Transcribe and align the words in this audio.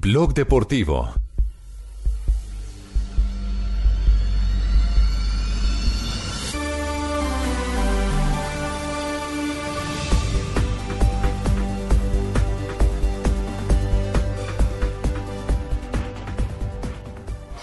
Blog 0.00 0.32
Deportivo. 0.32 1.08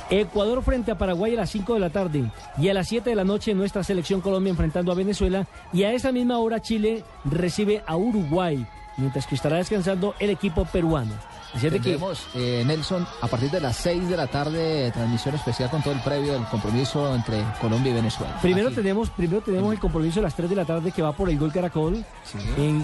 Ecuador 0.09 0.61
frente 0.61 0.91
a 0.91 0.97
Paraguay 0.97 1.33
a 1.33 1.37
las 1.37 1.49
5 1.51 1.73
de 1.75 1.79
la 1.79 1.89
tarde 1.89 2.29
y 2.57 2.67
a 2.67 2.73
las 2.73 2.89
7 2.89 3.09
de 3.09 3.15
la 3.15 3.23
noche 3.23 3.53
nuestra 3.53 3.81
selección 3.81 4.19
Colombia 4.19 4.49
enfrentando 4.49 4.91
a 4.91 4.95
Venezuela 4.95 5.47
y 5.71 5.83
a 5.83 5.93
esa 5.93 6.11
misma 6.11 6.39
hora 6.39 6.61
Chile 6.61 7.05
recibe 7.23 7.81
a 7.87 7.95
Uruguay, 7.95 8.67
mientras 8.97 9.25
que 9.25 9.35
estará 9.35 9.55
descansando 9.55 10.15
el 10.19 10.31
equipo 10.31 10.65
peruano. 10.65 11.13
Tendremos, 11.59 12.27
eh, 12.35 12.63
Nelson, 12.65 13.07
a 13.21 13.27
partir 13.27 13.49
de 13.49 13.61
las 13.61 13.77
6 13.77 14.09
de 14.09 14.17
la 14.17 14.27
tarde, 14.27 14.91
transmisión 14.91 15.35
especial 15.35 15.69
con 15.69 15.81
todo 15.81 15.93
el 15.93 15.99
previo 16.01 16.33
del 16.33 16.43
compromiso 16.45 17.15
entre 17.15 17.43
Colombia 17.61 17.91
y 17.91 17.95
Venezuela. 17.95 18.37
Primero 18.41 18.71
tenemos, 18.71 19.09
primero 19.09 19.41
tenemos 19.41 19.73
el 19.73 19.79
compromiso 19.79 20.19
a 20.19 20.23
las 20.23 20.35
3 20.35 20.49
de 20.49 20.55
la 20.55 20.65
tarde 20.65 20.91
que 20.91 21.01
va 21.01 21.13
por 21.13 21.29
el 21.29 21.39
Gol 21.39 21.51
Caracol. 21.51 22.03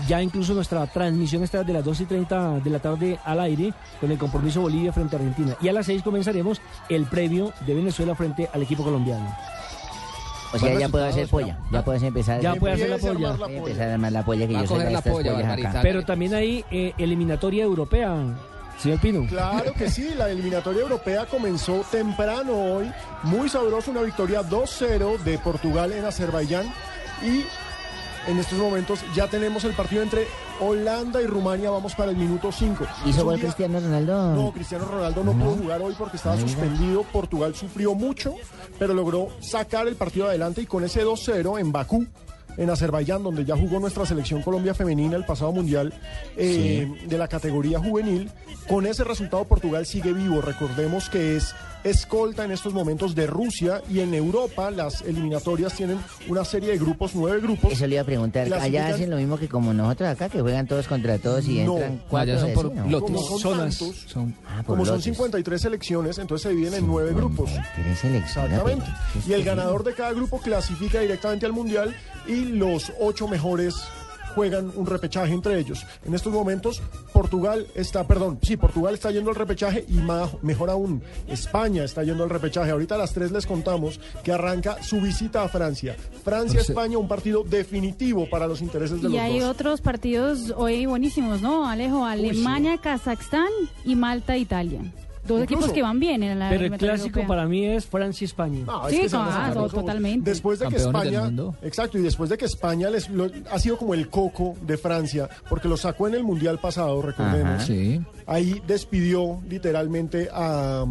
ya 0.07 0.21
incluso 0.21 0.53
nuestra 0.53 0.87
transmisión 0.87 1.43
está 1.43 1.63
de 1.63 1.73
las 1.73 1.83
2 1.83 2.01
y 2.01 2.05
30 2.05 2.59
de 2.59 2.69
la 2.69 2.79
tarde 2.79 3.19
al 3.25 3.39
aire 3.41 3.73
con 3.99 4.11
el 4.11 4.17
compromiso 4.17 4.61
Bolivia 4.61 4.93
frente 4.93 5.15
a 5.15 5.19
Argentina. 5.19 5.55
Y 5.61 5.67
a 5.67 5.73
las 5.73 5.85
6 5.85 6.03
comenzaremos 6.03 6.61
el 6.89 7.05
previo 7.05 7.53
de 7.65 7.73
Venezuela 7.73 8.15
frente 8.15 8.49
al 8.53 8.61
equipo 8.61 8.83
colombiano. 8.83 9.35
O 10.53 10.59
sea, 10.59 10.77
ya 10.77 10.89
puedo 10.89 11.05
hacer 11.05 11.27
polla. 11.27 11.57
Ya 11.71 11.83
puedes 11.83 12.03
empezar. 12.03 12.41
Ya 12.41 12.55
puede 12.55 12.73
hacer 12.73 12.89
la 12.89 12.97
polla. 12.97 13.31
Voy 13.31 13.53
a 13.53 13.57
empezar 13.57 13.89
a 13.89 13.93
armar 13.93 14.11
la 14.11 14.25
polla 14.25 14.47
que 14.47 14.53
Va 14.53 14.59
a 14.59 14.61
yo 14.63 14.67
soy 14.67 14.77
coger 14.77 14.87
de 14.87 14.93
la 14.93 15.01
polla, 15.01 15.53
acá. 15.53 15.79
Pero 15.81 16.03
también 16.03 16.33
hay 16.33 16.65
eh, 16.71 16.93
eliminatoria 16.97 17.63
europea, 17.63 18.15
señor 18.81 18.99
Pino. 18.99 19.25
Claro 19.27 19.73
que 19.73 19.89
sí, 19.89 20.13
la 20.17 20.29
eliminatoria 20.29 20.81
europea 20.81 21.25
comenzó 21.25 21.85
temprano 21.91 22.53
hoy, 22.53 22.91
muy 23.23 23.49
sabroso, 23.49 23.91
una 23.91 24.01
victoria 24.01 24.41
2-0 24.41 25.19
de 25.19 25.37
Portugal 25.37 25.91
en 25.91 26.05
Azerbaiyán 26.05 26.65
y 27.21 27.45
en 28.27 28.37
estos 28.37 28.57
momentos 28.59 28.99
ya 29.15 29.27
tenemos 29.27 29.63
el 29.63 29.73
partido 29.73 30.03
entre 30.03 30.27
Holanda 30.59 31.21
y 31.21 31.25
Rumania, 31.25 31.71
vamos 31.71 31.95
para 31.95 32.11
el 32.11 32.17
minuto 32.17 32.51
5. 32.51 32.85
¿Hizo 33.05 33.23
gol 33.23 33.39
Cristiano 33.39 33.79
Ronaldo? 33.79 34.35
No, 34.35 34.51
Cristiano 34.51 34.85
Ronaldo 34.85 35.23
no, 35.23 35.33
pudo 35.33 35.55
jugar 35.55 35.81
hoy 35.81 35.95
porque 35.97 36.17
estaba 36.17 36.37
suspendido. 36.37 37.03
Portugal 37.03 37.55
sufrió 37.55 37.95
mucho, 37.95 38.35
pero 38.77 38.93
logró 38.93 39.29
sacar 39.39 39.87
el 39.87 39.95
partido 39.95 40.27
adelante 40.27 40.61
y 40.61 40.65
con 40.67 40.83
ese 40.83 41.03
2-0 41.03 41.59
en 41.59 41.71
Bakú, 41.71 42.05
en 42.57 42.69
Azerbaiyán, 42.69 43.23
donde 43.23 43.45
ya 43.45 43.55
jugó 43.55 43.79
nuestra 43.79 44.05
selección 44.05 44.41
Colombia 44.41 44.73
femenina 44.73 45.15
el 45.15 45.25
pasado 45.25 45.51
mundial 45.51 45.93
eh, 46.37 46.87
de 47.07 47.17
la 47.17 47.27
categoría 47.27 47.79
juvenil, 47.79 48.29
con 48.67 48.85
ese 48.85 49.03
resultado 49.03 49.45
Portugal 49.45 49.85
sigue 49.85 50.13
vivo. 50.13 50.41
Recordemos 50.41 51.09
que 51.09 51.37
es 51.37 51.55
escolta 51.83 52.45
en 52.45 52.51
estos 52.51 52.73
momentos 52.73 53.15
de 53.15 53.27
Rusia 53.27 53.81
y 53.89 53.99
en 54.01 54.13
Europa 54.13 54.69
las 54.71 55.01
eliminatorias 55.01 55.73
tienen 55.73 55.97
una 56.27 56.45
serie 56.45 56.69
de 56.71 56.77
grupos, 56.77 57.11
nueve 57.15 57.39
grupos. 57.41 57.73
Eso 57.73 57.87
le 57.87 57.95
iba 57.95 58.01
a 58.03 58.05
preguntar. 58.05 58.51
Allá 58.53 58.87
hacen 58.89 59.09
lo 59.09 59.17
mismo 59.17 59.37
que 59.37 59.47
como 59.49 59.73
nosotros 59.73 60.09
acá, 60.09 60.29
que 60.29 60.41
juegan 60.41 60.67
todos 60.67 60.87
contra 60.87 61.17
todos 61.17 61.45
y 61.47 61.63
No. 61.63 61.73
entran 61.75 61.95
No, 61.95 62.01
cuatro 62.09 62.33
allá 62.33 62.41
son 62.41 62.53
por 62.53 62.73
¿no? 62.75 62.87
lotes. 62.89 63.11
Como 63.11 63.23
son 63.27 63.39
zonas. 63.39 63.77
tantos, 63.79 63.95
Son- 64.07 64.35
Ah, 64.47 64.57
por 64.57 64.65
como 64.65 64.85
son 64.85 64.95
lotes. 64.95 65.03
53 65.05 65.61
selecciones, 65.61 66.17
entonces 66.17 66.43
se 66.43 66.49
dividen 66.49 66.73
en 66.75 66.87
nueve 66.87 67.13
grupos. 67.13 67.49
Exactamente. 68.13 68.85
Y 69.27 69.33
el 69.33 69.43
ganador 69.43 69.83
de 69.83 69.93
cada 69.93 70.13
grupo 70.13 70.39
clasifica 70.39 70.99
directamente 70.99 71.45
al 71.45 71.53
Mundial 71.53 71.95
y 72.27 72.45
los 72.45 72.91
ocho 72.99 73.27
mejores 73.27 73.75
juegan 74.35 74.71
un 74.75 74.85
repechaje 74.85 75.33
entre 75.33 75.57
ellos. 75.59 75.85
En 76.05 76.13
estos 76.13 76.31
momentos, 76.33 76.81
Portugal 77.13 77.67
está, 77.75 78.05
perdón, 78.07 78.39
sí, 78.41 78.57
Portugal 78.57 78.93
está 78.93 79.11
yendo 79.11 79.29
al 79.29 79.35
repechaje 79.35 79.85
y 79.87 79.93
ma- 79.93 80.29
mejor 80.41 80.69
aún, 80.69 81.01
España 81.27 81.83
está 81.83 82.03
yendo 82.03 82.23
al 82.23 82.29
repechaje. 82.29 82.71
Ahorita 82.71 82.95
a 82.95 82.97
las 82.97 83.13
tres 83.13 83.31
les 83.31 83.45
contamos 83.45 83.99
que 84.23 84.31
arranca 84.31 84.81
su 84.83 84.99
visita 85.01 85.43
a 85.43 85.47
Francia. 85.49 85.95
Francia-España, 86.23 86.97
un 86.97 87.07
partido 87.07 87.43
definitivo 87.43 88.29
para 88.29 88.47
los 88.47 88.61
intereses 88.61 89.01
de 89.01 89.09
Y 89.09 89.11
los 89.13 89.21
hay 89.21 89.39
dos. 89.39 89.49
otros 89.49 89.81
partidos 89.81 90.53
hoy 90.55 90.85
buenísimos, 90.85 91.41
¿no, 91.41 91.67
Alejo? 91.67 92.05
Alemania, 92.05 92.77
Kazajstán 92.77 93.49
y 93.85 93.95
Malta, 93.95 94.37
Italia. 94.37 94.81
Dos 95.27 95.41
Incluso- 95.41 95.43
equipos 95.65 95.73
que 95.73 95.81
van 95.83 95.99
bien 95.99 96.23
en 96.23 96.39
la 96.39 96.49
Pero 96.49 96.65
el 96.65 96.71
clásico 96.77 97.19
europea. 97.19 97.27
para 97.27 97.45
mí 97.47 97.65
es 97.65 97.85
Francia 97.85 98.23
y 98.23 98.25
España. 98.25 98.63
No, 98.65 98.89
Sí, 98.89 99.01
que 99.01 99.07
ah, 99.13 99.51
no, 99.53 99.69
totalmente. 99.69 100.29
Después 100.29 100.57
de 100.59 100.67
que 100.67 100.75
Campeones 100.77 101.13
España, 101.13 101.53
exacto, 101.61 101.97
y 101.99 102.01
después 102.01 102.29
de 102.31 102.37
que 102.37 102.45
España 102.45 102.89
les 102.89 103.07
lo- 103.09 103.29
ha 103.51 103.59
sido 103.59 103.77
como 103.77 103.93
el 103.93 104.09
coco 104.09 104.55
de 104.61 104.77
Francia, 104.77 105.29
porque 105.49 105.67
lo 105.67 105.77
sacó 105.77 106.07
en 106.07 106.15
el 106.15 106.23
mundial 106.23 106.57
pasado, 106.59 107.01
recordemos. 107.01 107.55
Ajá. 107.55 107.65
Sí. 107.65 108.01
Ahí 108.25 108.61
despidió 108.65 109.39
literalmente 109.47 110.27
a, 110.33 110.85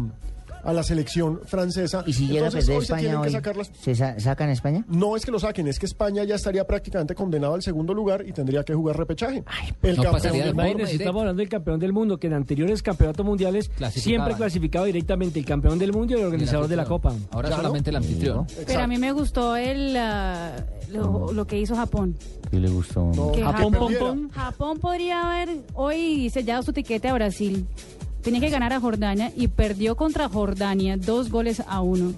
a 0.63 0.73
la 0.73 0.83
selección 0.83 1.41
francesa. 1.45 2.03
¿Y 2.07 2.13
si 2.13 2.27
llega 2.27 2.45
a 2.45 2.47
Entonces, 2.47 2.65
perder 2.65 2.77
hoy 2.79 2.85
se 2.85 2.93
España 2.93 3.01
tienen 3.01 3.21
que 3.21 3.27
hoy? 3.27 3.33
sacar 3.33 3.57
las- 3.57 3.71
¿Se 3.81 3.95
sa- 3.95 4.19
sacan 4.19 4.49
a 4.49 4.53
España? 4.53 4.85
No 4.87 5.15
es 5.15 5.25
que 5.25 5.31
lo 5.31 5.39
saquen, 5.39 5.67
es 5.67 5.79
que 5.79 5.85
España 5.85 6.23
ya 6.23 6.35
estaría 6.35 6.65
prácticamente 6.65 7.15
condenado 7.15 7.53
al 7.55 7.61
segundo 7.61 7.93
lugar 7.93 8.23
y 8.27 8.31
tendría 8.33 8.63
que 8.63 8.73
jugar 8.73 8.97
repechaje. 8.97 9.43
el 9.83 9.97
no 9.97 10.03
campeón 10.03 10.33
del 10.33 10.43
de 10.43 10.53
mundo. 10.53 10.83
Estamos 10.85 11.19
hablando 11.21 11.39
del 11.39 11.49
campeón 11.49 11.79
del 11.79 11.93
mundo, 11.93 12.17
que 12.19 12.27
en 12.27 12.33
anteriores 12.33 12.81
campeonatos 12.81 13.25
mundiales 13.25 13.69
siempre 13.91 14.35
clasificaba 14.35 14.85
directamente 14.85 15.39
el 15.39 15.45
campeón 15.45 15.79
del 15.79 15.91
mundo 15.93 16.13
y 16.15 16.19
el 16.19 16.25
organizador 16.25 16.67
de 16.67 16.75
la 16.75 16.85
Copa. 16.85 17.13
Ahora 17.31 17.49
¿Ya 17.49 17.55
no? 17.57 17.61
solamente 17.63 17.89
el 17.89 17.95
anfitrión. 17.95 18.45
Pero 18.67 18.79
a 18.81 18.87
mí 18.87 18.97
me 18.97 19.11
gustó 19.11 19.55
el, 19.55 19.95
ah, 19.97 20.55
lo, 20.91 21.31
lo 21.33 21.45
que 21.47 21.59
hizo 21.59 21.75
Japón. 21.75 22.15
¿Qué 22.49 22.59
le 22.59 22.69
gustó? 22.69 23.11
No, 23.15 23.31
Que 23.31 23.41
Japón, 23.43 23.73
pom. 23.73 24.29
Japón 24.29 24.79
podría 24.79 25.25
haber 25.27 25.57
hoy 25.73 26.29
sellado 26.29 26.63
su 26.63 26.73
tiquete 26.73 27.07
a 27.07 27.13
Brasil. 27.13 27.65
Tenía 28.21 28.39
que 28.39 28.49
ganar 28.49 28.71
a 28.73 28.79
Jordania 28.79 29.31
y 29.35 29.47
perdió 29.47 29.95
contra 29.95 30.29
Jordania 30.29 30.95
dos 30.97 31.29
goles 31.29 31.63
a 31.67 31.81
uno. 31.81 32.13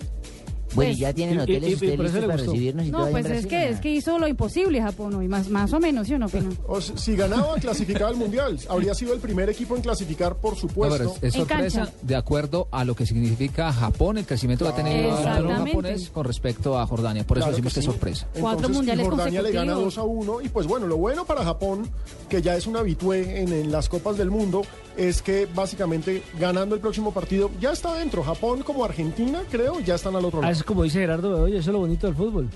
Bueno, 0.75 0.89
Pues- 0.89 0.97
¿y 0.97 1.01
ya 1.01 1.13
tienen 1.13 1.35
y- 1.35 1.38
y- 1.39 1.41
hoteles 1.41 1.69
y 1.69 1.73
ustedes 1.75 2.00
listos 2.00 2.22
para 2.25 2.38
recibirnos 2.38 2.85
y 2.85 2.91
todo 2.91 3.01
No, 3.01 3.07
en 3.07 3.11
pues 3.13 3.25
es 3.25 3.45
que, 3.45 3.56
¿o 3.56 3.59
es 3.69 3.79
que 3.79 3.91
hizo 3.91 4.19
lo 4.19 4.28
imposible 4.28 4.81
Japón 4.81 5.13
hoy, 5.16 5.28
más, 5.28 5.50
más 5.50 5.72
o 5.73 5.79
menos, 5.79 6.07
¿sí 6.07 6.13
o 6.16 6.19
no? 6.19 6.28
O 6.67 6.81
si 6.81 7.16
ganaba, 7.16 7.56
clasificaba 7.56 8.09
al 8.09 8.16
mundial. 8.16 8.59
Habría 8.69 8.94
sido 8.95 9.13
el 9.13 9.19
primer 9.19 9.50
equipo 9.50 9.75
en 9.75 9.81
clasificar, 9.81 10.35
por 10.35 10.53
No, 10.53 10.59
supuesto. 10.59 10.97
pero 10.97 11.11
es, 11.16 11.23
es 11.23 11.34
sorpresa 11.34 11.91
de 12.01 12.16
acuerdo 12.16 12.67
a 12.72 12.84
lo 12.85 12.95
que 12.95 13.06
significa 13.06 13.72
Japón, 13.72 14.17
el 14.17 14.25
crecimiento 14.25 14.66
que 14.66 14.72
ha 14.72 14.75
tenido 14.75 15.17
el 15.19 15.25
balón 15.25 15.66
japonés 15.66 16.09
con 16.09 16.25
respecto 16.25 16.79
a 16.79 16.85
Jordania. 16.88 17.23
Por 17.25 17.38
eso 17.38 17.45
Claro 17.47 17.55
decimos 17.57 17.73
que, 17.73 17.81
sí. 17.81 17.88
es 17.88 17.94
sorpresa. 17.94 18.28
Cuatro 18.40 18.69
mundiales 18.69 19.05
Jordania 19.07 19.41
le 19.41 19.51
gana 19.51 19.73
consecutivos. 19.73 19.95
2 19.95 19.97
a 19.97 20.03
1 20.34 20.41
y 20.41 20.50
pues 20.50 20.67
bueno, 20.67 20.88
lo 20.88 20.97
bueno 20.97 21.25
para 21.25 21.44
Japón, 21.44 21.90
que 22.29 22.41
ya 22.41 22.55
es 22.55 22.67
un 22.67 22.78
habitué 22.78 23.41
en, 23.41 23.51
en 23.53 23.72
las 23.72 23.90
copas 23.90 24.17
del 24.17 24.31
mundo, 24.31 24.63
es 24.97 25.22
que 25.22 25.47
básicamente 25.53 26.22
ganando 26.40 26.75
el 26.75 26.81
próximo 26.81 27.11
partido 27.13 27.50
ya 27.59 27.72
está 27.72 27.94
dentro. 27.95 28.23
Japón 28.23 28.63
como 28.63 28.85
Argentina, 28.85 29.41
creo, 29.50 29.79
ya 29.79 29.95
están 29.95 30.16
al 30.16 30.25
otro 30.25 30.40
Ah, 30.40 30.44
lado. 30.44 30.51
Es 30.63 30.66
como 30.66 30.84
dice 30.84 31.00
Gerardo 31.00 31.29
Bedoya, 31.29 31.59
eso 31.59 31.69
es 31.72 31.74
lo 31.74 31.79
bonito 31.79 32.07
del 32.07 32.16
fútbol. 32.16 32.47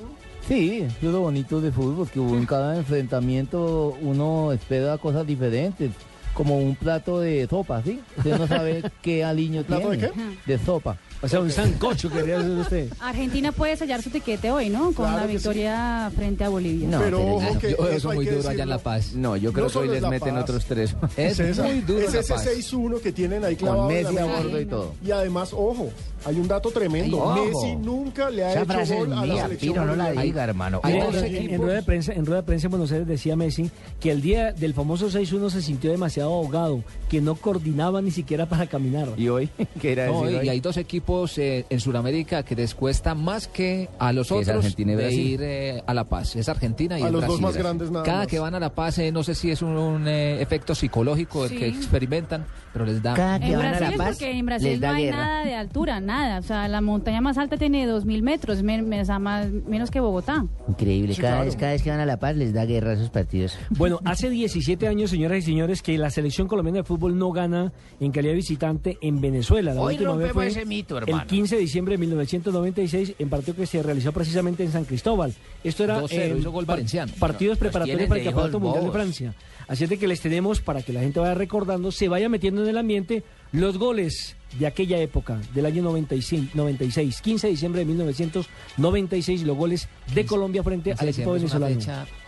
Sí, 0.47 0.79
eso 0.87 1.07
es 1.07 1.11
lo 1.13 1.19
bonito 1.19 1.59
de 1.59 1.73
fútbol, 1.73 2.07
que 2.09 2.19
en 2.21 2.45
cada 2.45 2.77
enfrentamiento 2.77 3.97
uno 4.01 4.53
espera 4.53 4.97
cosas 4.97 5.27
diferentes, 5.27 5.91
como 6.33 6.57
un 6.57 6.75
plato 6.75 7.19
de 7.19 7.47
sopa, 7.49 7.81
¿sí? 7.83 7.99
Usted 8.17 8.37
no 8.39 8.47
sabe 8.47 8.81
qué 9.01 9.25
aliño 9.25 9.63
¿Plato 9.63 9.89
de 9.89 9.97
tiene. 9.97 10.13
qué? 10.45 10.53
De 10.53 10.57
sopa. 10.63 10.97
O 11.21 11.27
sea, 11.27 11.39
un 11.39 11.49
sancocho 11.51 12.09
quería 12.09 12.37
hacer 12.39 12.51
usted. 12.51 12.89
Argentina 12.99 13.51
puede 13.51 13.75
sellar 13.75 14.01
su 14.01 14.09
tiquete 14.09 14.51
hoy, 14.51 14.69
¿no? 14.69 14.85
Con 14.93 15.05
Claro 15.05 15.17
la 15.21 15.27
que 15.27 15.33
victoria 15.33 16.11
frente 16.15 16.43
a 16.43 16.49
Bolivia. 16.49 16.87
No, 16.89 16.99
pero 16.99 17.17
pero 17.17 17.35
ojo 17.35 17.59
que 17.59 17.71
Yo 17.71 17.77
eso 17.77 17.89
eso 17.89 18.09
hay 18.11 18.15
muy 18.17 18.25
que 18.25 18.31
duro 18.33 18.49
allá 18.49 18.63
en 18.63 18.69
La 18.69 18.75
decirlo. 18.77 18.91
Paz. 18.91 19.13
No, 19.15 19.35
yo 19.37 19.51
creo 19.51 19.63
No 19.63 19.67
que 19.67 19.73
solo 19.73 19.83
hoy 19.83 19.87
es 19.89 19.93
les 19.93 20.01
La 20.03 20.09
meten 20.09 20.33
Paz. 20.35 20.43
otros 20.43 20.65
tres. 20.65 20.95
Es 21.17 21.39
muy 21.59 21.79
duro 21.81 21.99
es 22.01 22.13
La 22.13 22.19
ese 22.19 22.33
Paz. 22.33 22.47
6-1 22.47 22.99
que 23.01 23.11
tienen 23.11 23.43
ahí 23.45 23.55
clavado. 23.55 23.87
Con 23.87 23.95
en 23.95 24.03
la 24.03 24.11
media 24.11 24.25
mesa. 24.27 24.43
gordo 24.43 24.61
y 24.61 24.65
todo. 24.65 24.93
Y 25.05 25.11
además, 25.11 25.53
ojo, 25.53 25.89
hay 26.25 26.35
un 26.35 26.47
dato 26.47 26.69
tremendo. 26.69 27.31
Ay, 27.33 27.49
ojo. 27.51 27.61
Messi 27.63 27.75
nunca 27.77 28.29
le 28.29 28.43
ha 28.45 28.51
Esa 28.51 28.59
hecho 28.61 28.73
frase 28.73 28.93
es 28.93 28.99
gol 28.99 29.13
a 29.13 29.15
la 29.25 29.33
mía, 29.33 29.43
selección 29.43 29.87
no 29.87 29.95
la 29.95 30.11
diga, 30.11 30.43
hermano. 30.43 30.81
Hay 30.83 30.93
Mire, 30.93 31.05
dos 31.07 31.15
en, 31.15 31.25
equipos. 31.25 31.51
en 31.53 31.61
rueda 31.61 31.75
de 31.75 31.83
prensa, 31.83 32.13
en 32.13 32.25
rueda 32.25 32.41
de 32.41 32.45
prensa 32.45 32.67
en 32.67 32.71
Buenos 32.71 32.91
Aires 32.91 33.07
decía 33.07 33.35
Messi 33.35 33.71
que 33.99 34.11
el 34.11 34.21
día 34.21 34.51
del 34.53 34.73
famoso 34.73 35.07
6-1 35.09 35.49
se 35.49 35.61
sintió 35.61 35.89
demasiado 35.91 36.31
ahogado, 36.33 36.83
que 37.09 37.21
no 37.21 37.35
coordinaba 37.35 38.01
ni 38.01 38.11
siquiera 38.11 38.45
para 38.47 38.67
caminar. 38.67 39.09
¿Y 39.17 39.29
hoy? 39.29 39.49
¿Qué 39.81 39.93
era 39.93 40.07
No, 40.07 40.21
decir 40.23 40.35
y 40.35 40.39
hoy? 40.41 40.49
hay 40.49 40.59
dos 40.59 40.77
equipos 41.07 41.37
eh, 41.37 41.65
en 41.69 41.79
Sudamérica 41.79 42.43
que 42.43 42.53
les 42.55 42.75
cuesta 42.75 43.15
más 43.15 43.47
que 43.47 43.87
a 43.97 44.11
los 44.11 44.27
Que 44.27 44.39
es 44.41 44.49
otros 44.49 44.75
de 44.75 45.13
ir 45.13 45.39
eh, 45.41 45.81
a 45.85 45.93
La 45.93 46.03
Paz. 46.03 46.35
Es 46.35 46.49
Argentina 46.49 46.99
y 46.99 47.03
A 47.03 47.07
es 47.07 47.11
los 47.13 47.21
dos 47.21 47.39
Brasil. 47.39 47.43
más 47.45 47.57
grandes 47.57 47.91
nada 47.91 48.03
Cada 48.05 48.17
más. 48.19 48.27
que 48.27 48.39
van 48.39 48.55
a 48.55 48.59
La 48.59 48.73
Paz, 48.73 48.97
eh, 48.99 49.11
no 49.13 49.23
sé 49.23 49.33
si 49.33 49.49
es 49.49 49.61
un, 49.61 49.77
un, 49.77 50.07
eh, 50.07 50.41
efecto 50.41 50.75
psicológico 50.75 51.45
el 51.45 51.51
Sí. 51.51 51.57
que 51.57 51.67
experimentan, 51.67 52.45
pero 52.73 52.85
les 52.85 53.01
da... 53.01 53.13
Cada 53.13 53.39
que 53.39 53.47
En 53.53 53.57
van 53.57 53.65
a 53.67 53.69
Brasil 53.69 53.87
La 53.87 53.91
es 53.91 53.97
Paz, 53.97 54.07
porque 54.17 54.29
en 54.31 54.35
les 54.37 54.45
Brasil 54.45 54.79
da 54.81 54.89
no 54.91 54.95
hay 54.97 55.03
guerra. 55.05 55.17
nada 55.17 55.45
de 55.45 55.55
altura, 55.55 55.99
nada. 56.01 56.39
O 56.39 56.43
sea, 56.43 56.67
la 56.67 56.81
montaña 56.81 57.21
más 57.21 57.37
alta 57.37 57.55
tiene 57.57 57.87
2.000 57.87 58.21
metros, 58.21 58.61
men- 58.63 58.89
más, 59.21 59.47
menos 59.65 59.89
que 59.91 59.99
Bogotá. 60.01 60.45
Increíble. 60.67 61.13
Sí, 61.13 61.21
cada, 61.21 61.35
claro. 61.35 61.45
vez, 61.45 61.55
cada 61.55 61.71
vez 61.71 61.83
que 61.83 61.89
van 61.89 61.99
a 62.01 62.05
La 62.05 62.17
Paz 62.19 62.35
les 62.35 62.53
da 62.53 62.65
guerra 62.65 62.91
a 62.91 62.93
esos 62.95 63.09
partidos. 63.09 63.57
Bueno, 63.69 63.99
hace 64.05 64.29
17 64.29 64.87
años, 64.89 65.09
señoras 65.11 65.37
y 65.39 65.41
señores, 65.43 65.81
que 65.81 65.97
la 65.97 66.09
selección 66.09 66.47
colombiana 66.49 66.79
de 66.79 66.83
fútbol 66.83 67.17
no 67.17 67.31
gana 67.31 67.71
en 68.01 68.11
calidad 68.11 68.33
de 68.33 68.37
visitante 68.37 68.97
en 69.01 69.21
Venezuela. 69.21 69.73
La 69.73 69.81
Hoy 69.81 69.93
última 69.93 70.11
vez 70.15 70.27
rompemos 70.27 70.33
fue 70.33 70.47
ese 70.47 70.65
mito, 70.65 70.96
el 71.03 71.09
hermano. 71.09 71.27
15 71.27 71.55
de 71.55 71.61
diciembre 71.61 71.93
de 71.93 71.97
1996, 71.99 73.13
en 73.19 73.29
partido 73.29 73.55
que 73.55 73.65
se 73.65 73.81
realizó 73.83 74.11
precisamente 74.11 74.63
en 74.63 74.71
San 74.71 74.85
Cristóbal. 74.85 75.33
Esto 75.63 75.83
era 75.83 76.01
2-0, 76.01 76.09
eh, 76.11 76.41
gol 76.43 76.65
par- 76.65 76.75
valenciano. 76.77 77.11
partidos 77.19 77.57
preparatorios 77.57 78.07
para 78.07 78.19
el 78.19 78.25
Campeonato 78.25 78.59
Mundial 78.59 78.85
de. 78.85 78.91
Francia. 78.91 79.33
Así 79.67 79.83
es 79.83 79.89
de 79.89 79.97
que 79.99 80.07
les 80.07 80.21
tenemos, 80.21 80.61
para 80.61 80.81
que 80.81 80.93
la 80.93 81.01
gente 81.01 81.19
vaya 81.19 81.33
recordando, 81.33 81.91
se 81.91 82.07
vaya 82.07 82.29
metiendo 82.29 82.63
en 82.63 82.69
el 82.69 82.77
ambiente 82.77 83.23
los 83.51 83.77
goles 83.77 84.35
de 84.57 84.65
aquella 84.65 84.97
época, 84.99 85.41
del 85.53 85.65
año 85.65 85.83
96, 85.83 86.55
96 86.55 87.21
15 87.21 87.47
de 87.47 87.51
diciembre 87.51 87.79
de 87.79 87.85
1996, 87.85 89.43
los 89.43 89.57
goles 89.57 89.87
de 90.13 90.25
Colombia 90.25 90.63
frente 90.63 90.93
al 90.97 91.09
equipo 91.09 91.33
venezolano. 91.33 91.77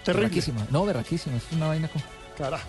berraquísima. 0.06 0.68
No, 0.72 0.86
berraquísima. 0.86 1.38
Es 1.38 1.44
una 1.54 1.68
vaina 1.68 1.88
con... 1.88 2.02
Carajo. 2.38 2.68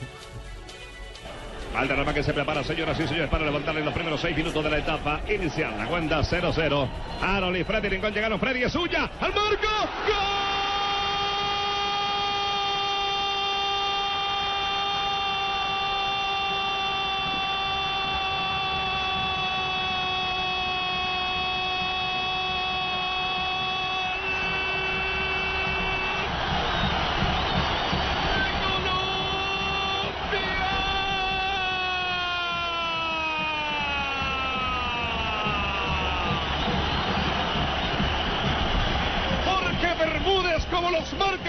Valderrama 1.73 2.13
que 2.13 2.23
se 2.23 2.33
prepara, 2.33 2.65
señoras 2.65 2.99
y 2.99 3.07
señores, 3.07 3.31
para 3.31 3.45
levantarle 3.45 3.85
los 3.85 3.95
primeros 3.95 4.21
seis 4.21 4.37
minutos 4.37 4.63
de 4.65 4.71
la 4.71 4.79
etapa 4.79 5.21
inicial. 5.29 5.77
La 5.79 5.87
cuenta 5.87 6.21
0-0. 6.21 6.89
Aaron 7.23 7.57
y 7.57 7.65
Freddy 7.65 7.89
Rincón 7.89 8.13
llegaron. 8.13 8.41
Freddy 8.41 8.65
es 8.65 8.73
suya. 8.73 9.11
¡Al 9.21 9.33
marco! 9.33 9.69
Jorge 9.69 10.70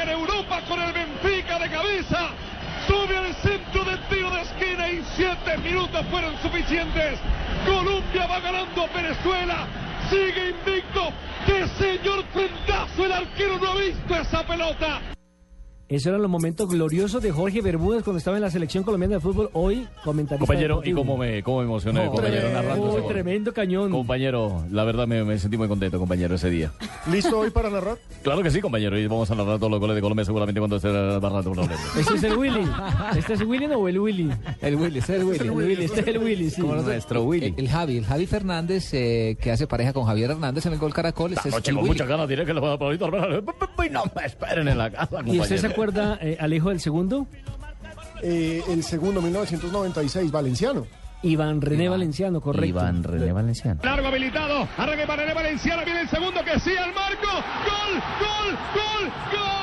en 0.01 0.09
Europa 0.09 0.61
con 0.67 0.81
el 0.81 0.91
Benfica 0.93 1.59
de 1.59 1.69
cabeza. 1.69 2.29
Sube 2.87 3.15
al 3.15 3.33
centro 3.35 3.83
de 3.83 3.97
tiro 4.09 4.31
de 4.31 4.41
esquina 4.41 4.89
y 4.89 5.03
siete 5.15 5.57
minutos 5.59 6.05
fueron 6.09 6.35
suficientes. 6.41 7.19
Colombia 7.65 8.27
va 8.27 8.39
ganando 8.39 8.83
a 8.83 8.87
Venezuela. 8.87 9.67
Sigue 10.09 10.49
invicto. 10.49 11.11
¡Qué 11.45 11.67
señor 11.67 12.23
frentazo! 12.33 13.05
El 13.05 13.11
arquero 13.11 13.59
no 13.59 13.71
ha 13.71 13.75
visto 13.75 14.15
esa 14.15 14.43
pelota. 14.45 15.01
Esos 15.91 16.07
eran 16.07 16.21
los 16.21 16.31
momentos 16.31 16.69
gloriosos 16.69 17.21
de 17.21 17.31
Jorge 17.33 17.61
Bermúdez 17.61 18.03
cuando 18.03 18.19
estaba 18.19 18.37
en 18.37 18.43
la 18.43 18.49
selección 18.49 18.81
colombiana 18.85 19.15
de 19.15 19.19
fútbol. 19.19 19.49
Hoy, 19.51 19.85
comentarista. 20.05 20.37
Compañero, 20.47 20.81
y 20.85 20.93
cómo 20.93 21.17
me, 21.17 21.43
cómo 21.43 21.57
me 21.59 21.65
emocioné, 21.65 22.05
No, 22.05 22.11
compañero, 22.11 22.39
tremendo, 22.43 22.61
narrando 22.61 22.87
ese 22.87 22.95
uy, 22.95 23.01
gol. 23.01 23.11
tremendo 23.11 23.53
cañón. 23.53 23.91
Compañero, 23.91 24.63
la 24.71 24.85
verdad 24.85 25.05
me, 25.05 25.21
me 25.25 25.37
sentí 25.37 25.57
muy 25.57 25.67
contento, 25.67 25.99
compañero, 25.99 26.35
ese 26.35 26.49
día. 26.49 26.71
¿Listo 27.11 27.37
hoy 27.37 27.49
para 27.49 27.69
narrar? 27.69 27.97
Claro 28.23 28.41
que 28.41 28.49
sí, 28.51 28.61
compañero, 28.61 28.97
y 28.97 29.05
vamos 29.05 29.29
a 29.31 29.35
narrar 29.35 29.57
todos 29.57 29.69
los 29.69 29.81
goles 29.81 29.95
de 29.95 30.01
Colombia 30.01 30.23
seguramente 30.23 30.61
cuando 30.61 30.77
esté 30.77 30.87
narrando 30.87 31.49
un 31.49 31.55
problema. 31.57 31.75
Este 31.99 32.13
es 32.15 32.23
el 32.23 32.37
Willy. 32.37 32.65
¿Este 33.17 33.33
es 33.33 33.41
el 33.41 33.47
Willy 33.47 33.65
o 33.65 33.87
el 33.89 33.99
Willy? 33.99 34.29
El 34.61 34.75
Willy, 34.77 34.99
este 34.99 35.15
es 35.15 35.19
el 35.19 35.25
Willy. 35.27 35.39
El 35.43 35.51
Willy, 35.51 35.83
este 35.83 35.99
es 35.99 36.07
el 36.07 36.17
Willy, 36.19 36.49
sí. 36.51 36.61
Como 36.61 36.75
Nuestro 36.75 37.23
Willy. 37.23 37.47
El, 37.47 37.55
el 37.65 37.69
Javi, 37.69 37.97
el 37.97 38.05
Javi 38.05 38.27
Fernández, 38.27 38.93
eh, 38.93 39.35
que 39.41 39.51
hace 39.51 39.67
pareja 39.67 39.91
con 39.91 40.05
Javier 40.05 40.31
Hernández 40.31 40.65
en 40.67 40.71
el 40.71 40.79
gol 40.79 40.93
Caracol. 40.93 41.33
Este 41.33 41.49
es 41.49 41.55
Noche 41.55 41.71
el 41.71 41.75
con 41.75 41.83
Willy. 41.83 41.95
muchas 41.95 42.07
ganas, 42.07 42.29
diré 42.29 42.45
que 42.45 42.53
le 42.53 42.61
voy 42.61 42.69
a 42.69 43.85
Y 43.85 43.89
no 43.89 44.03
me 44.15 44.25
esperen 44.25 44.69
en 44.69 44.77
la 44.77 44.89
casa, 44.89 45.19
¿Y 45.25 45.37
compañero. 45.37 45.43
Acuerda, 45.81 46.17
eh, 46.21 46.37
Alejo, 46.39 46.69
del 46.69 46.79
segundo? 46.79 47.27
Eh, 48.21 48.61
el 48.69 48.83
segundo, 48.83 49.21
1996, 49.21 50.31
Valenciano. 50.31 50.85
Iván 51.23 51.61
René 51.61 51.87
Valenciano, 51.87 52.41
correcto. 52.41 52.67
Iván 52.67 53.03
René 53.03 53.31
Valenciano. 53.31 53.79
Largo 53.83 54.07
habilitado. 54.07 54.67
Arranque 54.77 55.05
para 55.05 55.23
el 55.23 55.33
Valenciano. 55.33 55.83
Viene 55.85 56.01
el 56.01 56.09
segundo 56.09 56.43
que 56.43 56.59
sí 56.59 56.71
al 56.75 56.93
marco. 56.93 57.27
Gol, 57.27 57.93
gol, 58.19 58.57
gol, 58.73 59.11
gol. 59.31 59.60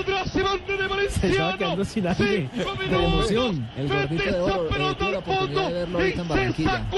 Atrás, 0.00 0.30
se 0.32 0.42
manda 0.42 0.64
de 0.66 0.70
Se 0.70 0.76
estaba 0.78 0.88
Valenciano. 0.88 1.58
quedando 1.58 1.84
sin 1.84 2.06
aire 2.06 2.48
Cinco 2.54 2.72
de 2.72 2.86
minutos. 2.86 3.30
emoción. 3.30 3.68
El 3.76 3.88
gordito 3.88 4.22
de 4.24 4.30
esa 4.30 4.42
oro, 4.44 4.64
eh, 4.66 4.68
pelota 4.72 4.98
tuve 4.98 5.10
la 5.10 5.16
al 5.16 5.22
oportunidad 5.22 5.46
fondo 5.46 5.60
de 5.68 5.72
verlo 5.72 5.98
ahorita 5.98 6.20
en 6.20 6.24
y 6.24 6.28
se 6.28 6.34
Barranquilla. 6.34 6.72
sacó 6.72 6.96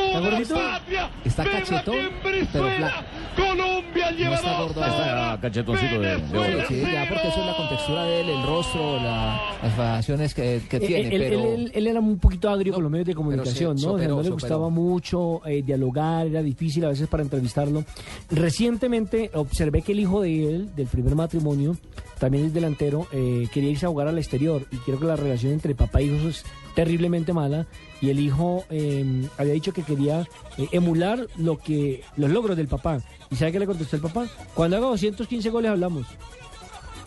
¿Está 1.24 1.44
cachetón, 1.44 1.96
Venezuela. 2.24 3.06
Colombia 3.36 4.10
lleva 4.10 4.34
está 4.34 4.58
gordo, 4.60 4.84
está 4.84 5.20
ahora. 5.26 5.40
cachetoncito 5.40 6.00
de- 6.00 6.06
de 6.08 6.14
oro. 6.14 6.22
Venezuela, 6.22 6.64
Sí, 6.68 6.80
ya 6.92 7.08
porque 7.08 7.28
eso 7.28 7.40
es 7.40 7.46
la 7.46 7.56
contextura 7.56 8.04
de 8.04 8.20
él, 8.20 8.28
el 8.28 8.42
rostro, 8.46 8.96
la- 8.96 9.40
las 9.62 9.74
facciones 9.74 10.34
que, 10.34 10.60
que 10.68 10.76
Eh, 10.76 10.80
tiene, 10.80 11.14
él, 11.16 11.22
pero... 11.22 11.40
él- 11.40 11.60
él- 11.66 11.72
él 11.74 11.86
era 11.86 12.00
un 12.00 12.18
poquito 12.18 12.50
agrio 12.50 12.74
con 12.74 12.82
los 12.82 12.92
medios 12.92 13.06
de 13.06 13.14
comunicación, 13.14 13.76
¿no? 13.80 13.92
O 13.94 13.98
sea, 13.98 14.08
no 14.08 14.22
le 14.22 14.30
gustaba 14.30 14.68
mucho 14.68 15.40
eh, 15.46 15.62
dialogar, 15.62 16.26
era 16.26 16.42
difícil 16.42 16.84
a 16.84 16.88
veces 16.88 17.08
para 17.08 17.22
entrevistarlo. 17.22 17.84
Recientemente 18.30 19.30
observé 19.34 19.82
que 19.82 19.92
el 19.92 20.00
hijo 20.00 20.20
de 20.20 20.48
él, 20.54 20.74
del 20.76 20.86
primer 20.86 21.14
matrimonio, 21.14 21.76
también 22.22 22.44
es 22.46 22.54
delantero, 22.54 23.08
eh, 23.10 23.48
quería 23.52 23.70
irse 23.70 23.84
a 23.84 23.88
jugar 23.88 24.06
al 24.06 24.16
exterior 24.16 24.64
y 24.70 24.76
creo 24.76 25.00
que 25.00 25.06
la 25.06 25.16
relación 25.16 25.52
entre 25.52 25.74
papá 25.74 25.98
e 25.98 26.04
hijos 26.04 26.24
es 26.24 26.44
terriblemente 26.72 27.32
mala 27.32 27.66
y 28.00 28.10
el 28.10 28.20
hijo 28.20 28.64
eh, 28.70 29.26
había 29.38 29.54
dicho 29.54 29.72
que 29.72 29.82
quería 29.82 30.20
eh, 30.56 30.68
emular 30.70 31.26
lo 31.36 31.58
que 31.58 32.04
los 32.16 32.30
logros 32.30 32.56
del 32.56 32.68
papá. 32.68 33.00
¿Y 33.28 33.34
sabe 33.34 33.50
qué 33.50 33.58
le 33.58 33.66
contestó 33.66 33.96
el 33.96 34.02
papá? 34.02 34.28
Cuando 34.54 34.76
haga 34.76 34.86
215 34.86 35.50
goles 35.50 35.72
hablamos. 35.72 36.06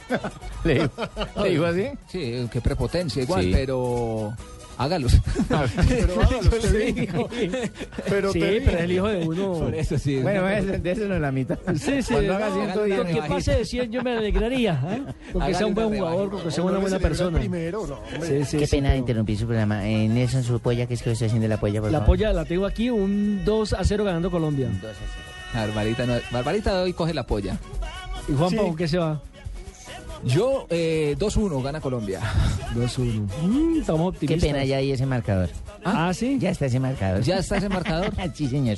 ¿Le 0.65 0.73
digo, 0.73 0.89
¿Le 1.41 1.49
digo 1.49 1.65
así? 1.65 1.85
Sí, 2.09 2.49
qué 2.51 2.59
prepotencia 2.59 3.23
igual, 3.23 3.43
Sí. 3.45 3.51
pero 3.53 4.33
hágalos. 4.77 5.13
Pero 5.47 6.21
hágalo, 6.21 6.39
usted 6.39 6.93
dijo. 6.95 7.29
Pero 8.09 8.31
sí, 8.33 8.39
pero 8.39 8.77
es 8.77 8.83
el 8.83 8.91
hijo 8.91 9.07
de 9.07 9.27
uno. 9.27 9.53
Por 9.53 9.75
eso 9.75 9.97
sí. 9.97 10.17
Bueno, 10.21 10.47
ese- 10.49 10.79
de 10.79 10.91
eso 10.91 11.05
no 11.07 11.15
es 11.15 11.21
la 11.21 11.31
mitad. 11.31 11.57
Sí, 11.75 12.01
sí, 12.01 12.13
Cuando 12.13 12.35
haga 12.35 12.49
no, 12.49 12.55
110, 12.55 12.97
con 12.99 13.07
que 13.07 13.21
pase 13.29 13.51
de 13.55 13.65
100 13.65 13.91
yo 13.91 14.03
me 14.03 14.17
alegraría, 14.17 14.81
¿eh? 14.89 15.01
Porque 15.33 15.53
sea 15.53 15.65
un 15.67 15.73
buen 15.75 15.95
jugador, 15.97 16.29
porque 16.31 16.51
sea 16.51 16.63
una 16.63 16.77
buena 16.79 16.99
persona. 16.99 17.39
Primero, 17.39 17.87
no. 17.87 17.99
Sí, 18.25 18.45
sí, 18.45 18.57
Qué 18.57 18.67
sí, 18.67 18.75
pena 18.77 18.95
interrumpir 18.95 19.37
su 19.37 19.45
programa. 19.45 19.87
Eh, 19.87 20.07
Nelson, 20.07 20.43
su 20.43 20.59
polla, 20.59 20.85
¿qué 20.87 20.93
es 20.95 21.01
que 21.01 21.11
usted 21.11 21.27
haciendo 21.27 21.47
la 21.47 21.59
polla, 21.59 21.81
por 21.81 21.91
La 21.91 21.99
favor? 21.99 22.17
polla 22.17 22.33
la 22.33 22.45
tengo 22.45 22.65
aquí, 22.65 22.89
un 22.89 23.41
2 23.45 23.73
a 23.73 23.83
0 23.83 24.03
ganando 24.03 24.29
Colombia. 24.31 24.69
Barbarita, 25.53 26.05
no- 26.05 26.15
Barbarita 26.31 26.81
hoy 26.81 26.93
coge 26.93 27.13
la 27.13 27.25
polla. 27.25 27.57
¿Y 28.27 28.33
Juanpa, 28.33 28.49
Sí. 28.49 28.57
con 28.57 28.75
qué 28.75 28.87
se 28.87 28.97
va? 28.97 29.21
Yo, 30.25 30.65
eh, 30.69 31.15
2-1 31.19 31.61
gana 31.61 31.79
Colombia. 31.79 32.19
2-1. 32.73 33.27
Mm, 33.43 33.79
estamos 33.81 34.11
Qué 34.13 34.17
optimistas. 34.25 34.51
pena, 34.51 34.65
ya 34.65 34.77
hay 34.77 34.91
ese 34.91 35.05
marcador. 35.05 35.49
Ah, 35.83 36.11
sí. 36.13 36.37
Ya 36.39 36.49
está 36.49 36.65
ese 36.65 36.79
marcador. 36.79 37.21
¿Ya 37.21 37.37
está 37.37 37.57
ese 37.57 37.69
marcador? 37.69 38.11
sí, 38.33 38.47
señor. 38.47 38.77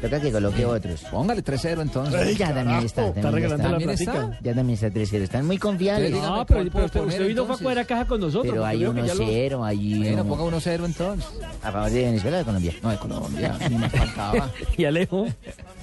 Toca 0.00 0.20
que 0.20 0.30
coloque 0.32 0.64
otros. 0.64 1.00
Póngale 1.10 1.42
3-0 1.44 1.82
entonces. 1.82 2.38
ya 2.38 2.54
también 2.54 2.78
está. 2.84 3.08
Está 3.08 3.20
también 3.20 3.34
regalando 3.34 3.64
la 3.64 3.70
¿También 3.70 3.88
plática. 3.90 4.12
está? 4.12 4.38
Ya 4.42 4.54
también 4.54 4.74
está 4.74 4.88
3-0. 4.90 5.22
Están 5.22 5.46
muy 5.46 5.58
confiables. 5.58 6.12
Dígame 6.12 6.36
No, 6.36 6.46
pero, 6.46 6.60
usted, 6.84 7.00
usted 7.00 7.26
vino 7.28 7.46
fue 7.46 7.54
a 7.54 7.58
cuadrar 7.58 7.86
caja 7.86 8.04
con 8.06 8.20
nosotros. 8.20 8.52
Pero 8.52 8.64
hay 8.64 8.78
veo 8.80 8.94
que 8.94 9.02
ya 9.06 9.14
lo- 9.14 9.24
1-0, 9.24 9.64
hay 9.64 9.98
Bueno, 9.98 10.22
uno- 10.22 10.24
ponga 10.36 10.44
1-0 10.44 10.84
entonces. 10.84 11.28
a 11.62 11.72
favor 11.72 11.90
de 11.90 12.02
Venezuela 12.04 12.36
o 12.36 12.38
de 12.40 12.44
Colombia. 12.44 12.72
No, 12.82 12.90
de 12.90 12.96
Colombia, 12.98 13.58
ni 13.70 13.76
más 13.76 13.92
faltaba. 13.92 14.50
Y 14.76 14.84
Alejo, 14.84 15.26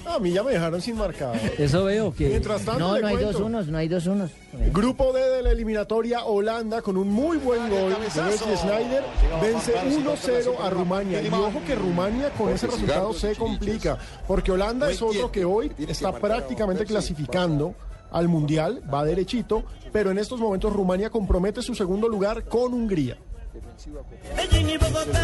A 0.06 0.18
mí 0.18 0.30
ya 0.32 0.42
me 0.42 0.52
dejaron 0.52 0.80
sin 0.80 0.96
marcado. 0.96 1.34
eso 1.58 1.84
veo 1.84 2.14
que... 2.14 2.28
Mientras 2.28 2.62
tanto, 2.62 2.78
No, 2.78 2.98
no 2.98 3.06
hay 3.06 3.14
cuento. 3.16 3.32
dos 3.32 3.40
unos, 3.42 3.66
no 3.68 3.78
hay 3.78 3.88
dos 3.88 4.06
unos. 4.06 4.30
Grupo 4.72 5.12
D 5.12 5.20
de 5.20 5.42
la 5.42 5.50
eliminatoria, 5.50 6.24
Holanda 6.24 6.80
con 6.80 6.96
un 6.96 7.10
muy 7.10 7.36
buen 7.36 7.68
gol 7.68 7.90
de 7.90 8.20
Wesley 8.20 8.56
Snyder 8.56 9.04
vence 9.42 9.74
1-0 9.74 10.60
a 10.64 10.70
Rumania. 10.70 11.20
Y 11.22 11.28
ojo 11.28 11.60
que 11.66 11.74
Rumania 11.74 12.30
con 12.30 12.48
ese 12.50 12.66
resultado 12.66 13.12
se 13.12 13.34
complica, 13.34 13.85
porque 14.26 14.52
Holanda 14.52 14.90
es 14.90 15.02
otro 15.02 15.30
que 15.30 15.44
hoy 15.44 15.72
está 15.78 16.12
prácticamente 16.12 16.84
clasificando 16.84 17.74
al 18.10 18.28
Mundial, 18.28 18.82
va 18.92 19.04
derechito, 19.04 19.64
pero 19.92 20.10
en 20.10 20.18
estos 20.18 20.40
momentos 20.40 20.72
Rumania 20.72 21.10
compromete 21.10 21.62
su 21.62 21.74
segundo 21.74 22.08
lugar 22.08 22.44
con 22.44 22.72
Hungría. 22.72 23.16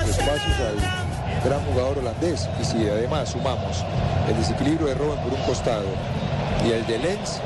espacios 0.08 0.56
al 0.60 1.44
gran 1.44 1.64
jugador 1.66 1.98
holandés 1.98 2.48
y 2.60 2.64
si 2.64 2.88
además 2.88 3.30
sumamos 3.30 3.84
el 4.28 4.36
desequilibrio 4.36 4.86
de 4.86 4.94
Robben 4.94 5.18
por 5.22 5.32
un 5.32 5.44
costado 5.46 5.86
y 6.66 6.70
el 6.72 6.86
de 6.86 6.98
Lenz, 6.98 7.40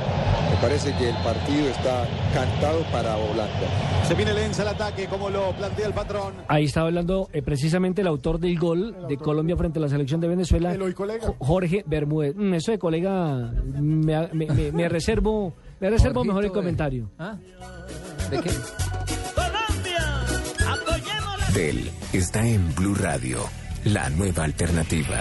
me 0.50 0.56
parece 0.60 0.94
que 0.96 1.08
el 1.10 1.16
partido 1.16 1.68
está 1.68 2.06
cantado 2.34 2.82
para 2.92 3.16
Holanda. 3.16 4.04
Se 4.06 4.14
viene 4.14 4.32
Lenz 4.34 4.60
al 4.60 4.68
ataque, 4.68 5.06
como 5.06 5.30
lo 5.30 5.52
plantea 5.52 5.86
el 5.86 5.92
patrón. 5.94 6.34
Ahí 6.48 6.64
estaba 6.64 6.86
hablando 6.88 7.28
eh, 7.32 7.42
precisamente 7.42 8.02
el 8.02 8.06
autor 8.08 8.38
del 8.38 8.58
gol 8.58 8.96
de 9.08 9.16
Colombia 9.16 9.56
frente 9.56 9.78
a 9.78 9.82
la 9.82 9.88
selección 9.88 10.20
de 10.20 10.28
Venezuela, 10.28 10.72
El 10.72 10.82
hoy 10.82 10.94
colega. 10.94 11.26
Jo- 11.26 11.36
Jorge 11.38 11.82
Bermúdez. 11.86 12.34
Mm, 12.36 12.54
eso 12.54 12.72
de 12.72 12.78
colega, 12.78 13.52
me, 13.64 14.28
me- 14.32 14.46
me- 14.46 14.72
me 14.72 14.88
reservo, 14.88 15.54
me 15.80 15.90
reservo 15.90 16.24
mejor 16.24 16.44
el 16.44 16.50
eh. 16.50 16.54
comentario. 16.54 17.10
¿Ah? 17.18 17.36
¿De 18.30 18.40
qué? 18.40 18.50
Del 21.54 21.90
está 22.12 22.46
en 22.46 22.74
Blue 22.74 22.94
Radio, 22.94 23.38
la 23.84 24.10
nueva 24.10 24.44
alternativa. 24.44 25.20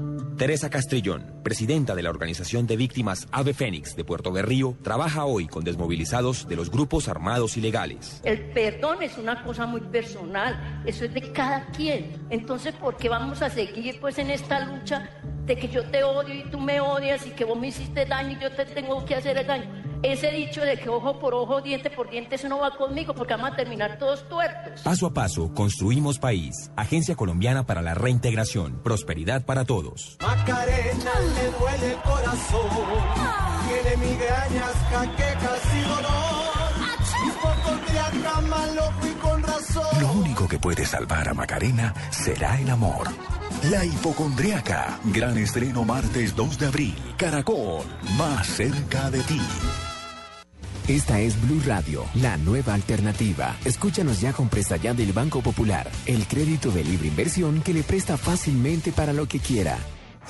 Teresa 0.41 0.71
Castrillón, 0.71 1.35
presidenta 1.43 1.93
de 1.93 2.01
la 2.01 2.09
Organización 2.09 2.65
de 2.65 2.75
Víctimas 2.75 3.27
Ave 3.31 3.53
Fénix 3.53 3.95
de 3.95 4.03
Puerto 4.03 4.31
Berrío, 4.31 4.75
trabaja 4.81 5.25
hoy 5.25 5.45
con 5.45 5.63
desmovilizados 5.63 6.47
de 6.47 6.55
los 6.55 6.71
grupos 6.71 7.07
armados 7.07 7.57
ilegales. 7.57 8.19
El 8.23 8.45
perdón 8.49 9.03
es 9.03 9.19
una 9.19 9.43
cosa 9.43 9.67
muy 9.67 9.81
personal, 9.81 10.81
eso 10.83 11.05
es 11.05 11.13
de 11.13 11.31
cada 11.31 11.67
quien. 11.67 12.13
Entonces, 12.31 12.73
¿por 12.73 12.97
qué 12.97 13.07
vamos 13.07 13.43
a 13.43 13.51
seguir 13.51 13.99
pues 14.01 14.17
en 14.17 14.31
esta 14.31 14.65
lucha 14.65 15.11
de 15.51 15.57
que 15.57 15.67
yo 15.67 15.83
te 15.83 16.01
odio 16.01 16.33
y 16.33 16.43
tú 16.43 16.57
me 16.57 16.79
odias 16.79 17.27
y 17.27 17.31
que 17.31 17.43
vos 17.43 17.59
me 17.59 17.67
hiciste 17.67 18.05
daño 18.05 18.37
y 18.37 18.41
yo 18.41 18.49
te 18.51 18.63
tengo 18.63 19.03
que 19.03 19.15
hacer 19.15 19.37
el 19.37 19.45
daño? 19.45 19.83
Ese 20.01 20.31
dicho 20.31 20.61
de 20.61 20.77
que 20.77 20.87
ojo 20.87 21.19
por 21.19 21.33
ojo, 21.33 21.59
diente 21.59 21.89
por 21.89 22.09
diente, 22.09 22.35
eso 22.35 22.47
no 22.47 22.59
va 22.59 22.77
conmigo 22.77 23.13
porque 23.13 23.33
vamos 23.33 23.51
a 23.51 23.55
terminar 23.57 23.97
todos 23.99 24.27
tuertos. 24.29 24.79
Paso 24.81 25.07
a 25.07 25.13
paso, 25.13 25.53
construimos 25.53 26.19
país. 26.19 26.71
Agencia 26.77 27.15
Colombiana 27.17 27.65
para 27.65 27.81
la 27.81 27.93
Reintegración. 27.93 28.81
Prosperidad 28.81 29.45
para 29.45 29.65
todos. 29.65 30.17
Macarena 30.21 31.11
le 31.35 31.51
duele 31.59 31.93
el 31.95 31.99
corazón. 31.99 32.69
Tiene 33.67 33.97
migrañas, 34.07 34.73
jaquecas 34.89 35.75
y 35.75 35.81
dolor. 35.81 36.31
Y 39.03 39.13
con 39.21 39.43
razón. 39.43 40.01
Lo 40.01 40.11
único 40.13 40.47
que 40.47 40.59
puede 40.59 40.85
salvar 40.85 41.27
a 41.27 41.33
Macarena 41.33 41.93
será 42.09 42.57
el 42.57 42.69
amor. 42.69 43.09
La 43.69 43.85
hipocondriaca. 43.85 44.99
Gran 45.13 45.37
estreno 45.37 45.83
martes 45.85 46.35
2 46.35 46.57
de 46.57 46.65
abril. 46.65 46.95
Caracol. 47.15 47.83
Más 48.17 48.47
cerca 48.47 49.11
de 49.11 49.19
ti. 49.21 49.39
Esta 50.87 51.19
es 51.19 51.39
Blue 51.39 51.61
Radio, 51.63 52.03
la 52.15 52.37
nueva 52.37 52.73
alternativa. 52.73 53.55
Escúchanos 53.63 54.19
ya 54.19 54.33
con 54.33 54.49
Presta 54.49 54.77
Ya 54.77 54.95
del 54.95 55.13
Banco 55.13 55.41
Popular, 55.41 55.87
el 56.07 56.25
crédito 56.25 56.71
de 56.71 56.83
libre 56.83 57.09
inversión 57.09 57.61
que 57.61 57.73
le 57.73 57.83
presta 57.83 58.17
fácilmente 58.17 58.91
para 58.91 59.13
lo 59.13 59.27
que 59.27 59.37
quiera. 59.37 59.77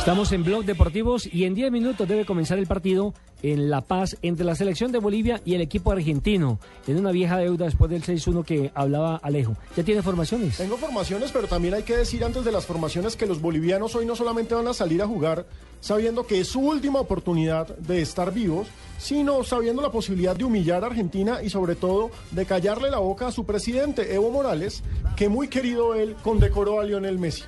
Estamos 0.00 0.32
en 0.32 0.44
Blog 0.44 0.64
Deportivos 0.64 1.28
y 1.30 1.44
en 1.44 1.54
10 1.54 1.70
minutos 1.70 2.08
debe 2.08 2.24
comenzar 2.24 2.58
el 2.58 2.66
partido 2.66 3.12
en 3.42 3.68
La 3.68 3.82
Paz 3.82 4.16
entre 4.22 4.46
la 4.46 4.54
selección 4.54 4.92
de 4.92 4.98
Bolivia 4.98 5.42
y 5.44 5.54
el 5.54 5.60
equipo 5.60 5.92
argentino, 5.92 6.58
en 6.86 6.96
una 6.96 7.12
vieja 7.12 7.36
deuda 7.36 7.66
después 7.66 7.90
del 7.90 8.02
6-1 8.02 8.42
que 8.42 8.72
hablaba 8.74 9.16
Alejo. 9.16 9.56
¿Ya 9.76 9.84
tiene 9.84 10.00
formaciones? 10.00 10.56
Tengo 10.56 10.78
formaciones, 10.78 11.30
pero 11.32 11.48
también 11.48 11.74
hay 11.74 11.82
que 11.82 11.98
decir 11.98 12.24
antes 12.24 12.46
de 12.46 12.50
las 12.50 12.64
formaciones 12.64 13.14
que 13.14 13.26
los 13.26 13.42
bolivianos 13.42 13.94
hoy 13.94 14.06
no 14.06 14.16
solamente 14.16 14.54
van 14.54 14.68
a 14.68 14.74
salir 14.74 15.02
a 15.02 15.06
jugar 15.06 15.44
sabiendo 15.80 16.26
que 16.26 16.40
es 16.40 16.48
su 16.48 16.60
última 16.60 17.00
oportunidad 17.00 17.68
de 17.76 18.00
estar 18.00 18.32
vivos, 18.32 18.68
sino 18.98 19.44
sabiendo 19.44 19.82
la 19.82 19.92
posibilidad 19.92 20.34
de 20.34 20.44
humillar 20.44 20.82
a 20.82 20.86
Argentina 20.86 21.42
y 21.42 21.50
sobre 21.50 21.74
todo 21.74 22.10
de 22.30 22.46
callarle 22.46 22.90
la 22.90 22.98
boca 22.98 23.26
a 23.26 23.32
su 23.32 23.44
presidente, 23.44 24.14
Evo 24.14 24.30
Morales, 24.30 24.82
que 25.14 25.28
muy 25.28 25.48
querido 25.48 25.94
él 25.94 26.16
condecoró 26.22 26.80
a 26.80 26.84
Lionel 26.84 27.18
Messi. 27.18 27.42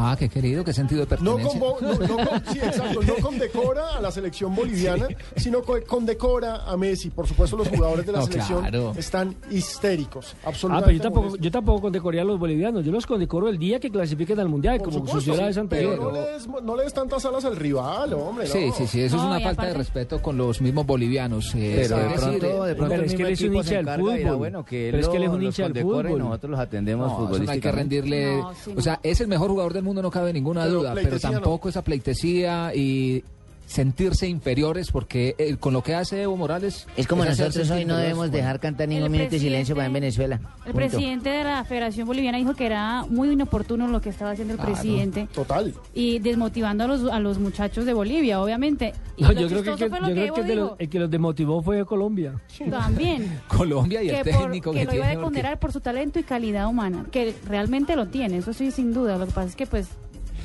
Ah, 0.00 0.14
qué 0.16 0.28
querido, 0.28 0.62
qué 0.62 0.72
sentido 0.72 1.04
de 1.04 1.16
No, 1.20 1.36
pertenencia. 1.36 1.58
no, 1.60 1.66
no 1.92 2.16
con- 2.28 2.44
sí, 2.54 2.58
exacto, 2.60 3.00
no 3.02 3.14
condecora 3.16 3.96
a 3.96 4.00
la 4.00 4.12
selección 4.12 4.54
boliviana, 4.54 5.08
sino 5.36 5.62
co- 5.62 5.80
condecora 5.86 6.64
a 6.70 6.76
Messi. 6.76 7.10
Por 7.10 7.26
supuesto, 7.26 7.56
los 7.56 7.68
jugadores 7.68 8.06
de 8.06 8.12
la 8.12 8.20
No, 8.20 8.26
selección 8.26 8.60
claro. 8.60 8.92
están 8.96 9.34
histéricos, 9.50 10.36
Ah, 10.44 10.48
absolutamente. 10.50 10.86
pero 10.86 10.96
yo 10.98 11.02
tampoco, 11.02 11.36
yo 11.36 11.50
tampoco 11.50 11.80
condecoré 11.82 12.20
a 12.20 12.24
los 12.24 12.38
bolivianos, 12.38 12.84
yo 12.84 12.92
los 12.92 13.06
condecoro 13.06 13.48
el 13.48 13.58
día 13.58 13.80
que 13.80 13.90
clasifiquen 13.90 14.38
al 14.38 14.48
Mundial, 14.48 14.78
Por 14.78 14.86
como 14.86 14.98
supuesto, 14.98 15.20
sucedió 15.20 15.40
la 15.40 15.46
vez 15.48 15.56
sí, 15.56 15.62
pero 15.68 15.90
anterior. 15.92 16.12
no 16.12 16.12
le, 16.12 16.32
des, 16.32 16.48
no 16.62 16.76
le 16.76 16.82
des 16.84 16.94
tantas 16.94 17.24
alas 17.24 17.44
al 17.44 17.56
rival, 17.56 18.12
hombre. 18.14 18.46
Sí, 18.46 18.66
no. 18.68 18.74
sí, 18.74 18.86
sí, 18.86 19.00
eso 19.02 19.16
es 19.16 19.22
una 19.22 19.40
falta 19.40 19.66
de 19.66 19.74
respeto 19.74 20.22
con 20.22 20.36
los 20.36 20.60
mismos 20.60 20.86
bolivianos. 20.86 21.54
eh, 21.56 21.80
Pero 21.82 21.96
de 21.96 22.02
decir, 22.04 22.18
pronto, 22.20 22.64
de 22.64 22.72
eh, 22.72 22.74
pronto 22.76 22.90
pero 22.90 23.02
el 23.02 23.08
es 23.08 23.14
que 23.14 23.22
él 23.22 23.28
es 23.32 23.40
un 23.42 23.54
hincha 23.56 23.74
del 23.74 23.84
dirá, 23.84 23.96
fútbol. 23.98 24.36
bueno, 24.36 24.64
que 24.64 24.86
él 24.86 24.92
Pero 24.92 25.02
es 25.02 25.08
que 25.08 25.16
él 25.16 25.22
es 25.24 25.28
un 25.30 25.42
hincha 25.42 25.68
del 25.68 25.76
y 25.76 25.80
fútbol. 25.82 26.18
nosotros 26.18 26.50
los 26.52 26.60
atendemos 26.60 27.08
no 27.08 27.12
hay 27.12 27.18
que 27.18 27.22
futbolísticamente. 27.34 27.70
rendirle. 28.00 28.36
No, 28.36 28.54
sí, 28.54 28.72
o 28.76 28.80
sea, 28.80 29.00
es 29.02 29.20
el 29.20 29.28
mejor 29.28 29.50
jugador 29.50 29.72
del 29.72 29.82
mundo, 29.88 30.02
no 30.02 30.10
cabe 30.10 30.32
ninguna 30.32 30.64
Pero 30.64 30.78
duda, 30.78 30.94
pero 30.94 31.16
no. 31.16 31.20
tampoco 31.20 31.68
esa 31.68 31.82
pleitesía 31.82 32.72
y 32.74 33.24
sentirse 33.68 34.26
inferiores 34.26 34.90
porque 34.90 35.34
eh, 35.38 35.56
con 35.58 35.74
lo 35.74 35.82
que 35.82 35.94
hace 35.94 36.22
Evo 36.22 36.36
Morales... 36.38 36.86
Es 36.96 37.06
como 37.06 37.24
nosotros 37.24 37.68
hoy 37.70 37.84
no 37.84 37.96
debemos 37.98 38.30
dejar 38.30 38.60
cantar 38.60 38.88
ningún 38.88 39.04
El 39.04 39.10
minuto 39.10 39.30
de 39.32 39.38
silencio 39.38 39.74
para 39.74 39.86
en 39.86 39.92
Venezuela. 39.92 40.36
El 40.64 40.72
Punto. 40.72 40.76
presidente 40.78 41.28
de 41.28 41.44
la 41.44 41.62
Federación 41.64 42.06
Boliviana 42.06 42.38
dijo 42.38 42.54
que 42.54 42.64
era 42.64 43.04
muy 43.10 43.30
inoportuno 43.30 43.86
lo 43.86 44.00
que 44.00 44.08
estaba 44.08 44.30
haciendo 44.30 44.54
el 44.54 44.58
Claro, 44.58 44.72
presidente 44.72 45.28
Total. 45.34 45.74
y 45.92 46.18
desmotivando 46.18 46.84
a 46.84 46.86
los, 46.86 47.04
a 47.12 47.20
los 47.20 47.38
muchachos 47.38 47.84
de 47.84 47.92
Bolivia, 47.92 48.40
obviamente. 48.40 48.94
Y 49.18 49.22
No, 49.24 49.32
yo 49.32 49.48
creo 49.48 49.62
que, 49.62 49.70
chistoso 49.72 49.76
que- 49.84 49.90
fue 49.90 50.00
lo 50.00 50.08
yo 50.08 50.14
que 50.14 50.20
creo 50.22 50.34
que 50.34 50.40
Evo 50.40 50.42
el, 50.42 50.48
de 50.48 50.54
los- 50.56 50.64
dijo. 50.70 50.76
el 50.78 50.88
que 50.88 50.98
los 50.98 51.10
demotivó 51.10 51.62
fue 51.62 51.84
Colombia. 51.84 52.32
También. 52.70 53.40
Colombia 53.48 54.02
y 54.02 54.08
el 54.08 54.16
por- 54.16 54.24
técnico 54.24 54.72
que 54.72 54.78
que, 54.80 54.84
lo 54.86 54.94
iba 54.94 55.04
a 55.04 55.08
porque- 55.12 55.24
condenar 55.24 55.58
por 55.60 55.72
su 55.72 55.80
talento 55.80 56.18
y 56.18 56.22
calidad 56.22 56.68
humana, 56.68 57.04
que 57.12 57.34
realmente 57.46 57.96
lo 57.96 58.06
tiene, 58.08 58.38
eso 58.38 58.54
sí, 58.54 58.70
sin 58.70 58.94
duda. 58.94 59.18
Lo 59.18 59.26
que 59.26 59.32
pasa 59.32 59.48
es 59.48 59.56
que, 59.56 59.66
pues, 59.66 59.88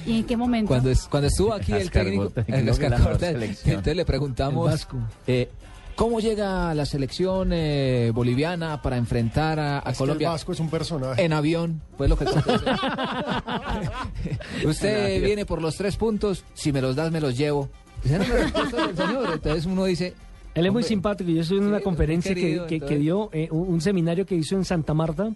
¿y 0.06 0.20
en 0.20 0.24
qué 0.26 0.38
momento? 0.38 0.68
Cuando, 0.70 0.90
es- 0.90 1.08
cuando 1.10 1.28
estuvo 1.28 1.54
aquí 1.54 1.74
el 1.74 1.92
técnico, 1.92 2.32
el 2.48 2.70
entonces 2.70 3.96
le 3.96 4.06
preguntamos 4.06 4.88
eh, 5.28 5.50
cómo 5.96 6.20
llega 6.20 6.74
la 6.74 6.86
selección 6.86 7.52
eh, 7.54 8.12
boliviana 8.14 8.82
para 8.82 8.98
enfrentar 8.98 9.60
a, 9.60 9.78
a 9.78 9.80
Es 9.80 9.84
que 9.84 9.90
el 9.92 9.98
Colombia 9.98 10.30
Vasco 10.30 10.52
es 10.52 10.60
un 10.60 10.70
personaje. 10.70 11.24
en 11.24 11.34
avión. 11.34 11.82
Fue 11.98 12.08
lo 12.08 12.18
que. 12.18 12.26
Usted 14.66 15.24
viene 15.24 15.46
por 15.46 15.62
los 15.62 15.76
tres 15.76 15.96
puntos, 15.98 16.44
si 16.54 16.72
me 16.72 16.82
los 16.82 16.96
das 16.96 17.12
me 17.12 17.22
los 17.22 17.38
llevo. 17.38 17.70
Esa 18.04 18.16
era 18.16 18.28
la 18.28 18.36
respuesta 18.36 18.88
del 18.88 18.98
señor. 18.98 19.30
Entonces 19.34 19.66
uno 19.66 19.86
dice, 19.86 20.08
Él 20.56 20.66
es 20.66 20.72
muy 20.72 20.82
Hombre, 20.82 20.84
simpático. 20.84 21.30
Yo 21.30 21.42
estuve 21.42 21.60
en 21.60 21.68
una 21.68 21.78
sí, 21.80 21.84
conferencia 21.84 22.36
que, 22.36 22.98
dio 23.00 23.30
eh, 23.34 23.48
un, 23.52 23.68
un 23.70 23.82
seminario 23.82 24.26
que 24.26 24.36
hizo 24.36 24.56
en 24.56 24.66
Santa 24.66 24.94
Marta 24.94 25.32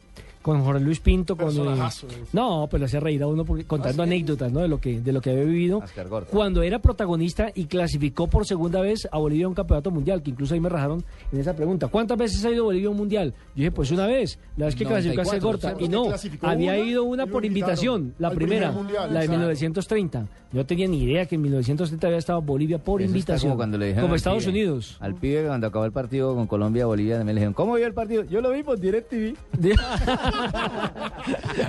con 0.48 0.64
Jorge 0.64 0.80
Luis 0.82 1.02
Pinto. 1.02 1.36
Con, 1.36 1.50
eh, 1.50 1.60
eh. 1.60 2.24
no, 2.32 2.70
pero 2.72 2.86
hacía 2.86 3.02
reír 3.02 3.22
a 3.22 3.28
uno 3.28 3.44
porque, 3.44 3.66
contando 3.66 4.02
¿Ah, 4.02 4.06
sí? 4.06 4.12
anécdotas 4.14 4.50
¿no? 4.50 4.62
de, 4.62 4.70
lo 4.70 4.80
que, 4.80 5.02
de 5.02 5.12
lo 5.12 5.20
que 5.20 5.32
había 5.32 5.44
vivido. 5.44 5.84
Cuando 6.32 6.64
era 6.64 6.80
protagonista 6.80 7.52
y 7.54 7.66
clasificó 7.66 8.28
por 8.28 8.46
segunda 8.46 8.80
vez 8.80 9.10
a 9.12 9.18
Bolivia 9.18 9.46
a 9.46 9.50
un 9.50 9.56
campeonato 9.56 9.92
mundial, 9.92 10.24
que 10.24 10.30
incluso 10.30 10.54
ahí 10.54 10.62
me 10.62 10.70
rajaron 10.70 11.04
en 11.34 11.40
esa 11.42 11.54
pregunta. 11.54 11.90
¿Cuántas 11.90 12.18
veces 12.18 12.46
ha 12.46 12.50
ido 12.52 12.64
Bolivia 12.64 12.88
a 12.88 12.92
un 12.92 12.98
mundial? 12.98 13.34
Yo 13.56 13.56
dije, 13.56 13.72
pues 13.72 13.92
una 13.92 14.08
vez, 14.08 14.40
la 14.56 14.68
vez 14.68 14.76
que 14.76 14.86
clasificó 14.86 15.20
a 15.20 15.24
94, 15.26 15.38
Segorta. 15.60 15.68
¿cierto? 15.68 15.84
Y 15.84 15.90
no, 15.90 16.50
había 16.50 16.72
una 16.76 16.90
ido 16.90 17.04
una 17.04 17.26
lo 17.26 17.32
por 17.34 17.44
invitaron 17.44 17.74
invitación, 17.74 18.14
la 18.18 18.32
primera, 18.32 18.72
mundial, 18.72 19.14
la 19.14 19.20
de 19.20 19.26
exacto. 19.26 19.32
1930. 19.34 20.28
Yo 20.54 20.60
no 20.60 20.66
tenía 20.66 20.88
ni 20.88 21.04
idea 21.04 21.26
que 21.26 21.36
en 21.36 21.42
1930 21.42 22.08
había 22.08 22.20
estado 22.20 22.42
Bolivia 22.42 22.78
por 22.78 23.02
Eso 23.02 23.10
invitación. 23.10 23.50
Como 23.52 23.58
cuando 23.58 23.78
le 23.78 23.88
dijeron 23.88 24.06
como 24.06 24.16
Estados 24.16 24.46
pibe- 24.46 24.50
Unidos. 24.52 24.96
Al 25.02 25.16
pibe 25.16 25.46
cuando 25.46 25.68
acabó 25.68 25.84
el 25.84 25.92
partido 25.92 26.34
con 26.36 26.48
Colombia, 26.48 26.86
Bolivia, 26.86 27.18
también 27.18 27.36
le 27.36 27.42
dijeron, 27.42 27.54
¿cómo 27.54 27.74
vio 27.76 27.86
el 27.86 27.94
partido? 27.94 28.24
Yo 28.24 28.40
lo 28.40 28.52
vi 28.52 28.64
por 28.64 28.80
DirecTV. 28.80 29.36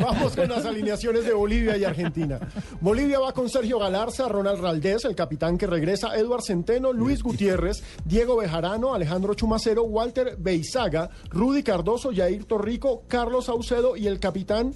Vamos 0.00 0.36
con 0.36 0.48
las 0.48 0.64
alineaciones 0.64 1.24
de 1.24 1.32
Bolivia 1.32 1.76
y 1.76 1.84
Argentina. 1.84 2.38
Bolivia 2.80 3.18
va 3.18 3.32
con 3.32 3.48
Sergio 3.48 3.78
Galarza, 3.78 4.28
Ronald 4.28 4.60
Raldés, 4.60 5.04
el 5.04 5.14
capitán 5.14 5.58
que 5.58 5.66
regresa, 5.66 6.16
Eduard 6.16 6.42
Centeno, 6.42 6.92
Luis 6.92 7.22
Gutiérrez, 7.22 7.82
Diego 8.04 8.36
Bejarano, 8.36 8.94
Alejandro 8.94 9.34
Chumacero, 9.34 9.84
Walter 9.84 10.36
Beizaga, 10.38 11.10
Rudy 11.30 11.62
Cardoso, 11.62 12.12
Yair 12.12 12.44
Torrico, 12.44 13.02
Carlos 13.08 13.46
Saucedo 13.46 13.96
y 13.96 14.06
el 14.06 14.20
capitán 14.20 14.74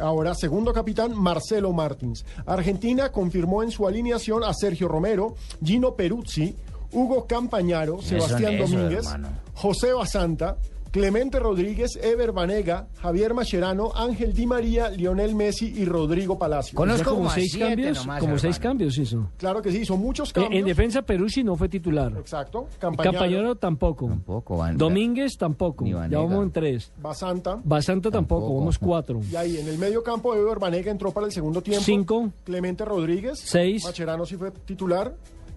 Ahora, 0.00 0.34
segundo 0.34 0.72
capitán, 0.72 1.14
Marcelo 1.14 1.72
Martins. 1.72 2.24
Argentina 2.46 3.12
confirmó 3.12 3.62
en 3.62 3.70
su 3.70 3.86
alineación 3.86 4.42
a 4.42 4.52
Sergio 4.52 4.88
Romero, 4.88 5.36
Gino 5.62 5.94
Peruzzi, 5.94 6.56
Hugo 6.92 7.26
Campañaro, 7.26 8.00
Sebastián 8.02 8.54
eso, 8.54 8.64
Domínguez, 8.64 9.06
hermano. 9.06 9.28
José 9.54 9.92
Basanta, 9.92 10.56
Clemente 10.94 11.40
Rodríguez, 11.40 11.98
Ever 12.00 12.30
Banega, 12.30 12.86
Javier 13.02 13.34
Mascherano, 13.34 13.90
Ángel 13.96 14.32
Di 14.32 14.46
María, 14.46 14.90
Lionel 14.90 15.34
Messi 15.34 15.66
y 15.76 15.84
Rodrigo 15.86 16.38
Palacio. 16.38 16.76
Conozco 16.76 17.16
como 17.16 17.28
seis 17.30 17.50
siete 17.50 17.66
cambios, 17.70 17.96
nomás, 17.98 18.20
como 18.20 18.38
seis 18.38 18.60
cambios 18.60 18.96
hizo. 18.96 19.28
Claro 19.36 19.60
que 19.60 19.72
sí, 19.72 19.84
son 19.84 19.98
muchos 19.98 20.30
Eh, 20.30 20.34
cambios. 20.34 20.60
en 20.60 20.64
defensa 20.64 21.02
Peruzzi 21.02 21.42
no 21.42 21.56
fue 21.56 21.68
titular. 21.68 22.12
Exacto. 22.16 22.68
Campañaro, 22.78 23.12
Campañaro 23.18 23.54
tampoco. 23.56 24.06
Tampoco, 24.06 24.56
Van. 24.56 24.76
Domínguez 24.78 25.36
tampoco. 25.36 25.84
Ya 25.84 26.06
vamos 26.18 26.44
en 26.44 26.52
tres. 26.52 26.92
Basanta. 27.02 27.58
Basanta 27.64 28.12
tampoco, 28.12 28.42
Tampoco. 28.42 28.58
vamos 28.60 28.78
cuatro. 28.78 29.20
Y 29.32 29.34
ahí 29.34 29.56
en 29.58 29.66
el 29.66 29.78
medio 29.78 30.00
campo, 30.04 30.32
Ever 30.32 30.60
Banega 30.60 30.92
entró 30.92 31.10
para 31.10 31.26
el 31.26 31.32
segundo 31.32 31.60
tiempo. 31.60 31.82
Cinco. 31.84 32.30
Clemente 32.44 32.84
Rodríguez. 32.84 33.40
Seis. 33.40 33.82
Macherano 33.82 34.24
sí 34.26 34.36
fue 34.36 34.52
titular. 34.52 35.12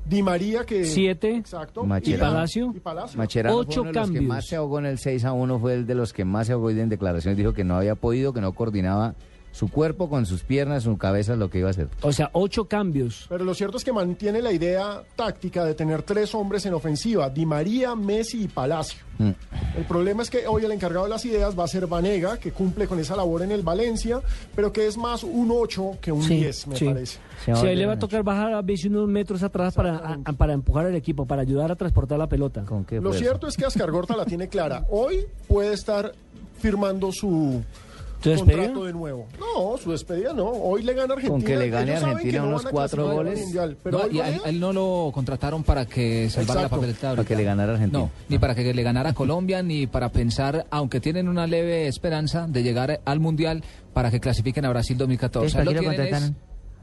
Di 0.08 0.24
María 0.24 0.64
que... 0.66 0.86
Siete. 0.86 1.36
Exacto. 1.36 1.84
Macherano. 1.84 2.16
Y 2.16 2.18
la- 2.28 2.34
Palacio. 2.36 2.74
Y 2.76 2.80
Palacio. 2.80 3.18
Macherano 3.18 3.56
Ocho 3.58 3.82
fue 3.82 3.82
uno 3.82 3.92
de 3.92 3.94
los 4.00 4.08
que 4.10 4.14
cambios. 4.16 4.24
más 4.36 4.46
se 4.48 4.56
ahogó 4.56 4.80
en 4.80 4.86
el 4.86 4.98
6 5.00 5.26
a 5.26 5.34
1, 5.34 5.60
fue 5.60 5.74
el 5.74 5.86
de 5.86 5.96
los 5.96 6.14
que 6.14 6.24
más 6.26 6.48
se 6.48 6.54
ahogó 6.54 6.72
y 6.72 6.80
en 6.80 6.90
declaraciones 6.90 7.38
dijo 7.38 7.54
que 7.54 7.64
no 7.64 7.76
había 7.76 7.96
podido, 7.96 8.32
que 8.34 8.40
no 8.42 8.54
coordinaba 8.54 9.16
su 9.58 9.70
cuerpo 9.70 10.08
con 10.08 10.28
sus 10.28 10.44
piernas, 10.44 10.84
su 10.84 10.98
cabeza, 11.00 11.36
lo 11.36 11.50
que 11.50 11.58
iba 11.58 11.68
a 11.70 11.72
hacer. 11.72 11.88
O 12.02 12.12
sea, 12.12 12.30
ocho 12.34 12.66
cambios. 12.68 13.26
Pero 13.28 13.44
lo 13.44 13.56
cierto 13.56 13.78
es 13.78 13.84
que 13.84 13.92
mantiene 13.92 14.42
la 14.42 14.52
idea 14.52 15.02
táctica 15.16 15.66
de 15.66 15.74
tener 15.74 16.04
tres 16.04 16.36
hombres 16.36 16.66
en 16.68 16.76
ofensiva, 16.76 17.30
Di 17.32 17.46
María, 17.48 17.96
Messi 17.96 18.44
y 18.44 18.48
Palacio. 18.48 19.00
Mm. 19.18 19.32
El 19.78 19.84
problema 19.86 20.22
es 20.22 20.30
que 20.30 20.46
hoy 20.46 20.64
el 20.64 20.72
encargado 20.72 21.06
de 21.06 21.10
las 21.10 21.26
ideas 21.26 21.58
va 21.58 21.64
a 21.64 21.68
ser 21.68 21.88
Vanega, 21.88 22.38
que 22.38 22.52
cumple 22.52 22.88
con 22.88 23.00
esa 23.00 23.16
labor 23.16 23.42
en 23.42 23.52
el 23.52 23.64
Valencia, 23.64 24.22
pero 24.56 24.72
que 24.72 24.86
es 24.86 24.96
más 24.96 25.24
un 25.24 25.50
8 25.52 25.98
que 26.00 26.12
un 26.12 26.22
Sí, 26.22 26.36
10, 26.36 26.68
me 26.68 26.76
sí. 26.76 26.86
parece. 26.86 27.20
Sí, 27.46 27.52
ahí 27.52 27.76
le 27.76 27.88
va 27.88 27.94
a 27.94 28.00
tocar 28.00 28.22
bajar 28.22 28.54
a 28.54 28.62
veces 28.62 28.86
unos 28.92 29.08
metros 29.08 29.42
atrás 29.42 29.74
para, 29.74 29.96
a- 30.24 30.34
para 30.34 30.54
empujar 30.54 30.86
al 30.86 30.94
equipo, 30.96 31.26
para 31.26 31.42
ayudar 31.42 31.72
a 31.72 31.76
transportar 31.76 32.20
la 32.20 32.28
pelota. 32.28 32.64
¿Con 32.64 32.86
qué 32.86 33.02
Lo 33.02 33.12
cierto 33.14 33.48
es 33.48 33.58
que 33.58 33.66
Ascar 33.66 33.90
Gorta 33.90 34.16
la 34.16 34.26
tiene 34.26 34.50
clara. 34.50 34.86
Hoy 34.92 35.26
puede 35.48 35.74
estar 35.74 36.14
firmando 36.60 37.12
su 37.12 37.64
¿Su 38.22 38.30
despedida? 38.32 38.64
contrato 38.64 38.86
de 38.86 38.94
nuevo. 38.94 39.28
No, 39.40 39.78
su 39.78 39.92
despedida 39.92 40.34
no. 40.34 40.48
Hoy 40.50 40.84
le 40.84 40.94
gana 40.94 41.14
Argentina. 41.14 41.30
Con 41.32 41.42
que 41.44 41.56
le 41.56 41.70
gane 41.70 41.92
Ellos 41.92 42.04
Argentina 42.04 42.42
no 42.42 42.48
unos 42.48 42.66
cuatro 42.66 43.12
goles. 43.12 43.40
Mundial, 43.42 43.78
pero 43.84 44.00
No, 44.00 44.08
y 44.12 44.20
a 44.20 44.30
él, 44.30 44.42
él 44.46 44.60
no 44.60 44.74
lo 44.74 45.12
contrataron 45.14 45.64
para 45.64 45.86
que 45.86 46.30
salvara 46.30 46.62
Exacto. 46.62 46.76
la 46.76 46.82
papeleta. 46.82 47.10
Para 47.12 47.26
que 47.26 47.36
le 47.36 47.44
ganara 47.44 47.74
Argentina. 47.74 48.00
No, 48.00 48.12
ni 48.28 48.40
para 48.40 48.56
que 48.56 48.74
le 48.74 48.84
ganara 48.84 49.12
a 49.12 49.14
Colombia, 49.14 49.62
ni 49.62 49.88
para 49.88 50.10
pensar, 50.10 50.66
aunque 50.72 51.00
tienen 51.00 51.28
una 51.28 51.46
leve 51.48 51.88
esperanza 51.88 52.48
de 52.48 52.64
llegar 52.64 53.02
al 53.06 53.20
Mundial, 53.20 53.64
para 53.94 54.10
que 54.12 54.20
clasifiquen 54.20 54.66
a 54.66 54.70
Brasil 54.70 54.98
2014. 54.98 55.46
Entonces, 55.48 55.54
¿para 55.54 55.66
lo, 55.66 55.72
lo 55.72 55.80
tienen 55.80 56.00
es, 56.02 56.12
contrataron? 56.12 56.36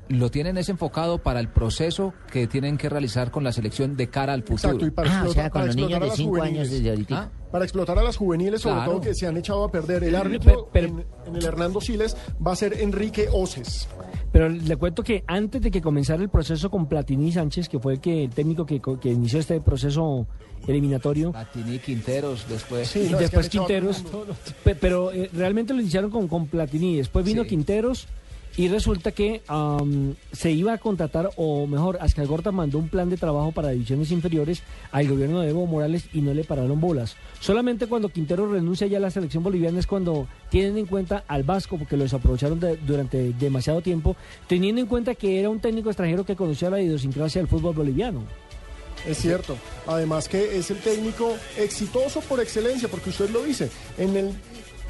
Lo 0.08 0.30
tienen 0.30 0.58
es 0.58 0.68
enfocado 0.68 1.18
para 1.18 1.40
el 1.40 1.48
proceso 1.48 2.12
que 2.30 2.46
tienen 2.46 2.76
que 2.76 2.88
realizar 2.88 3.30
con 3.30 3.42
la 3.44 3.52
selección 3.52 3.96
de 3.96 4.08
cara 4.08 4.32
al 4.34 4.42
futuro. 4.42 4.56
Exacto, 4.74 4.86
y 4.86 4.90
para 4.90 5.08
Ah, 5.10 5.12
o 5.12 5.16
explotar, 5.26 5.34
sea, 5.34 5.50
con 5.50 5.52
para 5.60 5.66
los 5.66 5.76
niños 5.76 5.90
explotar 5.90 6.02
a 6.02 6.04
de 6.04 6.08
las 6.10 6.16
5 6.18 6.34
años 6.36 6.44
juveniles. 6.46 6.70
desde 6.70 6.90
ahorita. 6.90 7.18
Ah, 7.18 7.30
Para 7.50 7.64
explotar 7.64 7.98
a 7.98 8.02
las 8.02 8.16
juveniles, 8.16 8.60
sobre 8.60 8.74
Claro. 8.76 8.90
todo 8.92 9.00
que 9.00 9.14
se 9.14 9.26
han 9.28 9.36
echado 9.36 9.62
a 9.64 9.70
perder. 9.70 10.02
El 10.04 10.16
árbitro 10.16 10.68
Pero- 10.72 10.88
pero- 10.88 10.88
en, 10.88 11.06
en 11.28 11.36
el 11.36 11.44
Hernando 11.44 11.80
Siles 11.80 12.16
va 12.44 12.52
a 12.52 12.56
ser 12.56 12.80
Enrique 12.80 13.28
Oces. 13.32 13.88
Pero 14.32 14.48
le 14.48 14.76
cuento 14.76 15.04
que 15.04 15.22
antes 15.28 15.62
de 15.62 15.70
que 15.70 15.80
comenzara 15.80 16.20
el 16.20 16.28
proceso 16.28 16.68
con 16.68 16.86
Platini 16.88 17.30
Sánchez, 17.30 17.68
que 17.68 17.78
fue 17.78 17.94
el, 17.94 18.00
que, 18.00 18.24
el 18.24 18.30
técnico 18.30 18.66
que, 18.66 18.80
co- 18.80 18.98
que 18.98 19.10
inició 19.10 19.38
este 19.38 19.60
proceso 19.60 20.26
eliminatorio, 20.66 21.30
Platini, 21.30 21.78
Quinteros, 21.78 22.44
después. 22.48 22.88
Sí, 22.88 23.00
es 23.02 23.10
que 23.10 23.16
después 23.16 23.48
Quinteros, 23.48 24.02
pero 24.80 25.12
eh, 25.12 25.30
realmente 25.32 25.72
lo 25.74 25.80
iniciaron 25.80 26.10
con, 26.10 26.26
con 26.26 26.46
Platini, 26.48 26.96
después 26.96 27.24
vino 27.24 27.42
Sí. 27.44 27.50
Quinteros 27.50 28.08
y 28.56 28.68
resulta 28.68 29.12
que 29.12 29.42
se 30.32 30.50
iba 30.52 30.72
a 30.74 30.78
contratar, 30.78 31.30
o 31.36 31.66
mejor, 31.66 31.98
Gorta 32.26 32.52
mandó 32.52 32.78
un 32.78 32.88
plan 32.88 33.10
de 33.10 33.16
trabajo 33.16 33.52
para 33.52 33.70
divisiones 33.70 34.10
inferiores 34.10 34.62
al 34.92 35.08
gobierno 35.08 35.40
de 35.40 35.50
Evo 35.50 35.66
Morales 35.66 36.04
y 36.12 36.20
no 36.20 36.32
le 36.32 36.44
pararon 36.44 36.80
bolas. 36.80 37.16
Solamente 37.40 37.86
cuando 37.86 38.08
Quinteros 38.08 38.50
renuncia 38.50 38.86
ya 38.86 38.98
a 38.98 39.00
la 39.00 39.10
selección 39.10 39.42
boliviana 39.42 39.78
es 39.80 39.86
cuando 39.86 40.28
tienen 40.50 40.78
en 40.78 40.86
cuenta 40.86 41.24
al 41.26 41.42
Vasco, 41.42 41.78
porque 41.78 41.96
lo 41.96 42.04
desaprovecharon 42.04 42.60
de- 42.60 42.76
durante 42.76 43.32
demasiado 43.32 43.80
tiempo, 43.80 44.16
teniendo 44.46 44.80
en 44.80 44.86
cuenta 44.86 45.14
que 45.14 45.40
era 45.40 45.50
un 45.50 45.60
técnico 45.60 45.90
extranjero 45.90 46.24
que 46.24 46.36
conocía 46.36 46.70
la 46.70 46.80
idiosincrasia 46.80 47.40
del 47.40 47.48
fútbol 47.48 47.74
boliviano. 47.74 48.22
Es 49.06 49.18
cierto. 49.18 49.56
Además 49.86 50.28
que 50.30 50.56
es 50.56 50.70
el 50.70 50.78
técnico 50.78 51.34
exitoso 51.58 52.20
por 52.20 52.40
excelencia, 52.40 52.88
porque 52.88 53.10
usted 53.10 53.28
lo 53.30 53.42
dice. 53.42 53.68
En 53.98 54.16
el 54.16 54.30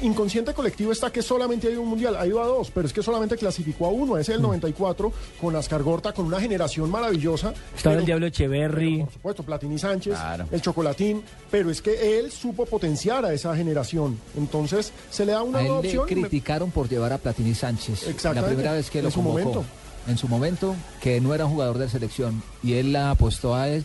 inconsciente 0.01 0.53
colectivo 0.53 0.91
está 0.91 1.11
que 1.11 1.21
solamente 1.21 1.67
hay 1.67 1.75
un 1.75 1.87
mundial. 1.87 2.15
Ha 2.17 2.25
ido 2.27 2.41
a 2.41 2.45
dos, 2.45 2.71
pero 2.71 2.85
es 2.87 2.93
que 2.93 3.01
solamente 3.01 3.37
clasificó 3.37 3.87
a 3.87 3.89
uno. 3.89 4.17
Ese 4.17 4.31
es 4.33 4.35
el 4.37 4.41
94 4.41 5.11
con 5.39 5.55
Ascar 5.55 5.81
Gorta, 5.83 6.13
con 6.13 6.25
una 6.25 6.39
generación 6.39 6.89
maravillosa. 6.91 7.49
Estaba 7.75 7.93
Pero- 7.93 7.99
el 7.99 8.05
Diablo 8.05 8.25
Echeverry. 8.27 8.99
Por 9.03 9.13
supuesto, 9.13 9.43
Platini 9.43 9.79
Sánchez, 9.79 10.13
Claro. 10.15 10.47
el 10.51 10.61
Chocolatín, 10.61 11.23
pero 11.49 11.69
es 11.69 11.81
que 11.81 12.19
él 12.19 12.31
supo 12.31 12.65
potenciar 12.65 13.25
a 13.25 13.33
esa 13.33 13.55
generación. 13.55 14.17
Entonces 14.37 14.91
se 15.09 15.25
le 15.25 15.31
da 15.31 15.43
una 15.43 15.59
A 15.59 15.61
él 15.61 15.67
nueva 15.67 15.81
le 15.81 15.87
opción. 15.97 16.05
me- 16.21 16.27
criticaron 16.27 16.71
por 16.71 16.89
llevar 16.89 17.13
a 17.13 17.17
Platini 17.17 17.53
Sánchez. 17.55 18.07
Exactamente, 18.07 18.41
La 18.41 18.47
primera 18.47 18.73
vez 18.73 18.89
que 18.89 19.01
lo 19.01 19.07
en 19.07 19.11
su 19.13 19.19
convocó. 19.23 19.39
momento. 19.39 19.65
En 20.07 20.17
su 20.19 20.27
momento, 20.27 20.75
que 21.01 21.19
no 21.19 21.33
era 21.33 21.45
un 21.45 21.51
jugador 21.53 21.79
de 21.79 21.89
selección. 21.89 22.43
Y 22.61 22.73
él 22.73 22.93
la 22.93 23.09
apostó 23.11 23.55
a 23.55 23.69
él. 23.69 23.83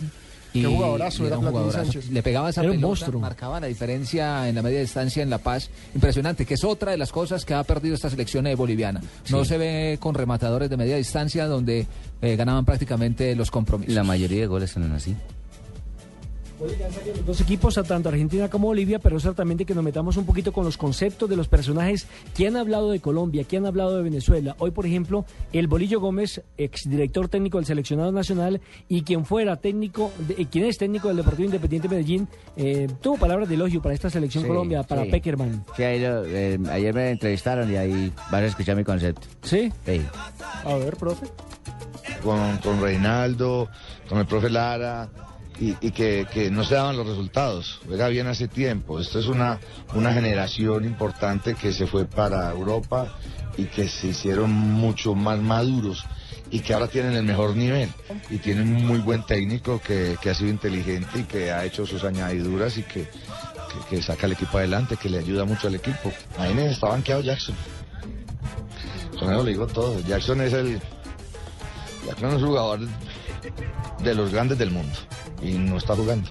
Y, 0.52 0.62
Qué 0.62 0.66
jugadorazo 0.66 1.22
y 1.22 1.26
era 1.26 1.36
Platini 1.36 1.50
jugadorazo. 1.52 1.92
Sánchez. 1.92 2.10
Le 2.10 2.22
pegaba 2.22 2.50
esa 2.50 2.60
Era 2.62 2.70
un 2.70 2.76
pelota, 2.76 2.88
monstruo. 2.88 3.20
marcaba 3.20 3.60
la 3.60 3.66
diferencia 3.68 4.48
en 4.48 4.54
la 4.54 4.62
media 4.62 4.80
distancia 4.80 5.22
en 5.22 5.30
La 5.30 5.38
Paz. 5.38 5.70
Impresionante, 5.94 6.44
que 6.44 6.54
es 6.54 6.64
otra 6.64 6.90
de 6.90 6.96
las 6.98 7.12
cosas 7.12 7.44
que 7.44 7.54
ha 7.54 7.62
perdido 7.64 7.94
esta 7.94 8.10
selección 8.10 8.46
eh, 8.46 8.54
boliviana. 8.54 9.00
No 9.30 9.44
se 9.44 9.58
ve 9.58 9.98
con 10.00 10.14
rematadores 10.14 10.68
de 10.70 10.76
media 10.76 10.96
distancia 10.96 11.46
donde 11.46 11.86
eh, 12.22 12.36
ganaban 12.36 12.64
prácticamente 12.64 13.34
los 13.36 13.50
compromisos. 13.50 13.94
La 13.94 14.04
mayoría 14.04 14.40
de 14.40 14.46
goles 14.46 14.70
son 14.70 14.90
así. 14.92 15.14
Los 16.60 17.24
dos 17.26 17.40
equipos, 17.40 17.78
a 17.78 17.82
tanto 17.84 18.10
Argentina 18.10 18.50
como 18.50 18.66
Bolivia, 18.66 18.98
pero 18.98 19.18
ciertamente 19.18 19.64
que 19.64 19.74
nos 19.74 19.82
metamos 19.82 20.16
un 20.18 20.26
poquito 20.26 20.52
con 20.52 20.64
los 20.64 20.76
conceptos 20.76 21.28
de 21.28 21.36
los 21.36 21.48
personajes 21.48 22.06
que 22.36 22.46
han 22.46 22.56
hablado 22.56 22.90
de 22.90 23.00
Colombia, 23.00 23.44
que 23.44 23.56
han 23.56 23.64
hablado 23.66 23.96
de 23.96 24.02
Venezuela. 24.02 24.56
Hoy, 24.58 24.70
por 24.70 24.84
ejemplo, 24.84 25.24
el 25.54 25.68
Bolillo 25.68 26.00
Gómez, 26.00 26.42
exdirector 26.58 27.28
técnico 27.28 27.56
del 27.58 27.64
seleccionado 27.64 28.12
nacional 28.12 28.60
y 28.88 29.02
quien 29.02 29.24
fuera 29.24 29.56
técnico, 29.56 30.12
de, 30.28 30.34
eh, 30.42 30.46
quien 30.50 30.66
es 30.66 30.76
técnico 30.76 31.08
del 31.08 31.16
Deportivo 31.16 31.46
Independiente 31.46 31.88
Medellín, 31.88 32.28
eh, 32.56 32.88
tuvo 33.00 33.16
palabras 33.16 33.48
de 33.48 33.54
elogio 33.54 33.80
para 33.80 33.94
esta 33.94 34.10
selección 34.10 34.44
Sí, 34.44 34.48
Colombia, 34.48 34.82
para 34.82 35.04
sí. 35.04 35.10
Peckerman. 35.10 35.64
Sí, 35.76 35.82
ahí 35.82 36.00
lo- 36.00 36.24
eh, 36.26 36.58
ayer 36.70 36.92
me 36.94 37.10
entrevistaron 37.10 37.72
y 37.72 37.76
ahí 37.76 38.12
vas 38.30 38.42
a 38.42 38.46
escuchar 38.46 38.76
mi 38.76 38.84
concepto. 38.84 39.26
¿Sí? 39.42 39.72
Sí. 39.86 40.00
A 40.64 40.74
ver, 40.74 40.96
profe. 40.96 41.26
con, 42.22 42.58
con 42.58 42.80
Reinaldo, 42.82 43.68
con 44.08 44.18
el 44.18 44.26
profe 44.26 44.50
Lara, 44.50 45.08
y, 45.60 45.76
y 45.80 45.90
que, 45.90 46.26
que 46.32 46.50
no 46.50 46.64
se 46.64 46.74
daban 46.74 46.96
los 46.96 47.06
resultados. 47.06 47.80
Juega 47.86 48.08
bien 48.08 48.26
hace 48.26 48.48
tiempo. 48.48 48.98
Esto 48.98 49.20
es 49.20 49.26
una, 49.26 49.60
una 49.94 50.12
generación 50.12 50.84
importante 50.84 51.54
que 51.54 51.72
se 51.72 51.86
fue 51.86 52.06
para 52.06 52.50
Europa 52.50 53.14
y 53.56 53.64
que 53.66 53.88
se 53.88 54.08
hicieron 54.08 54.50
mucho 54.50 55.14
más 55.14 55.38
maduros 55.38 56.04
y 56.50 56.60
que 56.60 56.72
ahora 56.72 56.88
tienen 56.88 57.14
el 57.14 57.24
mejor 57.24 57.54
nivel 57.56 57.90
y 58.30 58.38
tienen 58.38 58.74
un 58.74 58.86
muy 58.86 58.98
buen 58.98 59.24
técnico 59.24 59.80
que, 59.80 60.16
que 60.20 60.30
ha 60.30 60.34
sido 60.34 60.50
inteligente 60.50 61.20
y 61.20 61.22
que 61.24 61.52
ha 61.52 61.64
hecho 61.64 61.86
sus 61.86 62.02
añadiduras 62.04 62.76
y 62.78 62.82
que, 62.82 63.08
que, 63.88 64.02
saca 64.02 64.26
el 64.26 64.32
equipo 64.32 64.58
adelante, 64.58 64.96
que 64.96 65.08
le 65.08 65.18
ayuda 65.18 65.44
mucho 65.44 65.68
al 65.68 65.74
equipo. 65.74 66.10
Imagínense, 66.36 66.72
está 66.72 66.88
banqueado 66.88 67.20
Jackson. 67.20 67.54
Con 69.18 69.32
eso 69.32 69.44
le 69.44 69.50
digo 69.50 69.66
todo. 69.66 70.00
Jackson 70.00 70.40
es 70.40 70.52
el, 70.54 70.80
Jackson 72.06 72.30
es 72.30 72.42
un 72.42 72.48
jugador 72.48 72.80
de 74.02 74.14
los 74.14 74.32
grandes 74.32 74.58
del 74.58 74.70
mundo 74.70 74.98
y 75.42 75.52
no 75.52 75.76
está 75.76 75.94
jugando. 75.94 76.28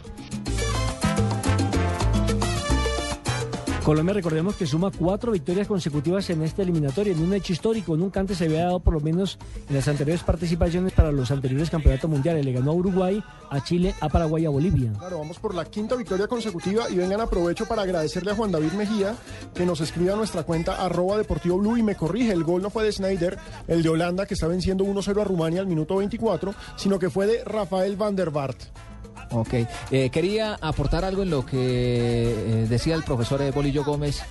Colombia, 3.90 4.14
recordemos 4.14 4.56
que 4.56 4.68
suma 4.68 4.92
cuatro 4.92 5.32
victorias 5.32 5.68
consecutivas 5.68 6.30
en 6.30 6.44
esta 6.44 6.62
eliminatoria, 6.62 7.12
en 7.12 7.24
un 7.24 7.34
hecho 7.34 7.54
histórico. 7.54 7.98
Nunca 7.98 8.20
antes 8.20 8.38
se 8.38 8.46
había 8.46 8.66
dado, 8.66 8.80
por 8.82 8.94
lo 8.94 9.00
menos 9.00 9.40
en 9.68 9.74
las 9.74 9.88
anteriores 9.88 10.22
participaciones 10.22 10.94
para 10.94 11.12
los 11.12 11.32
anteriores 11.32 11.72
campeonatos 11.72 12.08
mundiales. 12.08 12.46
Le 12.46 12.52
ganó 12.52 12.70
a 12.70 12.74
Uruguay, 12.76 13.24
a 13.50 13.64
Chile, 13.64 13.96
a 14.00 14.08
Paraguay 14.08 14.46
a 14.46 14.52
Bolivia. 14.52 14.94
Claro, 15.00 15.18
vamos 15.18 15.40
por 15.40 15.56
la 15.56 15.66
quinta 15.66 15.96
victoria 15.96 16.28
consecutiva 16.28 16.88
y 16.88 16.98
vengan 16.98 17.20
aprovecho 17.20 17.66
para 17.66 17.82
agradecerle 17.82 18.30
a 18.30 18.36
Juan 18.36 18.52
David 18.52 18.74
Mejía 18.74 19.16
que 19.56 19.66
nos 19.66 19.82
escribe 19.82 20.14
a 20.14 20.16
nuestra 20.16 20.44
cuenta 20.44 20.86
arroba 20.86 21.18
deportivo 21.18 21.58
blue 21.58 21.78
y 21.78 21.82
me 21.82 21.96
corrige, 21.96 22.32
el 22.32 22.44
gol 22.44 22.62
no 22.62 22.70
fue 22.70 22.84
de 22.84 22.92
Snyder, 22.92 23.40
el 23.68 23.82
de 23.82 23.90
Holanda 23.90 24.28
que 24.28 24.36
está 24.36 24.46
venciendo 24.46 24.84
1-0 24.84 25.20
a 25.20 25.24
Rumania 25.24 25.62
al 25.62 25.68
minuto 25.68 25.96
24, 25.96 26.54
sino 26.76 27.00
que 27.00 27.10
fue 27.10 27.26
de 27.26 27.44
Rafael 27.44 27.96
van 27.96 28.16
der 28.16 28.30
Vaart. 28.30 28.89
Ok, 29.32 29.54
Eh, 29.92 30.10
quería 30.10 30.58
aportar 30.62 31.06
algo 31.06 31.24
en 31.24 31.30
lo 31.30 31.46
que 31.46 31.58
eh, 31.60 32.68
decía 32.68 32.96
el 32.96 33.04
profesor 33.04 33.40
Bolillo 33.54 33.84
Gómez 33.84 34.22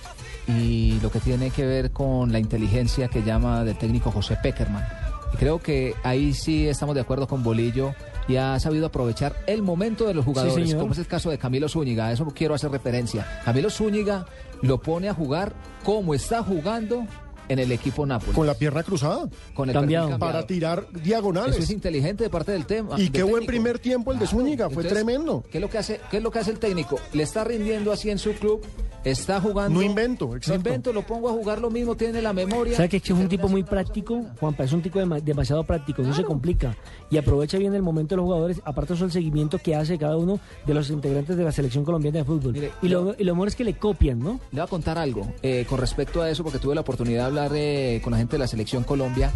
y 0.47 0.99
lo 1.01 1.11
que 1.11 1.19
tiene 1.19 1.51
que 1.51 1.65
ver 1.65 1.91
con 1.91 2.31
la 2.31 2.39
inteligencia 2.39 3.07
que 3.07 3.23
llama 3.23 3.63
del 3.63 3.77
técnico 3.77 4.11
José 4.11 4.37
Peckerman. 4.41 4.85
Y 5.33 5.37
creo 5.37 5.59
que 5.59 5.93
ahí 6.03 6.33
sí 6.33 6.67
estamos 6.67 6.95
de 6.95 7.01
acuerdo 7.01 7.27
con 7.27 7.43
Bolillo 7.43 7.93
y 8.27 8.35
ha 8.35 8.59
sabido 8.59 8.87
aprovechar 8.87 9.35
el 9.47 9.61
momento 9.61 10.05
de 10.05 10.13
los 10.13 10.25
jugadores, 10.25 10.75
como 10.75 10.91
es 10.91 10.99
el 10.99 11.07
caso 11.07 11.29
de 11.29 11.37
Camilo 11.37 11.67
Zúñiga, 11.67 12.07
a 12.07 12.11
eso 12.11 12.25
quiero 12.35 12.53
hacer 12.53 12.71
referencia. 12.71 13.41
Camilo 13.43 13.69
Zúñiga 13.69 14.25
lo 14.61 14.79
pone 14.79 15.09
a 15.09 15.13
jugar 15.13 15.53
como 15.83 16.13
está 16.13 16.43
jugando 16.43 17.05
en 17.49 17.59
el 17.59 17.71
equipo 17.71 18.05
Nápoles. 18.05 18.35
Con 18.35 18.47
la 18.47 18.53
pierna 18.53 18.83
cruzada. 18.83 19.27
Con 19.53 19.69
el 19.69 19.73
Cambiado. 19.73 20.07
perfil 20.07 20.19
cambiado. 20.19 20.19
Para 20.19 20.47
tirar 20.47 20.87
diagonales. 21.03 21.55
Eso 21.55 21.63
es 21.63 21.71
inteligente 21.71 22.23
de 22.23 22.29
parte 22.29 22.51
del 22.53 22.65
tema. 22.65 22.97
Y 22.97 23.03
del 23.03 23.11
qué 23.11 23.23
buen 23.23 23.45
primer 23.45 23.79
tiempo 23.79 24.11
el 24.13 24.19
de 24.19 24.27
Zúñiga, 24.27 24.69
fue 24.69 24.83
Entonces, 24.83 24.93
tremendo. 24.93 25.43
¿Qué 25.51 25.57
es 25.57 25.61
lo 25.61 25.69
que 25.69 25.77
hace? 25.79 25.99
¿Qué 26.09 26.17
es 26.17 26.23
lo 26.23 26.31
que 26.31 26.39
hace 26.39 26.51
el 26.51 26.59
técnico? 26.59 26.99
Le 27.11 27.23
está 27.23 27.43
rindiendo 27.43 27.91
así 27.91 28.09
en 28.09 28.19
su 28.19 28.33
club, 28.33 28.61
está 29.03 29.39
jugando. 29.41 29.79
No 29.79 29.85
invento, 29.85 30.27
No 30.27 30.35
exacto. 30.35 30.69
invento, 30.69 30.93
lo 30.93 31.01
pongo 31.03 31.29
a 31.29 31.31
jugar 31.33 31.59
lo 31.61 31.69
mismo, 31.69 31.95
tiene 31.95 32.21
la 32.21 32.33
memoria. 32.33 32.75
¿Sabe 32.75 32.89
que 32.89 32.97
es 32.97 33.09
un 33.11 33.27
tipo 33.29 33.47
muy 33.47 33.63
práctico? 33.63 34.25
Juanpa, 34.39 34.63
es 34.63 34.73
un 34.73 34.81
tipo 34.81 34.99
dema- 34.99 35.21
demasiado 35.21 35.63
práctico, 35.63 36.01
no 36.01 36.13
se 36.13 36.23
complica 36.23 36.75
y 37.09 37.17
aprovecha 37.17 37.57
bien 37.57 37.73
el 37.73 37.81
momento 37.81 38.13
de 38.13 38.17
los 38.17 38.25
jugadores, 38.25 38.61
aparte 38.65 38.93
eso 38.93 39.05
el 39.05 39.11
seguimiento 39.11 39.57
que 39.57 39.75
hace 39.75 39.97
cada 39.97 40.17
uno 40.17 40.39
de 40.65 40.73
los 40.73 40.89
integrantes 40.89 41.37
de 41.37 41.43
la 41.43 41.51
selección 41.51 41.83
colombiana 41.85 42.19
de 42.19 42.25
fútbol. 42.25 42.53
Mire, 42.53 42.71
y, 42.81 42.87
lo, 42.89 43.15
y 43.17 43.23
lo 43.23 43.35
mejor 43.35 43.47
es 43.49 43.55
que 43.55 43.63
le 43.63 43.73
copian, 43.77 44.19
¿no? 44.19 44.39
Le 44.51 44.59
voy 44.59 44.61
a 44.61 44.67
contar 44.67 44.97
algo 44.97 45.27
eh, 45.41 45.65
con 45.69 45.79
respecto 45.79 46.21
a 46.21 46.29
eso, 46.29 46.43
porque 46.43 46.59
tuve 46.59 46.75
la 46.75 46.81
oportunidad 46.81 47.21
de 47.21 47.25
hablar 47.25 47.51
eh, 47.55 48.01
con 48.03 48.11
la 48.11 48.17
gente 48.17 48.33
de 48.33 48.39
la 48.39 48.47
selección 48.47 48.83
Colombia. 48.83 49.31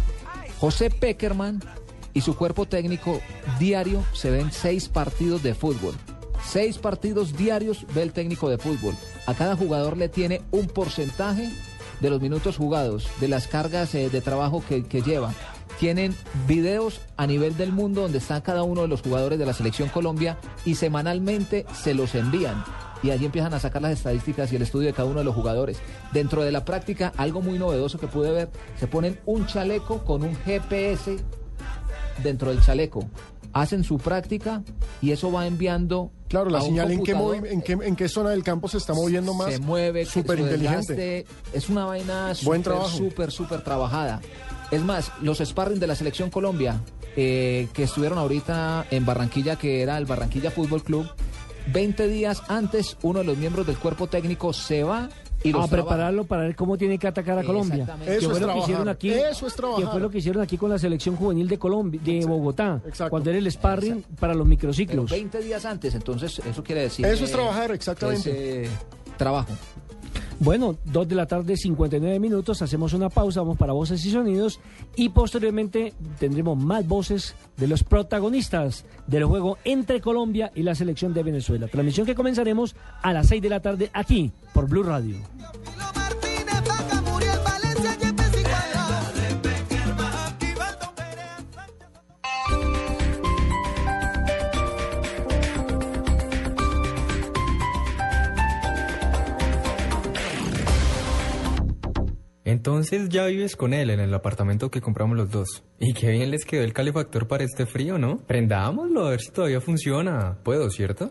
José 0.58 0.90
Peckerman 0.90 1.60
y 2.12 2.20
su 2.20 2.36
cuerpo 2.36 2.66
técnico 2.66 3.20
diario 3.58 4.02
se 4.12 4.30
ven 4.30 4.52
seis 4.52 4.88
partidos 4.88 5.42
de 5.42 5.54
fútbol. 5.54 5.94
Seis 6.46 6.78
partidos 6.78 7.36
diarios 7.36 7.86
ve 7.94 8.02
el 8.02 8.12
técnico 8.12 8.48
de 8.48 8.58
fútbol. 8.58 8.94
A 9.26 9.34
cada 9.34 9.56
jugador 9.56 9.96
le 9.96 10.08
tiene 10.08 10.42
un 10.50 10.66
porcentaje 10.66 11.50
de 12.00 12.10
los 12.10 12.20
minutos 12.20 12.56
jugados, 12.56 13.08
de 13.20 13.28
las 13.28 13.48
cargas 13.48 13.94
eh, 13.94 14.10
de 14.10 14.20
trabajo 14.20 14.62
que, 14.68 14.82
lleva. 15.02 15.32
Tienen 15.78 16.14
videos 16.46 17.00
a 17.16 17.26
nivel 17.26 17.56
del 17.56 17.72
mundo 17.72 18.02
donde 18.02 18.18
están 18.18 18.42
cada 18.42 18.62
uno 18.62 18.82
de 18.82 18.88
los 18.88 19.02
jugadores 19.02 19.38
de 19.38 19.46
la 19.46 19.54
selección 19.54 19.88
Colombia 19.88 20.38
y 20.64 20.74
semanalmente 20.74 21.66
se 21.74 21.94
los 21.94 22.14
envían. 22.14 22.62
Y 23.02 23.10
allí 23.10 23.26
empiezan 23.26 23.54
a 23.54 23.60
sacar 23.60 23.82
las 23.82 23.92
estadísticas 23.92 24.52
y 24.52 24.56
el 24.56 24.62
estudio 24.62 24.88
de 24.88 24.94
cada 24.94 25.08
uno 25.08 25.18
de 25.18 25.24
los 25.24 25.34
jugadores. 25.34 25.78
Dentro 26.12 26.42
de 26.42 26.52
la 26.52 26.64
práctica, 26.64 27.12
algo 27.16 27.42
muy 27.42 27.58
novedoso 27.58 27.98
que 27.98 28.06
pude 28.06 28.30
ver, 28.30 28.50
se 28.78 28.86
ponen 28.86 29.18
un 29.26 29.46
chaleco 29.46 30.04
con 30.04 30.22
un 30.22 30.36
GPS 30.36 31.18
dentro 32.22 32.50
del 32.50 32.62
chaleco. 32.62 33.04
Hacen 33.52 33.84
su 33.84 33.98
práctica 33.98 34.62
y 35.00 35.12
eso 35.12 35.30
va 35.30 35.46
enviando. 35.46 36.10
Claro, 36.28 36.50
la 36.50 36.60
señal 36.60 36.90
en 36.90 37.04
qué, 37.04 37.12
en, 37.12 37.62
qué, 37.62 37.72
en 37.72 37.94
qué 37.94 38.08
zona 38.08 38.30
del 38.30 38.42
campo 38.42 38.66
se 38.68 38.78
está 38.78 38.94
moviendo 38.94 39.32
más. 39.34 39.52
Se 39.52 39.58
mueve, 39.60 40.04
Súper 40.06 40.40
inteligente. 40.40 41.24
Es 41.52 41.68
una 41.68 41.84
vaina 41.84 42.34
súper, 42.34 43.30
súper 43.30 43.62
trabajada. 43.62 44.20
Es 44.70 44.82
más, 44.82 45.12
los 45.22 45.38
sparring 45.38 45.78
de 45.78 45.86
la 45.86 45.94
selección 45.94 46.30
Colombia, 46.30 46.80
eh, 47.16 47.68
que 47.72 47.84
estuvieron 47.84 48.18
ahorita 48.18 48.86
en 48.90 49.06
Barranquilla, 49.06 49.56
que 49.56 49.82
era 49.82 49.98
el 49.98 50.06
Barranquilla 50.06 50.50
Fútbol 50.50 50.82
Club, 50.82 51.06
20 51.72 52.08
días 52.08 52.42
antes, 52.48 52.96
uno 53.02 53.20
de 53.20 53.24
los 53.24 53.38
miembros 53.38 53.66
del 53.66 53.78
cuerpo 53.78 54.08
técnico 54.08 54.52
se 54.52 54.82
va 54.82 55.08
y 55.44 55.52
a 55.56 55.66
prepararlo 55.66 56.24
para 56.24 56.42
ver 56.42 56.56
cómo 56.56 56.76
tiene 56.78 56.98
que 56.98 57.06
atacar 57.06 57.38
a 57.38 57.44
Colombia. 57.44 57.86
Que 58.04 58.16
Eso 58.16 58.16
fue 58.16 58.16
es 58.16 58.22
lo 58.24 58.32
que 58.32 58.38
trabajar, 58.40 58.62
hicieron 58.62 58.88
aquí. 58.88 59.10
eso 59.10 59.46
es 59.46 59.54
trabajar. 59.54 59.84
Que 59.84 59.90
fue 59.90 60.00
lo 60.00 60.10
que 60.10 60.18
hicieron 60.18 60.42
aquí 60.42 60.56
con 60.56 60.70
la 60.70 60.78
selección 60.78 61.16
juvenil 61.16 61.46
de 61.48 61.58
Colombia, 61.58 62.00
de 62.02 62.24
Bogotá, 62.24 62.80
cuando 63.10 63.30
era 63.30 63.38
el 63.38 63.50
sparring 63.52 64.02
para 64.18 64.34
los 64.34 64.46
microciclos. 64.46 65.04
Pero 65.10 65.16
20 65.20 65.40
días 65.42 65.64
antes, 65.64 65.94
entonces 65.94 66.40
eso 66.44 66.64
quiere 66.64 66.82
decir. 66.82 67.04
Eso 67.06 67.18
que- 67.18 67.24
es 67.24 67.32
trabajar, 67.32 67.68
que 67.68 67.74
exactamente. 67.74 68.64
es, 68.64 68.68
eh, 68.70 68.72
trabajo. 69.18 69.52
Bueno, 70.40 70.76
2 70.84 71.08
de 71.08 71.14
la 71.14 71.26
tarde, 71.26 71.56
59 71.56 72.18
minutos, 72.18 72.60
hacemos 72.60 72.92
una 72.92 73.08
pausa, 73.08 73.40
vamos 73.40 73.56
para 73.56 73.72
voces 73.72 74.04
y 74.04 74.10
sonidos 74.10 74.60
y 74.96 75.10
posteriormente 75.10 75.94
tendremos 76.18 76.58
más 76.58 76.86
voces 76.86 77.34
de 77.56 77.68
los 77.68 77.84
protagonistas 77.84 78.84
del 79.06 79.24
juego 79.24 79.58
entre 79.64 80.00
Colombia 80.00 80.50
y 80.54 80.62
la 80.62 80.74
selección 80.74 81.14
de 81.14 81.22
Venezuela. 81.22 81.68
Transmisión 81.68 82.06
que 82.06 82.14
comenzaremos 82.14 82.74
a 83.02 83.12
las 83.12 83.28
6 83.28 83.42
de 83.42 83.48
la 83.48 83.60
tarde 83.60 83.90
aquí 83.92 84.32
por 84.52 84.68
Blue 84.68 84.82
Radio. 84.82 85.16
Entonces 102.44 103.08
ya 103.08 103.24
vives 103.26 103.56
con 103.56 103.72
él 103.72 103.88
en 103.88 104.00
el 104.00 104.12
apartamento 104.12 104.70
que 104.70 104.82
compramos 104.82 105.16
los 105.16 105.30
dos. 105.30 105.62
Y 105.78 105.94
qué 105.94 106.10
bien 106.10 106.30
les 106.30 106.44
quedó 106.44 106.62
el 106.62 106.74
calefactor 106.74 107.26
para 107.26 107.44
este 107.44 107.64
frío, 107.64 107.96
¿no? 107.98 108.18
Prendámoslo 108.18 109.06
a 109.06 109.10
ver 109.10 109.20
si 109.20 109.30
todavía 109.30 109.60
funciona. 109.60 110.36
Puedo, 110.42 110.70
¿cierto? 110.70 111.10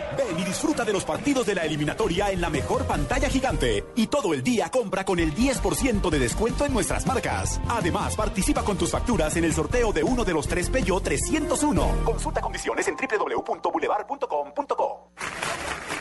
Ven 0.17 0.39
y 0.39 0.43
disfruta 0.43 0.83
de 0.83 0.93
los 0.93 1.03
partidos 1.03 1.45
de 1.45 1.55
la 1.55 1.63
eliminatoria 1.63 2.31
en 2.31 2.41
la 2.41 2.49
mejor 2.49 2.85
pantalla 2.85 3.29
gigante. 3.29 3.85
Y 3.95 4.07
todo 4.07 4.33
el 4.33 4.43
día 4.43 4.69
compra 4.69 5.05
con 5.05 5.19
el 5.19 5.33
10% 5.33 6.09
de 6.09 6.19
descuento 6.19 6.65
en 6.65 6.73
nuestras 6.73 7.05
marcas. 7.05 7.59
Además, 7.67 8.15
participa 8.15 8.63
con 8.63 8.77
tus 8.77 8.91
facturas 8.91 9.35
en 9.37 9.45
el 9.45 9.53
sorteo 9.53 9.93
de 9.93 10.03
uno 10.03 10.23
de 10.23 10.33
los 10.33 10.47
tres 10.47 10.69
Peugeot 10.69 11.03
301. 11.03 12.03
Consulta 12.03 12.41
condiciones 12.41 12.87
en 12.87 12.95
www.boulevard.com.co. 12.95 15.11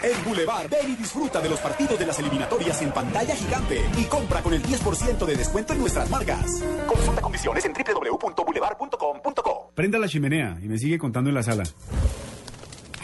En 0.03 0.25
Boulevard, 0.25 0.67
ven 0.71 0.93
y 0.93 0.97
disfruta 0.97 1.43
de 1.43 1.51
los 1.51 1.61
partidos 1.61 1.99
de 1.99 2.07
las 2.07 2.19
eliminatorias 2.19 2.81
en 2.81 2.91
pantalla 2.91 3.37
gigante 3.37 3.85
y 3.99 4.05
compra 4.05 4.43
con 4.43 4.55
el 4.55 4.63
10% 4.63 5.27
de 5.27 5.37
descuento 5.37 5.75
en 5.75 5.81
nuestras 5.81 6.09
marcas. 6.09 6.63
Consulta 6.87 7.21
condiciones 7.21 7.67
en 7.67 7.75
www.boulevard.com.co. 7.75 9.73
Prenda 9.75 9.99
la 9.99 10.09
chimenea 10.09 10.59
y 10.63 10.69
me 10.69 10.79
sigue 10.79 10.99
contando 10.99 11.29
en 11.29 11.35
la 11.35 11.43
sala. 11.43 11.65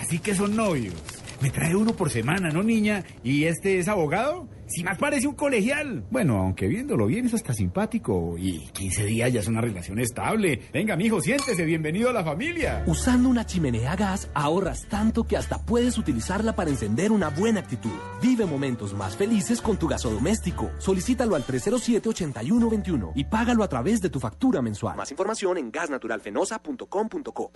Así 0.07 0.21
que 0.21 0.37
son 0.37 0.55
novios. 0.55 0.95
Me 1.41 1.51
trae 1.51 1.75
uno 1.75 1.93
por 1.97 2.11
semana, 2.11 2.51
¿no, 2.51 2.63
niña? 2.63 3.05
¿Y 3.25 3.47
este 3.47 3.81
es 3.81 3.89
abogado? 3.89 4.49
Si 4.69 4.83
más 4.83 4.99
parece 4.99 5.27
un 5.29 5.35
colegial. 5.35 6.05
Bueno, 6.11 6.39
aunque 6.39 6.67
viéndolo 6.67 7.07
bien 7.07 7.27
es 7.27 7.35
hasta 7.35 7.53
simpático. 7.53 8.37
Y 8.37 8.67
15 8.73 9.05
días 9.05 9.33
ya 9.33 9.41
es 9.41 9.49
una 9.49 9.61
relación 9.61 9.99
estable. 9.99 10.61
Venga, 10.73 10.97
mijo, 10.97 11.21
siéntese. 11.21 11.65
Bienvenido 11.65 12.11
a 12.11 12.13
la 12.13 12.25
familia. 12.25 12.83
Usando 12.87 13.29
una 13.29 13.47
chimenea 13.47 13.93
a 13.93 13.97
gas 13.97 14.29
ahorras 14.35 14.87
tanto 14.89 15.25
que 15.25 15.37
hasta 15.37 15.59
puedes 15.65 15.99
utilizarla 15.99 16.57
para 16.57 16.71
encender 16.71 17.13
una 17.13 17.29
buena 17.29 17.61
actitud. 17.61 17.93
Vive 18.21 18.45
momentos 18.45 18.93
más 18.95 19.17
felices 19.17 19.61
con 19.61 19.77
tu 19.77 19.87
gasodoméstico. 19.87 20.71
Solicítalo 20.79 21.37
al 21.37 21.47
307-8121 21.47 23.13
y 23.15 23.25
págalo 23.25 23.63
a 23.63 23.69
través 23.69 24.01
de 24.03 24.11
tu 24.11 24.19
factura 24.19 24.63
mensual. 24.63 24.97
Más 24.97 25.11
información 25.11 25.59
en 25.59 25.71
gasnaturalfenosa.com.co. 25.71 27.53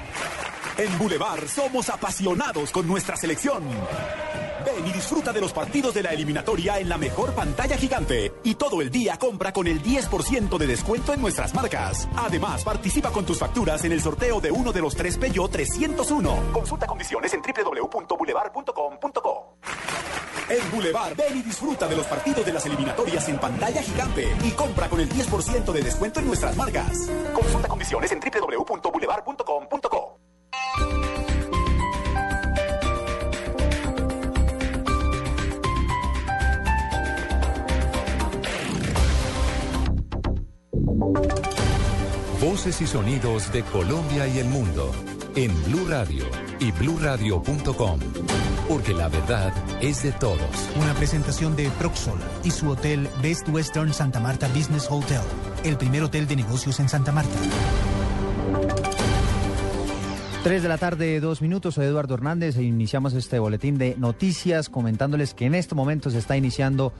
En 0.78 0.98
Boulevard 0.98 1.46
somos 1.48 1.88
apasionados 1.90 2.70
con 2.70 2.86
nuestra 2.86 3.16
selección. 3.16 3.64
Ven 4.64 4.86
y 4.86 4.92
disfruta 4.92 5.32
de 5.32 5.40
los 5.40 5.52
partidos 5.52 5.94
de 5.94 6.02
la 6.02 6.10
eliminatoria 6.12 6.78
en 6.78 6.88
la 6.88 6.98
mejor 7.00 7.34
pantalla 7.34 7.76
gigante. 7.76 8.32
Y 8.44 8.54
todo 8.54 8.80
el 8.80 8.90
día 8.90 9.18
compra 9.18 9.52
con 9.52 9.66
el 9.66 9.82
10% 9.82 10.58
de 10.58 10.66
descuento 10.66 11.12
en 11.12 11.20
nuestras 11.20 11.52
marcas. 11.54 12.08
Además, 12.16 12.62
participa 12.62 13.10
con 13.10 13.24
tus 13.24 13.38
facturas 13.38 13.84
en 13.84 13.90
el 13.92 14.00
sorteo 14.00 14.40
de 14.40 14.52
uno 14.52 14.72
de 14.72 14.80
los 14.80 14.94
tres 14.94 15.18
Peugeot 15.18 15.50
301. 15.50 16.52
Consulta 16.52 16.86
condiciones 16.86 17.34
en 17.34 17.42
www.boulevard.com.co. 17.42 19.56
En 20.50 20.70
Boulevard, 20.72 21.16
ven 21.16 21.38
y 21.38 21.42
disfruta 21.42 21.86
de 21.86 21.94
los 21.96 22.06
partidos 22.06 22.44
de 22.44 22.52
las 22.52 22.66
eliminatorias 22.66 23.28
en 23.28 23.38
pantalla 23.38 23.80
gigante 23.82 24.36
y 24.42 24.50
compra 24.50 24.88
con 24.88 24.98
el 25.00 25.08
10% 25.08 25.72
de 25.72 25.82
descuento 25.82 26.18
en 26.18 26.26
nuestras 26.26 26.56
marcas. 26.56 27.08
Consulta 27.32 27.68
condiciones 27.68 28.10
en 28.10 28.18
www.boulevard.com.co. 28.20 30.18
Voces 42.40 42.80
y 42.80 42.86
sonidos 42.86 43.52
de 43.52 43.62
Colombia 43.62 44.26
y 44.26 44.38
el 44.38 44.48
mundo 44.48 44.90
en 45.36 45.52
Blue 45.64 45.86
Radio 45.88 46.24
y 46.58 46.72
bluradio.com. 46.72 48.00
Porque 48.68 48.92
la 48.92 49.08
verdad 49.08 49.52
es 49.80 50.02
de 50.02 50.10
todos. 50.12 50.40
Una 50.80 50.92
presentación 50.94 51.54
de 51.54 51.68
Proxol 51.78 52.18
y 52.42 52.50
su 52.50 52.68
hotel 52.70 53.08
Best 53.22 53.48
Western 53.48 53.92
Santa 53.92 54.18
Marta 54.18 54.48
Business 54.48 54.88
Hotel, 54.90 55.20
el 55.64 55.76
primer 55.76 56.02
hotel 56.02 56.26
de 56.26 56.36
negocios 56.36 56.80
en 56.80 56.88
Santa 56.88 57.12
Marta. 57.12 57.38
3 60.42 60.62
de 60.62 60.68
la 60.68 60.78
tarde, 60.78 61.20
dos 61.20 61.42
minutos. 61.42 61.74
Soy 61.74 61.86
Eduardo 61.86 62.14
Hernández 62.14 62.56
e 62.56 62.62
iniciamos 62.62 63.12
este 63.14 63.38
boletín 63.38 63.78
de 63.78 63.94
noticias 63.96 64.68
comentándoles 64.68 65.34
que 65.34 65.46
en 65.46 65.54
este 65.54 65.74
momento 65.74 66.10
se 66.10 66.18
está 66.18 66.36
iniciando 66.36 66.92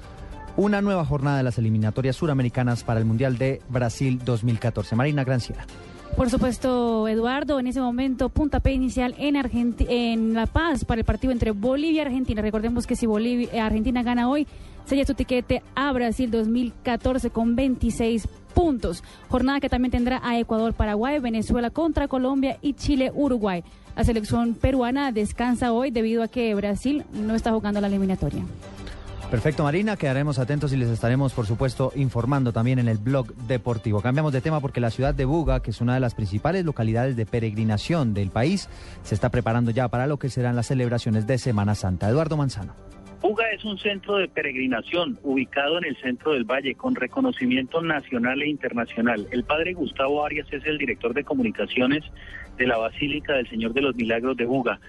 una 0.57 0.81
nueva 0.81 1.05
jornada 1.05 1.39
de 1.39 1.43
las 1.43 1.59
eliminatorias 1.59 2.17
suramericanas 2.17 2.85
para 2.85 3.01
el 3.01 3.07
Mundial 3.07 3.39
de 3.39 3.61
Brasil 3.69 4.21
2014. 4.25 4.97
Marina 4.97 5.25
Granciera. 5.25 5.67
Por 6.17 6.29
supuesto, 6.29 7.09
Eduardo, 7.09 7.61
en 7.61 7.69
ese 7.69 7.81
momento, 7.81 8.29
puntapié 8.29 8.73
inicial 8.73 9.15
en, 9.17 9.37
en 9.89 10.35
La 10.35 10.47
Paz 10.47 10.85
para 10.85 11.01
el 11.01 11.05
partido 11.05 11.33
entre 11.33 11.53
Bolivia 11.53 12.03
y 12.03 12.07
Argentina. 12.07 12.43
Recordemos 12.43 12.87
que 12.87 12.97
si 12.97 13.07
eh, 13.07 13.61
Argentina 13.61 14.03
gana 14.03 14.29
hoy, 14.29 14.47
sería 14.87 15.07
su 15.07 15.15
tiquete 15.15 15.63
a 15.75 15.93
Brasil 15.93 16.31
2014 16.31 17.31
con 17.31 17.55
26 17.55 18.29
puntos. 18.55 19.05
Jornada 19.29 19.61
que 19.61 19.69
también 19.69 19.93
tendrá 19.93 20.21
a 20.23 20.39
Ecuador, 20.39 20.75
Paraguay, 20.75 21.21
Venezuela 21.21 21.71
contra 21.71 22.09
Colombia 22.09 22.59
y 22.61 22.75
Chile, 22.75 23.13
Uruguay. 23.15 23.63
La 23.97 24.05
selección 24.05 24.55
peruana 24.55 25.13
descansa 25.13 25.73
hoy 25.73 25.91
debido 25.91 26.23
a 26.23 26.29
que 26.29 26.55
Brasil 26.55 27.05
no 27.13 27.35
está 27.35 27.53
jugando 27.53 27.81
la 27.81 27.87
eliminatoria. 27.87 28.43
Perfecto, 29.31 29.62
Marina. 29.62 29.97
Quedaremos 29.97 30.40
atentos 30.40 30.73
y 30.73 30.77
les 30.77 30.88
estaremos, 30.88 31.33
por 31.35 31.47
supuesto, 31.47 31.93
informando 31.95 32.53
también 32.53 32.81
en 32.81 32.88
el 32.88 32.99
blog 32.99 33.33
deportivo. 33.47 34.03
Cambiamos 34.03 34.33
de 34.33 34.40
tema 34.40 34.61
porque 34.61 34.81
la 34.81 34.90
ciudad 34.90 35.14
de 35.14 35.25
Buga, 35.25 35.62
que 35.62 35.71
es 35.71 35.81
una 35.81 35.95
de 35.95 36.01
las 36.01 36.16
principales 36.16 36.64
localidades 36.64 37.14
de 37.14 37.27
peregrinación 37.27 38.12
del 38.12 38.31
país, 38.31 38.69
se 39.05 39.14
está 39.14 39.31
preparando 39.31 39.71
ya 39.71 39.87
para 39.87 40.09
lo 40.09 40.19
que 40.19 40.31
serán 40.31 40.57
las 40.57 40.66
celebraciones 40.66 41.29
de 41.29 41.38
Semana 41.38 41.77
Santa. 41.77 42.09
Eduardo 42.09 42.37
Manzano. 42.37 42.75
Buga 43.23 43.45
es 43.51 43.64
un 43.64 43.79
centro 43.79 44.16
de 44.16 44.27
peregrinación 44.27 45.19
ubicado 45.23 45.79
en 45.79 45.85
el 45.85 45.97
centro 45.99 46.33
del 46.33 46.45
valle 46.45 46.75
con 46.75 46.97
reconocimiento 46.97 47.83
nacional 47.83 48.43
e 48.43 48.49
internacional. 48.49 49.29
El 49.31 49.45
padre 49.45 49.75
Gustavo 49.75 50.25
Arias 50.25 50.49
es 50.51 50.64
el 50.66 50.77
director 50.77 51.14
de 51.14 51.23
comunicaciones 51.23 52.03
de 52.57 52.66
la 52.66 52.79
Basílica 52.79 53.35
del 53.35 53.49
Señor 53.49 53.75
de 53.75 53.83
los 53.83 53.95
Milagros 53.95 54.37
de 54.37 54.47
Buga. 54.47 54.81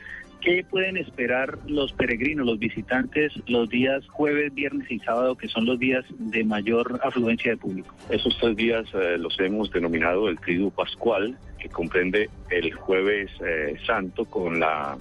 ¿Qué 0.41 0.65
pueden 0.67 0.97
esperar 0.97 1.60
los 1.67 1.93
peregrinos, 1.93 2.47
los 2.47 2.58
visitantes, 2.58 3.32
los 3.45 3.69
días 3.69 4.08
jueves, 4.08 4.51
viernes 4.51 4.89
y 4.89 4.97
sábado, 4.97 5.36
que 5.36 5.47
son 5.47 5.67
los 5.67 5.77
días 5.77 6.04
de 6.17 6.43
mayor 6.43 6.99
afluencia 7.04 7.51
de 7.51 7.58
público? 7.58 7.93
Esos 8.10 8.36
tres 8.39 8.56
días 8.56 8.88
eh, 8.95 9.19
los 9.19 9.39
hemos 9.39 9.71
denominado 9.71 10.30
el 10.30 10.39
Triduo 10.39 10.71
Pascual, 10.71 11.38
que 11.60 11.69
comprende 11.69 12.27
el 12.49 12.73
jueves 12.73 13.30
eh, 13.45 13.75
santo 13.86 14.25
con 14.25 14.60
la 14.60 14.97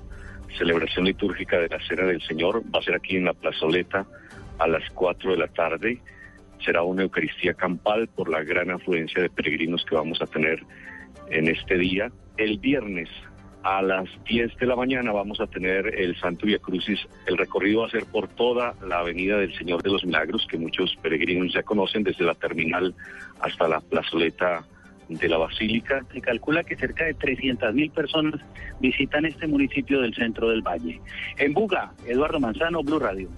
celebración 0.58 1.06
litúrgica 1.06 1.58
de 1.58 1.68
la 1.68 1.80
Cena 1.88 2.04
del 2.04 2.20
Señor. 2.20 2.62
Va 2.74 2.80
a 2.80 2.82
ser 2.82 2.96
aquí 2.96 3.16
en 3.16 3.24
la 3.24 3.32
plazoleta 3.32 4.06
a 4.58 4.68
las 4.68 4.82
4 4.90 5.30
de 5.30 5.38
la 5.38 5.48
tarde. 5.48 6.02
Será 6.62 6.82
una 6.82 7.02
Eucaristía 7.02 7.54
campal 7.54 8.08
por 8.08 8.28
la 8.28 8.44
gran 8.44 8.70
afluencia 8.70 9.22
de 9.22 9.30
peregrinos 9.30 9.86
que 9.86 9.94
vamos 9.94 10.20
a 10.20 10.26
tener 10.26 10.62
en 11.30 11.48
este 11.48 11.78
día. 11.78 12.12
El 12.36 12.58
viernes 12.58 13.08
a 13.62 13.82
las 13.82 14.08
10 14.24 14.56
de 14.56 14.66
la 14.66 14.76
mañana 14.76 15.12
vamos 15.12 15.40
a 15.40 15.46
tener 15.46 15.98
el 15.98 16.18
Santo 16.18 16.46
Via 16.46 16.58
Crucis. 16.58 17.00
El 17.26 17.36
recorrido 17.36 17.80
va 17.80 17.86
a 17.86 17.90
ser 17.90 18.06
por 18.06 18.28
toda 18.28 18.74
la 18.86 19.00
Avenida 19.00 19.36
del 19.38 19.56
Señor 19.56 19.82
de 19.82 19.90
los 19.90 20.04
Milagros, 20.04 20.46
que 20.48 20.58
muchos 20.58 20.96
peregrinos 21.02 21.52
ya 21.52 21.62
conocen, 21.62 22.02
desde 22.02 22.24
la 22.24 22.34
terminal 22.34 22.94
hasta 23.40 23.68
la 23.68 23.80
plazoleta 23.80 24.64
de 25.08 25.28
la 25.28 25.38
Basílica. 25.38 26.04
Se 26.12 26.20
calcula 26.20 26.64
que 26.64 26.76
cerca 26.76 27.04
de 27.04 27.14
300 27.14 27.74
mil 27.74 27.90
personas 27.90 28.40
visitan 28.80 29.24
este 29.26 29.46
municipio 29.46 30.00
del 30.00 30.14
centro 30.14 30.48
del 30.48 30.62
valle. 30.62 31.00
En 31.36 31.52
Buga, 31.52 31.92
Eduardo 32.06 32.40
Manzano, 32.40 32.82
Blue 32.82 32.98
Radio. 32.98 33.28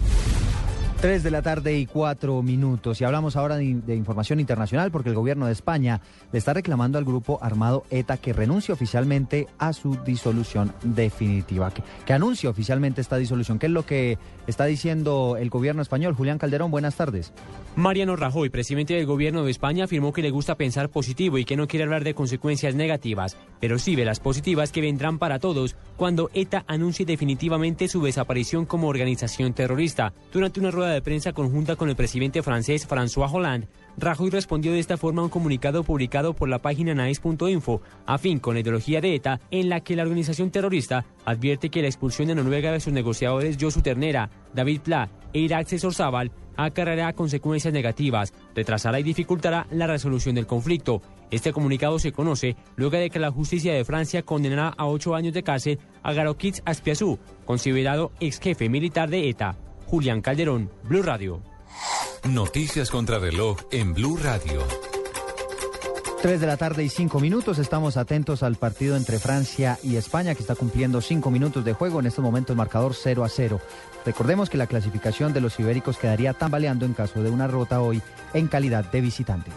3 1.03 1.25
de 1.25 1.33
la 1.33 1.43
tarde 1.43 1.77
y 1.77 1.87
4 1.87 2.45
minutos. 2.45 3.01
Y 3.01 3.05
hablamos 3.05 3.35
ahora 3.35 3.57
de, 3.57 3.75
de, 3.85 3.97
información 3.97 4.38
internacional 4.38 4.93
porque 4.93 5.09
el 5.09 5.17
gobierno 5.17 5.47
de 5.47 5.53
España 5.53 6.01
le 6.31 6.38
está 6.38 6.55
reclamando 6.55 6.97
al 6.97 7.05
grupo 7.05 7.41
armado 7.43 7.83
ETA 7.91 8.19
que 8.19 8.33
renuncie 8.33 8.73
oficialmente 8.73 9.49
a 9.59 9.73
su 9.73 9.97
disolución 10.05 10.73
definitiva. 10.85 11.73
Que, 11.73 11.83
que 12.07 12.12
anuncie 12.12 12.49
oficialmente 12.49 13.01
esta 13.01 13.17
disolución. 13.17 13.59
¿Qué 13.59 13.67
es 13.67 13.73
lo 13.73 13.85
que 13.85 14.17
está 14.47 14.65
diciendo 14.67 15.37
el 15.37 15.51
gobierno 15.51 15.83
español? 15.83 16.15
Julián 16.15 16.38
Calderón, 16.38 16.71
buenas 16.71 16.95
tardes. 16.95 17.33
Mariano 17.75 18.17
Rajoy, 18.17 18.51
presidente 18.51 18.95
del 18.95 19.07
gobierno 19.07 19.45
de 19.45 19.51
España, 19.51 19.85
afirmó 19.85 20.12
que 20.12 20.21
le 20.21 20.31
gusta 20.31 20.57
pensar 20.57 20.91
positivo 20.91 21.38
y 21.38 21.45
que 21.45 21.57
no 21.57 21.67
quiere 21.67 21.85
hablar 21.85 22.05
de 22.05 22.15
consecuencias 22.15 22.75
negativas, 22.75 23.38
pero 23.61 23.79
sí 23.79 23.97
ve 23.97 24.05
las 24.05 24.21
positivas 24.21 24.71
que 24.71 24.83
vendrán 24.83 25.19
para 25.19 25.38
todos 25.38 25.75
cuando 25.97 26.31
ETA 26.35 26.65
anuncie 26.69 27.07
definitivamente 27.07 27.88
su 27.88 28.03
desaparición 28.03 28.67
como 28.67 28.88
organización 28.88 29.55
terrorista. 29.55 30.12
Durante 30.33 30.61
una 30.61 30.71
rueda 30.71 30.91
de 30.92 31.02
prensa 31.02 31.33
conjunta 31.33 31.76
con 31.76 31.88
el 31.88 31.96
presidente 31.96 32.42
francés 32.42 32.88
François 32.88 33.33
Hollande, 33.33 33.68
Rajoy 33.96 34.31
respondió 34.31 34.72
de 34.72 34.78
esta 34.78 34.96
forma 34.96 35.20
a 35.20 35.24
un 35.24 35.31
comunicado 35.31 35.85
publicado 35.85 36.35
por 36.35 36.48
la 36.48 36.61
página 36.61 36.94
nice.info, 36.94 37.83
afín 38.07 38.38
con 38.38 38.55
la 38.55 38.61
ideología 38.61 39.00
de 39.00 39.14
ETA, 39.14 39.40
en 39.50 39.68
la 39.68 39.81
que 39.81 39.96
la 39.96 40.02
organización 40.02 40.50
terrorista 40.50 41.05
advierte 41.24 41.68
que 41.68 41.83
la 41.83 41.88
expulsión 41.88 42.28
de 42.28 42.35
Noruega 42.35 42.72
de 42.72 42.81
sus 42.81 42.92
negociadores 42.92 43.59
Josu 43.61 43.83
Ternera, 43.83 44.31
David 44.55 44.81
Pla 44.81 45.11
e 45.33 45.40
Irak 45.40 45.68
Sorzábal 45.68 46.31
acarreará 46.57 47.12
consecuencias 47.12 47.72
negativas, 47.72 48.33
retrasará 48.55 49.00
y 49.00 49.02
dificultará 49.02 49.66
la 49.70 49.87
resolución 49.87 50.35
del 50.35 50.46
conflicto. 50.46 51.02
Este 51.31 51.52
comunicado 51.52 51.98
se 51.98 52.12
conoce 52.12 52.57
luego 52.76 52.96
de 52.96 53.11
que 53.11 53.18
la 53.18 53.31
justicia 53.31 53.72
de 53.72 53.85
Francia 53.85 54.22
condenará 54.22 54.68
a 54.76 54.87
ocho 54.87 55.14
años 55.14 55.33
de 55.33 55.42
cárcel 55.42 55.78
a 56.02 56.12
Garokitz 56.12 56.62
Aspiazú, 56.64 57.18
considerado 57.44 58.12
ex 58.20 58.38
jefe 58.38 58.68
militar 58.68 59.09
de 59.09 59.28
ETA. 59.28 59.57
Julián 59.92 60.22
Calderón, 60.22 60.70
Blue 60.85 61.02
Radio. 61.02 61.42
Noticias 62.26 62.90
contra 62.90 63.18
reloj 63.18 63.59
en 63.70 63.92
Blue 63.92 64.16
Radio. 64.16 64.62
3 66.22 66.40
de 66.40 66.46
la 66.46 66.57
tarde 66.57 66.83
y 66.83 66.88
5 66.88 67.20
minutos. 67.20 67.59
Estamos 67.59 67.98
atentos 67.98 68.42
al 68.42 68.57
partido 68.57 68.96
entre 68.96 69.18
Francia 69.18 69.78
y 69.83 69.96
España, 69.96 70.35
que 70.35 70.40
está 70.40 70.55
cumpliendo 70.55 71.02
5 71.02 71.31
minutos 71.31 71.62
de 71.66 71.74
juego. 71.74 72.00
En 72.00 72.07
este 72.07 72.22
momento 72.22 72.55
el 72.55 72.57
marcador 72.57 72.94
0 72.94 73.22
a 73.22 73.28
0. 73.28 73.61
Recordemos 74.07 74.48
que 74.48 74.57
la 74.57 74.66
clasificación 74.66 75.35
de 75.35 75.42
los 75.42 75.61
ibéricos 75.61 75.98
quedaría 75.98 76.33
tambaleando 76.33 76.87
en 76.87 76.94
caso 76.94 77.22
de 77.22 77.28
una 77.28 77.46
rota 77.46 77.83
hoy 77.83 78.00
en 78.33 78.48
calidad 78.48 78.90
de 78.90 79.02
visitante. 79.02 79.50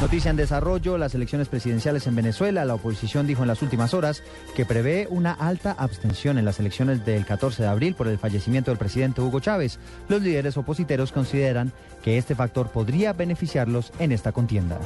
Noticia 0.00 0.30
en 0.30 0.36
desarrollo, 0.36 0.96
las 0.96 1.14
elecciones 1.14 1.48
presidenciales 1.48 2.06
en 2.06 2.16
Venezuela. 2.16 2.64
La 2.64 2.74
oposición 2.74 3.26
dijo 3.26 3.42
en 3.42 3.48
las 3.48 3.60
últimas 3.60 3.92
horas 3.92 4.22
que 4.56 4.64
prevé 4.64 5.06
una 5.10 5.32
alta 5.32 5.72
abstención 5.72 6.38
en 6.38 6.46
las 6.46 6.58
elecciones 6.58 7.04
del 7.04 7.26
14 7.26 7.62
de 7.62 7.68
abril 7.68 7.94
por 7.94 8.08
el 8.08 8.16
fallecimiento 8.16 8.70
del 8.70 8.78
presidente 8.78 9.20
Hugo 9.20 9.40
Chávez. 9.40 9.78
Los 10.08 10.22
líderes 10.22 10.56
opositeros 10.56 11.12
consideran 11.12 11.70
que 12.02 12.16
este 12.16 12.34
factor 12.34 12.70
podría 12.70 13.12
beneficiarlos 13.12 13.92
en 13.98 14.12
esta 14.12 14.32
contienda. 14.32 14.78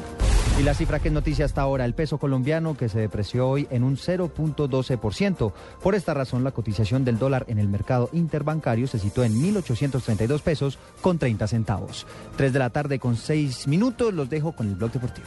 Y 0.57 0.63
la 0.63 0.73
cifra 0.73 1.01
que 1.01 1.09
es 1.09 1.15
noticia 1.15 1.45
hasta 1.45 1.63
ahora, 1.63 1.85
el 1.85 1.95
peso 1.95 2.19
colombiano 2.19 2.77
que 2.77 2.89
se 2.89 3.01
depreció 3.01 3.49
hoy 3.49 3.67
en 3.71 3.83
un 3.83 3.97
0.12%. 3.97 5.53
Por 5.83 5.95
esta 5.97 6.15
razón, 6.15 6.45
la 6.45 6.53
cotización 6.53 7.05
del 7.05 7.19
dólar 7.19 7.45
en 7.49 7.59
el 7.59 7.67
mercado 7.67 8.09
interbancario 8.13 8.87
se 8.87 9.01
situó 9.01 9.25
en 9.25 9.35
1.832 9.35 10.41
pesos 10.43 10.79
con 11.01 11.19
30 11.19 11.49
centavos. 11.49 12.07
Tres 12.37 12.53
de 12.53 12.61
la 12.61 12.71
tarde 12.71 13.01
con 13.01 13.17
seis 13.17 13.67
minutos, 13.67 14.15
los 14.15 14.31
dejo 14.31 14.53
con 14.53 14.69
el 14.69 14.77
blog 14.77 14.93
deportivo. 14.93 15.27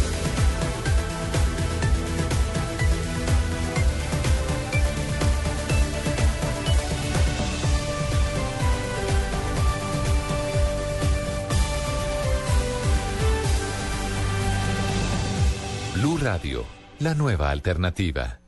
La 16.97 17.13
nueva 17.13 17.51
alternativa. 17.51 18.39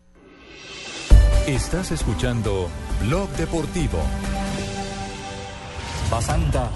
Estás 1.45 1.91
escuchando 1.91 2.67
Blog 3.03 3.29
Deportivo. 3.33 3.99
Basanta. 6.09 6.71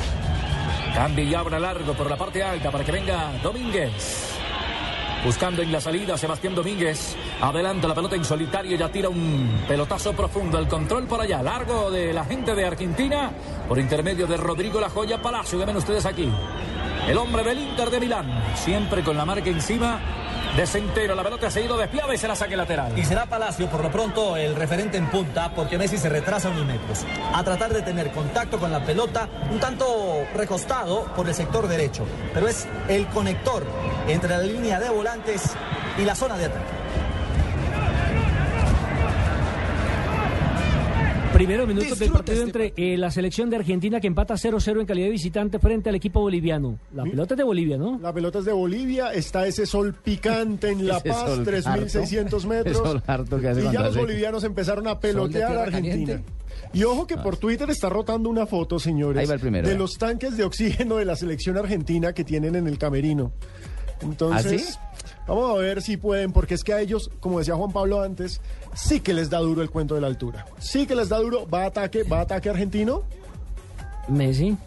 Cambia 0.93 1.23
y 1.23 1.33
abra 1.33 1.57
largo 1.57 1.93
por 1.93 2.07
la 2.07 2.17
parte 2.17 2.43
alta 2.43 2.69
para 2.69 2.85
que 2.85 2.91
venga 2.91 3.31
Domínguez. 3.41 4.37
Buscando 5.25 5.63
en 5.63 5.71
la 5.71 5.81
salida 5.81 6.19
Sebastián 6.19 6.53
Domínguez. 6.53 7.15
Adelanta 7.41 7.87
la 7.87 7.95
pelota 7.95 8.15
en 8.15 8.23
solitario. 8.23 8.77
Ya 8.77 8.91
tira 8.91 9.09
un 9.09 9.63
pelotazo 9.67 10.13
profundo. 10.13 10.59
El 10.59 10.67
control 10.67 11.07
por 11.07 11.21
allá. 11.21 11.41
Largo 11.41 11.89
de 11.89 12.13
la 12.13 12.25
gente 12.25 12.53
de 12.53 12.63
Argentina. 12.63 13.31
Por 13.67 13.79
intermedio 13.79 14.27
de 14.27 14.37
Rodrigo 14.37 14.79
La 14.79 14.91
Joya 14.91 15.19
Palacio. 15.19 15.57
Ven 15.57 15.77
ustedes 15.77 16.05
aquí. 16.05 16.31
El 17.07 17.17
hombre 17.17 17.43
del 17.43 17.57
Inter 17.57 17.89
de 17.89 17.99
Milán. 17.99 18.55
Siempre 18.55 19.03
con 19.03 19.17
la 19.17 19.25
marca 19.25 19.49
encima. 19.49 20.26
De 20.57 20.65
Centeno, 20.65 21.13
la 21.13 21.23
pelota 21.23 21.49
ha 21.55 21.59
ido 21.59 21.77
desviada 21.77 22.15
y 22.15 22.17
será 22.17 22.35
saque 22.35 22.57
lateral. 22.57 22.97
Y 22.97 23.05
será 23.05 23.27
Palacio 23.27 23.69
por 23.69 23.83
lo 23.83 23.91
pronto 23.91 24.35
el 24.35 24.55
referente 24.55 24.97
en 24.97 25.05
punta 25.05 25.53
porque 25.53 25.77
Messi 25.77 25.99
se 25.99 26.09
retrasa 26.09 26.49
unos 26.49 26.65
metros. 26.65 27.05
A 27.31 27.43
tratar 27.43 27.71
de 27.71 27.83
tener 27.83 28.09
contacto 28.09 28.57
con 28.57 28.71
la 28.71 28.83
pelota 28.83 29.29
un 29.51 29.59
tanto 29.59 29.85
recostado 30.33 31.03
por 31.15 31.27
el 31.27 31.35
sector 31.35 31.67
derecho. 31.67 32.07
Pero 32.33 32.47
es 32.47 32.67
el 32.87 33.05
conector 33.09 33.67
entre 34.07 34.29
la 34.31 34.39
línea 34.39 34.79
de 34.79 34.89
volantes 34.89 35.43
y 35.95 36.01
la 36.01 36.15
zona 36.15 36.39
de 36.39 36.45
ataque. 36.45 36.86
Primeros 41.37 41.67
minutos 41.67 41.99
del 41.99 42.11
partido 42.11 42.41
entre 42.41 42.73
eh, 42.75 42.97
la 42.97 43.11
selección 43.11 43.49
de 43.51 43.57
Argentina 43.57 43.99
que 43.99 44.07
empata 44.07 44.33
0-0 44.33 44.79
en 44.79 44.85
calidad 44.87 45.05
de 45.05 45.11
visitante 45.11 45.59
frente 45.59 45.89
al 45.89 45.95
equipo 45.95 46.19
boliviano. 46.19 46.79
La 46.95 47.03
pelota 47.03 47.35
es 47.35 47.37
de 47.37 47.43
Bolivia, 47.43 47.77
¿no? 47.77 47.99
La 47.99 48.11
pelota 48.11 48.39
es 48.39 48.45
de 48.45 48.53
Bolivia, 48.53 49.13
está 49.13 49.45
ese 49.45 49.67
sol 49.67 49.93
picante 49.93 50.71
en 50.71 50.87
La 50.87 50.99
Paz, 50.99 51.27
sol 51.27 51.45
3.600 51.45 52.23
harto. 52.23 52.47
metros. 52.47 52.75
Ese 52.75 52.83
sol 52.83 53.03
harto 53.05 53.39
que 53.39 53.49
hace 53.49 53.61
y 53.61 53.71
ya 53.71 53.83
los 53.83 53.95
bolivianos 53.95 54.43
empezaron 54.43 54.87
a 54.87 54.99
pelotear 54.99 55.57
a 55.57 55.63
Argentina. 55.63 56.13
caliente. 56.13 56.23
Y 56.73 56.83
ojo 56.83 57.05
que 57.05 57.17
por 57.17 57.37
Twitter 57.37 57.69
está 57.69 57.87
rotando 57.87 58.29
una 58.29 58.47
foto, 58.47 58.79
señores, 58.79 59.21
Ahí 59.21 59.27
va 59.27 59.35
el 59.35 59.39
primero, 59.39 59.67
de 59.67 59.77
los 59.77 59.99
tanques 59.99 60.37
de 60.37 60.43
oxígeno 60.43 60.97
de 60.97 61.05
la 61.05 61.15
selección 61.15 61.55
argentina 61.55 62.13
que 62.13 62.23
tienen 62.23 62.55
en 62.55 62.67
el 62.67 62.79
camerino. 62.79 63.31
Entonces, 64.01 64.79
¿Ah, 64.81 64.97
vamos 65.27 65.51
a 65.51 65.61
ver 65.61 65.81
si 65.81 65.97
pueden, 65.97 66.31
porque 66.31 66.53
es 66.53 66.63
que 66.63 66.73
a 66.73 66.81
ellos, 66.81 67.11
como 67.19 67.39
decía 67.39 67.55
Juan 67.55 67.71
Pablo 67.71 68.01
antes, 68.01 68.41
sí 68.73 68.99
que 68.99 69.13
les 69.13 69.29
da 69.29 69.39
duro 69.39 69.61
el 69.61 69.69
cuento 69.69 69.95
de 69.95 70.01
la 70.01 70.07
altura. 70.07 70.45
Sí 70.59 70.87
que 70.87 70.95
les 70.95 71.09
da 71.09 71.19
duro, 71.19 71.47
va 71.47 71.63
a 71.63 71.67
ataque, 71.67 72.03
va 72.03 72.19
a 72.19 72.21
ataque 72.21 72.49
argentino. 72.49 73.03
Messi. 74.07 74.57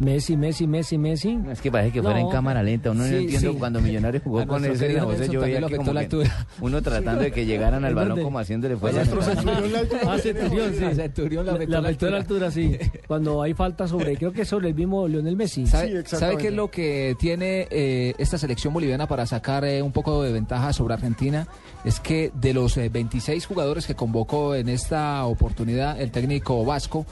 Messi, 0.00 0.36
Messi, 0.36 0.66
Messi, 0.68 0.96
Messi. 0.96 1.38
Es 1.50 1.60
que 1.60 1.72
parece 1.72 1.92
que 1.92 2.02
fuera 2.02 2.20
en 2.20 2.28
cámara 2.28 2.62
lenta. 2.62 2.92
Uno 2.92 3.02
no 3.04 3.08
sí. 3.08 3.46
cuando 3.58 3.80
Millonarios 3.80 4.22
jugó 4.22 4.40
A 4.40 4.46
con 4.46 4.64
ese 4.64 4.86
querido 4.86 5.06
José, 5.06 5.18
Nelson 5.18 5.34
yo 5.34 5.40
también 5.40 5.42
veía 5.42 5.60
lo 5.60 5.66
que 5.68 5.74
afectó 5.74 5.90
como 5.90 5.92
la 5.94 6.08
que 6.08 6.30
uno 6.60 6.82
tratando 6.82 7.22
de 7.22 7.32
que 7.32 7.46
llegaran 7.46 7.84
al 7.84 7.94
balón 7.94 8.22
como 8.22 8.38
haciéndole 8.38 8.74
A 8.74 8.78
fuerza. 8.78 8.98
nuestro 9.04 9.22
Centurión 9.22 9.72
la 9.72 9.78
altura. 9.80 10.00
Ah, 10.08 10.18
Centurión, 10.18 10.74
sí. 10.78 10.84
A 10.84 10.94
Centurión 10.94 11.46
la 11.46 11.52
afectó 11.52 11.72
la 11.72 11.80
la 11.80 11.88
afectó 11.88 12.10
la 12.10 12.16
altura. 12.18 12.46
altura, 12.46 12.50
sí. 12.50 12.78
Cuando 13.08 13.42
hay 13.42 13.54
falta 13.54 13.88
sobre, 13.88 14.16
creo 14.16 14.32
que 14.32 14.44
sobre 14.44 14.68
el 14.68 14.74
mismo 14.74 15.08
Lionel 15.08 15.36
Messi. 15.36 15.66
¿Sabe, 15.66 16.04
sabe 16.06 16.36
qué 16.36 16.48
es 16.48 16.54
lo 16.54 16.70
que 16.70 17.16
tiene 17.18 17.66
eh, 17.70 18.14
esta 18.18 18.38
selección 18.38 18.72
boliviana 18.72 19.08
para 19.08 19.26
sacar 19.26 19.64
eh, 19.64 19.82
un 19.82 19.90
poco 19.92 20.22
de 20.22 20.32
ventaja 20.32 20.72
sobre 20.72 20.94
Argentina? 20.94 21.48
Es 21.84 21.98
que 21.98 22.30
de 22.34 22.54
los 22.54 22.76
eh, 22.76 22.88
26 22.88 23.46
jugadores 23.46 23.86
que 23.86 23.94
convocó 23.96 24.54
en 24.54 24.68
esta 24.68 25.24
oportunidad 25.24 26.00
el 26.00 26.10
técnico 26.12 26.64
vasco, 26.64 27.04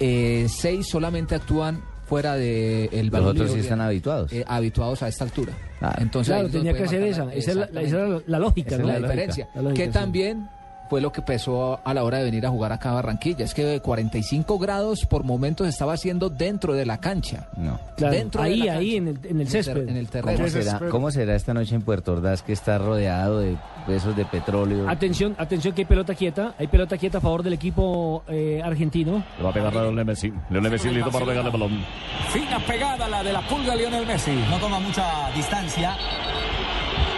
eh, 0.00 0.46
seis 0.48 0.88
solamente 0.88 1.34
actúan 1.36 1.80
fuera 2.06 2.34
del 2.34 2.88
el 2.92 3.06
Los 3.06 3.10
balón 3.12 3.28
otros 3.30 3.50
sí 3.50 3.56
de- 3.56 3.62
están 3.62 3.80
habituados. 3.80 4.32
eh, 4.32 4.44
habituados 4.46 5.02
a 5.02 5.08
esta 5.08 5.24
altura. 5.24 5.52
Entonces, 5.98 6.34
claro, 6.34 6.48
tenía 6.48 6.72
que 6.74 6.88
ser 6.88 7.02
esa. 7.02 7.32
Esa 7.34 7.50
es 7.50 7.56
la, 7.56 7.68
la- 7.72 7.82
esa 7.82 7.96
era 7.96 8.08
la- 8.08 8.22
la 8.26 8.38
lógica, 8.38 8.68
esa 8.68 8.76
es 8.76 8.80
¿no? 8.82 8.86
la 8.88 8.98
diferencia. 9.00 9.48
La 9.54 9.62
lógica, 9.62 9.82
que 9.82 9.86
sí. 9.86 9.92
también 9.92 10.48
fue 10.88 11.00
lo 11.00 11.12
que 11.12 11.22
pesó 11.22 11.80
a 11.84 11.94
la 11.94 12.04
hora 12.04 12.18
de 12.18 12.24
venir 12.24 12.46
a 12.46 12.50
jugar 12.50 12.72
acá 12.72 12.90
a 12.90 12.94
Barranquilla. 12.94 13.44
Es 13.44 13.54
que 13.54 13.80
45 13.80 14.58
grados 14.58 15.06
por 15.06 15.24
momentos 15.24 15.66
estaba 15.66 15.94
haciendo 15.94 16.30
dentro 16.30 16.74
de 16.74 16.86
la 16.86 16.98
cancha. 16.98 17.48
No. 17.56 17.78
Claro, 17.96 18.14
dentro 18.14 18.42
de 18.42 18.48
ahí, 18.48 18.58
la 18.62 18.72
ahí, 18.74 18.96
cancha. 18.96 18.96
en 18.96 19.08
el, 19.08 19.30
en 19.30 19.40
el 19.40 19.48
césped. 19.48 19.88
En 19.88 19.96
el 19.96 20.08
terreno. 20.08 20.36
¿Cómo 20.38 20.48
será, 20.48 20.80
¿Cómo 20.90 21.10
será 21.10 21.34
esta 21.34 21.54
noche 21.54 21.74
en 21.74 21.82
Puerto 21.82 22.12
Ordaz 22.12 22.42
que 22.42 22.52
está 22.52 22.78
rodeado 22.78 23.40
de 23.40 23.56
besos 23.86 24.16
de 24.16 24.24
petróleo? 24.24 24.88
Atención, 24.88 25.34
atención 25.38 25.74
que 25.74 25.82
hay 25.82 25.86
pelota 25.86 26.14
quieta. 26.14 26.54
Hay 26.58 26.66
pelota 26.66 26.98
quieta 26.98 27.18
a 27.18 27.20
favor 27.20 27.42
del 27.42 27.54
equipo 27.54 28.22
eh, 28.28 28.60
argentino. 28.62 29.24
Le 29.38 29.44
va 29.44 29.50
a 29.50 29.52
pegar 29.52 29.76
a 29.76 29.82
Leonel 29.82 30.04
Messi. 30.04 30.32
Leonel 30.50 30.72
Messi 30.72 30.90
listo 30.90 31.10
para 31.10 31.24
pegarle 31.26 31.50
el 31.50 31.52
balón. 31.52 31.84
Fina 32.32 32.58
pegada 32.66 33.08
la 33.08 33.22
de 33.22 33.32
la 33.32 33.46
pulga 33.46 33.74
Lionel 33.74 34.06
Messi. 34.06 34.32
No 34.50 34.58
toma 34.58 34.78
mucha 34.80 35.30
distancia 35.34 35.96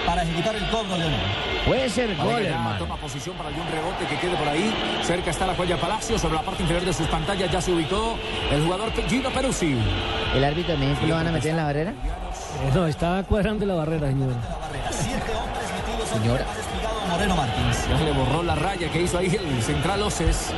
para 0.06 0.22
ejecutar 0.22 0.54
el 0.54 0.66
cobro, 0.70 0.96
Leonel. 0.96 1.20
Puede 1.66 1.90
ser 1.90 2.16
gol, 2.16 2.46
hermano. 2.46 2.78
Toma 2.78 2.96
posición 2.96 3.36
para 3.36 3.48
algún 3.48 3.66
rebote 3.66 4.06
que 4.08 4.16
quede 4.18 4.36
por 4.36 4.48
ahí. 4.48 4.72
Cerca 5.02 5.30
está 5.30 5.46
la 5.46 5.54
joya 5.54 5.76
Palacio. 5.76 6.18
Sobre 6.18 6.34
la 6.36 6.42
parte 6.42 6.62
inferior 6.62 6.84
de 6.84 6.92
sus 6.92 7.06
pantallas 7.08 7.50
ya 7.50 7.60
se 7.60 7.72
ubicó 7.72 8.16
el 8.50 8.62
jugador 8.62 8.92
Gino 9.08 9.30
Peruzzi. 9.30 9.76
¿El 10.34 10.44
árbitro 10.44 10.72
también 10.74 10.92
es 10.92 10.98
que 10.98 11.06
lo 11.06 11.14
van 11.16 11.26
a 11.26 11.32
meter 11.32 11.50
en 11.50 11.56
la 11.56 11.64
barrera? 11.64 11.90
Eh, 11.90 12.70
no, 12.74 12.86
está 12.86 13.22
cuadrando 13.24 13.66
la 13.66 13.74
barrera, 13.74 14.06
señor. 14.08 14.32
Señora. 16.12 16.46
Moreno 17.10 17.36
Martins. 17.36 17.88
Ya 17.88 18.00
le 18.04 18.12
borró 18.12 18.42
la 18.42 18.54
raya 18.54 18.90
que 18.90 19.02
hizo 19.02 19.18
ahí 19.18 19.26
el 19.26 19.62
central 19.62 20.02
Oces. 20.02 20.52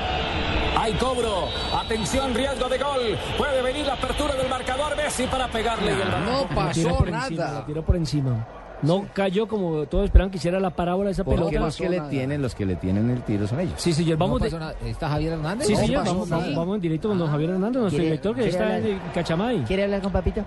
Hay 0.78 0.92
cobro. 0.94 1.48
Atención, 1.74 2.34
riesgo 2.34 2.68
de 2.68 2.78
gol. 2.78 3.18
Puede 3.36 3.62
venir 3.62 3.86
la 3.86 3.94
apertura 3.94 4.34
del 4.34 4.48
marcador 4.48 4.96
Messi 4.96 5.26
para 5.26 5.48
pegarle. 5.48 5.92
y 5.92 6.00
el 6.00 6.08
balón. 6.08 6.46
La 6.54 6.70
tiró 6.70 6.96
por 6.96 7.08
Encima, 7.08 7.44
la 7.44 7.66
tiró 7.66 7.82
por 7.84 7.96
encima. 7.96 8.46
No 8.82 9.06
cayó 9.12 9.48
como 9.48 9.86
todos 9.86 10.04
esperaban 10.04 10.30
que 10.30 10.36
hiciera 10.38 10.60
la 10.60 10.70
parábola 10.70 11.08
de 11.08 11.12
esa 11.12 11.24
Porque 11.24 11.40
pelota. 11.40 11.60
los 11.60 11.76
que 11.76 11.88
le 11.88 12.00
tienen, 12.02 12.40
los 12.42 12.54
que 12.54 12.64
le 12.64 12.76
tienen 12.76 13.10
el 13.10 13.22
tiro 13.22 13.46
son 13.48 13.60
ellos. 13.60 13.74
Sí, 13.76 13.92
señor, 13.92 14.16
vamos 14.18 14.40
No 14.40 14.58
de... 14.80 14.90
¿Está 14.90 15.08
Javier 15.08 15.32
Hernández? 15.32 15.66
Sí, 15.66 15.72
No 15.74 15.78
señor, 15.80 16.04
vamos, 16.04 16.28
nada. 16.28 16.42
vamos, 16.42 16.56
vamos 16.56 16.74
en 16.76 16.80
directo 16.82 17.08
con 17.08 17.18
don 17.18 17.28
Javier 17.30 17.50
Hernández, 17.50 17.80
nuestro 17.80 17.98
¿Quiere- 17.98 18.04
director 18.10 18.34
que 18.36 18.48
está 18.48 18.64
hablar? 18.64 18.86
en 18.86 18.98
Cachamay. 19.14 19.64
¿Quiere 19.64 19.84
hablar 19.84 20.00
con 20.02 20.12
papito? 20.12 20.44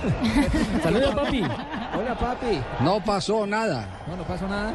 Saludos, 0.82 1.14
papi. 1.14 1.42
Hola, 1.42 2.18
papi. 2.18 2.58
No 2.80 3.04
pasó 3.04 3.46
nada. 3.46 3.86
No, 4.08 4.16
no 4.16 4.22
pasó 4.24 4.48
nada. 4.48 4.72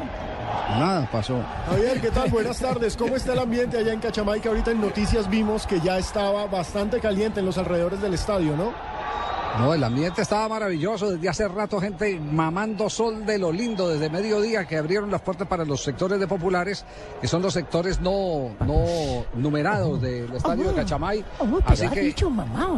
Nada 0.78 1.08
pasó. 1.10 1.40
Javier, 1.68 2.00
¿qué 2.00 2.10
tal? 2.10 2.30
Buenas 2.30 2.58
tardes. 2.60 2.96
¿Cómo 2.96 3.16
está 3.16 3.32
el 3.32 3.40
ambiente 3.40 3.76
allá 3.76 3.92
en 3.92 4.00
Cachamay? 4.00 4.40
Que 4.40 4.48
ahorita 4.48 4.70
en 4.70 4.80
noticias 4.80 5.28
vimos 5.28 5.66
que 5.66 5.80
ya 5.80 5.98
estaba 5.98 6.46
bastante 6.46 7.00
caliente 7.00 7.40
en 7.40 7.46
los 7.46 7.58
alrededores 7.58 8.00
del 8.00 8.14
estadio, 8.14 8.56
¿no? 8.56 8.72
No, 9.58 9.74
el 9.74 9.82
ambiente 9.84 10.22
estaba 10.22 10.48
maravilloso. 10.48 11.12
Desde 11.12 11.28
hace 11.28 11.48
rato 11.48 11.80
gente 11.80 12.18
mamando 12.20 12.90
sol 12.90 13.24
de 13.24 13.38
lo 13.38 13.52
lindo 13.52 13.88
desde 13.88 14.10
mediodía 14.10 14.66
que 14.66 14.76
abrieron 14.76 15.10
las 15.10 15.22
puertas 15.22 15.48
para 15.48 15.64
los 15.64 15.82
sectores 15.82 16.20
de 16.20 16.26
populares, 16.26 16.84
que 17.20 17.28
son 17.28 17.42
los 17.42 17.54
sectores 17.54 18.00
no, 18.00 18.50
no 18.66 19.24
numerados 19.34 20.00
del 20.00 20.32
estadio 20.34 20.68
de 20.68 20.74
Cachamay. 20.74 21.24
Así 21.66 21.88
que, 21.88 22.14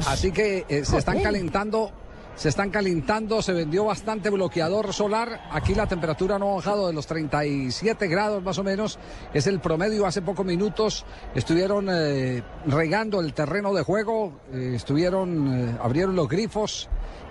así 0.07 0.33
que 0.33 0.67
eh, 0.69 0.85
se 0.85 0.99
están 0.99 1.21
calentando. 1.23 1.91
Se 2.39 2.51
están 2.51 2.71
calentando, 2.71 3.43
se 3.43 3.53
vendió 3.53 3.85
bastante 3.85 4.31
bloqueador 4.31 4.93
solar. 4.93 5.41
Aquí 5.51 5.75
la 5.75 5.89
temperatura 5.89 6.39
no 6.39 6.53
ha 6.53 6.55
bajado 6.55 6.87
de 6.87 6.93
los 6.93 7.05
37 7.09 8.07
grados 8.07 8.45
más 8.45 8.57
o 8.59 8.63
menos. 8.63 8.97
Es 9.35 9.49
el 9.49 9.59
promedio. 9.59 10.07
Hace 10.07 10.23
pocos 10.23 10.47
minutos 10.47 11.05
estuvieron 11.35 11.89
eh, 11.91 12.45
regando 12.65 13.19
el 13.19 13.35
terreno 13.35 13.75
de 13.75 13.83
juego, 13.83 14.35
eh, 14.53 14.75
estuvieron, 14.77 15.53
eh, 15.53 15.79
abrieron 15.83 16.15
los 16.15 16.29
grifos 16.29 16.89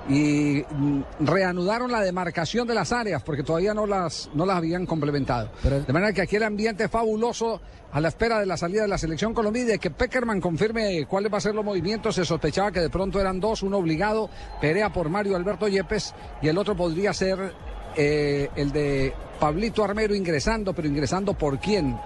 y 0.09 0.63
mm, 0.69 1.01
reanudaron 1.19 1.91
la 1.91 2.01
demarcación 2.01 2.67
de 2.67 2.73
las 2.73 2.91
áreas 2.91 3.21
porque 3.23 3.43
todavía 3.43 3.73
no 3.73 3.85
las, 3.85 4.29
no 4.33 4.45
las 4.45 4.57
habían 4.57 4.85
complementado. 4.85 5.49
de 5.63 5.91
manera 5.93 6.13
que 6.13 6.21
aquí 6.21 6.35
el 6.37 6.43
ambiente 6.43 6.85
es 6.85 6.91
fabuloso 6.91 7.59
a 7.91 7.99
la 8.01 8.07
espera 8.09 8.39
de 8.39 8.45
la 8.45 8.57
salida 8.57 8.83
de 8.83 8.87
la 8.87 8.97
selección 8.97 9.33
Colombia 9.33 9.63
y 9.63 9.65
de 9.65 9.79
que 9.79 9.91
Peckerman 9.91 10.39
confirme 10.41 11.05
cuáles 11.07 11.31
van 11.31 11.37
a 11.37 11.41
ser 11.41 11.55
los 11.55 11.63
movimientos. 11.65 12.15
Se 12.15 12.25
sospechaba 12.25 12.71
que 12.71 12.79
de 12.81 12.89
pronto 12.89 13.19
eran 13.19 13.39
dos, 13.39 13.63
uno 13.63 13.77
obligado, 13.77 14.29
Perea 14.61 14.91
por 14.91 15.09
Mario 15.09 15.35
Alberto 15.35 15.67
Yepes 15.67 16.13
y 16.41 16.47
el 16.47 16.57
otro 16.57 16.75
podría 16.75 17.13
ser 17.13 17.53
eh, 17.95 18.49
el 18.55 18.71
de 18.71 19.13
Pablito 19.39 19.83
Armero 19.83 20.13
ingresando, 20.15 20.73
pero 20.73 20.87
ingresando 20.87 21.33
por 21.33 21.59
quién. 21.59 21.97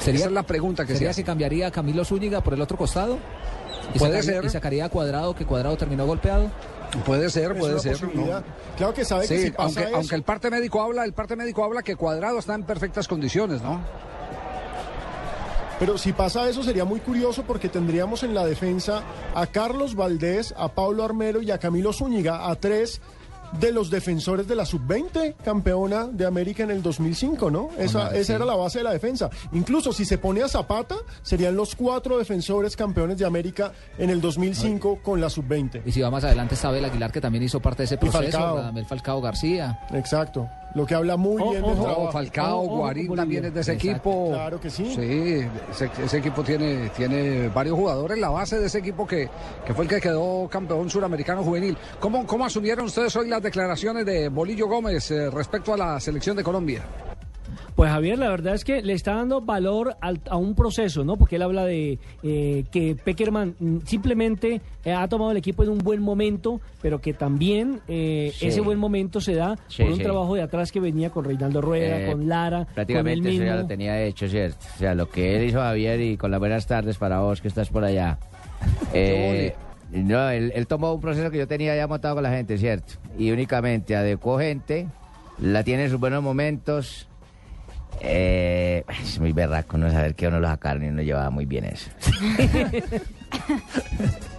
Esa 0.00 0.10
es 0.10 0.32
la 0.32 0.42
pregunta 0.42 0.84
que 0.84 0.92
se 0.92 0.98
¿Sería 0.98 1.10
hace. 1.10 1.22
que 1.22 1.26
cambiaría 1.26 1.66
a 1.66 1.70
Camilo 1.70 2.04
Zúñiga 2.04 2.40
por 2.40 2.54
el 2.54 2.60
otro 2.62 2.76
costado? 2.78 3.18
¿Y 3.94 3.98
Puede 3.98 4.22
sacaría- 4.22 4.22
ser. 4.40 4.44
¿Y 4.44 4.48
sacaría 4.48 4.84
a 4.86 4.88
Cuadrado, 4.88 5.34
que 5.34 5.44
Cuadrado 5.44 5.76
terminó 5.76 6.06
golpeado? 6.06 6.50
Puede 7.04 7.30
ser, 7.30 7.56
puede 7.56 7.78
ser. 7.78 8.02
¿no? 8.14 8.42
Claro 8.76 8.94
que 8.94 9.04
sabe 9.04 9.26
que 9.28 9.42
si 9.44 9.50
pasa 9.52 9.62
aunque, 9.64 9.82
eso- 9.84 9.96
aunque 9.96 10.14
el 10.16 10.22
parte 10.22 10.50
médico 10.50 10.82
habla, 10.82 11.04
el 11.04 11.12
parte 11.12 11.36
médico 11.36 11.64
habla 11.64 11.82
que 11.82 11.96
Cuadrado 11.96 12.38
está 12.38 12.54
en 12.54 12.64
perfectas 12.64 13.06
condiciones, 13.06 13.62
¿no? 13.62 13.80
Pero 15.78 15.96
si 15.96 16.12
pasa 16.12 16.46
eso 16.48 16.62
sería 16.62 16.84
muy 16.84 17.00
curioso 17.00 17.42
porque 17.44 17.68
tendríamos 17.70 18.22
en 18.22 18.34
la 18.34 18.44
defensa 18.44 19.02
a 19.34 19.46
Carlos 19.46 19.94
Valdés, 19.94 20.52
a 20.58 20.68
Pablo 20.68 21.04
Armero 21.04 21.40
y 21.40 21.50
a 21.50 21.58
Camilo 21.58 21.92
Zúñiga, 21.94 22.50
a 22.50 22.54
tres 22.56 23.00
de 23.58 23.72
los 23.72 23.90
defensores 23.90 24.46
de 24.46 24.54
la 24.54 24.64
sub-20 24.64 25.36
campeona 25.44 26.06
de 26.06 26.26
América 26.26 26.62
en 26.62 26.70
el 26.70 26.82
2005, 26.82 27.50
¿no? 27.50 27.70
Esa, 27.78 28.08
esa 28.08 28.24
sí. 28.24 28.32
era 28.32 28.44
la 28.44 28.54
base 28.54 28.78
de 28.78 28.84
la 28.84 28.92
defensa. 28.92 29.30
Incluso 29.52 29.92
si 29.92 30.04
se 30.04 30.18
pone 30.18 30.42
a 30.42 30.48
Zapata, 30.48 30.96
serían 31.22 31.56
los 31.56 31.74
cuatro 31.74 32.18
defensores 32.18 32.76
campeones 32.76 33.18
de 33.18 33.26
América 33.26 33.72
en 33.98 34.10
el 34.10 34.20
2005 34.20 35.00
con 35.02 35.20
la 35.20 35.30
sub-20. 35.30 35.82
Y 35.84 35.92
si 35.92 36.00
va 36.00 36.10
más 36.10 36.24
adelante 36.24 36.54
está 36.54 36.68
Abel 36.68 36.84
Aguilar, 36.84 37.12
que 37.12 37.20
también 37.20 37.44
hizo 37.44 37.60
parte 37.60 37.82
de 37.82 37.84
ese 37.86 37.98
proceso. 37.98 38.22
Falcao. 38.22 38.56
Radamel 38.56 38.86
Falcao 38.86 39.20
García. 39.20 39.80
Exacto. 39.92 40.48
Lo 40.74 40.86
que 40.86 40.94
habla 40.94 41.16
muy 41.16 41.42
Oh, 41.42 41.50
bien 41.50 41.62
del 41.62 41.72
oh, 41.72 41.82
trabajo. 41.82 42.12
Falcao, 42.12 42.62
Guarín 42.66 43.14
también 43.16 43.44
es 43.46 43.54
de 43.54 43.60
ese 43.60 43.72
Exacto. 43.72 43.90
equipo. 43.92 44.28
Claro 44.32 44.60
que 44.60 44.70
sí. 44.70 44.94
Sí, 44.94 45.44
ese, 45.70 45.90
ese 46.04 46.18
equipo 46.18 46.42
tiene, 46.44 46.90
tiene 46.90 47.48
varios 47.48 47.76
jugadores. 47.76 48.18
La 48.18 48.28
base 48.30 48.58
de 48.58 48.66
ese 48.66 48.78
equipo 48.78 49.06
que, 49.06 49.28
que 49.66 49.74
fue 49.74 49.84
el 49.84 49.90
que 49.90 50.00
quedó 50.00 50.48
campeón 50.48 50.88
suramericano 50.88 51.42
juvenil. 51.42 51.76
¿Cómo, 51.98 52.24
¿Cómo 52.26 52.44
asumieron 52.44 52.84
ustedes 52.86 53.14
hoy 53.16 53.28
las 53.28 53.42
declaraciones 53.42 54.06
de 54.06 54.28
Bolillo 54.28 54.68
Gómez 54.68 55.10
eh, 55.10 55.28
respecto 55.30 55.74
a 55.74 55.76
la 55.76 55.98
selección 56.00 56.36
de 56.36 56.44
Colombia? 56.44 56.82
Pues 57.80 57.92
Javier, 57.92 58.18
la 58.18 58.28
verdad 58.28 58.54
es 58.54 58.62
que 58.62 58.82
le 58.82 58.92
está 58.92 59.14
dando 59.14 59.40
valor 59.40 59.96
al- 60.02 60.20
a 60.28 60.36
un 60.36 60.54
proceso, 60.54 61.02
¿no? 61.02 61.16
Porque 61.16 61.36
él 61.36 61.42
habla 61.42 61.64
de 61.64 61.98
eh, 62.22 62.64
que 62.70 62.94
Peckerman 62.94 63.54
mm, 63.58 63.78
simplemente 63.86 64.60
eh, 64.84 64.92
ha 64.92 65.08
tomado 65.08 65.30
el 65.30 65.38
equipo 65.38 65.62
en 65.62 65.70
un 65.70 65.78
buen 65.78 66.02
momento, 66.02 66.60
pero 66.82 67.00
que 67.00 67.14
también 67.14 67.80
eh, 67.88 68.32
Sí. 68.34 68.48
ese 68.48 68.60
buen 68.60 68.78
momento 68.78 69.22
se 69.22 69.34
da 69.34 69.56
Sí, 69.68 69.82
por 69.82 69.92
un 69.92 69.96
sí. 69.96 70.02
trabajo 70.02 70.34
de 70.34 70.42
atrás 70.42 70.70
que 70.72 70.78
venía 70.78 71.08
con 71.08 71.24
Reinaldo 71.24 71.62
Rueda, 71.62 72.02
Eh, 72.02 72.06
con 72.12 72.28
Lara, 72.28 72.58
con 72.58 72.68
él 72.68 72.74
Prácticamente 72.74 73.28
eso 73.30 73.38
mismo. 73.38 73.46
ya 73.46 73.56
lo 73.62 73.66
tenía 73.66 74.02
hecho, 74.02 74.28
¿cierto? 74.28 74.58
O 74.74 74.78
sea, 74.78 74.94
lo 74.94 75.08
que 75.08 75.38
él 75.38 75.44
hizo 75.48 75.60
Javier 75.60 76.02
y 76.02 76.18
con 76.18 76.30
las 76.30 76.38
buenas 76.38 76.66
tardes 76.66 76.98
para 76.98 77.20
vos 77.20 77.40
que 77.40 77.48
estás 77.48 77.70
por 77.70 77.82
allá. 77.84 78.18
Eh, 78.92 79.54
no, 79.90 80.28
él, 80.28 80.52
él 80.54 80.66
tomó 80.66 80.92
un 80.92 81.00
proceso 81.00 81.30
que 81.30 81.38
yo 81.38 81.48
tenía 81.48 81.74
ya 81.74 81.86
montado 81.86 82.16
con 82.16 82.24
la 82.24 82.30
gente, 82.30 82.58
¿cierto? 82.58 82.92
Y 83.18 83.30
únicamente 83.30 83.96
adecuó 83.96 84.38
gente, 84.38 84.86
la 85.38 85.64
tiene 85.64 85.84
en 85.84 85.90
sus 85.90 85.98
buenos 85.98 86.22
momentos. 86.22 87.06
Eh, 88.00 88.84
es 89.02 89.18
muy 89.18 89.32
berraco 89.32 89.76
no 89.76 89.90
saber 89.90 90.14
que 90.14 90.28
uno 90.28 90.40
lo 90.40 90.48
sacaron 90.48 90.84
y 90.84 90.90
no 90.90 91.02
llevaba 91.02 91.30
muy 91.30 91.46
bien 91.46 91.64
eso. 91.64 91.90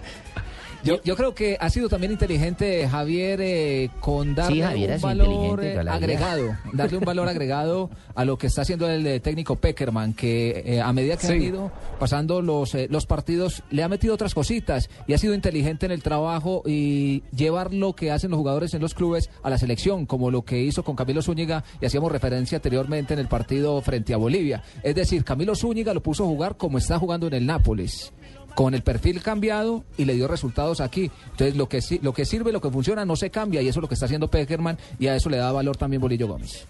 Yo, 0.83 1.01
yo 1.03 1.15
creo 1.15 1.35
que 1.35 1.57
ha 1.59 1.69
sido 1.69 1.89
también 1.89 2.11
inteligente 2.11 2.87
Javier 2.87 3.39
eh, 3.41 3.89
con 3.99 4.33
darle 4.33 4.55
Sí, 4.55 4.61
Javier 4.61 4.91
ha 4.91 4.95
un 4.95 5.01
valor 5.01 5.63
eh, 5.63 5.77
agregado, 5.87 6.57
darle 6.73 6.97
un 6.97 7.03
valor 7.05 7.27
agregado 7.27 7.89
a 8.15 8.25
lo 8.25 8.37
que 8.37 8.47
está 8.47 8.63
haciendo 8.63 8.89
el 8.89 9.05
eh, 9.05 9.19
técnico 9.19 9.55
Peckerman, 9.55 10.13
que 10.13 10.63
eh, 10.65 10.81
a 10.81 10.91
medida 10.93 11.17
que 11.17 11.27
Sí. 11.27 11.33
han 11.33 11.41
ido 11.41 11.71
pasando 11.99 12.41
los, 12.41 12.73
eh, 12.75 12.87
los 12.89 13.05
partidos 13.05 13.63
le 13.69 13.83
ha 13.83 13.87
metido 13.89 14.13
otras 14.13 14.33
cositas 14.33 14.89
y 15.07 15.13
ha 15.13 15.17
sido 15.17 15.33
inteligente 15.35 15.85
en 15.85 15.91
el 15.91 16.01
trabajo 16.01 16.63
y 16.65 17.21
llevar 17.35 17.73
lo 17.73 17.93
que 17.93 18.11
hacen 18.11 18.31
los 18.31 18.37
jugadores 18.39 18.73
en 18.73 18.81
los 18.81 18.93
clubes 18.95 19.29
a 19.43 19.49
la 19.49 19.57
selección, 19.57 20.05
como 20.07 20.31
lo 20.31 20.41
que 20.43 20.61
hizo 20.63 20.83
con 20.83 20.95
Camilo 20.95 21.21
Zúñiga 21.21 21.63
y 21.79 21.85
hacíamos 21.85 22.11
referencia 22.11 22.57
anteriormente 22.57 23.13
en 23.13 23.19
el 23.19 23.27
partido 23.27 23.79
frente 23.81 24.13
a 24.13 24.17
Bolivia. 24.17 24.63
Es 24.81 24.95
decir, 24.95 25.23
Camilo 25.23 25.55
Zúñiga 25.55 25.93
lo 25.93 26.01
puso 26.01 26.23
a 26.23 26.27
jugar 26.27 26.57
como 26.57 26.77
está 26.79 26.97
jugando 26.97 27.27
en 27.27 27.33
el 27.35 27.45
Nápoles 27.45 28.11
con 28.55 28.73
el 28.73 28.81
perfil 28.81 29.21
cambiado 29.21 29.83
y 29.97 30.05
le 30.05 30.15
dio 30.15 30.27
resultados 30.27 30.81
aquí. 30.81 31.11
Entonces, 31.31 31.55
lo 31.55 31.67
que, 31.67 31.81
lo 32.01 32.13
que 32.13 32.25
sirve, 32.25 32.51
lo 32.51 32.61
que 32.61 32.69
funciona, 32.69 33.05
no 33.05 33.15
se 33.15 33.29
cambia 33.29 33.61
y 33.61 33.67
eso 33.67 33.79
es 33.79 33.81
lo 33.81 33.87
que 33.87 33.95
está 33.95 34.05
haciendo 34.05 34.29
Peckerman 34.29 34.77
y 34.99 35.07
a 35.07 35.15
eso 35.15 35.29
le 35.29 35.37
da 35.37 35.51
valor 35.51 35.77
también 35.77 36.01
Bolillo 36.01 36.27
Gómez. 36.27 36.65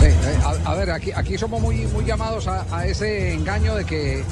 Eh, 0.00 0.14
a, 0.64 0.74
ver, 0.74 0.90
aquí, 0.90 1.38
somos 1.38 1.60
muy, 1.60 1.86
muy 1.86 2.04
llamados 2.04 2.48
a, 2.48 2.66
a 2.76 2.86
ese 2.86 3.34
engaño 3.34 3.76
de 3.76 3.84
que, 3.84 4.24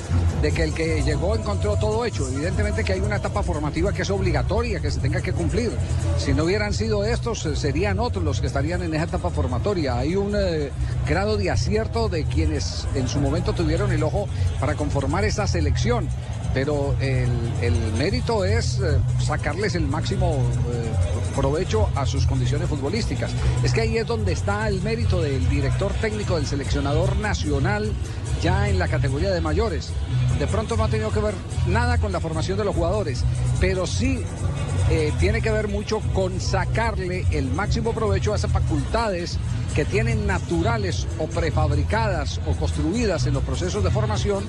de 0.43 0.53
que 0.53 0.65
el 0.65 0.75
que 0.75 1.03
llegó 1.03 1.37
encontró 1.37 1.77
todo 1.77 2.05
hecho. 2.05 2.29
Evidentemente 2.29 2.83
que 2.83 2.95
hay 2.95 3.01
una 3.01 3.17
etapa 3.17 3.43
formativa 3.43 3.93
que 3.93 4.03
es 4.03 4.11
obligatoria, 4.11 4.81
que 4.81 4.91
se 4.91 4.99
tenga 5.01 5.21
que 5.21 5.33
cumplir. 5.33 5.71
Si 6.19 6.33
no 6.33 6.45
hubieran 6.45 6.73
sido 6.73 7.05
estos, 7.05 7.47
eh, 7.47 7.55
serían 7.55 8.01
otros 8.01 8.25
los 8.25 8.41
que 8.41 8.49
estarían 8.49 8.83
en 8.83 8.95
esa 8.95 9.05
etapa 9.05 9.31
formatoria. 9.31 9.99
Hay 9.99 10.17
un 10.17 10.35
eh, 10.37 10.71
grado 11.07 11.37
de 11.37 11.51
acierto 11.51 12.09
de 12.09 12.25
quienes 12.25 12.89
en 12.95 13.07
su 13.07 13.21
momento 13.21 13.53
tuvieron 13.53 13.93
el 13.93 14.03
ojo 14.03 14.29
para 14.59 14.75
conformar 14.75 15.25
esa 15.25 15.47
selección. 15.47 16.09
Pero 16.53 16.95
el, 17.01 17.31
el 17.63 17.93
mérito 17.97 18.45
es 18.45 18.81
eh, 18.81 18.99
sacarles 19.21 19.75
el 19.77 19.87
máximo 19.87 20.39
eh, 20.73 20.91
provecho 21.37 21.89
a 21.95 22.07
sus 22.07 22.27
condiciones 22.27 22.69
futbolísticas. 22.69 23.31
Es 23.63 23.73
que 23.73 23.83
ahí 23.83 23.99
es 23.99 24.07
donde 24.07 24.33
está 24.33 24.69
el 24.69 24.83
mérito 24.83 25.23
del 25.23 25.49
director 25.49 25.93
técnico, 25.95 26.37
del 26.37 26.47
seleccionador 26.47 27.17
nacional, 27.17 27.93
ya 28.43 28.69
en 28.69 28.79
la 28.79 28.89
categoría 28.89 29.31
de 29.31 29.41
mayores. 29.41 29.93
De 30.39 30.47
pronto 30.47 30.77
no 30.77 30.85
ha 30.85 30.89
tenido 30.89 31.11
que 31.11 31.21
ver 31.21 31.35
nada 31.67 31.99
con 31.99 32.13
la 32.13 32.21
formación 32.21 32.57
de 32.59 32.65
los 32.65 32.75
jugadores, 32.75 33.25
pero 33.61 33.87
sí 33.87 34.23
eh, 34.91 35.13
tiene 35.21 35.43
que 35.43 35.51
ver 35.51 35.69
mucho 35.69 36.01
con 36.15 36.41
sacarle 36.41 37.27
el 37.31 37.47
máximo 37.51 37.93
provecho 37.93 38.33
a 38.33 38.37
esas 38.37 38.51
facultades 38.51 39.39
que 39.75 39.85
tienen 39.85 40.27
naturales 40.27 41.07
o 41.19 41.27
prefabricadas 41.29 42.41
o 42.47 42.53
construidas 42.57 43.27
en 43.27 43.35
los 43.35 43.45
procesos 43.45 43.85
de 43.85 43.91
formación 43.91 44.45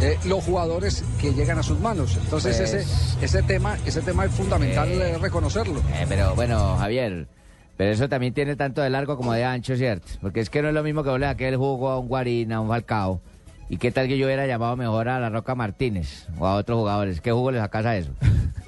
eh, 0.00 0.18
los 0.24 0.42
jugadores 0.42 1.04
que 1.20 1.32
llegan 1.32 1.58
a 1.58 1.62
sus 1.62 1.78
manos. 1.78 2.16
Entonces 2.16 2.56
Pues- 2.56 2.72
ese, 2.74 3.24
ese 3.24 3.42
tema, 3.42 3.76
ese 3.86 4.00
tema 4.00 4.24
es 4.24 4.32
fundamental 4.32 4.88
Eh, 4.88 5.12
eh, 5.12 5.18
reconocerlo. 5.18 5.78
Eh, 5.94 6.06
pero 6.08 6.34
bueno, 6.34 6.76
Javier, 6.78 7.28
pero 7.76 7.92
eso 7.92 8.08
también 8.08 8.34
tiene 8.34 8.56
tanto 8.56 8.80
de 8.82 8.90
largo 8.90 9.16
como 9.16 9.32
de 9.32 9.44
ancho, 9.44 9.76
¿cierto? 9.76 10.08
Porque 10.20 10.40
es 10.40 10.50
que 10.50 10.62
no 10.62 10.68
es 10.68 10.74
lo 10.74 10.82
mismo 10.82 11.04
que 11.04 11.10
hablar 11.10 11.30
aquel 11.30 11.56
jugó 11.56 11.90
a 11.90 11.98
un 12.00 12.08
Guarín, 12.08 12.52
a 12.52 12.60
un 12.60 12.68
Falcao. 12.68 13.20
¿Y 13.68 13.78
qué 13.78 13.90
tal 13.90 14.08
que 14.08 14.18
yo 14.18 14.26
hubiera 14.26 14.46
llamado 14.46 14.76
mejor 14.76 15.08
a 15.08 15.18
la 15.18 15.30
Roca 15.30 15.54
Martínez 15.54 16.26
o 16.38 16.46
a 16.46 16.56
otros 16.56 16.78
jugadores? 16.78 17.20
¿Qué 17.20 17.32
jugo 17.32 17.50
le 17.50 17.58
sacas 17.58 17.86
a 17.86 17.96
eso? 17.96 18.10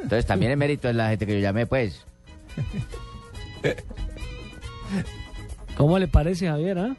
Entonces 0.02 0.26
también 0.26 0.52
el 0.52 0.56
mérito 0.56 0.88
es 0.88 0.96
la 0.96 1.08
gente 1.10 1.26
que 1.26 1.34
yo 1.34 1.40
llamé, 1.40 1.66
pues. 1.66 2.06
¿Cómo 5.76 5.98
le 5.98 6.08
parece, 6.08 6.46
Javier? 6.48 6.78
ah? 6.78 6.96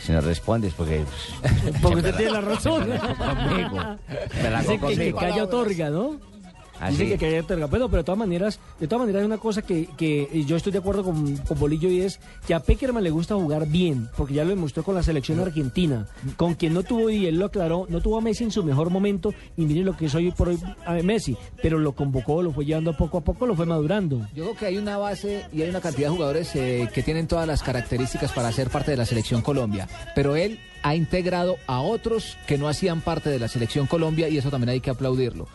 Si 0.00 0.12
no 0.12 0.20
respondes, 0.20 0.74
porque... 0.74 1.02
pues, 1.42 1.80
Porque 1.80 1.96
usted 1.96 2.14
tiene 2.16 2.32
la 2.32 2.40
razón. 2.42 2.82
Conmigo. 2.82 3.96
Me 4.42 4.50
la 4.50 4.62
que, 4.62 4.96
que 4.96 5.14
calla 5.14 5.44
otorga, 5.44 5.88
¿no? 5.88 6.33
Así. 6.80 6.92
Dicen 6.92 7.08
que 7.08 7.18
quería 7.18 7.42
tergapeno, 7.42 7.88
pero 7.88 7.98
de 8.02 8.04
todas 8.04 8.18
maneras, 8.18 8.60
de 8.80 8.88
todas 8.88 9.00
maneras 9.00 9.20
hay 9.20 9.26
una 9.26 9.38
cosa 9.38 9.62
que, 9.62 9.86
que 9.96 10.44
yo 10.46 10.56
estoy 10.56 10.72
de 10.72 10.78
acuerdo 10.78 11.04
con, 11.04 11.36
con 11.36 11.58
Bolillo 11.58 11.88
y 11.88 12.00
es 12.00 12.20
que 12.46 12.54
a 12.54 12.60
Peckerman 12.60 13.02
le 13.02 13.10
gusta 13.10 13.34
jugar 13.34 13.66
bien, 13.66 14.08
porque 14.16 14.34
ya 14.34 14.44
lo 14.44 14.50
demostró 14.50 14.82
con 14.82 14.94
la 14.94 15.02
selección 15.02 15.40
argentina, 15.40 16.06
con 16.36 16.54
quien 16.54 16.74
no 16.74 16.82
tuvo, 16.82 17.10
y 17.10 17.26
él 17.26 17.38
lo 17.38 17.46
aclaró, 17.46 17.86
no 17.88 18.00
tuvo 18.00 18.18
a 18.18 18.20
Messi 18.20 18.44
en 18.44 18.50
su 18.50 18.64
mejor 18.64 18.90
momento, 18.90 19.32
y 19.56 19.64
miren 19.64 19.84
lo 19.84 19.96
que 19.96 20.08
soy 20.08 20.30
por 20.32 20.48
hoy 20.48 20.58
a 20.86 20.94
Messi, 20.94 21.36
pero 21.62 21.78
lo 21.78 21.92
convocó, 21.92 22.42
lo 22.42 22.52
fue 22.52 22.64
llevando 22.64 22.96
poco 22.96 23.18
a 23.18 23.20
poco, 23.22 23.46
lo 23.46 23.54
fue 23.54 23.66
madurando. 23.66 24.26
Yo 24.34 24.44
creo 24.44 24.56
que 24.56 24.66
hay 24.66 24.76
una 24.76 24.98
base 24.98 25.46
y 25.52 25.62
hay 25.62 25.70
una 25.70 25.80
cantidad 25.80 26.08
de 26.08 26.14
jugadores 26.14 26.54
eh, 26.54 26.88
que 26.92 27.02
tienen 27.02 27.26
todas 27.26 27.46
las 27.46 27.62
características 27.62 28.32
para 28.32 28.50
ser 28.52 28.70
parte 28.70 28.90
de 28.90 28.96
la 28.96 29.06
selección 29.06 29.42
Colombia, 29.42 29.88
pero 30.14 30.36
él 30.36 30.58
ha 30.84 30.94
integrado 30.94 31.56
a 31.66 31.80
otros 31.80 32.36
que 32.46 32.58
no 32.58 32.68
hacían 32.68 33.00
parte 33.00 33.30
de 33.30 33.38
la 33.38 33.48
selección 33.48 33.86
Colombia 33.86 34.28
y 34.28 34.36
eso 34.36 34.50
también 34.50 34.68
hay 34.68 34.80
que 34.80 34.90
aplaudirlo. 34.90 35.48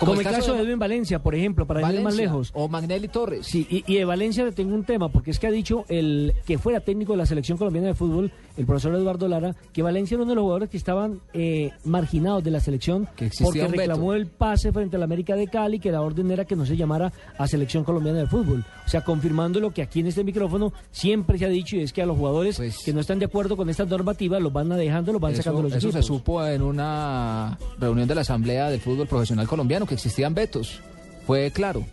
Como, 0.00 0.14
el 0.14 0.24
caso, 0.24 0.54
de 0.54 0.62
Edwin 0.62 0.78
Valencia, 0.80 1.20
por 1.22 1.36
ejemplo, 1.36 1.66
para 1.66 1.92
ir 1.92 2.00
más 2.00 2.16
lejos. 2.16 2.50
O 2.52 2.68
Magnelli 2.68 3.06
Torres. 3.06 3.46
Sí, 3.46 3.64
y, 3.70 3.84
y, 3.86 3.98
de 3.98 4.04
Valencia 4.04 4.44
le 4.44 4.50
tengo 4.50 4.74
un 4.74 4.82
tema, 4.82 5.08
porque 5.08 5.30
es 5.30 5.38
que 5.38 5.46
ha 5.46 5.52
dicho 5.52 5.84
el 5.88 6.34
que 6.44 6.58
fuera 6.58 6.80
técnico 6.80 7.12
de 7.12 7.18
la 7.18 7.26
selección 7.26 7.56
colombiana 7.56 7.88
de 7.88 7.94
fútbol, 7.94 8.32
el 8.56 8.66
profesor 8.66 8.92
Eduardo 8.96 9.28
Lara, 9.28 9.54
que 9.72 9.82
Valencia 9.82 10.16
era 10.16 10.24
uno 10.24 10.32
de 10.32 10.34
los 10.34 10.42
jugadores 10.42 10.68
que 10.68 10.76
estaban 10.78 11.20
eh, 11.32 11.70
marginados 11.84 12.42
de 12.42 12.50
la 12.50 12.58
selección 12.58 13.08
porque 13.40 13.68
reclamó 13.68 14.14
el 14.14 14.26
pase 14.26 14.72
frente 14.72 14.96
al 14.96 15.04
América 15.04 15.36
de 15.36 15.46
Cali, 15.46 15.78
que 15.78 15.92
la 15.92 16.02
orden 16.02 16.28
era 16.32 16.44
que 16.44 16.56
no 16.56 16.66
se 16.66 16.76
llamara 16.76 17.12
a 17.38 17.46
selección 17.46 17.84
colombiana 17.84 18.18
de 18.18 18.26
fútbol. 18.26 18.64
O 18.92 18.94
sea, 18.94 19.00
confirmando 19.00 19.58
lo 19.58 19.70
que 19.70 19.80
aquí 19.80 20.00
en 20.00 20.08
este 20.08 20.22
micrófono 20.22 20.70
siempre 20.90 21.38
se 21.38 21.46
ha 21.46 21.48
dicho, 21.48 21.76
y 21.76 21.80
es 21.80 21.94
que 21.94 22.02
a 22.02 22.04
los 22.04 22.14
jugadores 22.14 22.60
que 22.84 22.92
no 22.92 23.00
están 23.00 23.18
de 23.18 23.24
acuerdo 23.24 23.56
con 23.56 23.70
esta 23.70 23.86
normativa 23.86 24.38
los 24.38 24.52
van 24.52 24.68
dejando, 24.68 25.14
los 25.14 25.20
van 25.22 25.34
sacando 25.34 25.62
los 25.62 25.72
Eso 25.72 25.88
equipos. 25.88 26.04
se 26.04 26.06
supo 26.06 26.46
en 26.46 26.60
una 26.60 27.58
reunión 27.78 28.06
de 28.06 28.14
la 28.14 28.20
Asamblea 28.20 28.68
del 28.68 28.80
Fútbol 28.80 29.06
Profesional 29.06 29.48
Colombiano, 29.48 29.86
que 29.86 29.94
existían 29.94 30.34
vetos. 30.34 30.82
Fue 31.26 31.50
claro. 31.52 31.86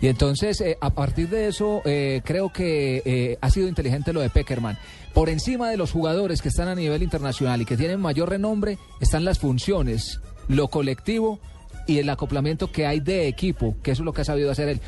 Y 0.00 0.06
entonces, 0.06 0.60
eh, 0.60 0.78
a 0.80 0.90
partir 0.90 1.28
de 1.30 1.48
eso, 1.48 1.82
eh, 1.84 2.22
creo 2.24 2.52
que 2.52 3.02
eh, 3.04 3.38
ha 3.40 3.50
sido 3.50 3.66
inteligente 3.66 4.12
lo 4.12 4.20
de 4.20 4.30
Peckerman. 4.30 4.78
Por 5.14 5.30
encima 5.30 5.68
de 5.68 5.76
los 5.76 5.90
jugadores 5.90 6.40
que 6.40 6.48
están 6.50 6.68
a 6.68 6.76
nivel 6.76 7.02
internacional 7.02 7.60
y 7.60 7.64
que 7.64 7.76
tienen 7.76 8.00
mayor 8.00 8.28
renombre, 8.28 8.78
están 9.00 9.24
las 9.24 9.40
funciones, 9.40 10.20
lo 10.46 10.68
colectivo 10.68 11.40
y 11.86 11.98
el 11.98 12.08
acoplamiento 12.10 12.70
que 12.70 12.86
hay 12.86 13.00
de 13.00 13.28
equipo, 13.28 13.76
que 13.82 13.92
eso 13.92 14.02
es 14.02 14.04
lo 14.06 14.12
que 14.12 14.22
ha 14.22 14.24
sabido 14.24 14.50
hacer 14.50 14.68
él. 14.68 14.80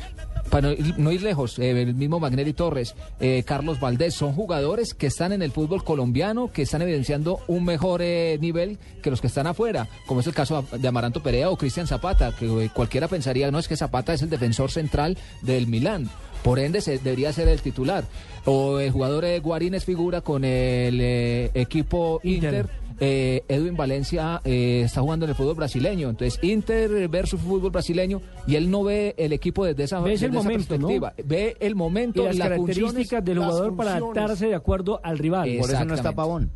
Para 0.49 0.69
no 0.69 0.73
ir, 0.73 0.97
no 0.97 1.11
ir 1.11 1.21
lejos, 1.21 1.59
eh, 1.59 1.71
el 1.71 1.93
mismo 1.93 2.19
Magnelli 2.19 2.53
Torres, 2.53 2.95
eh, 3.19 3.43
Carlos 3.45 3.81
Valdés, 3.81 4.13
son 4.13 4.33
jugadores 4.33 4.93
que 4.93 5.07
están 5.07 5.33
en 5.33 5.41
el 5.41 5.51
fútbol 5.51 5.83
colombiano, 5.83 6.51
que 6.51 6.61
están 6.61 6.81
evidenciando 6.81 7.41
un 7.47 7.65
mejor 7.65 8.01
eh, 8.01 8.37
nivel 8.39 8.77
que 9.01 9.09
los 9.09 9.19
que 9.19 9.27
están 9.27 9.45
afuera, 9.47 9.89
como 10.05 10.21
es 10.21 10.27
el 10.27 10.33
caso 10.33 10.65
de 10.71 10.87
Amaranto 10.87 11.21
Perea 11.21 11.49
o 11.49 11.57
Cristian 11.57 11.87
Zapata, 11.87 12.31
que 12.31 12.45
eh, 12.45 12.69
cualquiera 12.73 13.09
pensaría, 13.09 13.51
no 13.51 13.59
es 13.59 13.67
que 13.67 13.75
Zapata 13.75 14.13
es 14.13 14.21
el 14.21 14.29
defensor 14.29 14.71
central 14.71 15.17
del 15.41 15.67
Milán. 15.67 16.09
Por 16.43 16.59
ende, 16.59 16.81
se, 16.81 16.97
debería 16.99 17.33
ser 17.33 17.47
el 17.49 17.61
titular. 17.61 18.05
O 18.45 18.79
el 18.79 18.91
jugador 18.91 19.25
eh, 19.25 19.39
Guarín 19.39 19.73
es 19.73 19.83
figura 19.83 20.21
con 20.21 20.45
el 20.45 21.01
eh, 21.01 21.51
equipo 21.53 22.21
Inter. 22.23 22.53
Inter. 22.53 22.86
Eh, 22.99 23.43
Edwin 23.47 23.75
Valencia 23.75 24.41
eh, 24.43 24.81
está 24.85 25.01
jugando 25.01 25.25
en 25.25 25.29
el 25.29 25.35
fútbol 25.35 25.55
brasileño. 25.55 26.09
Entonces, 26.09 26.39
Inter 26.43 27.07
versus 27.07 27.39
fútbol 27.39 27.71
brasileño 27.71 28.21
y 28.47 28.55
él 28.55 28.71
no 28.71 28.83
ve 28.83 29.13
el 29.17 29.33
equipo 29.33 29.65
desde 29.65 29.83
esa, 29.83 29.97
el 29.99 30.03
desde 30.05 30.25
esa 30.27 30.33
momento, 30.35 30.77
¿no? 30.77 30.87
perspectiva. 30.87 31.13
Ve 31.25 31.57
el 31.59 31.75
momento 31.75 32.21
y 32.21 32.25
las 32.25 32.35
las 32.37 32.47
características 32.49 33.23
del 33.23 33.37
jugador 33.39 33.75
para 33.75 33.95
adaptarse 33.95 34.47
de 34.47 34.55
acuerdo 34.55 34.99
al 35.03 35.17
rival. 35.17 35.49
Por 35.59 35.69
eso 35.69 35.85
no 35.85 35.93
está 35.93 36.11
Pavón. 36.13 36.51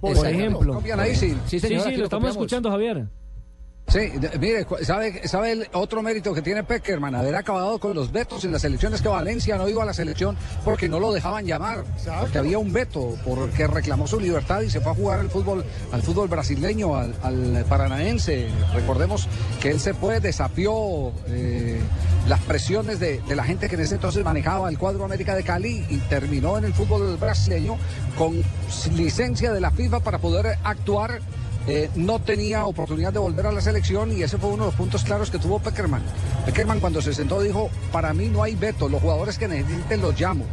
Por 0.00 0.26
ejemplo. 0.26 0.74
Copian 0.74 0.98
ahí, 1.00 1.14
sí. 1.14 1.30
Sí, 1.30 1.36
Sí, 1.46 1.60
señor, 1.60 1.82
sí, 1.82 1.88
aquí 1.88 1.96
lo 1.96 2.00
lo 2.00 2.04
estamos 2.04 2.22
copiamos. 2.28 2.36
escuchando, 2.36 2.70
Javier. 2.70 3.06
Sí, 3.90 3.98
de- 4.20 4.38
mire, 4.38 4.64
¿sabe, 4.84 5.26
¿sabe 5.26 5.50
el 5.50 5.68
otro 5.72 6.00
mérito 6.00 6.32
que 6.32 6.42
tiene 6.42 6.62
Peckerman? 6.62 7.12
Haber 7.16 7.34
acabado 7.34 7.80
con 7.80 7.92
los 7.92 8.12
vetos 8.12 8.44
en 8.44 8.52
las 8.52 8.62
elecciones 8.62 9.02
que 9.02 9.08
Valencia 9.08 9.56
no 9.56 9.68
iba 9.68 9.82
a 9.82 9.86
la 9.86 9.92
selección 9.94 10.36
porque 10.64 10.88
no 10.88 11.00
lo 11.00 11.12
dejaban 11.12 11.44
llamar. 11.44 11.82
Porque 12.20 12.38
había 12.38 12.58
un 12.58 12.72
veto 12.72 13.16
porque 13.24 13.66
reclamó 13.66 14.06
su 14.06 14.20
libertad 14.20 14.60
y 14.60 14.70
se 14.70 14.80
fue 14.80 14.92
a 14.92 14.94
jugar 14.94 15.18
al 15.18 15.28
fútbol, 15.28 15.64
al 15.90 16.02
fútbol 16.02 16.28
brasileño, 16.28 16.94
al, 16.94 17.16
al 17.24 17.64
paranaense. 17.68 18.48
Recordemos 18.74 19.26
que 19.60 19.70
él 19.70 19.80
se 19.80 19.92
fue, 19.92 20.20
desafió 20.20 21.12
eh, 21.26 21.80
las 22.28 22.38
presiones 22.42 23.00
de, 23.00 23.20
de 23.22 23.34
la 23.34 23.42
gente 23.42 23.68
que 23.68 23.74
en 23.74 23.80
ese 23.80 23.96
entonces 23.96 24.22
manejaba 24.24 24.68
el 24.68 24.78
cuadro 24.78 25.04
América 25.04 25.34
de 25.34 25.42
Cali 25.42 25.84
y 25.90 25.96
terminó 26.08 26.56
en 26.58 26.64
el 26.66 26.74
fútbol 26.74 27.16
brasileño 27.16 27.76
con 28.16 28.40
licencia 28.94 29.52
de 29.52 29.60
la 29.60 29.72
FIFA 29.72 29.98
para 29.98 30.18
poder 30.18 30.58
actuar 30.62 31.20
eh, 31.70 31.90
no 31.94 32.18
tenía 32.18 32.66
oportunidad 32.66 33.12
de 33.12 33.20
volver 33.20 33.46
a 33.46 33.52
la 33.52 33.60
selección 33.60 34.10
y 34.10 34.22
ese 34.22 34.38
fue 34.38 34.50
uno 34.50 34.64
de 34.64 34.70
los 34.70 34.74
puntos 34.74 35.04
claros 35.04 35.30
que 35.30 35.38
tuvo 35.38 35.60
Peckerman. 35.60 36.02
Peckerman 36.44 36.80
cuando 36.80 37.00
se 37.00 37.14
sentó 37.14 37.40
dijo, 37.40 37.70
para 37.92 38.12
mí 38.12 38.26
no 38.26 38.42
hay 38.42 38.56
veto, 38.56 38.88
los 38.88 39.00
jugadores 39.00 39.38
que 39.38 39.46
necesiten 39.46 40.02
los 40.02 40.20
llamo. 40.20 40.44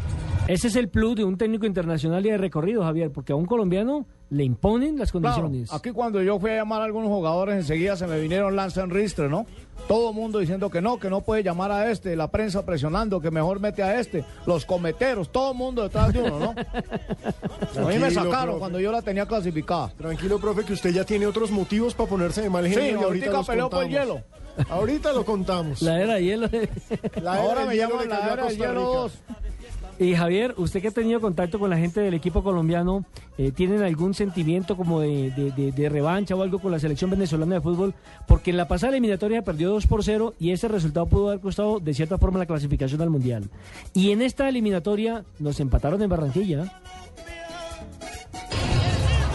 Ese 0.47 0.67
es 0.67 0.75
el 0.75 0.87
plus 0.89 1.15
de 1.15 1.23
un 1.25 1.37
técnico 1.37 1.65
internacional 1.65 2.25
y 2.25 2.29
de 2.29 2.37
recorrido, 2.37 2.83
Javier, 2.83 3.11
porque 3.11 3.33
a 3.33 3.35
un 3.35 3.45
colombiano 3.45 4.05
le 4.29 4.43
imponen 4.43 4.97
las 4.97 5.11
Claro, 5.11 5.41
condiciones. 5.41 5.73
aquí 5.73 5.91
cuando 5.91 6.21
yo 6.21 6.39
fui 6.39 6.51
a 6.51 6.55
llamar 6.57 6.81
a 6.81 6.85
algunos 6.85 7.09
jugadores, 7.09 7.55
enseguida 7.55 7.95
se 7.95 8.07
me 8.07 8.19
vinieron 8.19 8.55
Lance 8.55 8.85
Ristre, 8.85 9.29
¿no? 9.29 9.45
Todo 9.87 10.09
el 10.09 10.15
mundo 10.15 10.39
diciendo 10.39 10.69
que 10.69 10.81
no, 10.81 10.99
que 10.99 11.09
no 11.09 11.21
puede 11.21 11.43
llamar 11.43 11.71
a 11.71 11.89
este, 11.91 12.15
la 12.15 12.29
prensa 12.29 12.65
presionando, 12.65 13.19
que 13.21 13.29
mejor 13.31 13.59
mete 13.59 13.83
a 13.83 13.99
este, 13.99 14.23
los 14.45 14.65
cometeros, 14.65 15.31
todo 15.31 15.51
el 15.51 15.57
mundo 15.57 15.83
detrás 15.83 16.11
de 16.13 16.21
uno, 16.21 16.39
¿no? 16.39 16.55
a 17.85 17.87
mí 17.87 17.97
me 17.99 18.11
sacaron 18.11 18.45
profe. 18.45 18.59
cuando 18.59 18.79
yo 18.79 18.91
la 18.91 19.01
tenía 19.01 19.25
clasificada. 19.25 19.89
Tranquilo, 19.97 20.39
profe, 20.39 20.63
que 20.65 20.73
usted 20.73 20.91
ya 20.91 21.03
tiene 21.03 21.25
otros 21.27 21.51
motivos 21.51 21.93
para 21.93 22.09
ponerse 22.09 22.41
de 22.41 22.49
mal 22.49 22.65
Sí, 22.67 22.73
genio 22.73 23.01
y 23.01 23.03
ahorita 23.03 23.43
peleó 23.43 23.69
por 23.69 23.83
el 23.83 23.97
contamos. 23.97 24.23
Ahorita 24.69 25.13
lo 25.13 25.23
contamos. 25.25 25.81
La 25.81 26.01
era 26.01 26.15
de 26.15 26.23
hielo. 26.23 26.47
La 27.21 27.33
era 27.33 27.43
Ahora 27.43 27.65
me 27.65 27.75
hielo 27.75 27.89
llaman 28.01 28.09
la 28.09 28.33
era 28.33 28.47
hielo 28.49 28.49
Rica. 28.49 28.73
2. 28.73 29.13
Y 29.99 30.15
Javier, 30.15 30.53
usted 30.57 30.81
que 30.81 30.89
ha 30.89 30.91
tenido 30.91 31.19
contacto 31.19 31.57
con 31.57 31.71
la 31.71 31.77
gente 31.77 32.01
del 32.01 32.13
equipo 32.13 32.43
colombiano, 32.43 33.03
eh, 33.37 33.51
¿tienen 33.51 33.81
algún 33.81 34.13
sentimiento 34.13 34.77
como 34.77 34.99
de, 35.01 35.89
revancha 35.91 36.35
o 36.35 36.43
algo 36.43 36.59
con 36.59 36.71
la 36.71 36.79
selección 36.79 37.09
venezolana 37.09 37.55
de 37.55 37.61
fútbol? 37.61 37.95
Porque 38.27 38.51
en 38.51 38.57
la 38.57 38.67
pasada 38.67 38.91
eliminatoria 38.91 39.41
perdió 39.41 39.71
2 39.71 39.87
por 39.87 40.03
0 40.03 40.35
y 40.39 40.51
ese 40.51 40.67
resultado 40.67 41.07
pudo 41.07 41.29
haber 41.29 41.39
costado 41.39 41.79
de 41.79 41.93
cierta 41.95 42.19
forma 42.19 42.37
la 42.37 42.45
clasificación 42.45 43.01
al 43.01 43.09
Mundial. 43.09 43.49
Y 43.95 44.11
en 44.11 44.21
esta 44.21 44.47
eliminatoria 44.47 45.23
nos 45.39 45.59
empataron 45.59 45.99
en 46.03 46.09
Barranquilla. 46.09 46.79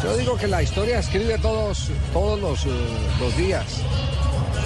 Yo 0.05 0.17
digo 0.17 0.37
que 0.37 0.47
la 0.47 0.63
historia 0.63 1.01
escribe 1.01 1.39
todos, 1.39 1.91
todos 2.13 2.41
los, 2.41 2.67
eh, 2.67 2.71
días 3.37 3.83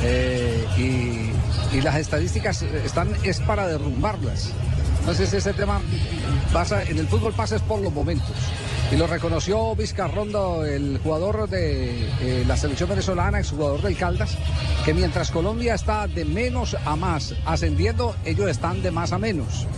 Eh, 0.02 0.66
y, 0.76 1.76
y 1.76 1.80
las 1.80 1.96
estadísticas 1.96 2.60
están 2.62 3.08
es 3.24 3.40
para 3.40 3.66
derrumbarlas. 3.66 4.52
Entonces 5.06 5.32
ese 5.34 5.52
tema 5.52 5.80
pasa, 6.52 6.82
en 6.82 6.98
el 6.98 7.06
fútbol 7.06 7.32
pasa 7.32 7.54
es 7.54 7.62
por 7.62 7.80
los 7.80 7.92
momentos. 7.92 8.34
Y 8.90 8.96
lo 8.96 9.06
reconoció 9.06 9.76
Vizcarrondo, 9.76 10.64
el 10.64 10.98
jugador 10.98 11.48
de 11.48 12.08
eh, 12.20 12.44
la 12.44 12.56
selección 12.56 12.88
venezolana, 12.88 13.38
exjugador 13.38 13.82
del 13.82 13.96
Caldas, 13.96 14.36
que 14.84 14.92
mientras 14.94 15.30
Colombia 15.30 15.76
está 15.76 16.08
de 16.08 16.24
menos 16.24 16.76
a 16.84 16.96
más 16.96 17.36
ascendiendo, 17.44 18.16
ellos 18.24 18.50
están 18.50 18.82
de 18.82 18.90
más 18.90 19.12
a 19.12 19.18
menos 19.18 19.68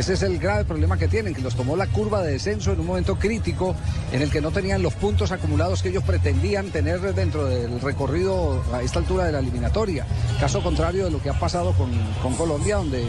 ese 0.00 0.14
es 0.14 0.22
el 0.22 0.38
grave 0.38 0.64
problema 0.64 0.96
que 0.96 1.08
tienen, 1.08 1.34
que 1.34 1.40
los 1.40 1.54
tomó 1.54 1.76
la 1.76 1.86
curva 1.86 2.22
de 2.22 2.32
descenso 2.32 2.72
en 2.72 2.80
un 2.80 2.86
momento 2.86 3.16
crítico 3.16 3.74
en 4.12 4.22
el 4.22 4.30
que 4.30 4.40
no 4.40 4.50
tenían 4.50 4.82
los 4.82 4.94
puntos 4.94 5.32
acumulados 5.32 5.82
que 5.82 5.90
ellos 5.90 6.04
pretendían 6.04 6.70
tener 6.70 7.00
dentro 7.14 7.46
del 7.46 7.80
recorrido 7.80 8.62
a 8.72 8.82
esta 8.82 8.98
altura 8.98 9.24
de 9.24 9.32
la 9.32 9.38
eliminatoria. 9.38 10.06
Caso 10.40 10.62
contrario 10.62 11.04
de 11.04 11.10
lo 11.10 11.22
que 11.22 11.30
ha 11.30 11.38
pasado 11.38 11.72
con, 11.72 11.90
con 12.22 12.34
Colombia, 12.34 12.76
donde 12.76 13.04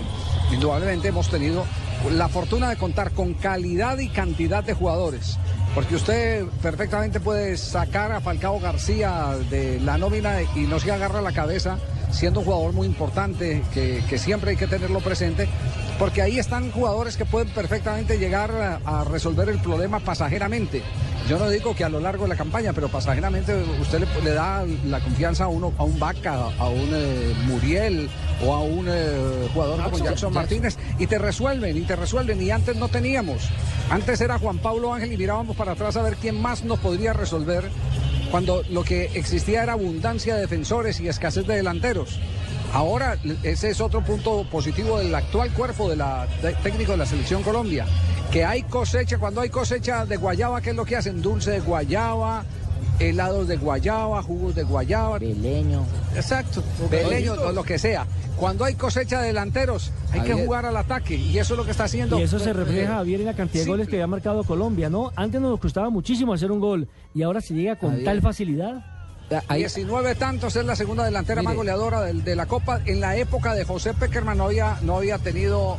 indudablemente 0.51 1.07
hemos 1.07 1.29
tenido 1.29 1.65
la 2.11 2.29
fortuna 2.29 2.69
de 2.69 2.75
contar 2.75 3.11
con 3.11 3.33
calidad 3.33 3.97
y 3.97 4.09
cantidad 4.09 4.63
de 4.63 4.73
jugadores. 4.73 5.37
Porque 5.73 5.95
usted 5.95 6.45
perfectamente 6.61 7.19
puede 7.19 7.57
sacar 7.57 8.11
a 8.11 8.21
Falcao 8.21 8.59
García 8.59 9.35
de 9.49 9.79
la 9.79 9.97
nómina 9.97 10.41
y 10.55 10.61
no 10.61 10.79
se 10.79 10.91
agarra 10.91 11.21
la 11.21 11.33
cabeza, 11.33 11.77
siendo 12.11 12.39
un 12.41 12.45
jugador 12.45 12.73
muy 12.73 12.87
importante, 12.87 13.63
que, 13.73 14.03
que 14.09 14.17
siempre 14.17 14.51
hay 14.51 14.57
que 14.57 14.67
tenerlo 14.67 14.99
presente, 14.99 15.47
porque 15.99 16.21
ahí 16.21 16.39
están 16.39 16.71
jugadores 16.71 17.17
que 17.17 17.25
pueden 17.25 17.49
perfectamente 17.49 18.17
llegar 18.17 18.51
a, 18.51 19.01
a 19.01 19.03
resolver 19.03 19.49
el 19.49 19.59
problema 19.59 19.99
pasajeramente. 19.99 20.81
Yo 21.27 21.39
no 21.39 21.49
digo 21.49 21.75
que 21.75 21.83
a 21.83 21.89
lo 21.89 21.99
largo 21.99 22.25
de 22.25 22.29
la 22.29 22.35
campaña, 22.35 22.71
pero 22.71 22.87
pasajeramente 22.87 23.55
usted 23.81 23.99
le, 23.99 24.23
le 24.23 24.31
da 24.31 24.63
la 24.85 24.99
confianza 24.99 25.45
a 25.45 25.47
uno, 25.47 25.73
a 25.77 25.83
un 25.83 25.97
Vaca, 25.99 26.51
a 26.59 26.69
un 26.69 26.89
eh, 26.93 27.33
Muriel 27.47 28.09
o 28.45 28.53
a 28.53 28.61
un 28.61 28.85
eh, 28.87 29.49
jugador 29.51 29.77
como 29.77 29.97
Jackson, 29.97 30.05
Jackson 30.07 30.33
Martínez 30.33 30.77
y 30.99 31.07
te 31.07 31.17
resuelven, 31.17 31.77
y 31.77 31.81
te 31.81 31.95
resuelven, 31.95 32.39
y 32.41 32.51
antes 32.51 32.75
no 32.75 32.89
teníamos. 32.89 33.49
Antes 33.89 34.21
era 34.21 34.37
Juan 34.37 34.59
Pablo 34.59 34.93
Ángel 34.93 35.13
y 35.13 35.17
mirábamos 35.17 35.55
para 35.55 35.71
atrás 35.71 35.97
a 35.97 36.03
ver 36.03 36.15
quién 36.17 36.39
más 36.39 36.63
nos 36.63 36.77
podría 36.77 37.13
resolver 37.13 37.71
cuando 38.35 38.63
lo 38.69 38.83
que 38.83 39.05
existía 39.13 39.63
era 39.63 39.71
abundancia 39.71 40.35
de 40.35 40.41
defensores 40.41 40.99
y 40.99 41.07
escasez 41.07 41.47
de 41.47 41.55
delanteros. 41.55 42.19
Ahora 42.73 43.17
ese 43.43 43.69
es 43.69 43.79
otro 43.79 44.03
punto 44.03 44.45
positivo 44.51 44.99
del 44.99 45.15
actual 45.15 45.53
cuerpo 45.53 45.89
de 45.89 45.95
la 45.95 46.27
técnico 46.61 46.91
de 46.91 46.97
la 46.97 47.05
selección 47.05 47.43
Colombia, 47.43 47.85
que 48.33 48.43
hay 48.43 48.63
cosecha, 48.63 49.19
cuando 49.19 49.39
hay 49.39 49.47
cosecha 49.47 50.05
de 50.05 50.17
guayaba, 50.17 50.59
¿qué 50.59 50.71
es 50.71 50.75
lo 50.75 50.83
que 50.83 50.97
hacen? 50.97 51.21
Dulce 51.21 51.51
de 51.51 51.59
guayaba, 51.61 52.43
helados 52.99 53.47
de 53.47 53.57
guayaba, 53.57 54.21
jugos 54.21 54.55
de 54.55 54.63
guayaba. 54.63 55.19
Beleño. 55.19 55.85
Exacto, 56.15 56.63
beleño, 56.89 57.33
o 57.33 57.51
lo 57.51 57.63
que 57.63 57.77
sea. 57.77 58.05
Cuando 58.37 58.65
hay 58.65 58.75
cosecha 58.75 59.21
de 59.21 59.27
delanteros, 59.27 59.91
hay 60.11 60.21
que 60.21 60.33
jugar 60.33 60.65
al 60.65 60.75
ataque 60.77 61.15
y 61.15 61.37
eso 61.37 61.53
es 61.53 61.57
lo 61.57 61.65
que 61.65 61.71
está 61.71 61.85
haciendo. 61.85 62.19
Y 62.19 62.23
eso 62.23 62.39
se 62.39 62.49
eh, 62.49 62.53
refleja, 62.53 62.95
Javier, 62.95 63.21
en 63.21 63.27
la 63.27 63.33
cantidad 63.33 63.63
sí. 63.63 63.65
de 63.65 63.71
goles 63.71 63.87
que 63.87 63.95
había 63.95 64.07
marcado 64.07 64.43
Colombia, 64.43 64.89
¿no? 64.89 65.11
Antes 65.15 65.39
nos 65.39 65.59
costaba 65.59 65.89
muchísimo 65.89 66.33
hacer 66.33 66.51
un 66.51 66.59
gol 66.59 66.87
y 67.13 67.23
ahora 67.23 67.41
se 67.41 67.53
llega 67.53 67.77
con 67.77 67.91
Javier. 67.91 68.05
tal 68.05 68.21
facilidad. 68.21 68.95
19 69.49 70.15
tantos 70.15 70.55
es 70.55 70.65
la 70.65 70.75
segunda 70.75 71.03
delantera 71.03 71.41
más 71.41 71.55
goleadora 71.55 72.01
de, 72.01 72.35
la 72.35 72.45
Copa. 72.45 72.81
En 72.85 72.99
la 72.99 73.15
época 73.17 73.55
de 73.55 73.63
José 73.63 73.93
Peckerman 73.93 74.37
no 74.37 74.45
había, 74.45 74.77
no 74.83 74.97
había 74.97 75.17
tenido 75.17 75.77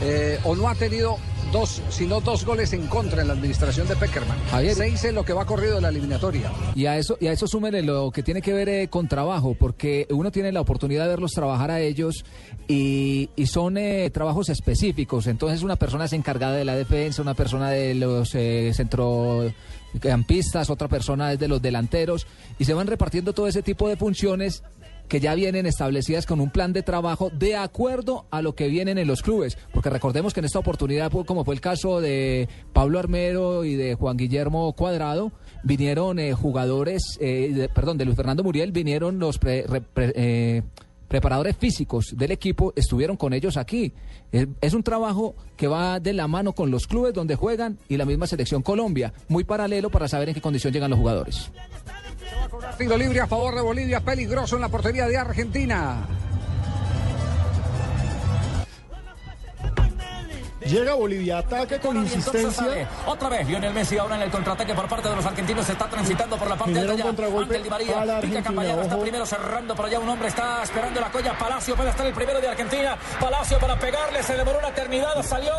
eh, 0.00 0.38
o 0.44 0.54
no 0.54 0.68
ha 0.68 0.74
tenido 0.74 1.18
dos, 1.52 1.82
sino 1.90 2.20
dos 2.20 2.44
goles 2.44 2.72
en 2.72 2.86
contra 2.86 3.22
en 3.22 3.28
la 3.28 3.34
administración 3.34 3.88
de 3.88 3.96
Peckerman. 3.96 4.38
Javier. 4.50 4.74
Seis 4.74 5.04
en 5.04 5.14
lo 5.14 5.24
que 5.24 5.32
va 5.32 5.46
corrido 5.46 5.76
de 5.76 5.80
la 5.80 5.88
eliminatoria. 5.88 6.52
Y 6.74 6.86
a 6.86 6.96
eso, 6.98 7.16
y 7.20 7.28
a 7.28 7.32
eso 7.32 7.46
súmenle 7.46 7.82
lo 7.82 8.10
que 8.10 8.22
tiene 8.22 8.42
que 8.42 8.52
ver 8.52 8.68
eh, 8.68 8.88
con 8.88 9.08
trabajo, 9.08 9.54
porque 9.58 10.06
uno 10.10 10.30
tiene 10.30 10.52
la 10.52 10.60
oportunidad 10.60 11.04
de 11.04 11.10
verlos 11.10 11.32
trabajar 11.32 11.70
a 11.70 11.80
ellos 11.80 12.24
y, 12.68 13.30
y 13.36 13.46
son 13.46 13.78
eh, 13.78 14.10
trabajos 14.10 14.48
específicos. 14.48 15.26
Entonces 15.26 15.62
una 15.62 15.76
persona 15.76 16.06
es 16.06 16.12
encargada 16.12 16.56
de 16.56 16.64
la 16.64 16.76
defensa, 16.76 17.22
una 17.22 17.34
persona 17.34 17.70
de 17.70 17.94
los 17.94 18.34
eh, 18.34 18.72
centrocampistas, 18.74 20.70
otra 20.70 20.88
persona 20.88 21.32
es 21.32 21.38
de 21.38 21.48
los 21.48 21.62
delanteros 21.62 22.26
y 22.58 22.64
se 22.64 22.74
van 22.74 22.86
repartiendo 22.86 23.32
todo 23.32 23.46
ese 23.46 23.62
tipo 23.62 23.88
de 23.88 23.96
funciones 23.96 24.62
que 25.08 25.20
ya 25.20 25.34
vienen 25.34 25.66
establecidas 25.66 26.26
con 26.26 26.40
un 26.40 26.50
plan 26.50 26.72
de 26.72 26.82
trabajo 26.82 27.30
de 27.30 27.56
acuerdo 27.56 28.26
a 28.30 28.42
lo 28.42 28.54
que 28.54 28.68
vienen 28.68 28.98
en 28.98 29.06
los 29.06 29.22
clubes. 29.22 29.56
Porque 29.72 29.90
recordemos 29.90 30.34
que 30.34 30.40
en 30.40 30.46
esta 30.46 30.58
oportunidad, 30.58 31.10
como 31.26 31.44
fue 31.44 31.54
el 31.54 31.60
caso 31.60 32.00
de 32.00 32.48
Pablo 32.72 32.98
Armero 32.98 33.64
y 33.64 33.74
de 33.74 33.94
Juan 33.94 34.16
Guillermo 34.16 34.72
Cuadrado, 34.72 35.32
vinieron 35.62 36.18
eh, 36.18 36.32
jugadores, 36.32 37.02
eh, 37.20 37.68
perdón, 37.74 37.98
de 37.98 38.04
Luis 38.04 38.16
Fernando 38.16 38.42
Muriel, 38.42 38.72
vinieron 38.72 39.18
los 39.18 39.38
pre- 39.38 39.64
re- 39.66 39.80
pre- 39.80 40.12
eh, 40.16 40.62
preparadores 41.08 41.56
físicos 41.56 42.14
del 42.16 42.32
equipo, 42.32 42.72
estuvieron 42.74 43.16
con 43.16 43.32
ellos 43.32 43.56
aquí. 43.56 43.92
Es 44.60 44.74
un 44.74 44.82
trabajo 44.82 45.36
que 45.56 45.68
va 45.68 46.00
de 46.00 46.12
la 46.12 46.26
mano 46.26 46.52
con 46.52 46.72
los 46.72 46.88
clubes 46.88 47.14
donde 47.14 47.36
juegan 47.36 47.78
y 47.88 47.96
la 47.96 48.04
misma 48.04 48.26
selección 48.26 48.60
Colombia, 48.60 49.12
muy 49.28 49.44
paralelo 49.44 49.88
para 49.88 50.08
saber 50.08 50.28
en 50.30 50.34
qué 50.34 50.40
condición 50.40 50.72
llegan 50.72 50.90
los 50.90 50.98
jugadores. 50.98 51.52
Tiro 52.78 52.96
libre 52.96 53.20
a 53.20 53.26
favor 53.26 53.54
de 53.54 53.62
Bolivia, 53.62 54.00
peligroso 54.00 54.56
en 54.56 54.62
la 54.62 54.68
portería 54.68 55.06
de 55.06 55.16
Argentina. 55.16 56.06
Llega 60.68 60.94
Bolivia, 60.94 61.38
ataque 61.38 61.78
con 61.78 61.96
insistencia. 61.96 62.88
otra 63.06 63.28
vez 63.28 63.46
Lionel 63.48 63.72
Messi 63.72 63.98
ahora 63.98 64.16
en 64.16 64.22
el 64.22 64.30
contraataque 64.30 64.74
por 64.74 64.88
parte 64.88 65.08
de 65.08 65.16
los 65.16 65.24
argentinos 65.26 65.64
se 65.66 65.72
está 65.72 65.88
transitando 65.88 66.36
por 66.36 66.48
la 66.48 66.56
parte 66.56 66.72
de 66.74 66.80
allá 66.92 67.02
contragolpe 67.04 67.56
Ángel 67.56 67.62
Di 67.64 67.70
María 67.70 68.20
pica 68.20 68.42
Cambayana 68.42 68.82
está 68.82 68.98
primero 69.00 69.26
cerrando 69.26 69.74
por 69.74 69.86
allá 69.86 70.00
un 70.00 70.08
hombre 70.08 70.28
está 70.28 70.62
esperando 70.62 71.00
la 71.00 71.10
colla 71.10 71.36
Palacio 71.38 71.74
puede 71.76 71.90
estar 71.90 72.06
el 72.06 72.12
primero 72.14 72.40
de 72.40 72.48
Argentina 72.48 72.96
Palacio 73.20 73.58
para 73.58 73.78
pegarle 73.78 74.22
se 74.22 74.34
demoró 74.36 74.58
una 74.58 74.68
eternidad 74.68 75.22
salió 75.22 75.52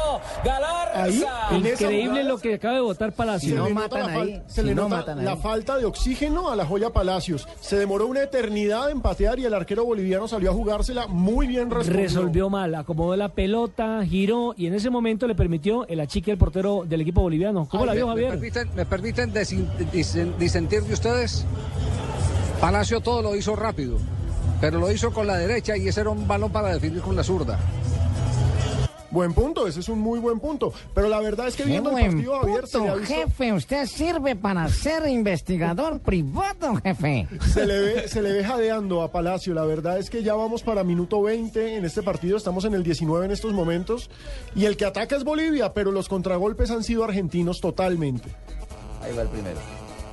Galarza 0.44 1.50
Increíble 1.52 2.24
lo 2.24 2.38
que 2.38 2.56
acaba 2.56 2.76
de 2.76 2.82
votar 2.82 3.12
Palacio. 3.14 3.70
nota, 3.70 4.00
la, 4.00 4.08
fal- 4.10 4.44
se 4.48 4.64
le 4.64 4.76
nota 4.76 5.16
la 5.16 5.38
falta 5.38 5.78
de 5.78 5.86
oxígeno 5.86 6.50
a 6.50 6.56
la 6.56 6.66
joya 6.66 6.90
Palacios. 6.92 7.48
Se 7.60 7.78
demoró 7.78 8.08
una 8.08 8.24
eternidad 8.24 8.90
en 8.90 9.02
patear 9.02 9.40
y 9.40 9.46
el 9.46 9.54
arquero 9.54 9.86
boliviano 9.86 10.28
salió 10.28 10.52
a 10.52 10.54
jugársela 10.54 11.08
muy 11.08 11.48
bien 11.48 11.70
resolvió. 11.70 12.02
Resolvió 12.02 12.50
mal, 12.50 12.76
acomodó 12.76 13.16
la 13.16 13.30
pelota, 13.30 14.02
giró 14.06 14.54
y 14.58 14.68
en 14.68 14.74
ese 14.76 14.90
momento 14.90 14.97
le 15.28 15.36
permitió 15.36 15.88
el 15.88 16.00
achique 16.00 16.32
al 16.32 16.38
portero 16.38 16.84
del 16.88 17.02
equipo 17.02 17.22
boliviano. 17.22 17.68
¿Cómo 17.70 17.86
la 17.86 17.92
Ay, 17.94 17.98
vio 18.00 18.08
me- 18.08 18.12
Javier? 18.14 18.30
¿Me 18.32 18.38
permiten, 18.38 18.70
me 18.76 18.86
permiten 18.86 19.34
disentir 20.40 20.84
de 20.84 20.94
ustedes? 20.94 21.46
Palacio 22.62 23.02
todo 23.02 23.22
lo 23.22 23.36
hizo 23.36 23.56
rápido, 23.56 23.98
pero 24.60 24.80
lo 24.80 24.92
hizo 24.92 25.12
con 25.12 25.28
la 25.28 25.38
derecha 25.38 25.78
y 25.78 25.88
ese 25.88 26.02
era 26.02 26.10
un 26.10 26.28
balón 26.28 26.52
para 26.52 26.74
definir 26.74 27.02
con 27.02 27.16
la 27.16 27.24
zurda. 27.24 27.60
Buen 29.10 29.34
punto, 29.34 29.68
ese 29.68 29.80
es 29.80 29.88
un 29.90 30.00
muy 30.00 30.20
buen 30.20 30.40
punto. 30.40 30.74
Pero 30.94 31.08
la 31.08 31.20
verdad 31.22 31.48
es 31.48 31.56
que 31.56 31.64
Qué 31.64 31.70
viendo 31.70 31.98
el 31.98 32.06
partido, 32.10 32.40
Javier, 32.42 32.68
se 32.68 32.78
le 32.80 32.84
ha 32.90 32.92
punto, 32.94 33.00
visto- 33.08 33.16
jefe. 33.16 33.54
Usted 33.54 33.86
sirve 33.86 34.36
para 34.36 34.68
ser 34.68 35.08
investigador 35.08 36.00
privado, 36.06 36.76
jefe. 36.84 37.28
Se 37.54 37.66
le, 37.66 37.80
ve, 37.80 38.08
se 38.10 38.22
le 38.22 38.34
ve 38.34 38.44
jadeando 38.44 39.02
a 39.02 39.12
Palacio. 39.12 39.54
La 39.54 39.64
verdad 39.64 39.98
es 39.98 40.10
que 40.10 40.24
ya 40.24 40.36
vamos 40.36 40.62
para 40.62 40.84
minuto 40.84 41.22
20 41.22 41.78
en 41.78 41.86
este 41.86 42.04
partido. 42.04 42.36
Estamos 42.36 42.66
en 42.66 42.74
el 42.74 42.84
19 42.84 43.26
en 43.26 43.32
estos 43.32 43.54
momentos. 43.54 44.10
Y 44.56 44.66
el 44.66 44.76
que 44.76 44.86
ataca 44.86 45.16
es 45.16 45.24
Bolivia, 45.24 45.74
pero 45.74 45.92
los 45.92 46.10
contragolpes 46.10 46.70
han 46.72 46.84
sido 46.84 47.04
argentinos 47.06 47.62
totalmente. 47.62 48.30
Ahí 49.02 49.16
va 49.16 49.22
el 49.22 49.30
primero. 49.30 49.58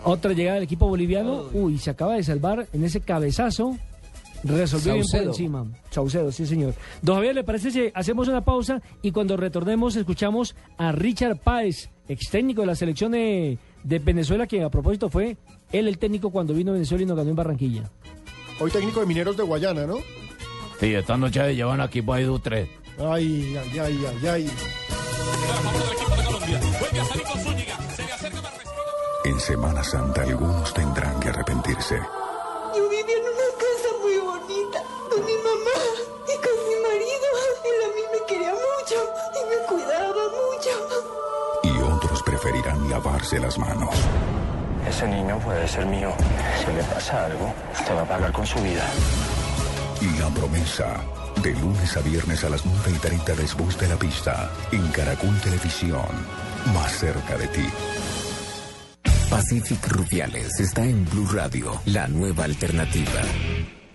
Otra 0.05 0.33
llegada 0.35 0.55
del 0.57 0.65
equipo 0.65 0.87
boliviano. 0.87 1.47
Uy, 1.53 1.79
se 1.79 1.91
acaba 1.91 2.15
de 2.15 2.23
salvar 2.23 2.67
en 2.73 2.85
ese 2.85 3.01
cabezazo. 3.01 3.77
Resolvió 4.45 4.95
bien 4.95 5.07
por 5.11 5.21
encima. 5.23 5.67
Saucedo, 5.91 6.31
sí, 6.31 6.47
señor. 6.47 6.75
Don 7.03 7.17
Javier, 7.17 7.35
¿le 7.35 7.45
parece 7.45 7.71
si 7.71 7.91
hacemos 7.95 8.29
una 8.29 8.45
pausa 8.45 8.81
y 9.03 9.11
cuando 9.11 9.37
retornemos 9.37 9.97
escuchamos 9.97 10.55
a 10.77 10.93
Richard 10.93 11.39
Páez, 11.39 11.91
ex 12.09 12.31
técnico 12.31 12.61
de 12.61 12.67
la 12.67 12.75
selección 12.75 13.13
de, 13.13 13.59
de 13.83 13.99
Venezuela, 13.99 14.47
que 14.47 14.63
a 14.63 14.69
propósito 14.71 15.09
fue 15.09 15.37
él 15.73 15.89
el 15.89 15.99
técnico 15.99 16.31
cuando 16.31 16.55
vino 16.55 16.71
a 16.71 16.75
Venezuela 16.75 17.03
y 17.03 17.07
nos 17.07 17.17
ganó 17.17 17.31
en 17.31 17.37
Barranquilla. 17.37 17.91
Hoy 18.61 18.71
técnico 18.71 19.01
de 19.01 19.07
Mineros 19.07 19.37
de 19.37 19.43
Guayana, 19.43 19.87
¿no? 19.87 19.97
Sí, 20.79 20.95
esta 20.95 21.17
noche 21.17 21.55
llevan 21.55 21.81
aquí 21.81 22.03
por 22.03 22.19
ahí 22.19 22.27
tres. 22.43 22.69
Ay, 22.99 23.57
ay, 23.57 23.79
ay, 23.79 23.99
ay, 24.07 24.27
ay. 24.29 24.51
En 29.25 29.41
Semana 29.41 29.83
Santa 29.83 30.23
algunos 30.23 30.73
tendrán 30.75 31.19
que 31.19 31.29
arrepentirse. 31.29 31.99
Yo 32.77 32.89
vivía 32.89 33.17
en 33.17 33.23
una 33.23 33.51
casa 33.59 33.84
muy 34.05 34.19
bonita 34.19 34.83
con 35.09 35.25
mi 35.25 35.37
mamá 35.49 35.79
y 36.29 36.35
con 36.45 36.57
mi 36.69 36.77
marido. 36.87 37.29
Él 37.65 37.79
a 37.85 37.91
mí 37.97 38.03
me 38.13 38.27
quería 38.27 38.53
mucho 38.53 38.99
y 39.39 39.41
me 39.51 39.67
cuidaba 39.67 40.23
mucho. 40.41 40.75
Y 41.63 41.83
otros 41.83 42.23
preferirán 42.23 42.91
lavarse 42.91 43.39
las 43.39 43.59
manos. 43.59 43.95
Ese 44.87 45.09
niño 45.09 45.39
puede 45.39 45.67
ser 45.67 45.87
mío. 45.87 46.13
Si 46.61 46.73
le 46.73 46.83
pasa 46.85 47.25
algo, 47.25 47.53
te 47.87 47.95
va 47.95 48.03
a 48.03 48.09
pagar 48.09 48.33
con 48.33 48.47
su 48.47 48.61
vida. 48.61 48.87
Y 50.01 50.19
la 50.19 50.29
promesa. 50.29 51.01
De 51.43 51.53
lunes 51.53 51.97
a 51.97 52.01
viernes 52.01 52.45
a 52.45 52.49
las 52.49 52.65
9 52.65 52.93
y 52.95 52.99
30 52.99 53.35
después 53.35 53.79
de 53.79 53.89
la 53.89 53.97
pista. 53.97 54.51
En 54.71 54.87
Caracol 54.89 55.39
Televisión. 55.41 56.07
Más 56.73 56.93
cerca 56.93 57.37
de 57.37 57.49
ti. 57.49 57.67
Pacific 59.31 59.89
Rubiales 59.89 60.61
está 60.61 60.85
en 60.85 61.05
Blue 61.07 61.27
Radio, 61.33 61.81
la 61.87 62.07
nueva 62.07 62.45
alternativa. 62.45 63.21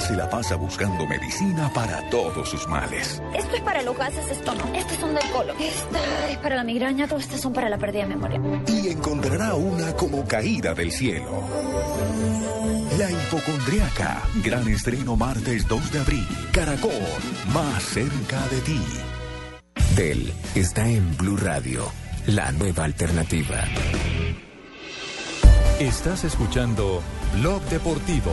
Se 0.00 0.14
la 0.14 0.28
pasa 0.28 0.56
buscando 0.56 1.06
medicina 1.06 1.70
para 1.74 2.08
todos 2.10 2.48
sus 2.48 2.66
males. 2.68 3.22
Esto 3.34 3.56
es 3.56 3.62
para 3.62 3.82
los 3.82 3.96
gases 3.96 4.26
de 4.26 4.32
estómago. 4.32 4.74
Estos 4.74 4.98
son 4.98 5.14
del 5.14 5.30
colon. 5.30 5.56
Esta 5.60 6.28
es 6.30 6.38
para 6.38 6.56
la 6.56 6.64
migraña. 6.64 7.08
Todos 7.08 7.22
estos 7.22 7.40
son 7.40 7.52
para 7.52 7.68
la 7.68 7.78
pérdida 7.78 8.02
de 8.02 8.14
memoria. 8.14 8.40
Y 8.68 8.88
encontrará 8.88 9.54
una 9.54 9.94
como 9.94 10.24
caída 10.26 10.74
del 10.74 10.92
cielo. 10.92 11.42
La 12.98 13.10
hipocondriaca. 13.10 14.22
Gran 14.44 14.68
estreno 14.68 15.16
martes 15.16 15.66
2 15.66 15.92
de 15.92 15.98
abril. 15.98 16.28
Caracol. 16.52 16.92
Más 17.52 17.82
cerca 17.82 18.46
de 18.48 18.60
ti. 18.60 18.80
Del 19.96 20.32
está 20.54 20.86
en 20.86 21.16
Blue 21.16 21.38
Radio, 21.38 21.90
la 22.26 22.52
nueva 22.52 22.84
alternativa. 22.84 23.64
Estás 25.80 26.24
escuchando 26.24 27.02
Blog 27.34 27.62
Deportivo. 27.70 28.32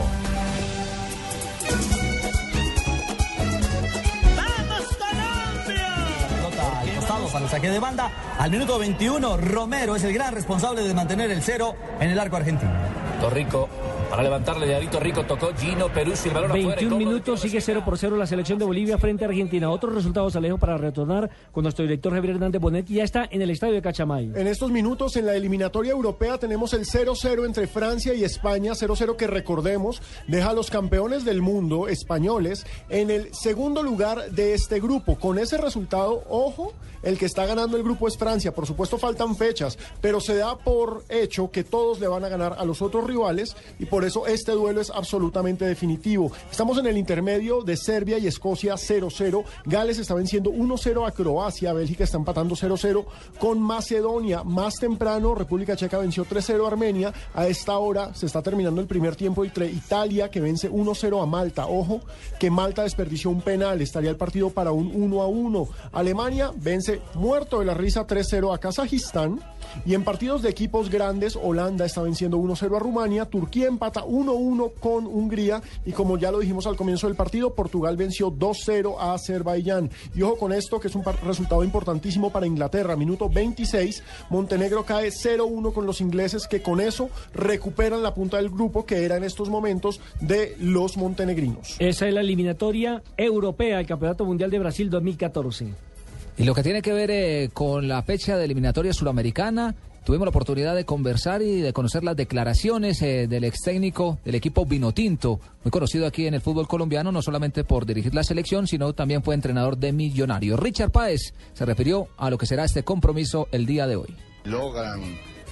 Pelota 5.66 6.80
al 6.80 6.94
costado 6.94 7.26
para 7.28 7.44
el 7.44 7.50
saque 7.50 7.70
de 7.70 7.78
banda. 7.78 8.10
Al 8.38 8.50
minuto 8.50 8.78
21, 8.78 9.36
Romero 9.36 9.96
es 9.96 10.04
el 10.04 10.12
gran 10.12 10.34
responsable 10.34 10.82
de 10.82 10.94
mantener 10.94 11.30
el 11.30 11.42
cero 11.42 11.74
en 12.00 12.10
el 12.10 12.18
arco 12.18 12.36
argentino. 12.36 12.72
Torrico 13.20 13.68
para 14.14 14.22
levantarle 14.22 14.68
de 14.68 14.76
Arito 14.76 15.00
Rico 15.00 15.24
tocó 15.24 15.52
Gino 15.56 15.88
Peruzzi 15.88 16.28
el 16.28 16.34
balón 16.34 16.52
afuera. 16.52 16.66
y 16.66 16.84
21 16.84 16.90
gol 16.90 16.98
de 17.00 17.04
minutos, 17.04 17.40
sigue 17.40 17.60
0 17.60 17.82
por 17.84 17.98
0 17.98 18.16
la 18.16 18.28
selección 18.28 18.60
de 18.60 18.64
Bolivia 18.64 18.96
frente 18.96 19.24
a 19.24 19.26
Argentina. 19.26 19.68
Otros 19.68 19.92
resultados, 19.92 20.36
Alejo, 20.36 20.56
para 20.56 20.78
retornar 20.78 21.28
con 21.50 21.64
nuestro 21.64 21.82
director 21.82 22.14
Javier 22.14 22.34
Hernández 22.36 22.60
Bonet, 22.62 22.86
que 22.86 22.94
ya 22.94 23.02
está 23.02 23.26
en 23.28 23.42
el 23.42 23.50
estadio 23.50 23.74
de 23.74 23.82
Cachamay. 23.82 24.30
En 24.36 24.46
estos 24.46 24.70
minutos, 24.70 25.16
en 25.16 25.26
la 25.26 25.34
eliminatoria 25.34 25.90
europea, 25.90 26.38
tenemos 26.38 26.74
el 26.74 26.86
0-0 26.86 27.44
entre 27.44 27.66
Francia 27.66 28.14
y 28.14 28.22
España. 28.22 28.74
0-0 28.74 29.16
que 29.16 29.26
recordemos 29.26 30.00
deja 30.28 30.50
a 30.50 30.54
los 30.54 30.70
campeones 30.70 31.24
del 31.24 31.42
mundo 31.42 31.88
españoles 31.88 32.68
en 32.90 33.10
el 33.10 33.34
segundo 33.34 33.82
lugar 33.82 34.30
de 34.30 34.54
este 34.54 34.78
grupo. 34.78 35.18
Con 35.18 35.40
ese 35.40 35.58
resultado, 35.58 36.22
ojo, 36.28 36.72
el 37.02 37.18
que 37.18 37.26
está 37.26 37.46
ganando 37.46 37.76
el 37.76 37.82
grupo 37.82 38.06
es 38.06 38.16
Francia. 38.16 38.54
Por 38.54 38.66
supuesto, 38.66 38.96
faltan 38.96 39.34
fechas, 39.34 39.76
pero 40.00 40.20
se 40.20 40.36
da 40.36 40.56
por 40.56 41.04
hecho 41.08 41.50
que 41.50 41.64
todos 41.64 41.98
le 41.98 42.06
van 42.06 42.24
a 42.24 42.28
ganar 42.28 42.54
a 42.56 42.64
los 42.64 42.80
otros 42.80 43.04
rivales 43.06 43.56
y 43.80 43.86
por 43.86 44.03
eso 44.04 44.26
este 44.26 44.52
duelo 44.52 44.80
es 44.80 44.90
absolutamente 44.90 45.64
definitivo. 45.64 46.32
Estamos 46.50 46.78
en 46.78 46.86
el 46.86 46.98
intermedio 46.98 47.62
de 47.62 47.76
Serbia 47.76 48.18
y 48.18 48.26
Escocia 48.26 48.74
0-0. 48.74 49.44
Gales 49.64 49.98
está 49.98 50.14
venciendo 50.14 50.50
1-0 50.50 51.06
a 51.06 51.10
Croacia. 51.12 51.72
Bélgica 51.72 52.04
está 52.04 52.16
empatando 52.16 52.54
0-0 52.54 53.04
con 53.38 53.60
Macedonia. 53.60 54.42
Más 54.44 54.74
temprano, 54.74 55.34
República 55.34 55.76
Checa 55.76 55.98
venció 55.98 56.24
3-0 56.24 56.64
a 56.64 56.68
Armenia. 56.68 57.12
A 57.34 57.46
esta 57.46 57.78
hora 57.78 58.14
se 58.14 58.26
está 58.26 58.42
terminando 58.42 58.80
el 58.80 58.86
primer 58.86 59.16
tiempo 59.16 59.44
entre 59.44 59.66
Italia 59.66 60.30
que 60.30 60.40
vence 60.40 60.70
1-0 60.70 61.22
a 61.22 61.26
Malta. 61.26 61.66
Ojo 61.66 62.00
que 62.38 62.50
Malta 62.50 62.82
desperdició 62.82 63.30
un 63.30 63.40
penal. 63.40 63.80
Estaría 63.80 64.10
el 64.10 64.16
partido 64.16 64.50
para 64.50 64.72
un 64.72 64.92
1-1. 64.92 65.68
Alemania 65.92 66.52
vence 66.56 67.00
muerto 67.14 67.60
de 67.60 67.66
la 67.66 67.74
risa 67.74 68.06
3-0 68.06 68.54
a 68.54 68.58
Kazajistán. 68.58 69.40
Y 69.86 69.94
en 69.94 70.04
partidos 70.04 70.42
de 70.42 70.50
equipos 70.50 70.90
grandes, 70.90 71.36
Holanda 71.36 71.84
está 71.84 72.02
venciendo 72.02 72.38
1-0 72.38 72.76
a 72.76 72.78
Rumania, 72.78 73.24
Turquía 73.24 73.66
empata 73.66 73.93
1-1 74.02 74.72
con 74.80 75.06
Hungría 75.06 75.62
y 75.84 75.92
como 75.92 76.18
ya 76.18 76.32
lo 76.32 76.40
dijimos 76.40 76.66
al 76.66 76.76
comienzo 76.76 77.06
del 77.06 77.16
partido, 77.16 77.54
Portugal 77.54 77.96
venció 77.96 78.30
2-0 78.30 78.96
a 78.98 79.14
Azerbaiyán. 79.14 79.90
Y 80.14 80.22
ojo 80.22 80.36
con 80.36 80.52
esto, 80.52 80.80
que 80.80 80.88
es 80.88 80.94
un 80.94 81.04
resultado 81.24 81.62
importantísimo 81.62 82.30
para 82.30 82.46
Inglaterra. 82.46 82.96
Minuto 82.96 83.28
26, 83.28 84.02
Montenegro 84.30 84.84
cae 84.84 85.10
0-1 85.10 85.72
con 85.72 85.86
los 85.86 86.00
ingleses 86.00 86.46
que 86.48 86.62
con 86.62 86.80
eso 86.80 87.10
recuperan 87.34 88.02
la 88.02 88.14
punta 88.14 88.38
del 88.38 88.50
grupo 88.50 88.86
que 88.86 89.04
era 89.04 89.16
en 89.16 89.24
estos 89.24 89.48
momentos 89.48 90.00
de 90.20 90.56
los 90.58 90.96
montenegrinos. 90.96 91.76
Esa 91.78 92.08
es 92.08 92.14
la 92.14 92.20
eliminatoria 92.20 93.02
europea 93.16 93.78
al 93.78 93.86
Campeonato 93.86 94.24
Mundial 94.24 94.50
de 94.50 94.58
Brasil 94.58 94.90
2014. 94.90 95.93
Y 96.36 96.44
lo 96.44 96.54
que 96.54 96.62
tiene 96.62 96.82
que 96.82 96.92
ver 96.92 97.10
eh, 97.10 97.50
con 97.52 97.86
la 97.86 98.02
fecha 98.02 98.36
de 98.36 98.44
eliminatoria 98.44 98.92
suramericana, 98.92 99.74
tuvimos 100.04 100.26
la 100.26 100.30
oportunidad 100.30 100.74
de 100.74 100.84
conversar 100.84 101.42
y 101.42 101.60
de 101.60 101.72
conocer 101.72 102.02
las 102.02 102.16
declaraciones 102.16 103.00
eh, 103.02 103.28
del 103.28 103.44
ex 103.44 103.60
técnico 103.62 104.18
del 104.24 104.34
equipo 104.34 104.66
Vinotinto, 104.66 105.38
muy 105.62 105.70
conocido 105.70 106.06
aquí 106.06 106.26
en 106.26 106.34
el 106.34 106.40
fútbol 106.40 106.66
colombiano, 106.66 107.12
no 107.12 107.22
solamente 107.22 107.62
por 107.62 107.86
dirigir 107.86 108.14
la 108.14 108.24
selección, 108.24 108.66
sino 108.66 108.92
también 108.94 109.22
fue 109.22 109.36
entrenador 109.36 109.78
de 109.78 109.92
Millonarios. 109.92 110.58
Richard 110.58 110.90
Páez 110.90 111.34
se 111.52 111.64
refirió 111.64 112.08
a 112.16 112.30
lo 112.30 112.38
que 112.38 112.46
será 112.46 112.64
este 112.64 112.82
compromiso 112.82 113.48
el 113.52 113.64
día 113.64 113.86
de 113.86 113.96
hoy. 113.96 114.14
logran 114.44 115.00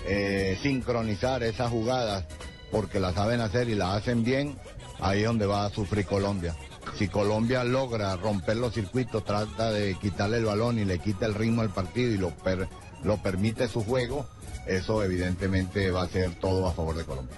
eh, 0.06 0.58
sincronizar 0.60 1.44
esas 1.44 1.70
jugadas 1.70 2.26
porque 2.72 2.98
las 2.98 3.14
saben 3.14 3.40
hacer 3.40 3.68
y 3.68 3.76
las 3.76 3.98
hacen 3.98 4.24
bien, 4.24 4.56
ahí 4.98 5.20
es 5.20 5.26
donde 5.26 5.46
va 5.46 5.66
a 5.66 5.70
sufrir 5.70 6.04
Colombia. 6.06 6.56
Si 6.98 7.08
Colombia 7.08 7.64
logra 7.64 8.16
romper 8.16 8.56
los 8.56 8.74
circuitos, 8.74 9.24
trata 9.24 9.70
de 9.72 9.94
quitarle 9.96 10.38
el 10.38 10.44
balón 10.44 10.78
y 10.78 10.84
le 10.84 10.98
quita 10.98 11.26
el 11.26 11.34
ritmo 11.34 11.62
al 11.62 11.70
partido 11.70 12.12
y 12.12 12.18
lo, 12.18 12.30
per- 12.30 12.68
lo 13.02 13.16
permite 13.18 13.68
su 13.68 13.84
juego, 13.84 14.26
eso 14.66 15.02
evidentemente 15.02 15.90
va 15.90 16.02
a 16.02 16.08
ser 16.08 16.34
todo 16.36 16.66
a 16.66 16.72
favor 16.72 16.96
de 16.96 17.04
Colombia. 17.04 17.36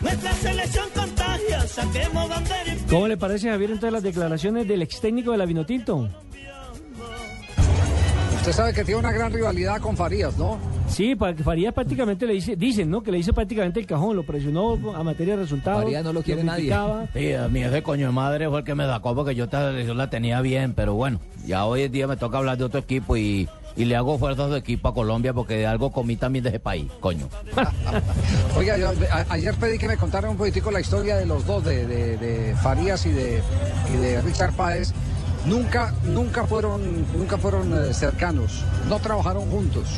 Nuestra 0.00 0.32
selección 0.34 0.86
contagia, 0.94 1.60
saquemos 1.66 2.28
bandera 2.28 2.74
¿Cómo 2.88 3.06
le 3.08 3.16
parece, 3.16 3.50
Javier, 3.50 3.70
entonces 3.72 3.92
las 3.92 4.02
declaraciones 4.02 4.66
del 4.66 4.82
ex 4.82 5.00
técnico 5.00 5.32
de 5.32 5.38
la 5.38 5.44
Vinotinto? 5.46 6.08
Usted 8.40 8.52
sabe 8.52 8.72
que 8.72 8.84
tiene 8.84 8.98
una 9.00 9.12
gran 9.12 9.32
rivalidad 9.32 9.80
con 9.80 9.96
Farías, 9.96 10.36
¿no? 10.38 10.58
Sí, 10.88 11.14
Farías 11.44 11.74
prácticamente 11.74 12.26
le 12.26 12.32
dice, 12.32 12.56
dicen, 12.56 12.90
¿no? 12.90 13.02
Que 13.02 13.12
le 13.12 13.18
hizo 13.18 13.32
prácticamente 13.34 13.78
el 13.80 13.86
cajón, 13.86 14.16
lo 14.16 14.22
presionó 14.24 14.78
a 14.96 15.02
materia 15.04 15.36
de 15.36 15.42
resultados. 15.42 15.82
Farías 15.82 16.02
no 16.02 16.12
lo 16.12 16.22
quiere 16.22 16.42
nadie. 16.42 16.62
criticaba. 16.62 17.06
Sí, 17.14 17.32
a 17.34 17.48
mí 17.48 17.62
ese 17.62 17.82
coño 17.82 18.06
de 18.06 18.12
madre 18.12 18.48
fue 18.48 18.60
el 18.60 18.64
que 18.64 18.74
me 18.74 18.86
sacó 18.86 19.14
porque 19.14 19.34
yo 19.34 19.44
esta 19.44 19.70
selección 19.70 19.98
la 19.98 20.08
tenía 20.08 20.40
bien, 20.40 20.72
pero 20.72 20.94
bueno, 20.94 21.20
ya 21.46 21.66
hoy 21.66 21.82
en 21.82 21.92
día 21.92 22.06
me 22.06 22.16
toca 22.16 22.38
hablar 22.38 22.56
de 22.56 22.64
otro 22.64 22.80
equipo 22.80 23.14
y, 23.16 23.46
y 23.76 23.84
le 23.84 23.94
hago 23.94 24.18
fuerza 24.18 24.46
a 24.46 24.48
su 24.48 24.56
equipo 24.56 24.88
a 24.88 24.94
Colombia 24.94 25.34
porque 25.34 25.54
de 25.58 25.66
algo 25.66 25.92
comí 25.92 26.16
también 26.16 26.42
de 26.42 26.48
ese 26.48 26.60
país, 26.60 26.90
coño. 26.98 27.28
Oiga, 28.56 28.78
yo, 28.78 28.88
a- 29.12 29.26
ayer 29.28 29.54
pedí 29.56 29.76
que 29.78 29.86
me 29.86 29.96
contaran 29.98 30.30
un 30.30 30.36
poquitico 30.38 30.70
la 30.70 30.80
historia 30.80 31.16
de 31.16 31.26
los 31.26 31.44
dos, 31.46 31.62
de, 31.62 31.86
de- 31.86 32.16
de 32.16 32.56
Farías 32.56 33.04
y 33.04 33.10
de, 33.10 33.42
y 33.94 33.96
de 33.98 34.22
Richard 34.22 34.54
Páez. 34.54 34.92
Nunca, 35.46 35.94
nunca 36.04 36.46
fueron, 36.46 37.06
nunca 37.16 37.38
fueron 37.38 37.72
eh, 37.72 37.94
cercanos, 37.94 38.62
no 38.88 38.98
trabajaron 38.98 39.50
juntos. 39.50 39.88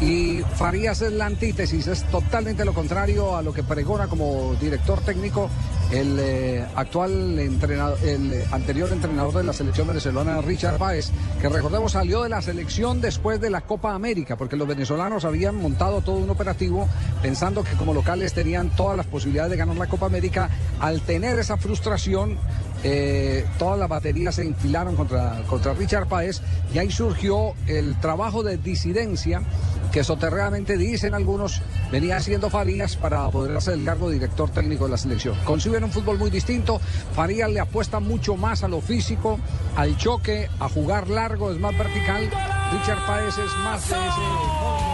Y 0.00 0.42
Farías 0.56 1.00
es 1.00 1.12
la 1.12 1.26
antítesis, 1.26 1.86
es 1.86 2.04
totalmente 2.04 2.64
lo 2.64 2.74
contrario 2.74 3.36
a 3.36 3.42
lo 3.42 3.54
que 3.54 3.62
pregona 3.62 4.08
como 4.08 4.54
director 4.60 5.00
técnico 5.00 5.48
el 5.90 6.18
eh, 6.18 6.64
actual 6.74 7.38
entrenador, 7.38 7.98
el 8.02 8.32
eh, 8.32 8.44
anterior 8.50 8.90
entrenador 8.92 9.34
de 9.34 9.44
la 9.44 9.52
selección 9.52 9.86
venezolana, 9.86 10.40
Richard 10.40 10.76
Páez, 10.76 11.10
que 11.40 11.48
recordemos 11.48 11.92
salió 11.92 12.22
de 12.22 12.28
la 12.28 12.42
selección 12.42 13.00
después 13.00 13.40
de 13.40 13.50
la 13.50 13.60
Copa 13.60 13.94
América, 13.94 14.36
porque 14.36 14.56
los 14.56 14.66
venezolanos 14.66 15.24
habían 15.24 15.54
montado 15.54 16.00
todo 16.00 16.16
un 16.16 16.30
operativo 16.30 16.88
pensando 17.22 17.62
que 17.62 17.76
como 17.76 17.94
locales 17.94 18.34
tenían 18.34 18.70
todas 18.70 18.96
las 18.96 19.06
posibilidades 19.06 19.52
de 19.52 19.56
ganar 19.56 19.76
la 19.76 19.86
Copa 19.86 20.06
América. 20.06 20.50
Al 20.80 21.00
tener 21.00 21.38
esa 21.38 21.56
frustración, 21.56 22.38
eh, 22.86 23.46
todas 23.58 23.78
las 23.78 23.88
baterías 23.88 24.34
se 24.34 24.44
infilaron 24.44 24.94
contra, 24.94 25.42
contra 25.48 25.72
Richard 25.72 26.06
Páez 26.06 26.42
y 26.72 26.78
ahí 26.78 26.90
surgió 26.90 27.54
el 27.66 27.98
trabajo 27.98 28.42
de 28.42 28.58
disidencia 28.58 29.42
que 29.90 30.04
soterradamente 30.04 30.76
dicen 30.76 31.14
algunos 31.14 31.62
venía 31.90 32.16
haciendo 32.16 32.50
Farías 32.50 32.96
para 32.96 33.28
poder 33.30 33.56
hacer 33.56 33.74
el 33.74 33.84
cargo 33.84 34.08
de 34.08 34.14
director 34.14 34.50
técnico 34.50 34.84
de 34.84 34.90
la 34.90 34.98
selección. 34.98 35.34
Conciben 35.44 35.84
un 35.84 35.92
fútbol 35.92 36.18
muy 36.18 36.30
distinto, 36.30 36.78
Farías 37.14 37.50
le 37.50 37.60
apuesta 37.60 38.00
mucho 38.00 38.36
más 38.36 38.62
a 38.62 38.68
lo 38.68 38.80
físico, 38.80 39.38
al 39.76 39.96
choque, 39.96 40.50
a 40.60 40.68
jugar 40.68 41.08
largo, 41.08 41.52
es 41.52 41.58
más 41.58 41.76
vertical, 41.78 42.28
Richard 42.72 43.06
Páez 43.06 43.38
es 43.38 43.56
más. 43.64 44.93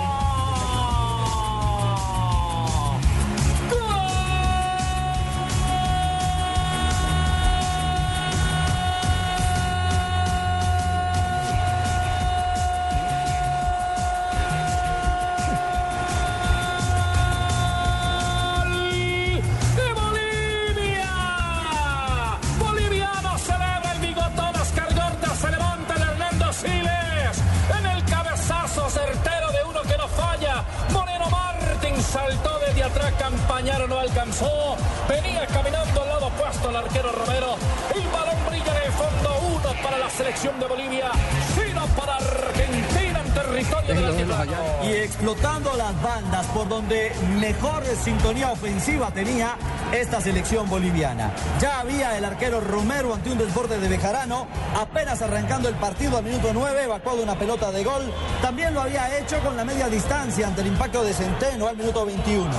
El 36.70 36.76
arquero 36.76 37.12
Romero. 37.12 37.56
El 37.94 38.08
balón 38.08 38.36
brilla 38.48 38.78
en 38.78 38.86
el 38.86 38.92
fondo, 38.92 39.38
uno 39.48 39.82
para 39.82 39.98
la 39.98 40.08
selección 40.08 40.58
de 40.60 40.66
Bolivia, 40.66 41.10
sino 41.54 41.86
para 41.88 42.16
Argentina 42.16 43.22
en 43.24 43.34
territorio 43.34 43.94
de 43.94 44.26
la 44.26 44.46
Y 44.84 44.92
explotando 44.92 45.72
las 45.76 46.00
bandas 46.00 46.46
por 46.46 46.68
donde 46.68 47.12
mejor 47.40 47.84
sintonía 48.02 48.52
ofensiva 48.52 49.10
tenía 49.10 49.56
esta 49.92 50.20
selección 50.20 50.68
boliviana. 50.68 51.32
Ya 51.60 51.80
había 51.80 52.16
el 52.16 52.24
arquero 52.24 52.60
Romero 52.60 53.14
ante 53.14 53.30
un 53.30 53.38
desborde 53.38 53.78
de 53.78 53.88
Bejarano, 53.88 54.46
apenas 54.78 55.20
arrancando 55.22 55.68
el 55.68 55.74
partido 55.74 56.18
al 56.18 56.24
minuto 56.24 56.50
9, 56.52 56.84
evacuado 56.84 57.22
una 57.22 57.38
pelota 57.38 57.70
de 57.72 57.84
gol. 57.84 58.12
También 58.40 58.72
lo 58.74 58.82
había 58.82 59.18
hecho 59.18 59.38
con 59.40 59.56
la 59.56 59.64
media 59.64 59.88
distancia 59.88 60.46
ante 60.46 60.60
el 60.60 60.68
impacto 60.68 61.02
de 61.02 61.12
Centeno 61.12 61.66
al 61.66 61.76
minuto 61.76 62.06
21. 62.06 62.50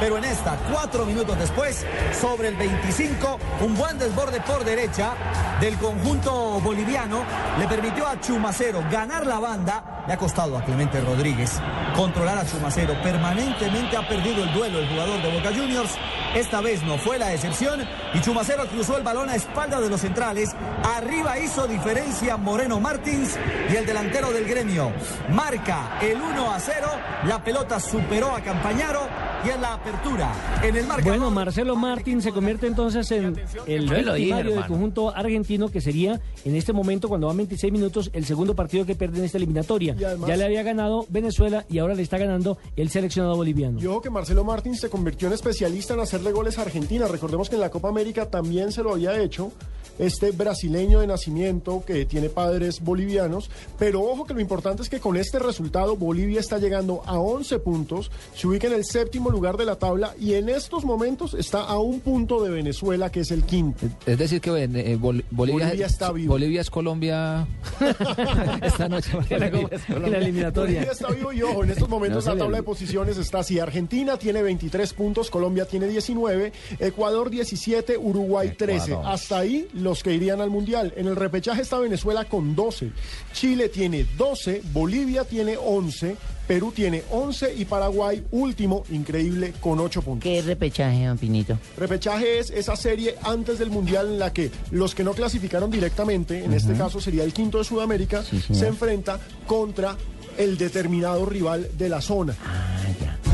Pero 0.00 0.18
en 0.18 0.24
esta, 0.24 0.56
cuatro 0.72 1.04
minutos 1.04 1.38
después, 1.38 1.86
sobre 2.18 2.48
el 2.48 2.56
25, 2.56 3.38
un 3.60 3.76
buen 3.76 3.98
desborde 3.98 4.40
por 4.40 4.64
derecha 4.64 5.14
del 5.60 5.76
conjunto 5.76 6.60
boliviano 6.60 7.22
le 7.58 7.66
permitió 7.68 8.06
a 8.06 8.20
Chumacero 8.20 8.82
ganar 8.90 9.26
la 9.26 9.38
banda. 9.38 10.04
Le 10.06 10.14
ha 10.14 10.16
costado 10.16 10.56
a 10.56 10.64
Clemente 10.64 11.00
Rodríguez 11.00 11.60
controlar 11.94 12.38
a 12.38 12.46
Chumacero. 12.46 13.00
Permanentemente 13.02 13.96
ha 13.96 14.08
perdido 14.08 14.42
el 14.42 14.52
duelo 14.52 14.78
el 14.78 14.88
jugador 14.88 15.22
de 15.22 15.32
Boca 15.32 15.50
Juniors. 15.54 15.98
Esta 16.34 16.60
vez 16.60 16.82
no 16.84 16.96
fue 16.96 17.18
la 17.18 17.32
excepción 17.34 17.80
y 18.14 18.20
Chumacero 18.20 18.64
cruzó 18.66 18.96
el 18.96 19.02
balón 19.02 19.28
a 19.28 19.34
espalda 19.34 19.80
de 19.80 19.90
los 19.90 20.00
centrales. 20.00 20.50
Arriba 20.84 21.38
hizo 21.38 21.66
diferencia 21.66 22.36
Moreno 22.36 22.78
Martins 22.78 23.36
y 23.70 23.74
el 23.74 23.84
delantero 23.84 24.30
del 24.30 24.46
gremio. 24.46 24.92
Marca 25.30 25.98
el 26.00 26.20
1 26.20 26.52
a 26.52 26.60
0. 26.60 26.88
La 27.24 27.42
pelota 27.42 27.80
superó 27.80 28.34
a 28.34 28.40
Campañaro 28.42 29.08
y 29.44 29.48
en 29.50 29.60
la 29.60 29.74
apertura 29.74 30.32
en 30.62 30.76
el 30.76 30.86
marcador. 30.86 31.12
Bueno, 31.18 31.30
Marcelo 31.30 31.76
Martín 31.76 32.20
se 32.22 32.32
convierte 32.32 32.66
entonces 32.66 33.10
en 33.12 33.36
el 33.66 33.88
victimario 33.88 34.54
del 34.54 34.66
conjunto 34.66 35.14
argentino, 35.14 35.68
que 35.70 35.80
sería 35.80 36.20
en 36.44 36.54
este 36.56 36.72
momento, 36.72 37.08
cuando 37.08 37.26
van 37.28 37.36
26 37.38 37.72
minutos, 37.72 38.10
el 38.12 38.24
segundo 38.24 38.54
partido 38.54 38.84
que 38.84 38.94
pierde 38.94 39.18
en 39.18 39.24
esta 39.24 39.38
eliminatoria. 39.38 39.94
Además- 39.96 40.28
ya 40.28 40.36
le 40.36 40.44
había 40.44 40.62
ganado 40.62 41.06
Venezuela 41.08 41.64
y 41.68 41.78
ahora 41.78 41.94
le 41.94 42.02
está 42.02 42.18
ganando 42.18 42.58
el 42.76 42.90
seleccionado 42.90 43.36
boliviano. 43.36 43.80
Y 43.80 43.86
ojo 43.86 44.00
que 44.02 44.10
Marcelo 44.10 44.44
Martins 44.44 44.80
se 44.80 44.90
convirtió 44.90 45.28
en 45.28 45.34
especialista 45.34 45.94
en 45.94 46.00
hacerle 46.00 46.32
goles 46.32 46.58
a 46.58 46.62
Argentina. 46.62 47.06
Recordemos 47.08 47.48
que 47.48 47.54
en 47.56 47.60
la 47.62 47.70
Copa 47.70 47.88
América 47.88 48.26
también 48.28 48.72
se 48.72 48.82
lo 48.82 48.92
había 48.92 49.18
hecho 49.20 49.52
este 49.98 50.30
brasileño 50.30 51.00
de 51.00 51.06
nacimiento 51.06 51.82
que 51.86 52.06
tiene 52.06 52.30
padres 52.30 52.80
bolivianos. 52.80 53.50
Pero 53.78 54.00
ojo 54.02 54.24
que 54.24 54.32
lo 54.34 54.40
importante 54.40 54.82
es 54.82 54.88
que 54.88 54.98
con 54.98 55.16
este 55.16 55.38
resultado 55.38 55.96
Bolivia 55.96 56.40
está 56.40 56.58
llegando 56.58 57.02
a 57.04 57.18
11 57.18 57.58
puntos, 57.58 58.10
se 58.34 58.46
ubica 58.46 58.66
en 58.66 58.74
el 58.74 58.84
séptimo 58.84 59.29
lugar 59.30 59.56
de 59.56 59.64
la 59.64 59.76
tabla 59.76 60.14
y 60.18 60.34
en 60.34 60.48
estos 60.48 60.84
momentos 60.84 61.34
está 61.34 61.60
a 61.62 61.78
un 61.78 62.00
punto 62.00 62.42
de 62.42 62.50
Venezuela 62.50 63.10
que 63.10 63.20
es 63.20 63.30
el 63.30 63.44
quinto. 63.44 63.86
Es 64.06 64.18
decir, 64.18 64.40
que 64.40 64.50
eh, 64.50 64.96
Bol- 64.96 65.24
Bolivia, 65.30 65.66
Bolivia 65.66 65.86
está 65.86 66.12
vivo. 66.12 66.32
Bolivia 66.34 66.60
es 66.60 66.70
Colombia 66.70 67.46
esta 68.62 68.88
noche. 68.88 69.10
En 69.30 69.40
la- 69.40 69.46
en 69.46 70.12
la 70.12 70.18
eliminatoria. 70.18 70.80
Bolivia 70.80 70.92
está 70.92 71.08
vivo 71.10 71.32
y 71.32 71.42
ojo, 71.42 71.64
en 71.64 71.70
estos 71.70 71.88
momentos 71.88 72.26
No 72.26 72.34
la 72.34 72.38
tabla 72.38 72.56
de 72.58 72.62
posiciones 72.62 73.16
está 73.18 73.40
así. 73.40 73.58
Argentina 73.58 74.16
tiene 74.16 74.42
23 74.42 74.92
puntos, 74.94 75.30
Colombia 75.30 75.64
tiene 75.66 75.86
19, 75.88 76.52
Ecuador 76.78 77.30
17, 77.30 77.96
Uruguay 77.98 78.54
13. 78.56 78.92
Ecuador. 78.92 79.12
Hasta 79.12 79.38
ahí 79.38 79.68
los 79.74 80.02
que 80.02 80.12
irían 80.14 80.40
al 80.40 80.50
Mundial. 80.50 80.92
En 80.96 81.06
el 81.06 81.16
repechaje 81.16 81.62
está 81.62 81.78
Venezuela 81.78 82.24
con 82.24 82.54
12, 82.54 82.90
Chile 83.32 83.68
tiene 83.68 84.06
12, 84.16 84.62
Bolivia 84.72 85.24
tiene 85.24 85.56
11, 85.56 86.16
Perú 86.50 86.72
tiene 86.74 87.04
11 87.12 87.54
y 87.58 87.64
Paraguay 87.64 88.24
último, 88.32 88.82
increíble, 88.90 89.52
con 89.60 89.78
8 89.78 90.02
puntos. 90.02 90.24
¿Qué 90.24 90.42
repechaje, 90.42 91.06
don 91.06 91.16
Pinito? 91.16 91.56
Repechaje 91.76 92.40
es 92.40 92.50
esa 92.50 92.74
serie 92.74 93.14
antes 93.22 93.60
del 93.60 93.70
Mundial 93.70 94.08
en 94.08 94.18
la 94.18 94.32
que 94.32 94.50
los 94.72 94.96
que 94.96 95.04
no 95.04 95.12
clasificaron 95.12 95.70
directamente, 95.70 96.44
en 96.44 96.52
este 96.52 96.72
caso 96.72 97.00
sería 97.00 97.22
el 97.22 97.32
quinto 97.32 97.58
de 97.58 97.64
Sudamérica, 97.64 98.24
se 98.24 98.66
enfrenta 98.66 99.20
contra 99.46 99.96
el 100.36 100.58
determinado 100.58 101.24
rival 101.24 101.68
de 101.78 101.88
la 101.88 102.00
zona. 102.00 102.34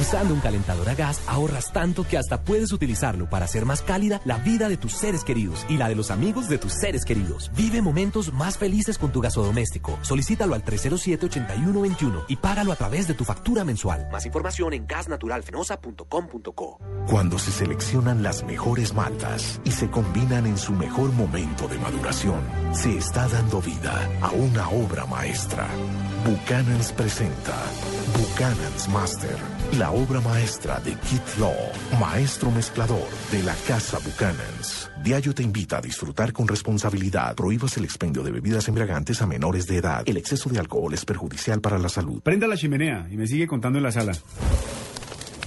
Usando 0.05 0.35
un 0.35 0.41
calentador 0.41 0.87
a 0.91 0.95
gas 0.95 1.23
ahorras 1.27 1.73
tanto 1.73 2.05
que 2.07 2.19
hasta 2.19 2.43
puedes 2.43 2.73
utilizarlo 2.73 3.31
para 3.31 3.47
hacer 3.47 3.65
más 3.65 3.81
cálida 3.81 4.21
la 4.27 4.37
vida 4.37 4.69
de 4.69 4.77
tus 4.77 4.93
seres 4.93 5.25
queridos 5.25 5.65
y 5.67 5.79
la 5.79 5.89
de 5.89 5.95
los 5.95 6.11
amigos 6.11 6.47
de 6.47 6.59
tus 6.59 6.75
seres 6.75 7.07
queridos. 7.07 7.51
Vive 7.57 7.81
momentos 7.81 8.31
más 8.31 8.59
felices 8.59 8.99
con 8.99 9.13
tu 9.13 9.23
gasodoméstico. 9.23 9.99
Solicítalo 10.03 10.55
al 10.55 10.63
307-8121 10.63 12.25
y 12.29 12.37
págalo 12.37 12.71
a 12.73 12.77
través 12.77 13.09
de 13.09 13.15
tu 13.15 13.25
factura 13.25 13.65
mensual. 13.65 14.07
Más 14.13 14.27
información 14.27 14.75
en 14.75 14.87
gasnaturalfenosa.com.co. 14.87 16.81
Cuando 17.09 17.39
se 17.39 17.51
seleccionan 17.51 18.23
las 18.23 18.45
mejores 18.45 18.93
maltas 18.93 19.59
y 19.65 19.71
se 19.71 19.89
combinan 19.89 20.45
en 20.45 20.59
su 20.59 20.75
mejor 20.75 21.13
momento 21.13 21.67
de 21.67 21.79
maduración, 21.79 22.43
se 22.75 22.99
está 22.99 23.27
dando 23.27 23.63
vida 23.63 24.07
a 24.21 24.33
una 24.33 24.69
obra 24.69 25.07
maestra. 25.07 25.67
Buchanan's 26.27 26.93
presenta 26.93 27.55
Buchanan's 28.17 28.89
Master, 28.89 29.37
la 29.73 29.91
obra 29.91 30.21
maestra 30.21 30.79
de 30.81 30.93
Kit 30.93 31.23
Law, 31.39 31.57
maestro 31.99 32.51
mezclador 32.51 33.09
de 33.33 33.43
la 33.43 33.55
Casa 33.67 33.99
Buchanan's. 33.99 34.91
Diallo 35.03 35.35
te 35.35 35.43
invita 35.43 35.79
a 35.79 35.81
disfrutar 35.81 36.33
con 36.33 36.47
responsabilidad. 36.47 37.35
Prohíbas 37.35 37.77
el 37.77 37.85
expendio 37.85 38.23
de 38.23 38.31
bebidas 38.31 38.69
embriagantes 38.69 39.21
a 39.21 39.27
menores 39.27 39.67
de 39.67 39.79
edad. 39.79 40.03
El 40.07 40.17
exceso 40.17 40.49
de 40.49 40.61
alcohol 40.61 40.95
es 40.95 41.05
perjudicial 41.05 41.61
para 41.61 41.79
la 41.79 41.89
salud. 41.89 42.23
Prenda 42.23 42.47
la 42.47 42.57
chimenea 42.57 43.09
y 43.11 43.17
me 43.17 43.27
sigue 43.27 43.47
contando 43.47 43.79
en 43.79 43.85
la 43.85 43.93
sala. 43.93 44.13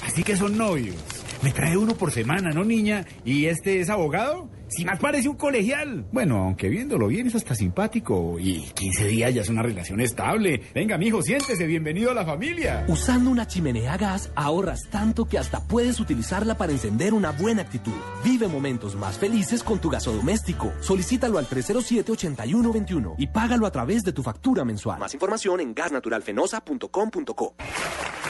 Así 0.03 0.24
que 0.24 0.36
son 0.36 0.57
novios. 0.57 0.95
Me 1.41 1.51
trae 1.51 1.78
uno 1.78 1.95
por 1.95 2.11
semana, 2.11 2.49
¿no, 2.51 2.63
niña? 2.63 3.05
¿Y 3.24 3.45
este 3.45 3.80
es 3.80 3.89
abogado? 3.89 4.49
Si 4.70 4.84
más 4.84 4.99
parece 4.99 5.30
un 5.30 5.36
colegial. 5.38 6.05
Bueno, 6.11 6.43
aunque 6.43 6.70
viéndolo 6.70 7.07
bien 7.07 7.28
es 7.28 7.36
hasta 7.36 7.55
simpático. 7.55 8.38
Y 8.39 8.61
15 8.74 9.07
días 9.07 9.34
ya 9.34 9.41
es 9.41 9.49
una 9.49 9.63
relación 9.63 10.01
estable. 10.01 10.61
Venga, 10.74 10.97
mijo, 10.97 11.22
siéntese. 11.22 11.65
Bienvenido 11.65 12.11
a 12.11 12.13
la 12.13 12.26
familia. 12.26 12.86
Usando 12.88 13.30
una 13.30 13.47
chimenea 13.47 13.93
a 13.93 13.97
gas 13.97 14.32
ahorras 14.36 14.89
tanto 14.89 15.26
que 15.26 15.38
hasta 15.38 15.65
puedes 15.65 15.99
utilizarla 15.99 16.57
para 16.57 16.72
encender 16.72 17.13
una 17.13 17.32
buena 17.32 17.61
actitud. 17.61 17.93
Vive 18.24 18.47
momentos 18.47 18.95
más 18.95 19.18
felices 19.18 19.63
con 19.63 19.80
tu 19.80 19.89
gasodoméstico. 19.89 20.74
Solicítalo 20.82 21.38
al 21.38 21.47
307-8121 21.47 23.15
y 23.18 23.28
págalo 23.28 23.65
a 23.65 23.72
través 23.72 24.03
de 24.03 24.11
tu 24.13 24.24
factura 24.24 24.65
mensual. 24.65 24.99
Más 24.99 25.13
información 25.13 25.61
en 25.61 25.74
gasnaturalfenosa.com.co. 25.74 27.55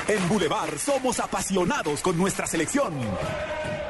En 0.08 0.30
Boulevard 0.30 0.78
somos 0.78 1.20
apasionados 1.20 2.02
con 2.02 2.18
nuestra 2.18 2.48
selección. 2.48 2.94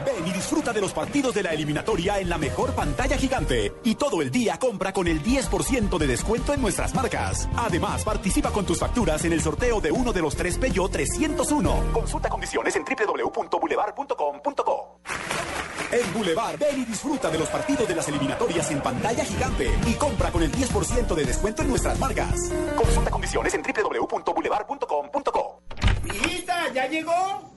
Ven 0.03 0.27
y 0.27 0.31
disfruta 0.31 0.71
de 0.73 0.81
los 0.81 0.93
partidos 0.93 1.35
de 1.35 1.43
la 1.43 1.51
eliminatoria 1.51 2.19
en 2.19 2.29
la 2.29 2.36
mejor 2.37 2.73
pantalla 2.73 3.17
gigante. 3.17 3.73
Y 3.83 3.95
todo 3.95 4.21
el 4.21 4.31
día 4.31 4.57
compra 4.59 4.93
con 4.93 5.07
el 5.07 5.21
10% 5.23 5.97
de 5.97 6.07
descuento 6.07 6.53
en 6.53 6.61
nuestras 6.61 6.93
marcas. 6.95 7.47
Además, 7.55 8.03
participa 8.03 8.51
con 8.51 8.65
tus 8.65 8.79
facturas 8.79 9.23
en 9.25 9.33
el 9.33 9.41
sorteo 9.41 9.81
de 9.81 9.91
uno 9.91 10.13
de 10.13 10.21
los 10.21 10.35
tres 10.35 10.57
Peugeot 10.57 10.91
301. 10.91 11.93
Consulta 11.93 12.29
condiciones 12.29 12.75
en 12.75 12.83
www.boulevard.com.co. 12.83 14.99
En 15.91 16.13
Boulevard, 16.13 16.57
ven 16.59 16.81
y 16.81 16.85
disfruta 16.85 17.29
de 17.29 17.39
los 17.39 17.47
partidos 17.47 17.87
de 17.87 17.95
las 17.95 18.05
eliminatorias 18.09 18.69
en 18.71 18.81
pantalla 18.81 19.23
gigante. 19.23 19.71
Y 19.87 19.93
compra 19.93 20.29
con 20.31 20.43
el 20.43 20.51
10% 20.51 21.15
de 21.15 21.25
descuento 21.25 21.61
en 21.61 21.69
nuestras 21.69 21.97
marcas. 21.97 22.51
Consulta 22.75 23.09
condiciones 23.09 23.53
en 23.53 23.63
www.boulevard.com.co. 23.63 25.61
Hijita, 26.05 26.73
¿ya 26.73 26.87
llegó? 26.87 27.53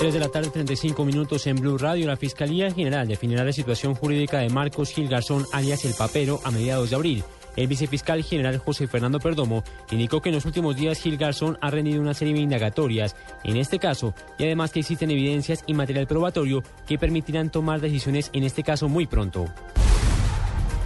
3 0.00 0.14
de 0.14 0.20
la 0.20 0.30
tarde, 0.30 0.48
35 0.48 1.04
minutos 1.04 1.46
en 1.46 1.56
Blue 1.56 1.76
Radio. 1.76 2.06
La 2.06 2.16
Fiscalía 2.16 2.70
General 2.70 3.06
definirá 3.06 3.44
la 3.44 3.52
situación 3.52 3.94
jurídica 3.94 4.38
de 4.38 4.48
Marcos 4.48 4.92
Gil 4.92 5.10
Garzón, 5.10 5.44
alias 5.52 5.84
El 5.84 5.92
Papero, 5.92 6.40
a 6.42 6.50
mediados 6.50 6.88
de 6.88 6.96
abril. 6.96 7.24
El 7.54 7.66
vicefiscal 7.66 8.24
general 8.24 8.56
José 8.56 8.86
Fernando 8.86 9.20
Perdomo 9.20 9.62
indicó 9.90 10.22
que 10.22 10.30
en 10.30 10.36
los 10.36 10.46
últimos 10.46 10.74
días 10.74 10.98
Gil 11.02 11.18
Garzón 11.18 11.58
ha 11.60 11.70
rendido 11.70 12.00
una 12.00 12.14
serie 12.14 12.32
de 12.32 12.40
indagatorias 12.40 13.14
en 13.44 13.58
este 13.58 13.78
caso 13.78 14.14
y 14.38 14.44
además 14.44 14.72
que 14.72 14.80
existen 14.80 15.10
evidencias 15.10 15.64
y 15.66 15.74
material 15.74 16.06
probatorio 16.06 16.62
que 16.86 16.96
permitirán 16.96 17.50
tomar 17.50 17.82
decisiones 17.82 18.30
en 18.32 18.44
este 18.44 18.62
caso 18.62 18.88
muy 18.88 19.06
pronto. 19.06 19.52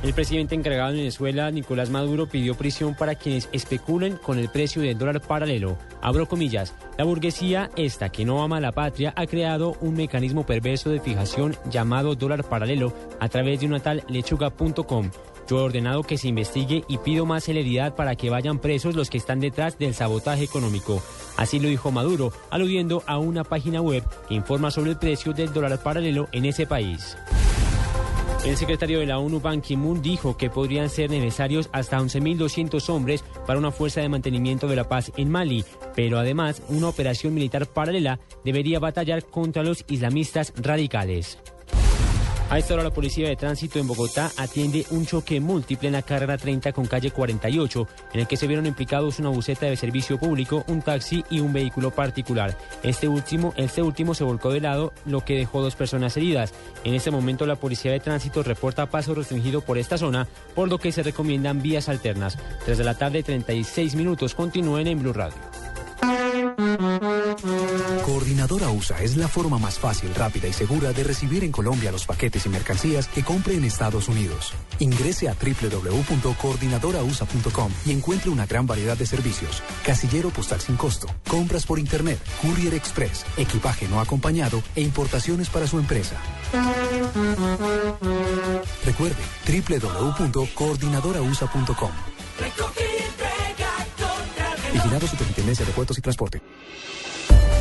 El 0.05 0.13
presidente 0.13 0.55
encargado 0.55 0.91
de 0.91 0.99
Venezuela, 0.99 1.51
Nicolás 1.51 1.89
Maduro, 1.89 2.27
pidió 2.27 2.55
prisión 2.55 2.95
para 2.95 3.15
quienes 3.15 3.49
especulen 3.53 4.19
con 4.19 4.39
el 4.39 4.51
precio 4.51 4.83
del 4.83 4.99
dólar 4.99 5.23
paralelo. 5.23 5.79
Abro 6.03 6.29
comillas, 6.29 6.75
la 6.99 7.05
burguesía, 7.05 7.71
esta 7.75 8.11
que 8.11 8.27
no 8.27 8.43
ama 8.43 8.59
a 8.59 8.61
la 8.61 8.73
patria, 8.73 9.15
ha 9.17 9.27
creado 9.27 9.79
un 9.81 9.95
mecanismo 9.95 10.45
perverso 10.45 10.91
de 10.91 11.01
fijación 11.01 11.57
llamado 11.71 12.17
dólar 12.17 12.45
paralelo 12.45 12.93
a 13.19 13.31
través 13.31 13.61
de 13.61 13.67
una 13.67 13.81
tal 13.81 14.05
lechuga.com. 14.07 15.11
Yo 15.49 15.59
he 15.59 15.63
ordenado 15.63 16.03
que 16.03 16.19
se 16.19 16.29
investigue 16.29 16.85
y 16.87 16.99
pido 16.99 17.25
más 17.25 17.45
celeridad 17.45 17.95
para 17.95 18.15
que 18.15 18.29
vayan 18.29 18.59
presos 18.59 18.95
los 18.95 19.09
que 19.09 19.17
están 19.17 19.41
detrás 19.41 19.79
del 19.79 19.95
sabotaje 19.95 20.45
económico. 20.45 21.03
Así 21.39 21.59
lo 21.59 21.71
dijo 21.71 21.91
Maduro, 21.93 22.31
aludiendo 22.51 23.03
a 23.07 23.17
una 23.17 23.43
página 23.43 23.81
web 23.81 24.05
que 24.29 24.35
informa 24.35 24.71
sobre 24.71 24.91
el 24.91 24.99
precio 24.99 25.33
del 25.33 25.55
dólar 25.55 25.83
paralelo 25.83 26.29
en 26.33 26.45
ese 26.45 26.67
país. 26.67 27.17
El 28.45 28.59
secretario 28.59 29.01
de 29.01 29.07
la 29.07 29.19
ONU, 29.19 29.41
Ban 29.41 29.63
Ki-moon, 29.63 30.03
dijo 30.03 30.37
que 30.37 30.51
podrían 30.51 30.91
ser 30.91 31.09
necesarios 31.09 31.71
hasta 31.73 31.99
11.200 31.99 32.91
hombres 32.91 33.25
para 33.47 33.59
una 33.59 33.71
fuerza 33.71 34.03
de 34.03 34.11
mantenimiento 34.11 34.69
de 34.69 34.77
la 34.77 34.87
paz 34.87 35.11
en 35.17 35.31
Mali, 35.31 35.65
pero 35.97 36.19
además 36.19 36.61
una 36.69 36.89
operación 36.89 37.33
militar 37.33 37.67
paralela 37.67 38.21
debería 38.45 38.79
batallar 38.79 39.25
contra 39.25 39.63
los 39.63 39.87
islamistas 39.89 40.53
radicales. 40.57 41.39
A 42.51 42.59
esta 42.59 42.75
hora 42.75 42.83
la 42.85 42.91
policía 42.91 43.29
de 43.29 43.37
tránsito 43.37 43.79
en 43.79 43.89
Bogotá 43.89 44.31
atiende 44.37 44.87
un 44.91 45.07
choque 45.07 45.41
múltiple 45.41 45.89
en 45.89 45.95
la 45.95 46.03
carrera 46.03 46.37
30 46.37 46.73
con 46.73 46.87
calle 46.87 47.11
48, 47.11 47.89
en 48.13 48.21
el 48.21 48.27
que 48.27 48.37
se 48.37 48.47
vieron 48.47 48.67
implicados 48.67 49.19
una 49.19 49.31
buseta 49.31 49.67
de 49.67 49.77
servicio 49.77 50.19
público, 50.19 50.63
un 50.69 50.83
taxi 50.83 51.25
y 51.31 51.41
un 51.41 51.53
vehículo 51.53 51.91
particular. 51.91 52.57
Este 52.83 53.09
último, 53.09 53.55
este 53.57 53.83
último 53.83 54.15
se 54.15 54.25
volcó 54.25 54.53
de 54.53 54.61
lado, 54.61 54.93
lo 55.07 55.23
que 55.23 55.37
dejó 55.37 55.63
dos 55.63 55.75
personas 55.75 56.17
heridas. 56.17 56.53
En 56.85 56.95
este 56.95 57.11
momento 57.11 57.47
la 57.47 57.57
policía 57.57 57.93
de 57.93 58.01
tránsito 58.01 58.43
reporta 58.43 58.87
paso 58.87 59.15
restringido 59.15 59.63
por 59.63 59.79
esta 59.79 59.99
zona, 59.99 60.29
por 60.55 60.69
lo 60.69 60.79
que 60.79 60.93
se 60.93 61.03
recomiendan 61.03 61.63
vías 61.63 61.89
alternas. 61.89 62.39
Desde 62.67 62.85
la 62.85 62.95
tarde 62.95 63.23
36 63.23 63.95
minutos 63.95 64.35
continúen 64.35 64.87
en 64.87 65.01
Blue 65.01 65.15
Radio. 65.15 65.54
Coordinadora 68.15 68.71
USA 68.71 69.03
es 69.03 69.17
la 69.17 69.27
forma 69.27 69.59
más 69.59 69.81
fácil, 69.81 70.15
rápida 70.15 70.47
y 70.47 70.53
segura 70.53 70.93
de 70.93 71.03
recibir 71.03 71.43
en 71.43 71.51
Colombia 71.51 71.91
los 71.91 72.07
paquetes 72.07 72.47
y 72.47 72.49
mercancías 72.49 73.09
que 73.09 73.25
compre 73.25 73.57
en 73.57 73.65
Estados 73.65 74.07
Unidos. 74.07 74.53
Ingrese 74.79 75.29
a 75.29 75.35
www.coordinadorausa.com 75.35 77.73
y 77.85 77.91
encuentre 77.91 78.31
una 78.31 78.47
gran 78.47 78.69
variedad 78.69 78.97
de 78.97 79.07
servicios. 79.07 79.65
Casillero 79.85 80.31
postal 80.31 80.61
sin 80.61 80.77
costo, 80.77 81.09
compras 81.27 81.67
por 81.67 81.81
internet, 81.81 82.21
courier 82.41 82.75
express, 82.75 83.27
equipaje 83.37 83.89
no 83.89 83.99
acompañado 83.99 84.63
e 84.77 84.83
importaciones 84.83 85.51
para 85.51 85.67
su 85.67 85.81
empresa. 85.81 86.15
Recuerde 88.87 89.25
www.coordinadorausa.com. 89.45 91.91
Vigilado 94.73 95.09
Superintendencia 95.09 95.67
de 95.67 95.73
Puertos 95.73 95.99
y 95.99 96.01
Transporte. 96.01 96.41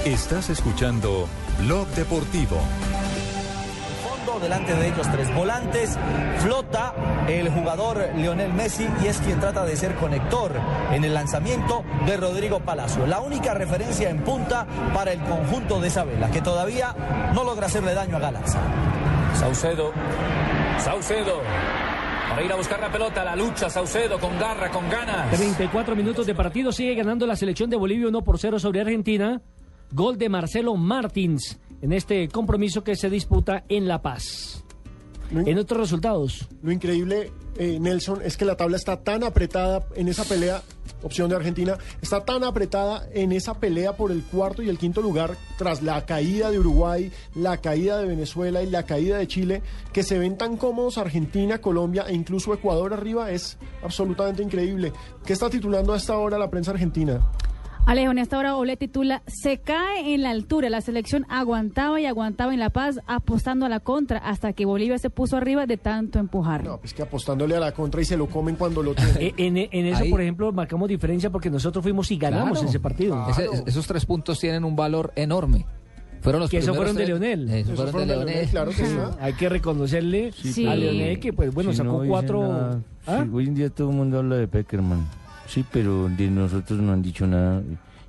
Estás 0.06 0.49
escuchando 0.49 1.30
Blog 1.60 1.88
Deportivo. 1.95 2.58
fondo, 4.04 4.38
delante 4.41 4.74
de 4.76 4.89
ellos 4.89 5.08
tres 5.10 5.34
volantes, 5.34 5.97
flota 6.39 6.93
el 7.30 7.49
jugador 7.49 8.10
Lionel 8.18 8.51
Messi 8.51 8.86
y 9.01 9.08
es 9.08 9.20
quien 9.20 9.39
trata 9.39 9.64
de 9.64 9.78
ser 9.78 9.95
conector 9.95 10.60
en 10.91 11.06
el 11.06 11.14
lanzamiento 11.14 11.86
de 12.06 12.18
Rodrigo 12.18 12.60
Palacio. 12.60 13.08
La 13.08 13.22
única 13.22 13.54
referencia 13.54 14.10
en 14.10 14.26
punta 14.26 14.68
para 14.93 15.14
el 15.14 15.22
conjunto 15.22 15.80
de 15.80 15.88
Isabela, 15.88 16.30
que 16.30 16.41
todavía 16.41 16.93
no 17.34 17.45
logra 17.45 17.68
hacerle 17.68 17.93
daño 17.93 18.18
a 18.18 18.20
Galaxy. 18.20 18.58
Saucedo. 19.36 19.93
Saucedo. 20.80 21.39
Para 22.30 22.43
ir 22.43 22.51
a 22.51 22.56
buscar 22.58 22.82
la 22.82 22.91
pelota, 22.91 23.24
la 23.24 23.38
lucha 23.38 23.70
Saucedo 23.70 24.20
con 24.20 24.38
garra, 24.38 24.70
con 24.70 24.89
ganas. 24.89 25.30
34 25.32 25.95
minutos 25.95 26.26
de 26.26 26.36
partido, 26.36 26.74
sigue 26.74 26.93
ganando 26.93 27.26
la 27.26 27.38
selección 27.38 27.70
de 27.70 27.78
Bolivia 27.78 28.10
1 28.10 28.22
por 28.22 28.38
0 28.38 28.60
sobre 28.60 28.82
Argentina. 28.82 29.41
Gol 29.94 30.18
de 30.18 30.28
Marcelo 30.28 30.76
Martins 30.76 31.60
en 31.80 31.94
este 31.94 32.28
compromiso 32.28 32.84
que 32.84 32.96
se 32.96 33.12
disputa 33.12 33.64
en 33.70 33.88
La 33.88 34.02
Paz. 34.02 34.64
En 35.30 35.58
otros 35.60 35.80
resultados. 35.80 36.48
Lo 36.64 36.72
increíble, 36.72 37.32
eh, 37.58 37.78
Nelson, 37.80 38.22
es 38.24 38.36
que 38.36 38.46
la 38.46 38.58
tabla 38.58 38.78
está 38.78 39.04
tan 39.04 39.24
apretada 39.24 39.86
en 39.96 40.08
esa 40.08 40.24
pelea, 40.24 40.64
opción 41.04 41.30
de 41.30 41.36
Argentina, 41.36 41.78
está 42.02 42.26
tan 42.26 42.44
apretada 42.44 43.08
en 43.14 43.32
esa 43.32 43.54
pelea 43.56 43.96
por 43.96 44.12
el 44.12 44.24
cuarto 44.24 44.64
y 44.64 44.70
el 44.70 44.80
quinto 44.80 45.02
lugar 45.02 45.38
tras 45.58 45.84
la 45.84 46.06
caída 46.06 46.50
de 46.50 46.60
Uruguay, 46.60 47.12
la 47.36 47.58
caída 47.58 48.00
de 48.00 48.08
Venezuela 48.08 48.64
y 48.64 48.70
la 48.70 48.84
caída 48.84 49.18
de 49.18 49.28
Chile, 49.28 49.62
que 49.91 50.04
se 50.04 50.18
ven 50.18 50.38
tan 50.38 50.58
cómodos 50.58 50.98
Argentina, 50.98 51.60
Colombia 51.62 52.06
e 52.08 52.14
incluso 52.14 52.54
Ecuador 52.54 52.94
arriba, 52.94 53.32
es 53.32 53.58
absolutamente 53.84 54.41
increíble. 54.41 54.91
¿Qué 55.26 55.34
está 55.34 55.52
titulando 55.52 55.94
a 55.94 55.98
esta 55.98 56.18
hora 56.18 56.39
la 56.39 56.50
prensa 56.50 56.72
argentina? 56.72 57.22
Alejo, 57.86 58.11
en 58.11 58.17
esta 58.17 58.38
hora 58.38 58.55
Ole 58.55 58.77
titula 58.77 59.23
Se 59.27 59.57
cae 59.57 60.13
en 60.13 60.23
la 60.23 60.29
altura. 60.29 60.69
La 60.69 60.79
selección 60.79 61.25
aguantaba 61.27 61.99
y 61.99 62.05
aguantaba 62.05 62.53
en 62.53 62.59
La 62.61 62.69
Paz, 62.69 62.99
apostando 63.07 63.65
a 63.65 63.69
la 63.69 63.81
contra, 63.81 64.19
hasta 64.19 64.53
que 64.53 64.65
Bolivia 64.65 64.97
se 64.99 65.09
puso 65.09 65.36
arriba 65.36 65.65
de 65.65 65.75
tanto 65.75 66.17
empujar. 66.17 66.63
No, 66.63 66.77
pues 66.79 66.93
que 66.93 67.01
apostándole 67.01 67.57
a 67.57 67.59
la 67.59 67.73
contra 67.73 68.01
y 68.01 68.05
se 68.05 68.15
lo 68.15 68.27
comen 68.27 68.55
cuando 68.55 68.81
lo 68.81 68.95
tienen. 68.95 69.13
Eh, 69.19 69.34
En, 69.38 69.57
en 69.57 69.86
eso, 69.88 70.03
Ahí- 70.03 70.09
por 70.11 70.21
ejemplo, 70.21 70.51
marcamos 70.53 70.88
diferencia 70.88 71.29
porque 71.29 71.49
nosotros 71.49 71.84
fuimos 71.84 72.09
y 72.11 72.17
ganamos 72.17 72.53
Claro. 72.59 72.69
ese 72.69 72.79
partido. 72.79 73.25
Ese- 73.29 73.49
esos 73.65 73.86
tres 73.86 74.05
puntos 74.05 74.39
tienen 74.39 74.63
un 74.63 74.75
valor 74.77 75.11
enorme. 75.17 75.65
Fueron 76.21 76.39
los 76.39 76.49
que 76.49 76.59
esos 76.59 76.73
fueron 76.75 76.95
de 76.95 77.05
Leonel. 77.05 77.49
Esos 77.49 77.75
fueron 77.91 78.07
de 78.07 78.15
Leonel. 78.15 78.49
Hay 79.19 79.34
que 79.34 79.49
reconocerle 79.49 80.31
Sí. 80.31 80.65
a 80.65 80.73
Leonel 80.73 81.19
que, 81.19 81.34
pues 81.34 81.53
bueno, 81.53 81.71
Sí, 81.71 81.77
sacó 81.79 82.01
no 82.01 82.07
cuatro. 82.09 82.81
¿Ah? 83.05 83.23
Sí, 83.25 83.29
hoy 83.34 83.47
en 83.47 83.55
día 83.55 83.69
todo 83.69 83.89
el 83.89 83.97
mundo 83.97 84.19
habla 84.19 84.38
de 84.38 84.47
Peckerman. 84.47 85.05
Sí, 85.54 85.64
pero 85.72 86.10
de 86.10 86.30
nosotros 86.30 86.80
no 86.80 86.93
han 86.93 87.01
dicho 87.01 87.28
nada. 87.28 87.62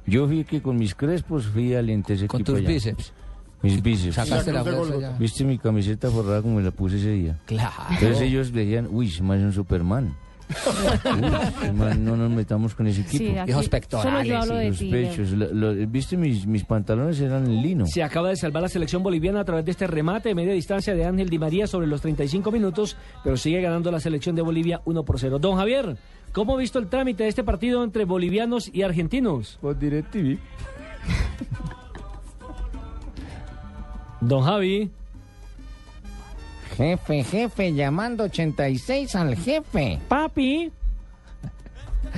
Yo 0.07 0.27
fui 0.27 0.45
que 0.45 0.63
con 0.63 0.77
mis 0.77 0.95
crespos 0.95 1.47
fui 1.47 1.75
aliente 1.75 2.15
ese 2.15 2.27
Con 2.27 2.43
tus 2.45 2.59
allá. 2.59 2.69
bíceps. 2.69 3.13
Mis 3.63 3.83
bíceps. 3.83 4.15
Sacaste 4.15 4.53
la 4.53 4.63
ya. 5.01 5.11
¿Viste 5.19 5.45
mi 5.45 5.59
camiseta 5.59 6.11
forrada 6.11 6.43
como 6.43 6.57
me 6.57 6.63
la 6.63 6.71
puse 6.71 6.97
ese 6.97 7.11
día? 7.11 7.39
Claro. 7.47 7.73
Entonces 7.91 8.21
ellos 8.23 8.53
decían, 8.53 8.89
uy, 8.91 9.09
es 9.09 9.21
un 9.21 9.53
Superman. 9.53 10.15
Uy, 11.65 11.71
man, 11.73 12.05
no 12.05 12.17
nos 12.17 12.31
metamos 12.31 12.75
con 12.75 12.87
ese 12.87 13.01
equipo. 13.01 13.25
Sí, 13.25 13.35
Hijos 13.49 13.69
pectorales, 13.69 14.29
yo 14.29 14.39
hablo 14.39 14.57
de 14.57 14.69
Los 14.69 14.79
ti, 14.79 14.91
pechos. 14.91 15.31
lo- 15.31 15.53
lo- 15.53 15.87
¿Viste 15.87 16.17
mis, 16.19 16.47
mis 16.47 16.65
pantalones? 16.65 17.19
Eran 17.21 17.47
en 17.47 17.63
lino. 17.63 17.87
Se 17.87 18.03
acaba 18.03 18.29
de 18.29 18.37
salvar 18.37 18.63
la 18.63 18.69
selección 18.69 19.03
boliviana 19.03 19.41
a 19.41 19.45
través 19.45 19.65
de 19.65 19.71
este 19.71 19.87
remate 19.87 20.29
de 20.29 20.35
media 20.35 20.53
distancia 20.53 20.95
de 20.95 21.05
Ángel 21.07 21.31
Di 21.31 21.39
María 21.39 21.67
sobre 21.67 21.87
los 21.87 22.01
35 22.03 22.51
minutos, 22.53 22.97
pero 23.23 23.37
sigue 23.39 23.61
ganando 23.63 23.91
la 23.91 24.01
selección 24.01 24.37
de 24.37 24.43
Bolivia 24.43 24.81
1 24.85 25.03
por 25.05 25.19
0. 25.19 25.39
Don 25.39 25.57
Javier, 25.57 25.97
¿cómo 26.35 26.55
ha 26.55 26.59
visto 26.59 26.79
el 26.79 26.89
trámite 26.89 27.23
de 27.23 27.31
este 27.31 27.43
partido 27.45 27.83
entre 27.83 28.05
bolivianos 28.05 28.69
y 28.71 28.83
argentinos? 28.83 29.59
Por 29.63 29.79
DirecTV. 29.79 30.39
Don 34.21 34.43
Javi. 34.43 34.91
Jefe, 36.77 37.23
jefe, 37.25 37.73
llamando 37.73 38.25
86 38.25 39.15
al 39.15 39.37
jefe. 39.37 40.01
Papi. 40.09 40.73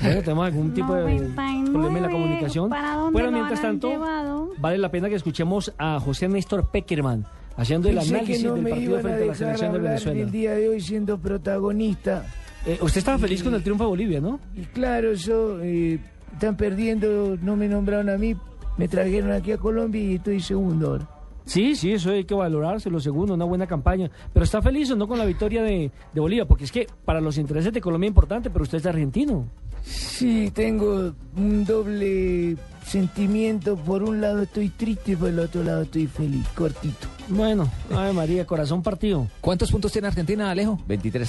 Bueno, 0.03 0.21
tenemos 0.21 0.47
algún 0.47 0.75
tipo 0.75 0.95
de 0.95 1.03
problema 1.03 1.97
en 1.99 2.03
la 2.03 2.11
comunicación. 2.11 2.71
¿Para 2.71 2.95
dónde 2.95 3.12
Bueno, 3.12 3.31
lo 3.31 3.37
mientras 3.37 3.62
tanto, 3.62 3.89
llevado? 3.89 4.51
vale 4.59 4.79
la 4.79 4.91
pena 4.91 5.09
que 5.09 5.14
escuchemos 5.14 5.73
a 5.79 5.99
José 6.01 6.29
Néstor 6.29 6.71
Peckerman, 6.71 7.27
haciendo 7.57 7.89
el 7.89 7.97
Pensé 7.97 8.14
análisis 8.17 8.45
no 8.45 8.55
del 8.55 8.64
partido 8.64 8.91
iban 8.91 8.99
a 8.99 9.03
frente 9.03 9.23
a 9.23 9.27
la 9.27 9.35
selección 9.35 9.73
de 9.73 9.79
Venezuela. 9.79 10.21
el 10.21 10.31
día 10.31 10.55
de 10.55 10.69
hoy 10.69 10.81
siendo 10.81 11.19
protagonista. 11.19 12.25
Eh, 12.67 12.79
usted 12.81 12.99
estaba 12.99 13.19
feliz 13.19 13.43
con 13.43 13.55
el 13.55 13.62
triunfo 13.62 13.85
de 13.85 13.89
Bolivia, 13.89 14.21
¿no? 14.21 14.41
Y 14.55 14.62
claro, 14.62 15.12
yo, 15.14 15.61
eh, 15.62 16.01
están 16.33 16.57
perdiendo, 16.57 17.39
no 17.41 17.57
me 17.57 17.69
nombraron 17.69 18.11
a 18.11 18.19
mí, 18.19 18.37
me 18.77 18.89
trajeron 18.89 19.31
aquí 19.31 19.53
a 19.53 19.59
Colombia 19.59 20.03
y 20.03 20.14
estoy 20.17 20.41
segundo 20.41 20.89
ahora. 20.89 21.09
Sí, 21.45 21.77
sí, 21.77 21.93
eso 21.93 22.11
hay 22.11 22.25
que 22.25 22.35
valorarse, 22.35 22.91
lo 22.91 22.99
segundo, 22.99 23.35
una 23.35 23.45
buena 23.45 23.69
campaña. 23.69 24.11
Pero 24.33 24.43
está 24.43 24.61
feliz 24.61 24.91
o 24.91 24.97
no 24.97 25.07
con 25.07 25.17
la 25.17 25.25
victoria 25.25 25.62
de, 25.62 25.93
de 26.12 26.21
Bolivia, 26.21 26.45
porque 26.45 26.64
es 26.64 26.73
que 26.73 26.89
para 27.05 27.21
los 27.21 27.39
intereses 27.39 27.73
de 27.73 27.81
Colombia 27.81 28.09
es 28.09 28.11
importante, 28.11 28.51
pero 28.51 28.64
usted 28.64 28.79
es 28.79 28.87
argentino. 28.87 29.47
Sí, 29.83 30.51
tengo 30.53 31.12
un 31.37 31.64
doble 31.64 32.57
sentimiento. 32.85 33.77
Por 33.77 34.03
un 34.03 34.21
lado 34.21 34.43
estoy 34.43 34.71
triste 34.71 35.12
y 35.12 35.17
por 35.17 35.29
el 35.29 35.39
otro 35.39 35.62
lado 35.62 35.83
estoy 35.83 36.09
feliz, 36.09 36.47
cortito. 36.49 37.16
Bueno, 37.29 37.70
ay 37.95 38.12
María, 38.12 38.47
corazón 38.47 38.83
partido. 38.83 39.27
¿Cuántos 39.41 39.70
puntos 39.70 39.91
tiene 39.93 40.09
Argentina, 40.09 40.51
Alejo? 40.51 40.79
23. 40.87 41.29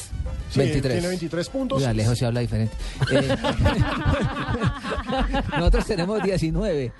Sí, 0.51 0.61
tiene 0.81 1.07
23 1.07 1.49
puntos. 1.49 1.79
Uy, 1.79 1.85
Alejo 1.85 2.15
se 2.15 2.25
habla 2.25 2.39
diferente. 2.41 2.75
Eh, 3.11 3.35
nosotros 5.57 5.85
tenemos 5.85 6.21
19. 6.21 6.91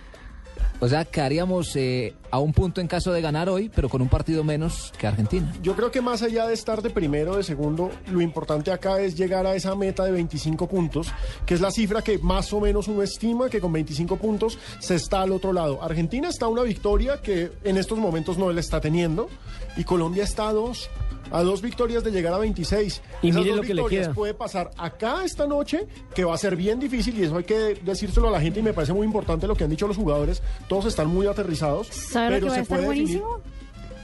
O 0.80 0.88
sea, 0.88 1.06
quedaríamos 1.06 1.76
eh, 1.76 2.14
a 2.30 2.38
un 2.38 2.54
punto 2.54 2.82
en 2.82 2.88
caso 2.88 3.12
de 3.12 3.20
ganar 3.20 3.50
hoy, 3.50 3.70
pero 3.74 3.90
con 3.90 4.02
un 4.02 4.10
partido 4.10 4.44
menos 4.44 4.94
que 4.98 5.08
Argentina. 5.08 5.52
Yo 5.64 5.76
creo 5.76 5.90
que 5.90 6.02
más 6.02 6.22
allá 6.22 6.46
de 6.48 6.54
estar 6.54 6.84
de 6.84 6.92
primero 6.92 7.36
de 7.36 7.44
segundo, 7.44 7.90
lo 8.12 8.22
importante 8.22 8.72
acá 8.72 9.00
es 9.00 9.16
llegar 9.16 9.48
a 9.48 9.56
esa 9.56 9.76
meta 9.76 10.06
de 10.06 10.12
25 10.12 10.68
puntos, 10.68 11.08
que 11.48 11.56
es 11.56 11.62
la 11.62 11.72
cifra 11.72 12.04
que 12.04 12.20
más 12.20 12.54
o 12.54 12.60
menos 12.60 12.88
uno 12.88 13.02
estima 13.02 13.50
que 13.50 13.60
con 13.60 13.74
25 13.74 14.18
puntos 14.18 14.60
se 14.80 14.96
está 14.96 15.22
al 15.22 15.32
otro 15.32 15.52
lado. 15.52 15.82
Argentina 15.82 16.30
está 16.30 16.48
una 16.48 16.62
victoria 16.62 17.22
que 17.24 17.52
en 17.64 17.78
estos 17.78 17.98
momentos 17.98 18.38
no 18.38 18.52
le 18.52 18.62
está 18.62 18.80
teniendo 18.80 19.30
y 19.78 19.84
Colombia 19.84 20.26
está 20.26 20.50
a 20.50 20.54
dos. 20.54 20.90
A 21.32 21.44
dos 21.44 21.62
victorias 21.62 22.04
de 22.04 22.12
llegar 22.12 22.34
a 22.34 22.38
26. 22.38 23.02
Y 23.22 23.30
Esas 23.30 23.40
mire 23.42 23.50
dos 23.52 23.58
lo 23.58 23.62
que 23.64 23.74
le 23.74 23.82
victorias 23.82 24.06
queda. 24.08 24.14
puede 24.16 24.34
pasar 24.34 24.72
acá 24.78 25.24
esta 25.26 25.46
noche, 25.48 25.88
que 26.16 26.24
va 26.24 26.34
a 26.36 26.38
ser 26.38 26.56
bien 26.56 26.80
difícil 26.80 27.18
y 27.20 27.24
eso 27.24 27.38
hay 27.38 27.44
que 27.44 27.80
decírselo 27.84 28.28
a 28.30 28.32
la 28.32 28.42
gente 28.42 28.60
y 28.60 28.64
me 28.64 28.74
parece 28.74 28.94
muy 28.94 29.06
importante 29.06 29.48
lo 29.48 29.56
que 29.56 29.64
han 29.64 29.70
dicho 29.70 29.88
los 29.88 29.98
jugadores. 29.98 30.42
Todos 30.70 30.86
están 30.86 31.08
muy 31.08 31.28
aterrizados. 31.28 31.88
¿Sabe 31.88 32.30
lo 32.30 32.36
pero 32.36 32.46
que 32.46 32.50
va 32.50 32.52
a 32.52 32.56
se 32.56 32.62
estar 32.62 32.78
puede 32.78 32.90
definir- 32.90 33.22
buenísimo? 33.22 33.58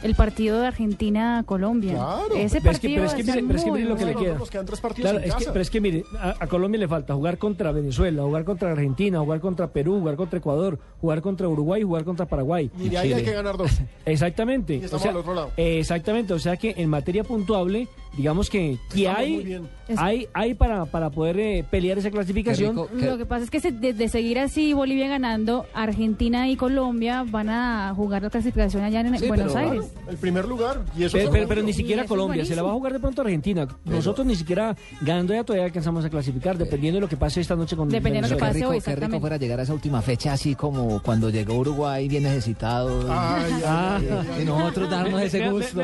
El 0.04 0.16
partido 0.16 0.60
de 0.60 0.68
Argentina-Colombia. 0.68 1.94
Claro. 1.94 2.36
Ese 2.36 2.36
Pero 2.36 2.46
es 2.46 2.52
que- 2.54 2.62
partido 2.90 2.94
pero 2.96 3.06
es 3.08 3.14
que 3.14 3.24
mire- 3.24 3.44
pero 3.48 3.58
es 3.60 3.64
que 3.64 3.70
muy 3.72 3.80
mire 3.80 3.90
lo 3.90 3.96
que 3.98 4.06
le 4.06 4.14
bueno. 4.14 4.28
queda. 4.28 4.38
Nos 4.40 4.50
quedan 4.50 4.66
tres 4.66 4.82
partidos 4.82 5.12
Claro, 5.12 5.24
en 5.24 5.30
es 5.30 5.36
que, 5.36 5.40
casa. 5.40 5.54
pero 5.54 5.62
es 5.64 5.70
que 5.70 5.82
mire, 5.82 6.04
a, 6.20 6.36
a 6.40 6.48
Colombia 6.48 6.80
le 6.80 6.88
falta 6.88 7.14
jugar 7.16 7.38
contra 7.38 7.72
Venezuela, 7.72 8.24
jugar 8.24 8.44
contra 8.44 8.72
Argentina, 8.72 9.20
jugar 9.20 9.40
contra 9.40 9.68
Perú, 9.72 10.00
jugar 10.00 10.16
contra 10.16 10.40
Ecuador, 10.40 10.80
jugar 11.00 11.22
contra 11.22 11.48
Uruguay, 11.48 11.84
jugar 11.84 12.04
contra 12.04 12.26
Paraguay. 12.26 12.70
Y 12.80 12.90
de 12.90 12.98
ahí 12.98 13.14
hay 13.14 13.24
que 13.24 13.32
ganar 13.34 13.58
dos. 13.58 13.72
Exactamente. 14.06 14.76
Y 14.76 14.84
estamos 14.84 15.02
o 15.02 15.04
sea, 15.04 15.12
al 15.12 15.18
otro 15.18 15.34
lado. 15.34 15.52
exactamente, 15.58 16.34
o 16.34 16.40
sea 16.40 16.58
que 16.58 16.74
en 16.78 16.90
materia 16.90 17.24
puntuable, 17.24 17.88
digamos 18.18 18.50
que, 18.50 18.78
que 18.94 19.08
hay, 19.10 19.60
hay, 19.98 20.28
hay 20.34 20.54
para, 20.54 20.86
para 20.86 21.10
poder 21.10 21.40
eh, 21.40 21.66
pelear 21.70 21.98
esa 21.98 22.12
clasificación. 22.12 22.76
Lo 22.76 23.18
que 23.18 23.26
pasa 23.26 23.44
es 23.46 23.50
que 23.50 23.60
se- 23.60 23.72
de, 23.72 23.94
de 23.94 24.10
seguir 24.10 24.40
así 24.40 24.74
Bolivia 24.74 25.08
ganando, 25.08 25.66
Argentina 25.74 26.48
y 26.50 26.56
Colombia 26.56 27.26
van 27.30 27.50
a 27.50 27.94
jugar 27.96 28.22
la 28.24 28.30
clasificación 28.30 28.84
allá 28.84 29.02
en 29.02 29.18
Sí, 29.20 29.28
Buenos 29.28 29.54
pero, 29.54 29.66
Aires. 29.72 29.92
claro, 29.94 30.12
el 30.12 30.18
primer 30.18 30.46
lugar. 30.48 30.82
Y 30.98 31.04
eso 31.04 31.18
Pero, 31.18 31.32
pero- 31.32 31.48
pero 31.48 31.62
ni 31.64 31.74
siquiera 31.74 32.06
Colombia, 32.06 32.46
se 32.46 32.56
la 32.56 32.64
va 32.64 32.70
a 32.70 32.74
jugar 32.74 32.94
de 32.94 33.00
pronto 33.00 33.22
Argentina. 33.22 33.68
Nosotros 33.86 34.26
ni 34.28 34.36
siquiera 34.36 34.76
ganando 35.02 35.34
ya 35.34 35.44
todavía 35.44 35.66
alcanzamos 35.66 36.06
a 36.06 36.10
clasificar, 36.10 36.58
dependiendo 36.58 36.98
de 36.98 37.02
lo 37.02 37.10
que 37.10 37.18
pase 37.18 37.42
esta 37.42 37.56
noche 37.56 37.76
con 37.76 37.90
Dependiendo 37.90 38.28
de 38.28 38.34
lo 38.36 38.38
que 38.38 38.44
Qué 38.44 38.48
pase 38.48 38.60
rico, 38.60 38.70
hoy, 38.72 38.82
qué 38.82 38.96
rico 38.96 39.20
fuera 39.20 39.38
llegar 39.38 39.60
a 39.60 39.64
esa 39.64 39.74
última 39.74 40.02
fecha 40.02 40.34
así 40.34 40.56
como 40.56 41.02
cuando 41.02 41.30
llegó 41.30 41.56
Uruguay 41.56 42.08
bien 42.08 42.24
necesitado. 42.24 43.02
Ay, 43.12 43.52
ay, 43.52 43.62
Ah. 43.66 43.98
ay, 44.00 44.08
ay, 44.12 44.28
ay. 44.38 44.42
y 44.44 44.46
nosotros 44.46 44.90
darnos 44.90 45.22
ese 45.22 45.50
gusto. 45.50 45.82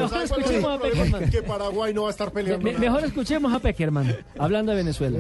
Que 1.31 1.41
Paraguay 1.43 1.93
no 1.93 2.03
va 2.03 2.07
a 2.09 2.11
estar 2.19 2.31
peleando. 2.33 2.63
Me- 2.63 2.73
nada. 2.73 2.81
mejor 2.85 3.03
escuchemos 3.05 3.53
a 3.53 3.59
Peckerman, 3.59 4.13
hablando 4.37 4.71
de 4.71 4.77
Venezuela. 4.77 5.17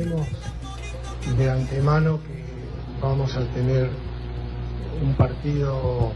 De 1.37 1.49
antemano 1.49 2.19
que 2.23 2.43
vamos 3.01 3.35
a 3.35 3.45
tener 3.53 3.89
un 5.01 5.13
partido 5.13 6.11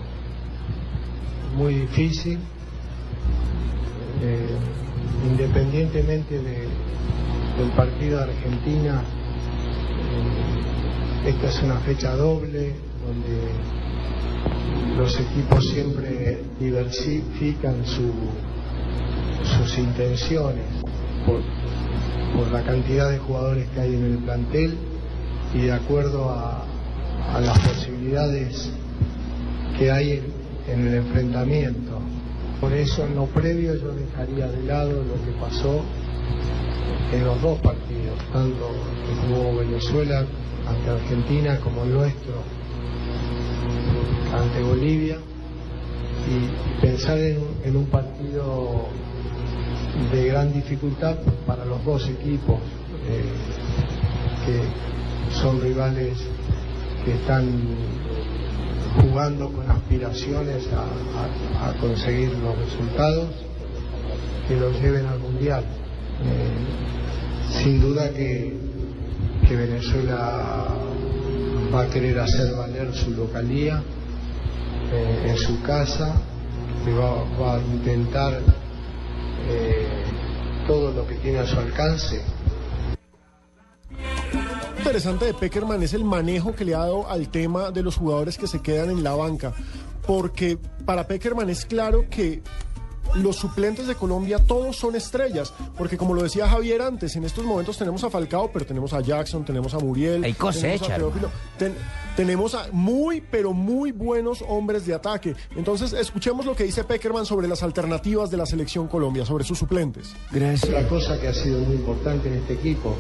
muy 1.56 1.74
difícil, 1.76 2.40
eh, 4.22 4.58
independientemente 5.30 6.36
de- 6.40 6.68
del 7.58 7.70
partido 7.76 8.18
de 8.18 8.24
Argentina. 8.26 9.04
eh, 11.26 11.30
esta 11.30 11.48
es 11.48 11.64
una 11.64 11.78
fecha 11.80 12.16
doble 12.16 12.74
donde 13.06 14.98
los 14.98 15.18
equipos 15.20 15.66
siempre 15.70 16.40
diversifican 16.60 17.86
su- 17.86 18.12
sus 19.58 19.78
intenciones 19.78 20.66
por, 21.26 21.42
por 22.36 22.52
la 22.52 22.64
cantidad 22.64 23.10
de 23.10 23.20
jugadores 23.20 23.68
que 23.70 23.82
hay 23.82 23.96
en 23.96 24.04
el 24.06 24.18
plantel 24.20 24.78
y 25.54 25.60
de 25.60 25.72
acuerdo 25.72 26.30
a, 26.30 26.66
las 27.40 27.58
posibilidades 27.60 28.72
que 29.78 29.90
hay 29.92 30.22
en, 30.68 30.88
el 30.88 30.94
enfrentamiento. 30.96 32.00
Por 32.60 32.74
eso 32.74 33.06
en 33.06 33.16
lo 33.16 33.26
previo 33.26 33.76
yo 33.76 33.92
dejaría 33.94 34.48
de 34.48 34.64
lado 34.64 35.04
lo 35.04 35.26
que 35.26 35.32
pasó 35.40 35.82
en 37.12 37.24
los 37.26 37.42
dos 37.42 37.60
partidos, 37.60 38.18
tanto 38.32 38.70
que 39.08 39.28
jugó 39.28 39.58
Venezuela 39.58 40.26
ante 40.68 40.90
Argentina 40.90 41.60
como 41.60 41.86
nuestro 41.86 42.34
ante 44.36 44.62
Bolivia 44.64 45.18
y 46.28 46.82
pensar 46.82 47.18
en 47.18 47.76
un 47.76 47.86
partido 47.88 48.88
de 50.12 50.28
gran 50.28 50.52
dificultad 50.52 51.18
para 51.46 51.66
los 51.66 51.84
dos 51.86 52.08
equipos 52.10 52.60
eh, 53.08 53.22
que 54.46 55.36
son 55.36 55.62
rivales 55.62 56.18
que 57.06 57.14
están 57.14 57.52
jugando 59.02 59.52
con 59.52 59.70
aspiraciones 59.70 60.68
a, 60.74 61.74
conseguir 61.80 62.30
los 62.38 62.58
resultados 62.58 63.30
que 64.48 64.56
los 64.56 64.80
lleven 64.82 65.06
al 65.06 65.20
mundial. 65.20 65.64
Eh, 65.64 67.62
sin 67.62 67.82
duda 67.82 68.10
que, 68.10 68.58
que 69.48 69.56
Venezuela 69.56 70.68
va 71.74 71.82
a 71.82 71.90
querer 71.90 72.20
hacer 72.20 72.54
valer 72.56 72.94
su 72.94 73.12
localía 73.12 73.82
eh, 74.92 75.30
en 75.30 75.38
su 75.38 75.62
casa, 75.62 76.16
que 76.86 76.94
va, 76.94 77.24
va 77.40 77.56
a 77.56 77.60
intentar 77.60 78.40
eh, 79.50 79.88
todo 80.68 80.92
lo 80.92 81.08
que 81.08 81.16
tiene 81.16 81.40
a 81.40 81.46
su 81.46 81.58
alcance 81.58 82.22
interesante 84.94 85.26
de 85.26 85.34
Peckerman 85.34 85.82
es 85.82 85.96
el 85.96 86.04
manejo 86.04 86.54
que 86.54 86.66
le 86.66 86.76
ha 86.76 86.80
dado 86.80 87.10
al 87.10 87.30
tema 87.30 87.72
de 87.72 87.82
los 87.82 87.98
jugadores 87.98 88.38
que 88.38 88.46
se 88.46 88.62
quedan 88.62 88.92
en 88.92 89.04
la 89.04 89.16
banca. 89.16 89.52
Porque 90.06 90.60
para 90.86 91.08
Peckerman 91.08 91.50
es 91.50 91.66
claro 91.66 92.06
que 92.12 92.44
los 93.16 93.36
suplentes 93.36 93.88
de 93.88 93.96
Colombia 93.96 94.40
todos 94.40 94.76
son 94.78 94.96
estrellas. 94.96 95.54
Porque 95.78 95.98
como 95.98 96.14
lo 96.14 96.24
decía 96.24 96.48
Javier 96.48 96.82
antes, 96.82 97.16
en 97.16 97.24
estos 97.26 97.46
momentos 97.46 97.78
tenemos 97.78 98.04
a 98.04 98.10
Falcao, 98.10 98.52
pero 98.52 98.66
tenemos 98.66 98.94
a 98.94 99.02
Jackson, 99.02 99.46
tenemos 99.46 99.74
a 99.74 99.80
Muriel. 99.80 100.24
Hay 100.24 100.34
cosecha, 100.34 100.86
tenemos 100.88 100.92
a 100.92 100.96
Teófilo, 100.98 101.30
ten- 101.58 101.76
tenemos 102.16 102.54
a 102.56 102.68
muy, 102.72 103.22
pero 103.22 103.54
muy 103.54 103.92
buenos 103.92 104.44
hombres 104.48 104.86
de 104.86 104.94
ataque. 104.94 105.36
Entonces, 105.56 105.94
escuchemos 105.94 106.46
lo 106.46 106.56
que 106.56 106.64
dice 106.64 106.84
Peckerman 106.84 107.26
sobre 107.26 107.48
las 107.48 107.64
alternativas 107.64 108.30
de 108.30 108.38
la 108.38 108.46
selección 108.46 108.88
Colombia, 108.88 109.26
sobre 109.26 109.44
sus 109.44 109.58
suplentes. 109.60 110.14
Gracias. 110.32 110.64
Otra 110.72 110.88
cosa 110.88 111.20
que 111.20 111.28
ha 111.28 111.34
sido 111.34 111.60
muy 111.60 111.76
importante 111.76 112.28
en 112.30 112.36
este 112.36 112.54
equipo, 112.54 112.96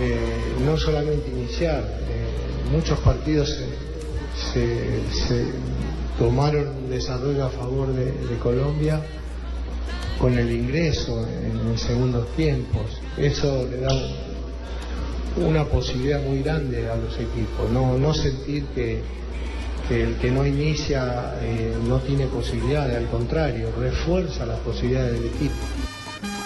eh, 0.00 0.18
no 0.64 0.76
solamente 0.76 1.30
iniciar, 1.30 1.82
eh, 2.08 2.72
muchos 2.72 2.98
partidos 3.00 3.48
se, 3.50 3.68
se- 4.52 5.12
se 5.26 5.52
tomaron 6.18 6.68
un 6.68 6.90
desarrollo 6.90 7.46
a 7.46 7.50
favor 7.50 7.88
de, 7.92 8.12
Colombia 8.42 9.00
con 10.18 10.38
el 10.38 10.50
ingreso 10.50 11.26
en, 11.26 11.70
en 11.70 11.78
segundos 11.78 12.28
tiempos. 12.36 12.82
Eso 13.16 13.66
le 13.70 13.78
da 13.80 13.92
un- 13.92 14.24
una 15.46 15.64
posibilidad 15.64 16.22
muy 16.22 16.42
grande 16.42 16.88
a 16.88 16.94
los 16.96 17.14
equipos, 17.14 17.68
no, 17.72 17.98
no 17.98 18.14
sentir 18.14 18.64
que, 18.66 19.02
que 19.88 20.04
el 20.04 20.14
que 20.18 20.30
no 20.30 20.46
inicia 20.46 21.34
eh, 21.42 21.74
no 21.88 21.98
tiene 21.98 22.26
posibilidades, 22.26 22.96
al 22.96 23.08
contrario, 23.08 23.70
refuerza 23.76 24.46
las 24.46 24.60
posibilidades 24.60 25.14
del 25.14 25.24
equipo. 25.26 25.54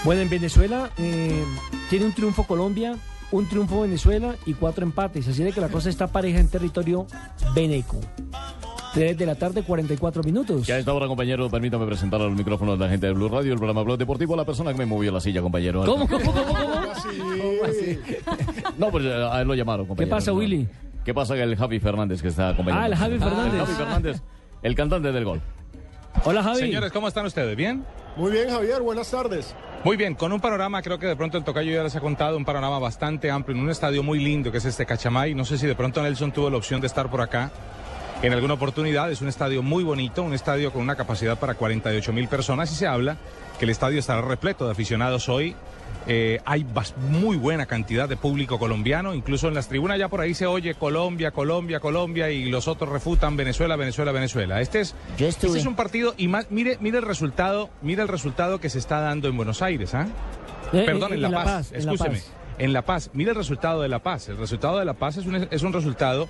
Bueno, 0.04 0.22
en 0.22 0.30
Venezuela 0.30 0.90
eh, 0.96 1.44
tiene 1.90 2.06
un 2.06 2.12
triunfo 2.14 2.44
Colombia, 2.44 2.96
un 3.30 3.46
triunfo 3.46 3.82
Venezuela 3.82 4.36
y 4.46 4.54
cuatro 4.54 4.84
empates. 4.84 5.28
Así 5.28 5.42
de 5.42 5.52
que 5.52 5.60
la 5.60 5.68
cosa 5.68 5.90
está 5.90 6.06
pareja 6.06 6.40
en 6.40 6.48
territorio 6.48 7.06
veneco. 7.54 8.00
3 8.98 9.16
de 9.16 9.26
la 9.26 9.36
tarde, 9.36 9.62
44 9.62 10.24
minutos. 10.24 10.68
Y 10.68 10.72
a 10.72 10.78
esta 10.78 10.92
hora, 10.92 11.06
compañero, 11.06 11.48
permítame 11.48 11.86
presentar 11.86 12.20
al 12.20 12.32
micrófono 12.32 12.76
de 12.76 12.84
la 12.84 12.90
gente 12.90 13.06
de 13.06 13.12
Blue 13.12 13.28
Radio, 13.28 13.52
el 13.52 13.58
programa 13.58 13.82
Blog 13.84 13.96
Deportivo, 13.96 14.34
la 14.34 14.44
persona 14.44 14.72
que 14.72 14.78
me 14.78 14.86
movió 14.86 15.12
la 15.12 15.20
silla, 15.20 15.40
compañero. 15.40 15.84
¿Cómo, 15.84 16.08
cómo, 16.08 16.32
cómo, 16.32 16.44
cómo? 16.44 16.58
No, 18.76 18.90
pues 18.90 19.04
eh, 19.04 19.28
a 19.30 19.40
él 19.40 19.46
lo 19.46 19.54
llamaron, 19.54 19.86
compañero. 19.86 20.16
pasa, 20.16 20.32
Willy? 20.32 20.66
¿Qué 21.04 21.14
pasa 21.14 21.36
que 21.36 21.42
el 21.42 21.54
Javi 21.54 21.78
Fernández 21.78 22.20
que 22.20 22.28
está 22.28 22.48
acompañando? 22.48 22.82
Ah, 22.82 22.86
el 22.88 22.96
Javi 22.96 23.18
Fernández. 23.20 23.54
El 23.54 23.60
Javi 23.60 23.74
Fernández, 23.74 24.22
el 24.62 24.74
cantante 24.74 25.12
del 25.12 25.24
gol. 25.24 25.40
Hola 26.24 26.42
Javi. 26.42 26.58
Señores, 26.58 26.90
¿cómo 26.90 27.06
están 27.06 27.24
ustedes? 27.24 27.56
¿Bien? 27.56 27.84
Muy 28.16 28.32
bien, 28.32 28.50
Javier, 28.50 28.82
buenas 28.82 29.08
tardes. 29.08 29.54
Muy 29.84 29.96
bien, 29.96 30.16
con 30.16 30.32
un 30.32 30.40
panorama, 30.40 30.82
creo 30.82 30.98
que 30.98 31.06
de 31.06 31.14
pronto 31.14 31.38
el 31.38 31.44
tocayo 31.44 31.70
ya 31.72 31.84
les 31.84 31.94
ha 31.94 32.00
contado, 32.00 32.36
un 32.36 32.44
panorama 32.44 32.80
bastante 32.80 33.30
amplio 33.30 33.56
en 33.56 33.62
un 33.62 33.70
estadio 33.70 34.02
muy 34.02 34.18
lindo 34.18 34.50
que 34.50 34.58
es 34.58 34.64
este 34.64 34.84
Cachamay. 34.84 35.36
No 35.36 35.44
sé 35.44 35.56
si 35.56 35.68
de 35.68 35.76
pronto 35.76 36.02
Nelson 36.02 36.32
tuvo 36.32 36.50
la 36.50 36.56
opción 36.56 36.80
de 36.80 36.88
estar 36.88 37.08
por 37.08 37.20
acá 37.20 37.52
en 38.22 38.32
alguna 38.32 38.54
oportunidad. 38.54 39.10
Es 39.10 39.20
un 39.20 39.28
estadio 39.28 39.62
muy 39.62 39.84
bonito, 39.84 40.22
un 40.22 40.34
estadio 40.34 40.72
con 40.72 40.82
una 40.82 40.96
capacidad 40.96 41.38
para 41.38 41.54
48 41.54 42.12
mil 42.12 42.28
personas 42.28 42.70
y 42.72 42.74
se 42.74 42.86
habla 42.86 43.16
que 43.58 43.64
el 43.64 43.70
estadio 43.70 43.98
estará 43.98 44.22
repleto 44.22 44.66
de 44.66 44.72
aficionados 44.72 45.28
hoy. 45.28 45.54
Eh, 46.06 46.40
hay 46.46 46.66
muy 47.10 47.36
buena 47.36 47.66
cantidad 47.66 48.08
de 48.08 48.16
público 48.16 48.58
colombiano, 48.58 49.14
incluso 49.14 49.48
en 49.48 49.54
las 49.54 49.68
tribunas 49.68 49.98
ya 49.98 50.08
por 50.08 50.20
ahí 50.20 50.32
se 50.32 50.46
oye 50.46 50.74
Colombia, 50.74 51.32
Colombia, 51.32 51.80
Colombia 51.80 52.30
y 52.30 52.46
los 52.46 52.66
otros 52.66 52.90
refutan 52.90 53.36
Venezuela, 53.36 53.76
Venezuela, 53.76 54.12
Venezuela. 54.12 54.60
Este 54.60 54.80
es, 54.80 54.94
este 55.18 55.48
es 55.48 55.66
un 55.66 55.76
partido 55.76 56.14
y 56.16 56.28
más, 56.28 56.46
mire, 56.50 56.78
mire 56.80 56.98
el 56.98 57.04
resultado, 57.04 57.68
mire 57.82 58.02
el 58.02 58.08
resultado 58.08 58.58
que 58.58 58.70
se 58.70 58.78
está 58.78 59.00
dando 59.00 59.28
en 59.28 59.36
Buenos 59.36 59.60
Aires, 59.60 59.94
¿ah? 59.94 60.06
Eh, 60.72 60.84
Perdón, 60.86 61.12
eh, 61.12 61.16
en 61.16 61.22
La 61.22 61.30
Paz, 61.30 61.72
La 61.72 61.78
escúcheme. 61.78 62.18
Paz. 62.18 62.32
En 62.58 62.72
La 62.72 62.82
Paz, 62.82 63.10
mire 63.12 63.30
el 63.30 63.36
resultado 63.36 63.82
de 63.82 63.88
La 63.88 64.00
Paz. 64.00 64.28
El 64.28 64.36
resultado 64.36 64.78
de 64.78 64.84
La 64.84 64.94
Paz 64.94 65.16
es 65.16 65.26
un, 65.26 65.46
es 65.50 65.62
un 65.62 65.72
resultado 65.72 66.28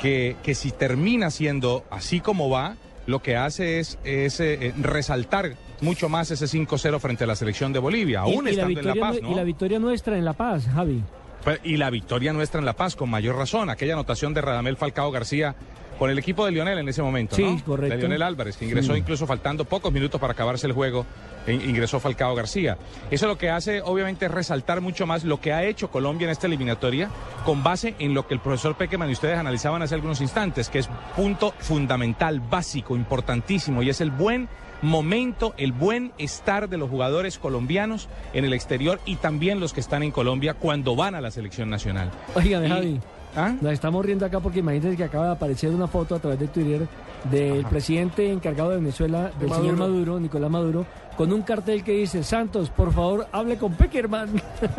que, 0.00 0.36
que 0.42 0.54
si 0.54 0.70
termina 0.70 1.30
siendo 1.30 1.84
así 1.90 2.20
como 2.20 2.50
va, 2.50 2.76
lo 3.06 3.22
que 3.22 3.36
hace 3.36 3.80
es, 3.80 3.98
es, 4.04 4.40
eh, 4.40 4.58
eh, 4.68 4.74
resaltar 4.80 5.54
mucho 5.80 6.08
más 6.10 6.30
ese 6.30 6.44
5-0 6.46 7.00
frente 7.00 7.24
a 7.24 7.26
la 7.26 7.34
selección 7.34 7.72
de 7.72 7.78
Bolivia, 7.78 8.22
Y- 8.26 8.34
aún 8.34 8.46
y, 8.46 8.50
estando 8.50 8.80
en 8.80 8.86
La 8.86 8.94
Paz, 8.94 9.16
¿no? 9.22 9.30
y 9.32 9.34
la 9.34 9.42
victoria 9.44 9.78
nuestra 9.78 10.18
en 10.18 10.24
La 10.26 10.34
Paz, 10.34 10.66
Javi. 10.66 11.02
Pero- 11.44 11.60
Y 11.64 11.78
la 11.78 11.88
victoria 11.88 12.34
nuestra 12.34 12.58
en 12.60 12.66
La 12.66 12.74
Paz, 12.74 12.94
con 12.94 13.08
mayor 13.08 13.36
razón. 13.36 13.70
Aquella 13.70 13.94
anotación 13.94 14.34
de 14.34 14.42
Radamel 14.42 14.76
Falcao 14.76 15.10
García 15.10 15.54
con 16.00 16.10
el 16.10 16.18
equipo 16.18 16.44
de 16.46 16.50
Lionel 16.50 16.78
en 16.78 16.88
ese 16.88 17.02
momento, 17.02 17.36
Sí, 17.36 17.44
¿no? 17.44 17.62
correcto. 17.64 17.94
De 17.94 18.00
Lionel 18.00 18.22
Álvarez, 18.22 18.56
que 18.56 18.64
ingresó 18.64 18.94
Sí. 18.94 18.98
incluso 18.98 19.26
faltando 19.26 19.64
pocos 19.66 19.92
minutos 19.92 20.18
para 20.20 20.32
acabarse 20.32 20.66
el 20.66 20.72
juego, 20.72 21.06
e 21.46 21.52
ingresó 21.52 22.00
Falcao 22.00 22.34
García. 22.34 22.76
Eso 23.10 23.26
lo 23.28 23.36
que 23.38 23.50
hace, 23.50 23.82
obviamente, 23.82 24.24
es 24.26 24.30
resaltar 24.32 24.80
mucho 24.80 25.06
más 25.06 25.24
lo 25.24 25.40
que 25.40 25.52
ha 25.52 25.62
hecho 25.64 25.90
Colombia 25.90 26.24
en 26.24 26.30
esta 26.30 26.46
eliminatoria, 26.46 27.10
con 27.44 27.62
base 27.62 27.94
en 27.98 28.14
lo 28.14 28.26
que 28.26 28.34
el 28.34 28.40
profesor 28.40 28.76
Pequeman 28.76 29.08
y 29.10 29.12
ustedes 29.12 29.38
analizaban 29.38 29.82
hace 29.82 29.94
algunos 29.94 30.20
instantes, 30.22 30.68
que 30.70 30.78
es 30.80 30.88
punto 31.14 31.54
fundamental, 31.58 32.40
básico, 32.40 32.96
importantísimo, 32.96 33.82
y 33.82 33.90
es 33.90 34.00
el 34.00 34.10
buen 34.10 34.48
momento, 34.82 35.52
el 35.58 35.72
buen 35.72 36.12
estar 36.16 36.68
de 36.70 36.78
los 36.78 36.88
jugadores 36.88 37.38
colombianos 37.38 38.08
en 38.32 38.46
el 38.46 38.54
exterior 38.54 38.98
y 39.04 39.16
también 39.16 39.60
los 39.60 39.74
que 39.74 39.80
están 39.80 40.02
en 40.02 40.10
Colombia 40.10 40.54
cuando 40.54 40.96
van 40.96 41.14
a 41.14 41.20
la 41.20 41.30
selección 41.30 41.68
nacional. 41.68 42.10
Y- 42.42 42.52
Javi. 42.54 43.00
¿Ah? 43.36 43.54
Nos 43.60 43.72
estamos 43.72 44.04
riendo 44.04 44.26
acá 44.26 44.40
porque 44.40 44.58
imagínense 44.58 44.96
que 44.96 45.04
acaba 45.04 45.26
de 45.26 45.32
aparecer 45.32 45.70
una 45.70 45.86
foto 45.86 46.16
a 46.16 46.18
través 46.18 46.38
de 46.40 46.48
Twitter 46.48 46.88
del 47.30 47.64
presidente 47.66 48.30
encargado 48.30 48.70
de 48.70 48.76
Venezuela, 48.76 49.30
del 49.38 49.48
De 49.48 49.54
señor 49.54 49.76
Maduro. 49.76 50.18
Nicolás 50.18 50.50
Maduro, 50.50 50.86
con 51.16 51.32
un 51.32 51.42
cartel 51.42 51.84
que 51.84 51.92
dice, 51.92 52.24
Santos, 52.24 52.70
por 52.70 52.92
favor, 52.92 53.26
hable 53.32 53.56
con 53.56 53.74
Peckerman. 53.74 54.30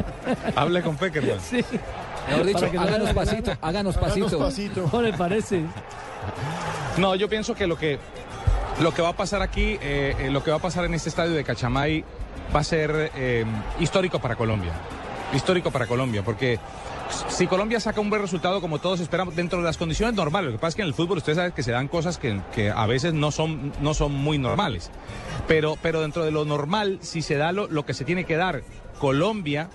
Hable 0.56 0.82
con 0.82 0.96
Peckerman. 0.98 1.40
sí. 1.40 1.64
Mejor 2.30 2.46
dicho, 2.46 2.66
háganos 2.66 3.00
le 3.00 3.10
haga 3.10 3.14
pasito, 3.14 3.52
háganos 3.62 3.98
pasito. 3.98 4.90
¿No 4.92 5.02
le 5.02 5.14
parece? 5.14 5.64
No, 6.98 7.16
yo 7.16 7.28
pienso 7.28 7.56
que 7.56 7.68
lo 7.68 7.78
que 7.78 8.00
lo 8.80 8.94
que 8.94 9.02
va 9.02 9.10
a 9.10 9.16
pasar 9.16 9.42
aquí, 9.42 9.78
eh, 9.82 10.16
eh, 10.20 10.30
lo 10.32 10.44
que 10.44 10.52
va 10.52 10.58
a 10.58 10.62
pasar 10.62 10.86
en 10.86 10.94
este 10.94 11.10
estadio 11.10 11.34
de 11.34 11.44
Cachamay 11.44 12.04
va 12.56 12.62
a 12.62 12.64
ser 12.64 13.12
eh, 13.16 13.46
histórico 13.80 14.20
para 14.20 14.36
Colombia. 14.36 14.72
Histórico 15.34 15.72
para 15.72 15.88
Colombia, 15.88 16.24
porque 16.24 16.60
si 17.28 17.48
Colombia 17.48 17.80
saca 17.80 18.02
un 18.02 18.10
buen 18.10 18.22
resultado 18.22 18.62
como 18.62 18.80
todos 18.80 19.00
esperamos 19.00 19.36
dentro 19.36 19.60
de 19.60 19.66
las 19.66 19.78
condiciones 19.78 20.16
normales, 20.16 20.52
lo 20.52 20.58
que 20.58 20.62
pasa 20.62 20.70
es 20.70 20.76
que 20.76 20.82
en 20.82 20.88
el 20.88 20.94
fútbol 20.94 21.18
ustedes 21.18 21.38
saben 21.38 21.52
que 21.52 21.64
se 21.64 21.72
dan 21.72 21.88
cosas 21.88 22.18
que, 22.18 22.42
que 22.54 22.70
a 22.70 22.86
veces 22.86 23.14
no 23.14 23.32
son, 23.32 23.74
no 23.82 23.94
son 23.94 24.14
muy 24.14 24.38
normales. 24.38 24.92
Pero, 25.48 25.78
pero 25.82 26.02
dentro 26.02 26.24
de 26.24 26.32
lo 26.32 26.46
normal, 26.46 27.00
si 27.02 27.22
se 27.22 27.36
da 27.36 27.52
lo, 27.52 27.68
lo 27.68 27.86
que 27.86 27.94
se 27.94 28.06
tiene 28.06 28.24
que 28.24 28.38
dar, 28.38 28.64
Colombia 29.00 29.70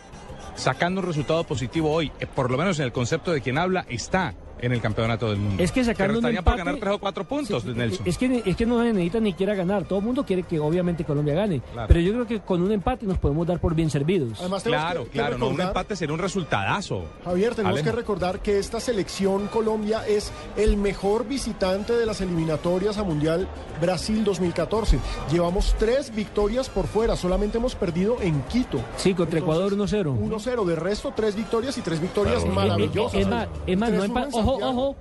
sacando 0.54 1.00
un 1.00 1.06
resultado 1.06 1.44
positivo 1.44 1.92
hoy, 1.92 2.10
eh, 2.20 2.26
por 2.26 2.50
lo 2.50 2.56
menos 2.56 2.78
en 2.78 2.86
el 2.86 2.92
concepto 2.92 3.32
de 3.32 3.42
quien 3.42 3.58
habla, 3.58 3.84
está 3.88 4.34
en 4.60 4.72
el 4.72 4.80
campeonato 4.80 5.28
del 5.30 5.38
mundo. 5.38 5.62
Es 5.62 5.70
que 5.72 5.84
sacando 5.84 6.14
Pero 6.14 6.18
un 6.18 6.24
estaría 6.24 6.40
empate- 6.40 6.44
por 6.44 6.56
ganar 6.58 6.76
tres 6.80 6.92
o 6.94 6.98
cuatro 6.98 7.24
puntos, 7.24 7.64
Nelson. 7.64 8.06
Es 8.06 8.18
que, 8.18 8.42
es 8.44 8.56
que 8.56 8.66
no 8.66 8.82
se 8.82 8.92
necesita 8.92 9.20
ni 9.20 9.32
quiera 9.34 9.54
ganar. 9.54 9.84
Todo 9.84 9.98
el 9.98 10.04
mundo 10.04 10.24
quiere 10.24 10.42
que 10.44 10.58
obviamente 10.60 11.04
Colombia 11.04 11.34
gane. 11.34 11.60
Claro. 11.72 11.88
Pero 11.88 12.00
yo 12.00 12.12
creo 12.12 12.26
que 12.26 12.40
con 12.40 12.62
un 12.62 12.72
empate 12.72 13.06
nos 13.06 13.18
podemos 13.18 13.46
dar 13.46 13.58
por 13.60 13.74
bien 13.74 13.90
servidos. 13.90 14.38
Además, 14.40 14.62
tenemos 14.62 14.84
Claro, 14.84 15.04
que- 15.04 15.10
que 15.10 15.18
claro, 15.18 15.38
no, 15.38 15.48
un 15.48 15.60
empate 15.60 15.96
sería 15.96 16.14
un 16.14 16.20
resultadazo. 16.20 17.04
Javier, 17.24 17.54
tenemos 17.54 17.82
que 17.82 17.92
recordar 17.92 18.40
que 18.40 18.58
esta 18.58 18.80
selección 18.80 19.48
Colombia 19.48 20.06
es 20.06 20.32
el 20.56 20.76
mejor 20.76 21.26
visitante 21.26 21.92
de 21.92 22.06
las 22.06 22.20
eliminatorias 22.20 22.98
a 22.98 23.02
Mundial 23.04 23.48
Brasil 23.80 24.24
2014. 24.24 24.98
Llevamos 25.30 25.74
tres 25.78 26.14
victorias 26.14 26.68
por 26.68 26.86
fuera, 26.86 27.16
solamente 27.16 27.58
hemos 27.58 27.74
perdido 27.74 28.16
en 28.22 28.40
Quito. 28.42 28.80
Sí, 28.96 29.14
contra 29.14 29.38
Ecuador 29.40 29.72
1-0. 29.74 30.14
1-0, 30.18 30.64
de 30.64 30.76
resto 30.76 31.12
tres 31.14 31.34
victorias 31.36 31.76
y 31.78 31.82
tres 31.82 32.00
victorias 32.00 32.44
maravillosas. 32.46 33.20
Es 33.20 33.26
más, 33.28 33.48
es 33.66 33.78
más, 33.78 33.90
no 33.90 34.02
3-1 34.04 34.30
empa- 34.54 34.68
en 34.70 34.78
Ojo, 34.78 34.96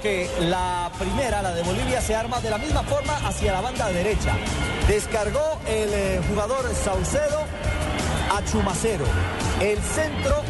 que 0.00 0.30
la 0.40 0.90
primera, 0.98 1.42
la 1.42 1.52
de 1.52 1.62
Bolivia, 1.62 2.00
se 2.00 2.14
arma 2.14 2.40
de 2.40 2.50
la 2.50 2.58
misma 2.58 2.82
forma 2.82 3.16
hacia 3.26 3.52
la 3.52 3.60
banda 3.60 3.88
derecha. 3.88 4.36
Descargó 4.88 5.60
el 5.66 5.92
eh, 5.92 6.20
jugador 6.28 6.64
Saucedo 6.74 7.44
a 8.30 8.44
Chumacero. 8.44 9.04
El 9.60 9.78
centro 9.78 10.42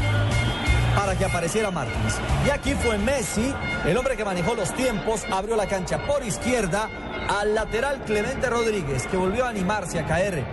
para 0.97 1.17
que 1.17 1.25
apareciera 1.25 1.71
Martins. 1.71 2.19
Y 2.47 2.51
aquí 2.51 2.75
fue 2.75 2.99
Messi, 2.99 3.53
el 3.87 3.97
hombre 3.97 4.17
que 4.17 4.25
manejó 4.25 4.55
los 4.55 4.75
tiempos, 4.75 5.25
abrió 5.31 5.57
la 5.57 5.67
cancha 5.67 6.07
por 6.07 6.25
izquierda 6.25 6.89
al 7.29 7.55
lateral 7.55 8.03
Clemente 8.05 8.51
Rodríguez, 8.51 9.07
que 9.07 9.17
volvió 9.17 9.45
a 9.45 9.49
animarse 9.49 9.99
a 9.99 10.07
caer 10.07 10.45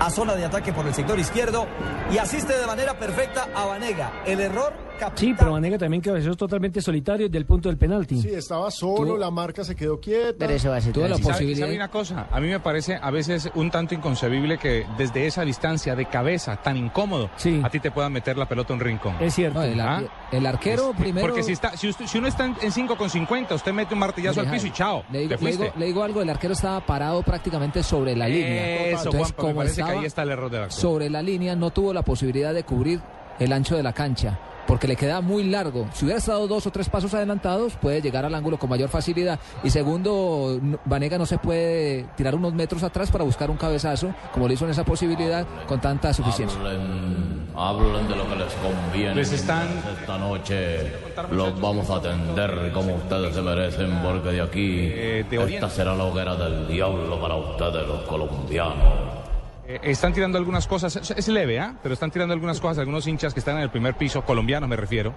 a 0.00 0.10
zona 0.10 0.34
de 0.34 0.44
ataque 0.44 0.72
por 0.72 0.86
el 0.86 0.94
sector 0.94 1.18
izquierdo 1.18 1.66
y 2.10 2.18
asiste 2.18 2.58
de 2.58 2.66
manera 2.66 2.98
perfecta 2.98 3.48
a 3.54 3.66
Vanega. 3.66 4.22
El 4.26 4.40
error 4.40 4.83
Sí, 5.14 5.34
pero 5.38 5.52
Vanega 5.52 5.76
también 5.78 6.00
cabeceó 6.02 6.34
totalmente 6.34 6.80
solitario 6.80 7.26
desde 7.26 7.38
el 7.38 7.46
punto 7.46 7.68
del 7.68 7.76
penalti. 7.78 8.20
Sí, 8.20 8.28
estaba 8.34 8.70
solo, 8.70 9.16
la 9.16 9.30
marca 9.30 9.64
se 9.64 9.74
quedó 9.74 10.00
quieta. 10.00 10.46
Tuvo 10.46 11.08
la 11.08 11.16
¿Sabe- 11.16 11.22
posibilidad. 11.22 11.66
¿Sabe 11.66 11.76
una 11.76 11.88
cosa? 11.88 12.26
A 12.30 12.40
mí 12.40 12.48
me 12.48 12.60
parece 12.60 12.98
a 13.00 13.10
veces 13.10 13.50
un 13.54 13.70
tanto 13.70 13.94
inconcebible 13.94 14.58
que 14.58 14.86
desde 14.96 15.26
esa 15.26 15.42
distancia 15.44 15.94
de 15.94 16.06
cabeza 16.06 16.56
tan 16.56 16.76
incómodo 16.76 17.30
a 17.62 17.70
ti 17.70 17.80
te 17.80 17.90
puedan 17.90 18.12
meter 18.12 18.36
la 18.36 18.46
pelota 18.48 18.72
a 18.72 18.76
un 18.76 18.80
rincón. 18.80 19.16
Es 19.20 19.34
cierto. 19.34 19.58
No, 19.58 19.64
el, 19.64 19.80
ar- 19.80 20.08
el 20.32 20.46
arquero 20.46 20.90
Este, 20.90 21.02
primero. 21.02 21.26
Porque 21.26 21.42
si, 21.42 21.52
está, 21.52 21.76
si, 21.76 21.88
usted- 21.88 22.06
si 22.06 22.18
uno 22.18 22.28
está 22.28 22.44
en 22.60 22.72
5 22.72 22.96
con 22.96 23.10
50, 23.10 23.54
usted 23.54 23.72
mete 23.72 23.94
un 23.94 24.00
martillazo 24.00 24.40
al 24.40 24.50
piso 24.50 24.66
y 24.66 24.70
chao. 24.72 25.04
Le 25.12 25.20
digo, 25.20 25.28
te 25.30 25.34
le, 25.34 25.38
fuiste. 25.38 25.64
digo, 25.64 25.74
le 25.78 25.86
digo 25.86 26.02
algo, 26.02 26.22
el 26.22 26.30
arquero 26.30 26.54
estaba 26.54 26.80
parado 26.80 27.22
prácticamente 27.22 27.82
sobre 27.82 28.16
la 28.16 28.28
línea. 28.28 28.86
Eso, 28.86 28.96
Entonces, 29.08 29.10
Juanpa, 29.20 29.28
me 29.28 29.36
como 29.48 29.54
parece 29.56 29.74
que 29.76 29.80
estaba 29.82 30.00
ahí 30.00 30.06
está 30.06 30.22
el 30.22 30.30
error 30.30 30.50
del 30.50 30.62
arquero. 30.62 30.80
sobre 30.80 31.10
la 31.10 31.22
línea, 31.22 31.54
no 31.56 31.70
tuvo 31.70 31.92
la 31.92 32.02
posibilidad 32.02 32.54
de 32.54 32.64
cubrir 32.64 33.00
el 33.38 33.52
ancho 33.52 33.76
de 33.76 33.82
la 33.82 33.92
cancha. 33.92 34.38
Porque 34.66 34.88
le 34.88 34.96
queda 34.96 35.20
muy 35.20 35.44
largo. 35.44 35.86
Si 35.92 36.04
hubiera 36.04 36.18
estado 36.18 36.46
dos 36.48 36.66
o 36.66 36.70
tres 36.70 36.88
pasos 36.88 37.12
adelantados, 37.12 37.74
puede 37.74 38.00
llegar 38.00 38.24
al 38.24 38.34
ángulo 38.34 38.58
con 38.58 38.70
mayor 38.70 38.88
facilidad. 38.88 39.38
Y 39.62 39.70
segundo, 39.70 40.58
Vanega 40.86 41.18
no 41.18 41.26
se 41.26 41.36
puede 41.38 42.04
tirar 42.16 42.34
unos 42.34 42.54
metros 42.54 42.82
atrás 42.82 43.10
para 43.10 43.24
buscar 43.24 43.50
un 43.50 43.56
cabezazo, 43.58 44.14
como 44.32 44.48
lo 44.48 44.54
hizo 44.54 44.64
en 44.64 44.70
esa 44.70 44.84
posibilidad, 44.84 45.46
con 45.66 45.80
tanta 45.80 46.14
suficiencia. 46.14 46.58
Hablen, 46.58 47.46
hablen 47.54 48.08
de 48.08 48.16
lo 48.16 48.28
que 48.28 48.36
les 48.36 48.52
conviene. 48.54 49.14
Les 49.14 49.32
están- 49.32 49.68
Esta 50.00 50.16
noche 50.18 50.92
los 51.30 51.60
vamos 51.60 51.90
a 51.90 51.96
atender 51.96 52.70
como 52.72 52.94
ustedes 52.94 53.34
se 53.34 53.42
merecen, 53.42 53.98
porque 54.02 54.30
de 54.30 54.40
aquí 54.40 54.78
Eh, 54.92 55.26
esta 55.30 55.68
será 55.68 55.94
la 55.94 56.04
hoguera 56.04 56.36
del 56.36 56.66
diablo 56.68 57.20
para 57.20 57.36
ustedes, 57.36 57.86
los 57.86 58.00
colombianos. 58.04 59.23
Eh, 59.66 59.80
están 59.84 60.12
tirando 60.12 60.38
algunas 60.38 60.66
cosas, 60.66 60.96
es, 60.96 61.28
leve, 61.28 61.58
¿ah? 61.58 61.76
Pero 61.82 61.94
están 61.94 62.10
tirando 62.10 62.34
algunas 62.34 62.60
cosas, 62.60 62.78
algunos 62.78 63.06
hinchas 63.06 63.32
que 63.32 63.40
están 63.40 63.56
en 63.56 63.62
el 63.62 63.70
primer 63.70 63.94
piso, 63.94 64.22
colombianos 64.22 64.68
me 64.68 64.76
refiero, 64.76 65.14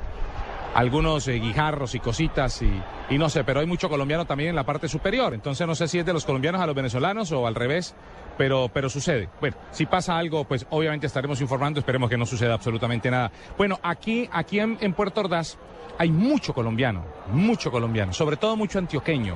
algunos 0.73 1.27
eh, 1.27 1.33
guijarros 1.33 1.95
y 1.95 1.99
cositas 1.99 2.61
y, 2.61 2.71
y 3.09 3.17
no 3.17 3.29
sé, 3.29 3.43
pero 3.43 3.59
hay 3.59 3.65
mucho 3.65 3.89
colombiano 3.89 4.25
también 4.25 4.51
en 4.51 4.55
la 4.55 4.65
parte 4.65 4.87
superior. 4.87 5.33
Entonces 5.33 5.67
no 5.67 5.75
sé 5.75 5.87
si 5.87 5.99
es 5.99 6.05
de 6.05 6.13
los 6.13 6.23
colombianos 6.23 6.61
a 6.61 6.65
los 6.65 6.75
venezolanos 6.75 7.31
o 7.31 7.45
al 7.45 7.55
revés, 7.55 7.95
pero, 8.37 8.69
pero 8.73 8.89
sucede. 8.89 9.27
Bueno, 9.41 9.57
si 9.71 9.85
pasa 9.85 10.17
algo, 10.17 10.45
pues 10.45 10.65
obviamente 10.69 11.07
estaremos 11.07 11.41
informando, 11.41 11.79
esperemos 11.79 12.09
que 12.09 12.17
no 12.17 12.25
suceda 12.25 12.53
absolutamente 12.53 13.11
nada. 13.11 13.31
Bueno, 13.57 13.79
aquí, 13.83 14.29
aquí 14.31 14.59
en, 14.59 14.77
en 14.79 14.93
Puerto 14.93 15.21
Ordaz 15.21 15.57
hay 15.97 16.11
mucho 16.11 16.53
colombiano, 16.53 17.03
mucho 17.31 17.71
colombiano, 17.71 18.13
sobre 18.13 18.37
todo 18.37 18.55
mucho 18.55 18.77
antioqueño, 18.79 19.35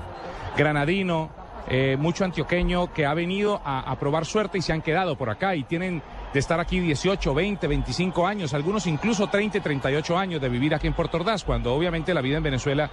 granadino, 0.56 1.41
eh, 1.68 1.96
mucho 2.00 2.26
antioqueño 2.26 2.92
que 2.94 3.06
ha 3.06 3.14
venido 3.14 3.62
a, 3.64 3.80
a 3.92 4.00
probar 4.00 4.26
suerte 4.26 4.58
y 4.58 4.62
se 4.62 4.74
han 4.74 4.82
quedado 4.82 5.16
por 5.16 5.30
acá 5.30 5.56
y 5.56 5.64
tienen 5.64 6.02
de 6.34 6.40
estar 6.40 6.60
aquí 6.62 6.80
18, 6.80 7.34
20, 7.34 7.68
25 7.68 8.26
años, 8.26 8.54
algunos 8.54 8.88
incluso 8.88 9.28
30 9.28 9.58
y 9.58 9.62
38 9.62 10.18
años 10.18 10.42
de 10.42 10.48
vivir 10.48 10.74
aquí 10.74 10.88
en 10.88 10.94
Puerto 10.94 11.18
Ordaz, 11.18 11.44
cuando 11.44 11.74
obviamente 11.74 12.14
la 12.14 12.22
vida 12.22 12.38
en 12.38 12.44
Venezuela 12.44 12.90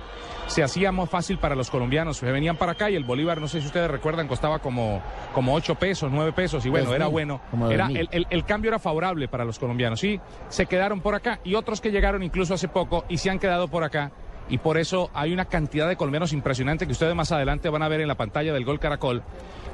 se 0.49 0.63
hacía 0.65 0.91
más 0.91 1.09
fácil 1.09 1.39
para 1.39 1.55
los 1.55 1.71
colombianos. 1.71 2.17
Se 2.17 2.31
venían 2.33 2.57
para 2.57 2.73
acá 2.73 2.91
y 2.91 2.97
el 2.97 3.05
bolívar, 3.05 3.41
no 3.41 3.47
sé 3.47 3.61
si 3.61 3.67
ustedes 3.69 3.91
recuerdan, 3.91 4.27
costaba 4.27 4.59
como, 4.59 5.01
como 5.35 5.55
8 5.55 5.77
pesos, 5.77 6.11
9 6.13 6.33
pesos 6.33 6.67
y 6.67 6.69
bueno, 6.69 6.87
era 6.97 7.05
mil, 7.07 7.13
bueno. 7.13 7.41
Era, 7.71 7.87
el, 7.87 8.09
el- 8.11 8.27
el 8.29 8.45
cambio 8.45 8.71
era 8.71 8.79
favorable 8.81 9.29
para 9.29 9.45
los 9.45 9.59
colombianos, 9.59 10.01
sí, 10.01 10.21
se 10.49 10.67
quedaron 10.67 11.01
por 11.01 11.15
acá 11.15 11.39
y 11.45 11.55
otros 11.55 11.81
que 11.81 11.91
llegaron 11.93 12.23
incluso 12.25 12.55
hace 12.55 12.67
poco 12.69 13.05
y 13.09 13.19
se 13.19 13.31
han 13.31 13.39
quedado 13.39 13.69
por 13.69 13.85
acá. 13.85 14.11
Y 14.49 14.59
por 14.59 14.79
eso 14.79 15.11
hay 15.15 15.33
una 15.33 15.45
cantidad 15.45 15.89
de 15.89 15.97
colombianos 15.97 16.33
impresionante 16.33 16.87
que 16.87 16.93
ustedes 16.93 17.15
más 17.15 17.33
adelante 17.33 17.69
van 17.69 17.83
a 17.83 17.89
ver 17.89 18.01
en 18.01 18.09
la 18.09 18.17
pantalla 18.17 18.53
del 18.53 18.65
Gol 18.65 18.81
Caracol, 18.81 19.23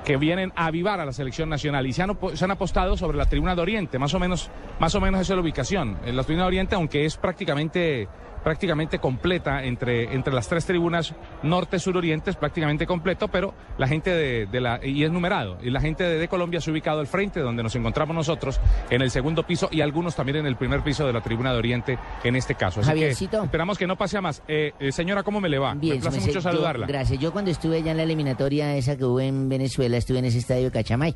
que 0.04 0.16
vienen 0.16 0.52
a 0.56 0.66
avivar 0.66 1.00
a 1.00 1.04
la 1.04 1.12
selección 1.12 1.48
nacional 1.48 1.86
y 1.86 1.92
se 1.92 2.02
han, 2.02 2.18
se 2.34 2.44
han 2.44 2.50
apostado 2.50 2.96
sobre 2.96 3.16
la 3.16 3.26
tribuna 3.26 3.54
de 3.54 3.62
Oriente, 3.62 3.98
más 3.98 4.14
o 4.14 4.18
menos, 4.18 4.50
más 4.80 4.94
o 4.94 5.00
menos 5.00 5.20
esa 5.20 5.32
es 5.32 5.36
la 5.36 5.42
ubicación. 5.42 5.98
En 6.04 6.16
la 6.16 6.24
tribuna 6.24 6.44
de 6.44 6.48
Oriente, 6.48 6.74
aunque 6.74 7.04
es 7.04 7.16
prácticamente 7.16 8.08
prácticamente 8.44 8.98
completa 8.98 9.64
entre, 9.64 10.14
entre 10.14 10.32
las 10.32 10.46
tres 10.48 10.64
tribunas 10.66 11.14
norte, 11.42 11.78
sur, 11.78 11.96
oriente, 11.96 12.30
es 12.30 12.36
prácticamente 12.36 12.86
completo, 12.86 13.26
pero 13.28 13.54
la 13.78 13.88
gente 13.88 14.10
de, 14.10 14.46
de 14.46 14.60
la, 14.60 14.78
y 14.84 15.02
es 15.02 15.10
numerado, 15.10 15.58
y 15.62 15.70
la 15.70 15.80
gente 15.80 16.04
de, 16.04 16.18
de 16.18 16.28
Colombia 16.28 16.60
se 16.60 16.70
ha 16.70 16.72
ubicado 16.72 17.00
al 17.00 17.06
frente, 17.06 17.40
donde 17.40 17.62
nos 17.62 17.74
encontramos 17.74 18.14
nosotros, 18.14 18.60
en 18.90 19.02
el 19.02 19.10
segundo 19.10 19.44
piso, 19.44 19.68
y 19.72 19.80
algunos 19.80 20.14
también 20.14 20.36
en 20.36 20.46
el 20.46 20.56
primer 20.56 20.82
piso 20.82 21.06
de 21.06 21.12
la 21.12 21.22
tribuna 21.22 21.52
de 21.52 21.58
oriente, 21.58 21.98
en 22.22 22.36
este 22.36 22.54
caso. 22.54 22.80
Así 22.80 22.90
que 22.90 22.96
Javiercito. 22.96 23.42
esperamos 23.42 23.78
que 23.78 23.86
no 23.86 23.96
pase 23.96 24.18
a 24.18 24.20
más. 24.20 24.42
Eh, 24.46 24.72
eh, 24.78 24.92
señora, 24.92 25.22
¿cómo 25.22 25.40
me 25.40 25.48
le 25.48 25.58
va? 25.58 25.74
Bien, 25.74 25.96
me 25.96 26.00
place 26.02 26.20
mucho 26.20 26.32
yo- 26.34 26.40
saludarla. 26.42 26.86
gracias. 26.86 27.18
Yo 27.18 27.32
cuando 27.32 27.50
estuve 27.50 27.78
allá 27.78 27.92
en 27.92 27.96
la 27.96 28.02
eliminatoria 28.02 28.76
esa 28.76 28.96
que 28.96 29.04
hubo 29.04 29.20
en 29.20 29.48
Venezuela, 29.48 29.96
estuve 29.96 30.18
en 30.18 30.26
ese 30.26 30.38
estadio 30.38 30.64
de 30.64 30.70
Cachamay. 30.70 31.14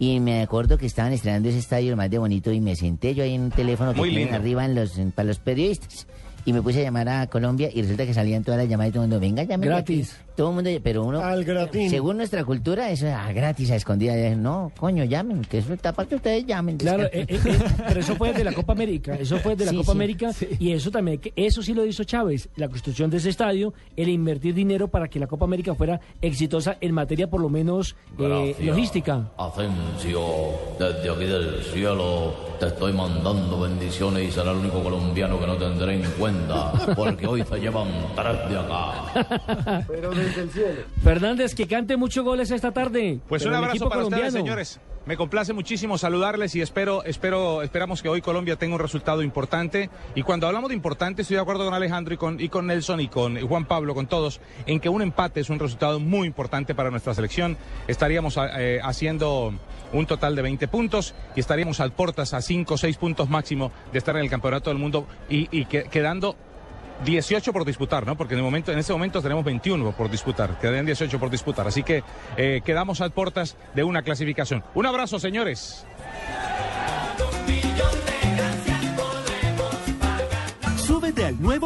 Y 0.00 0.20
me 0.20 0.42
acuerdo 0.42 0.78
que 0.78 0.86
estaban 0.86 1.12
estrenando 1.12 1.48
ese 1.48 1.58
estadio, 1.58 1.90
el 1.90 1.96
más 1.96 2.08
de 2.08 2.18
bonito, 2.18 2.52
y 2.52 2.60
me 2.60 2.76
senté 2.76 3.16
yo 3.16 3.24
ahí 3.24 3.34
en 3.34 3.42
un 3.42 3.50
teléfono 3.50 3.92
que 3.92 3.98
Muy 3.98 4.10
tienen 4.10 4.26
lindo. 4.28 4.38
arriba 4.40 4.64
en 4.64 4.74
los, 4.76 4.96
en- 4.96 5.10
para 5.10 5.26
los 5.26 5.40
periodistas. 5.40 6.06
Y 6.44 6.52
me 6.52 6.62
puse 6.62 6.80
a 6.80 6.82
llamar 6.84 7.08
a 7.08 7.26
Colombia 7.26 7.68
y 7.72 7.82
resulta 7.82 8.06
que 8.06 8.14
salían 8.14 8.44
todas 8.44 8.60
las 8.60 8.68
llamadas 8.68 8.90
y 8.90 8.92
todo 8.92 9.04
el 9.04 9.10
mundo, 9.10 9.20
venga, 9.20 9.42
llame. 9.42 9.66
Gratis. 9.66 10.16
Todo 10.38 10.50
el 10.50 10.54
mundo, 10.54 10.70
pero 10.84 11.02
uno... 11.02 11.18
Al 11.20 11.42
gratín. 11.42 11.90
Según 11.90 12.18
nuestra 12.18 12.44
cultura, 12.44 12.92
eso 12.92 13.08
es 13.08 13.12
ah, 13.12 13.32
gratis, 13.32 13.72
a 13.72 13.74
escondida. 13.74 14.14
No, 14.36 14.70
coño, 14.78 15.02
llamen, 15.02 15.42
que 15.42 15.58
eso 15.58 15.72
está 15.72 15.92
para 15.92 16.08
que 16.08 16.14
ustedes 16.14 16.46
llamen. 16.46 16.76
Claro, 16.76 17.06
eh, 17.06 17.26
eh, 17.26 17.40
eh, 17.44 17.58
pero 17.88 17.98
eso 17.98 18.14
fue 18.14 18.32
de 18.32 18.44
la 18.44 18.52
Copa 18.52 18.72
América, 18.72 19.16
eso 19.16 19.38
fue 19.38 19.56
de 19.56 19.64
la 19.64 19.72
Sí, 19.72 19.78
Copa 19.78 19.90
sí. 19.90 19.98
América 19.98 20.30
y 20.60 20.70
eso 20.70 20.92
también, 20.92 21.18
que 21.18 21.32
eso 21.34 21.60
sí 21.60 21.74
lo 21.74 21.84
hizo 21.84 22.04
Chávez, 22.04 22.50
la 22.54 22.68
construcción 22.68 23.10
de 23.10 23.16
ese 23.16 23.30
estadio, 23.30 23.74
el 23.96 24.10
invertir 24.10 24.54
dinero 24.54 24.86
para 24.86 25.08
que 25.08 25.18
la 25.18 25.26
Copa 25.26 25.44
América 25.44 25.74
fuera 25.74 25.98
exitosa 26.22 26.76
en 26.80 26.94
materia 26.94 27.28
por 27.28 27.40
lo 27.40 27.48
menos 27.48 27.96
eh, 28.16 28.54
logística. 28.60 29.32
Asensio, 29.36 30.22
desde 30.78 31.10
aquí 31.10 31.24
del 31.24 31.64
cielo 31.64 32.32
te 32.60 32.66
estoy 32.66 32.92
mandando 32.92 33.60
bendiciones 33.60 34.28
y 34.28 34.30
será 34.30 34.52
el 34.52 34.58
único 34.58 34.82
colombiano 34.84 35.38
que 35.40 35.46
no 35.48 35.56
tendré 35.56 35.94
en 35.94 36.10
cuenta, 36.12 36.72
porque 36.96 37.26
hoy 37.26 37.44
se 37.44 37.58
llevan 37.58 37.88
tres 38.14 38.48
de 38.48 38.58
acá. 38.58 39.84
Pero 39.88 40.12
cielo. 40.12 40.27
Fernández, 41.02 41.54
que 41.54 41.66
cante 41.66 41.96
muchos 41.96 42.24
goles 42.24 42.50
esta 42.50 42.72
tarde. 42.72 43.20
Pues 43.28 43.44
un 43.44 43.54
abrazo 43.54 43.88
para 43.88 44.04
ustedes, 44.04 44.32
señores. 44.32 44.80
Me 45.06 45.16
complace 45.16 45.54
muchísimo 45.54 45.96
saludarles 45.96 46.54
y 46.54 46.60
espero, 46.60 47.02
espero, 47.02 47.62
esperamos 47.62 48.02
que 48.02 48.10
hoy 48.10 48.20
Colombia 48.20 48.56
tenga 48.56 48.74
un 48.74 48.80
resultado 48.80 49.22
importante. 49.22 49.88
Y 50.14 50.22
cuando 50.22 50.46
hablamos 50.46 50.68
de 50.68 50.74
importante, 50.74 51.22
estoy 51.22 51.36
de 51.36 51.40
acuerdo 51.40 51.64
con 51.64 51.72
Alejandro 51.72 52.12
y 52.12 52.18
con, 52.18 52.38
y 52.38 52.50
con 52.50 52.66
Nelson 52.66 53.00
y 53.00 53.08
con 53.08 53.40
Juan 53.40 53.64
Pablo, 53.64 53.94
con 53.94 54.06
todos, 54.06 54.38
en 54.66 54.80
que 54.80 54.90
un 54.90 55.00
empate 55.00 55.40
es 55.40 55.48
un 55.48 55.58
resultado 55.60 55.98
muy 55.98 56.26
importante 56.26 56.74
para 56.74 56.90
nuestra 56.90 57.14
selección. 57.14 57.56
Estaríamos 57.86 58.36
eh, 58.58 58.80
haciendo 58.82 59.54
un 59.94 60.04
total 60.06 60.36
de 60.36 60.42
20 60.42 60.68
puntos 60.68 61.14
y 61.34 61.40
estaríamos 61.40 61.80
al 61.80 61.92
portas 61.92 62.34
a 62.34 62.42
5 62.42 62.74
o 62.74 62.76
6 62.76 62.98
puntos 62.98 63.30
máximo 63.30 63.72
de 63.90 63.98
estar 63.98 64.14
en 64.14 64.24
el 64.24 64.28
campeonato 64.28 64.68
del 64.68 64.78
mundo 64.78 65.06
y, 65.30 65.48
y 65.58 65.64
que- 65.64 65.84
quedando 65.84 66.36
18 67.04 67.52
por 67.52 67.64
disputar, 67.64 68.06
¿no? 68.06 68.16
Porque 68.16 68.34
en, 68.34 68.38
el 68.38 68.44
momento, 68.44 68.72
en 68.72 68.78
ese 68.78 68.92
momento 68.92 69.22
tenemos 69.22 69.44
21 69.44 69.92
por 69.92 70.10
disputar, 70.10 70.58
quedan 70.58 70.86
18 70.86 71.18
por 71.18 71.30
disputar. 71.30 71.66
Así 71.66 71.82
que 71.82 72.02
eh, 72.36 72.60
quedamos 72.64 73.00
a 73.00 73.08
puertas 73.10 73.56
de 73.74 73.84
una 73.84 74.02
clasificación. 74.02 74.64
Un 74.74 74.86
abrazo, 74.86 75.18
señores. 75.18 75.86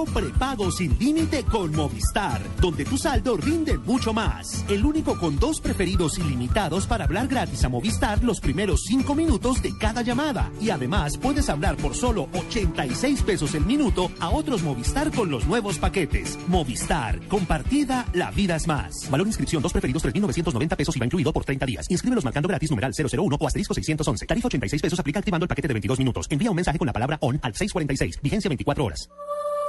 Prepago 0.05 0.71
sin 0.71 0.99
límite 0.99 1.45
con 1.45 1.75
Movistar, 1.75 2.41
donde 2.61 2.85
tu 2.85 2.99
saldo 2.99 3.37
rinde 3.37 3.79
mucho 3.79 4.13
más. 4.13 4.65
El 4.69 4.85
único 4.85 5.19
con 5.19 5.39
dos 5.39 5.61
preferidos 5.61 6.19
ilimitados 6.19 6.87
para 6.87 7.05
hablar 7.05 7.29
gratis 7.29 7.65
a 7.65 7.69
Movistar 7.69 8.23
los 8.23 8.41
primeros 8.41 8.83
cinco 8.87 9.15
minutos 9.15 9.63
de 9.63 9.77
cada 9.77 10.03
llamada. 10.03 10.51
Y 10.61 10.71
además 10.71 11.17
puedes 11.17 11.49
hablar 11.49 11.77
por 11.77 11.95
solo 11.95 12.29
86 12.35 13.23
pesos 13.23 13.55
el 13.55 13.65
minuto 13.65 14.11
a 14.21 14.31
otros 14.31 14.63
Movistar 14.63 15.11
con 15.11 15.31
los 15.31 15.47
nuevos 15.47 15.79
paquetes. 15.79 16.39
Movistar, 16.49 17.21
compartida, 17.29 18.07
la 18.13 18.31
vida 18.31 18.57
es 18.57 18.67
más. 18.67 19.11
Valor 19.11 19.27
inscripción, 19.27 19.63
dos 19.63 19.73
preferidos 19.73 20.05
3.990 20.05 20.77
pesos 20.77 20.97
y 20.97 20.99
va 20.99 21.07
incluido 21.07 21.33
por 21.33 21.45
30 21.45 21.67
días. 21.67 21.91
Inscríbelos 21.91 22.25
marcando 22.25 22.49
gratis 22.49 22.71
numeral 22.71 22.93
001 22.93 23.37
o 23.39 23.47
asterisco 23.47 23.75
611. 23.75 24.27
Tarifa 24.27 24.47
86 24.49 24.83
pesos 24.83 25.01
aplica 25.01 25.19
activando 25.19 25.45
el 25.45 25.49
paquete 25.49 25.69
de 25.69 25.75
22 25.75 25.99
minutos. 25.99 26.27
Envía 26.31 26.51
un 26.51 26.57
mensaje 26.57 26.79
con 26.79 26.87
la 26.87 26.93
palabra 26.93 27.19
ON 27.21 27.39
al 27.43 27.55
646. 27.55 28.21
Vigencia 28.23 28.49
24 28.49 28.85
horas. 28.85 29.09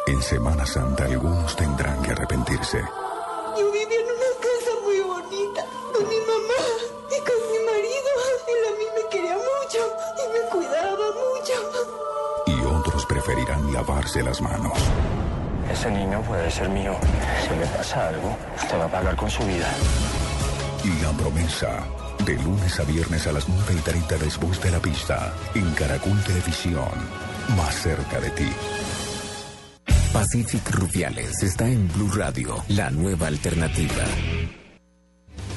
En 0.06 0.22
Semana 0.22 0.66
Santa 0.66 1.06
algunos 1.06 1.56
tendrán 1.56 2.02
que 2.02 2.12
arrepentirse. 2.12 2.82
Yo 3.58 3.72
vivía 3.72 4.00
en 4.00 4.06
una 4.06 4.32
casa 4.42 4.72
muy 4.84 5.00
bonita 5.00 5.66
con 5.94 6.10
mi 6.10 6.18
mamá 6.18 6.62
y 7.08 7.20
con 7.24 7.40
mi 7.50 7.60
marido. 7.66 8.12
Él 8.52 8.62
a 8.68 8.78
mí 8.80 8.86
me 8.98 9.10
quería 9.10 9.38
mucho 9.38 9.80
y 10.20 10.34
me 10.34 10.50
cuidaba 10.50 11.06
mucho. 11.24 11.56
Y 12.48 12.66
otros 12.66 13.06
preferirán 13.06 13.72
lavarse 13.72 14.22
las 14.22 14.42
manos. 14.42 14.78
Ese 15.72 15.90
niño 15.90 16.22
puede 16.24 16.52
ser 16.52 16.68
mío. 16.68 16.98
Si 17.48 17.56
le 17.56 17.66
pasa 17.68 18.10
algo, 18.10 18.36
te 18.70 18.76
va 18.76 18.86
a 18.86 18.92
pagar 18.92 19.16
con 19.16 19.30
su 19.30 19.44
vida. 19.46 19.72
La 21.02 21.12
promesa. 21.14 21.86
De 22.26 22.36
lunes 22.36 22.80
a 22.80 22.84
viernes 22.84 23.26
a 23.28 23.32
las 23.32 23.48
9 23.48 23.74
y 23.74 23.82
30 23.82 24.18
después 24.18 24.62
de 24.62 24.72
la 24.72 24.80
pista. 24.80 25.34
En 25.56 25.74
Caracol 25.74 26.22
Televisión. 26.26 26.92
Más 27.56 27.74
cerca 27.76 28.20
de 28.20 28.30
ti. 28.32 28.50
Pacific 30.14 30.70
Rufiales 30.70 31.42
está 31.42 31.68
en 31.68 31.92
Blue 31.92 32.12
Radio, 32.14 32.64
la 32.68 32.92
nueva 32.92 33.26
alternativa. 33.26 34.04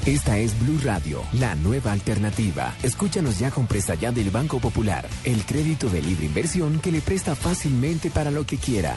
Esta 0.06 0.38
es 0.38 0.58
Blue 0.60 0.80
Radio, 0.82 1.20
la 1.34 1.54
nueva 1.56 1.92
alternativa. 1.92 2.74
Escúchanos 2.82 3.38
ya 3.38 3.50
con 3.50 3.66
presta 3.66 3.96
ya 3.96 4.12
del 4.12 4.30
Banco 4.30 4.58
Popular, 4.58 5.06
el 5.24 5.44
crédito 5.44 5.90
de 5.90 6.00
libre 6.00 6.24
inversión 6.24 6.80
que 6.80 6.90
le 6.90 7.02
presta 7.02 7.36
fácilmente 7.36 8.08
para 8.08 8.30
lo 8.30 8.46
que 8.46 8.56
quiera. 8.56 8.96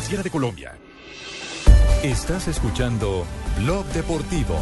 superfinanciera 0.01 0.23
de 0.23 0.29
Colombia. 0.29 0.77
Estás 2.03 2.47
escuchando 2.47 3.25
Blog 3.57 3.85
Deportivo. 3.87 4.57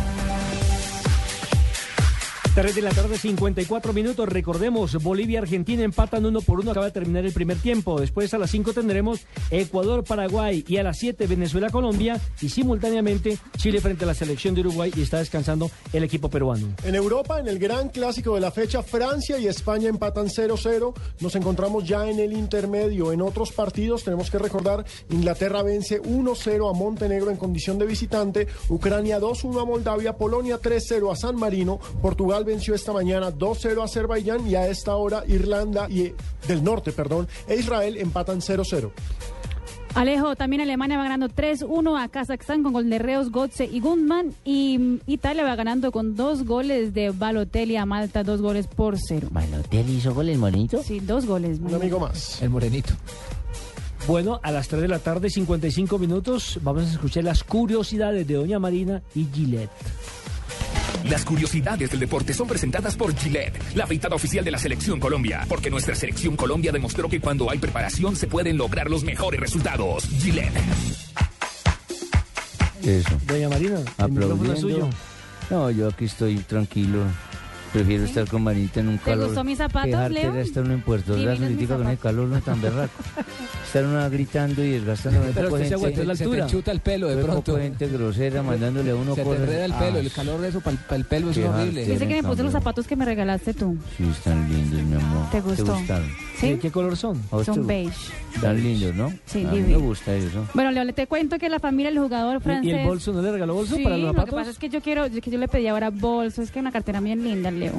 3 2.55 2.75
de 2.75 2.81
la 2.81 2.89
tarde, 2.89 3.17
54 3.17 3.93
minutos. 3.93 4.27
Recordemos, 4.27 5.01
Bolivia 5.01 5.39
Argentina 5.39 5.83
empatan 5.83 6.25
uno 6.25 6.41
por 6.41 6.59
uno. 6.59 6.71
Acaba 6.71 6.87
de 6.87 6.91
terminar 6.91 7.25
el 7.25 7.31
primer 7.31 7.57
tiempo. 7.57 7.99
Después 7.99 8.33
a 8.33 8.37
las 8.37 8.51
5 8.51 8.73
tendremos 8.73 9.21
Ecuador, 9.51 10.03
Paraguay 10.03 10.65
y 10.67 10.77
a 10.77 10.83
las 10.83 10.97
7 10.97 11.27
Venezuela, 11.27 11.69
Colombia. 11.69 12.19
Y 12.41 12.49
simultáneamente 12.49 13.37
Chile 13.57 13.81
frente 13.81 14.03
a 14.03 14.07
la 14.07 14.13
selección 14.13 14.55
de 14.55 14.61
Uruguay 14.61 14.91
y 14.95 15.01
está 15.01 15.19
descansando 15.19 15.69
el 15.93 16.03
equipo 16.03 16.29
peruano. 16.29 16.75
En 16.83 16.95
Europa, 16.95 17.39
en 17.39 17.47
el 17.47 17.59
gran 17.59 17.89
clásico 17.89 18.35
de 18.35 18.41
la 18.41 18.51
fecha, 18.51 18.83
Francia 18.83 19.37
y 19.37 19.47
España 19.47 19.87
empatan 19.87 20.27
0-0. 20.27 20.93
Nos 21.19 21.35
encontramos 21.35 21.87
ya 21.87 22.09
en 22.09 22.19
el 22.19 22.33
intermedio. 22.33 23.11
En 23.11 23.21
otros 23.21 23.51
partidos 23.51 24.03
tenemos 24.03 24.29
que 24.31 24.39
recordar, 24.39 24.85
Inglaterra 25.09 25.61
vence 25.63 26.01
1-0 26.01 26.69
a 26.69 26.73
Montenegro 26.73 27.31
en 27.31 27.37
condición 27.37 27.77
de 27.77 27.85
visitante, 27.85 28.47
Ucrania 28.69 29.19
2-1 29.19 29.61
a 29.61 29.65
Moldavia, 29.65 30.17
Polonia 30.17 30.59
3-0 30.59 31.11
a 31.11 31.15
San 31.15 31.35
Marino, 31.35 31.79
Portugal 32.01 32.39
venció 32.49 32.73
esta 32.73 32.91
mañana 32.91 33.31
2-0 33.31 33.79
a 33.81 33.85
Azerbaiyán 33.85 34.47
y 34.47 34.55
a 34.55 34.67
esta 34.67 34.95
hora 34.95 35.23
Irlanda 35.27 35.87
y 35.87 36.01
eh, 36.01 36.15
del 36.47 36.63
norte, 36.63 36.91
perdón, 36.91 37.27
e 37.47 37.55
Israel 37.55 37.95
empatan 37.97 38.39
0-0. 38.41 38.91
Alejo, 39.95 40.35
también 40.35 40.61
Alemania 40.61 40.97
va 40.97 41.03
ganando 41.03 41.29
3-1 41.29 42.03
a 42.03 42.07
Kazajstán 42.09 42.63
con 42.63 42.73
gol 42.73 42.89
de 42.89 42.99
Reus, 42.99 43.31
Gotze 43.31 43.65
y 43.65 43.79
Gundman. 43.79 44.33
Y 44.43 44.77
mm, 44.77 44.99
Italia 45.07 45.43
va 45.43 45.55
ganando 45.55 45.91
con 45.91 46.15
dos 46.15 46.45
goles 46.45 46.93
de 46.93 47.09
Balotelli 47.09 47.75
a 47.75 47.85
Malta, 47.85 48.23
dos 48.23 48.41
goles 48.41 48.67
por 48.67 48.97
cero. 48.97 49.27
¿Balotelli 49.31 49.97
hizo 49.97 50.13
gol 50.13 50.29
el 50.29 50.37
morenito? 50.37 50.81
Sí, 50.83 50.99
dos 50.99 51.25
goles. 51.25 51.59
Un 51.59 51.73
amigo 51.73 51.99
más. 51.99 52.41
El 52.41 52.49
morenito. 52.49 52.93
Bueno, 54.07 54.39
a 54.41 54.51
las 54.51 54.67
3 54.67 54.81
de 54.81 54.87
la 54.87 54.99
tarde, 54.99 55.29
55 55.29 55.99
minutos, 55.99 56.59
vamos 56.63 56.83
a 56.83 56.91
escuchar 56.91 57.23
las 57.25 57.43
curiosidades 57.43 58.25
de 58.25 58.35
Doña 58.35 58.57
Marina 58.57 59.03
y 59.13 59.27
Gillette. 59.31 59.69
Las 61.09 61.25
curiosidades 61.25 61.89
del 61.89 61.99
deporte 61.99 62.35
son 62.35 62.47
presentadas 62.47 62.95
por 62.95 63.15
Gillette, 63.15 63.59
la 63.73 63.85
afeitada 63.85 64.15
oficial 64.15 64.45
de 64.45 64.51
la 64.51 64.59
Selección 64.59 64.99
Colombia, 64.99 65.43
porque 65.49 65.71
nuestra 65.71 65.95
Selección 65.95 66.35
Colombia 66.35 66.71
demostró 66.71 67.09
que 67.09 67.19
cuando 67.19 67.49
hay 67.49 67.57
preparación 67.57 68.15
se 68.15 68.27
pueden 68.27 68.57
lograr 68.57 68.91
los 68.91 69.03
mejores 69.03 69.39
resultados. 69.39 70.03
Gillette. 70.07 70.53
Eso. 72.83 73.17
Doña 73.25 73.49
Marina, 73.49 73.79
el 73.97 74.11
micrófono 74.11 74.53
es 74.53 74.59
suyo. 74.59 74.89
No, 75.49 75.71
yo 75.71 75.87
aquí 75.89 76.05
estoy 76.05 76.37
tranquilo. 76.37 76.99
Prefiero 77.73 78.03
estar 78.05 78.27
con 78.27 78.41
Marita 78.43 78.79
en 78.79 78.89
un 78.89 78.97
¿Te 78.97 79.11
calor. 79.11 79.25
gustó 79.27 79.43
mis 79.43 79.57
zapatos, 79.59 80.11
Leo? 80.11 80.33
estar 80.35 80.65
en 80.65 80.81
Puerto 80.81 81.13
con 81.13 81.87
el 81.87 81.97
calor 81.99 82.27
no 82.27 82.41
tan 82.41 82.59
berraco. 82.61 82.91
estar 83.65 83.85
uno 83.85 84.09
gritando 84.09 84.63
y 84.63 84.71
desgastando. 84.71 85.21
Pero 85.35 85.53
usted 85.53 85.67
se 85.67 85.73
aguantó 85.75 86.03
la 86.03 86.11
altura. 86.13 86.29
Se 86.31 86.35
te 86.37 86.41
enchuta 86.43 86.71
el 86.71 86.79
pelo 86.79 87.07
de 87.09 87.23
pronto. 87.23 87.41
poco 87.43 87.57
gente 87.59 87.87
grosera 87.87 88.41
mandándole 88.41 88.91
a 88.91 88.95
uno 88.95 89.13
Se 89.13 89.21
te 89.21 89.27
cosas. 89.27 89.41
enreda 89.43 89.65
el 89.65 89.73
pelo, 89.73 89.97
Ah, 89.97 89.99
el 89.99 90.11
calor 90.11 90.41
de 90.41 90.47
eso 90.49 90.61
para 90.61 90.77
el 90.95 91.05
pelo 91.05 91.29
es 91.29 91.37
horrible. 91.37 91.85
Dice 91.85 92.07
que 92.07 92.21
me 92.21 92.23
puse 92.23 92.43
los 92.43 92.51
zapatos 92.51 92.87
que 92.87 92.95
me 92.95 93.05
regalaste 93.05 93.53
tú. 93.53 93.77
Sí, 93.97 94.03
están 94.09 94.49
lindos, 94.49 94.81
mi 94.81 94.95
amor. 94.95 95.29
¿Te 95.29 95.41
gustó? 95.41 95.75
gustaron? 95.75 96.09
¿Sí? 96.39 96.57
¿Qué 96.61 96.71
color 96.71 96.95
son? 96.95 97.17
¿A 97.31 97.35
vos 97.37 97.45
te 97.45 97.53
Son 97.53 97.67
beige. 97.67 97.91
Están 98.33 98.61
lindos, 98.63 98.95
¿no? 98.95 99.11
Sí, 99.25 99.43
a 99.45 99.51
mí 99.51 99.59
me 99.61 99.75
gusta 99.77 100.13
eso. 100.15 100.45
Bueno, 100.53 100.71
Leo, 100.71 100.93
te 100.93 101.07
cuento 101.07 101.37
que 101.37 101.49
la 101.49 101.59
familia 101.59 101.91
del 101.91 101.99
jugador 101.99 102.39
francés... 102.41 102.65
¿Y 102.65 102.71
el 102.71 102.85
bolso 102.87 103.11
no 103.11 103.21
le 103.21 103.31
regaló 103.31 103.55
bolso 103.55 103.75
Sí, 103.75 103.83
para 103.83 103.97
los 103.97 104.05
lo 104.07 104.11
que 104.13 104.19
zapatos? 104.19 104.35
pasa 104.39 104.51
es 104.51 104.57
que 104.57 104.69
yo 104.69 104.81
quiero, 104.81 105.09
que 105.09 105.29
yo 105.31 105.37
le 105.37 105.47
pedí 105.47 105.67
ahora 105.67 105.89
bolso, 105.89 106.41
es 106.41 106.51
que 106.51 106.59
una 106.59 106.71
cartera 106.71 107.01
bien 107.01 107.23
linda, 107.23 107.51
Leo. 107.51 107.73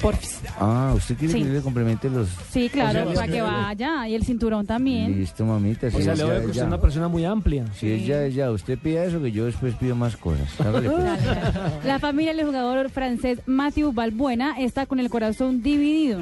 Porfis. 0.00 0.40
Ah, 0.58 0.94
¿usted 0.96 1.14
quiere 1.16 1.34
Sí. 1.34 1.42
que 1.42 1.48
le 1.50 1.60
complemente 1.60 2.08
los...? 2.08 2.28
Sí, 2.50 2.70
claro, 2.70 3.02
O 3.02 3.12
sea, 3.12 3.20
para 3.20 3.32
que 3.32 3.42
vaya. 3.42 4.08
Y 4.08 4.14
el 4.14 4.24
cinturón 4.24 4.64
también. 4.66 5.18
Listo, 5.18 5.44
mamita. 5.44 5.88
O 5.88 5.90
sea, 5.90 6.14
es 6.14 6.18
le 6.18 6.24
voy 6.24 6.32
ya, 6.32 6.38
a 6.38 6.46
usted 6.46 6.60
es 6.62 6.66
una 6.66 6.80
persona 6.80 7.08
muy 7.08 7.24
amplia. 7.26 7.66
Si 7.74 7.90
es 7.92 8.06
ya, 8.06 8.26
ya. 8.28 8.50
Usted 8.50 8.78
pida 8.78 9.04
eso 9.04 9.20
que 9.20 9.30
yo 9.30 9.44
después 9.44 9.74
pido 9.74 9.94
más 9.94 10.16
cosas. 10.16 10.48
Pues. 10.58 11.84
La 11.84 11.98
familia 11.98 12.32
del 12.34 12.46
jugador 12.46 12.88
francés 12.88 13.40
Mathieu 13.44 13.92
Balbuena 13.92 14.54
está 14.58 14.86
con 14.86 15.00
el 15.00 15.10
corazón 15.10 15.62
dividido. 15.62 16.20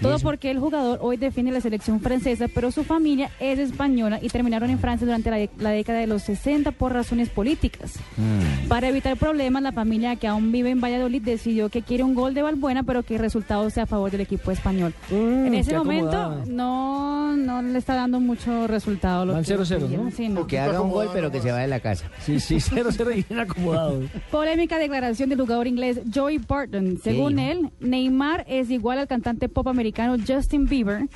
Todo 0.00 0.18
porque 0.18 0.50
el 0.50 0.58
jugador 0.58 0.98
hoy 1.02 1.16
defiende 1.16 1.52
la 1.52 1.60
selección 1.60 2.00
francesa, 2.00 2.46
pero 2.52 2.70
su 2.70 2.84
familia 2.84 3.30
es 3.40 3.58
española 3.58 4.18
y 4.20 4.28
terminaron 4.28 4.70
en 4.70 4.78
Francia 4.78 5.06
durante 5.06 5.30
la, 5.30 5.48
la 5.58 5.70
década 5.70 6.00
de 6.00 6.06
los 6.06 6.22
60 6.22 6.72
por 6.72 6.92
razones 6.92 7.28
políticas. 7.28 7.94
Mm. 8.16 8.68
Para 8.68 8.88
evitar 8.88 9.16
problemas, 9.16 9.62
la 9.62 9.72
familia 9.72 10.16
que 10.16 10.26
aún 10.26 10.52
vive 10.52 10.70
en 10.70 10.80
Valladolid 10.80 11.22
decidió 11.22 11.68
que 11.68 11.82
quiere 11.82 12.02
un 12.02 12.14
gol 12.14 12.34
de 12.34 12.42
Balbuena, 12.42 12.82
pero 12.82 13.02
que 13.02 13.14
el 13.14 13.20
resultado 13.20 13.68
sea 13.70 13.84
a 13.84 13.86
favor 13.86 14.10
del 14.10 14.20
equipo 14.20 14.50
español. 14.50 14.92
en 15.10 15.54
ese 15.54 15.76
momento 15.76 16.42
no, 16.46 17.36
no 17.36 17.62
le 17.62 17.78
está 17.78 17.94
dando 17.94 18.20
mucho 18.20 18.66
resultado. 18.66 19.24
lo 19.24 19.32
Van 19.32 19.44
que 19.44 19.56
0-0, 19.56 19.88
¿no? 19.88 20.10
Sí, 20.10 20.28
no. 20.28 20.46
Que 20.46 20.58
haga 20.58 20.80
un 20.80 20.90
gol, 20.90 21.08
pero 21.12 21.30
que 21.30 21.40
se 21.40 21.50
vaya 21.50 21.62
de 21.62 21.68
la 21.68 21.80
casa. 21.80 22.10
Sí, 22.20 22.38
sí, 22.40 22.56
0-0 22.56 23.18
y 23.18 23.22
bien 23.22 23.40
acomodado. 23.40 24.02
Polémica 24.30 24.78
declaración 24.78 25.28
del 25.28 25.40
jugador 25.40 25.66
inglés 25.66 26.00
Joey 26.14 26.38
Barton. 26.38 26.98
Según 27.02 27.38
él, 27.38 27.70
Neymar 27.80 28.44
es 28.48 28.70
igual 28.70 28.98
al 28.98 29.06
cantante 29.06 29.48
pop 29.48 29.66
americano 29.68 29.85
Justin 30.26 30.66
Bieber. 30.66 31.08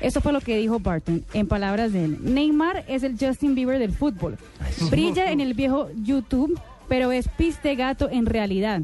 Eso 0.00 0.20
fue 0.20 0.32
lo 0.32 0.40
que 0.40 0.56
dijo 0.56 0.78
Barton, 0.78 1.24
en 1.32 1.48
palabras 1.48 1.92
de 1.92 2.04
él. 2.04 2.18
Neymar 2.22 2.84
es 2.88 3.02
el 3.02 3.16
Justin 3.18 3.54
Bieber 3.54 3.78
del 3.78 3.92
fútbol. 3.92 4.38
Brilla 4.90 5.32
en 5.32 5.40
el 5.40 5.54
viejo 5.54 5.88
YouTube, 6.04 6.58
pero 6.88 7.10
es 7.10 7.28
pis 7.28 7.60
de 7.62 7.74
gato 7.74 8.08
en 8.10 8.26
realidad. 8.26 8.82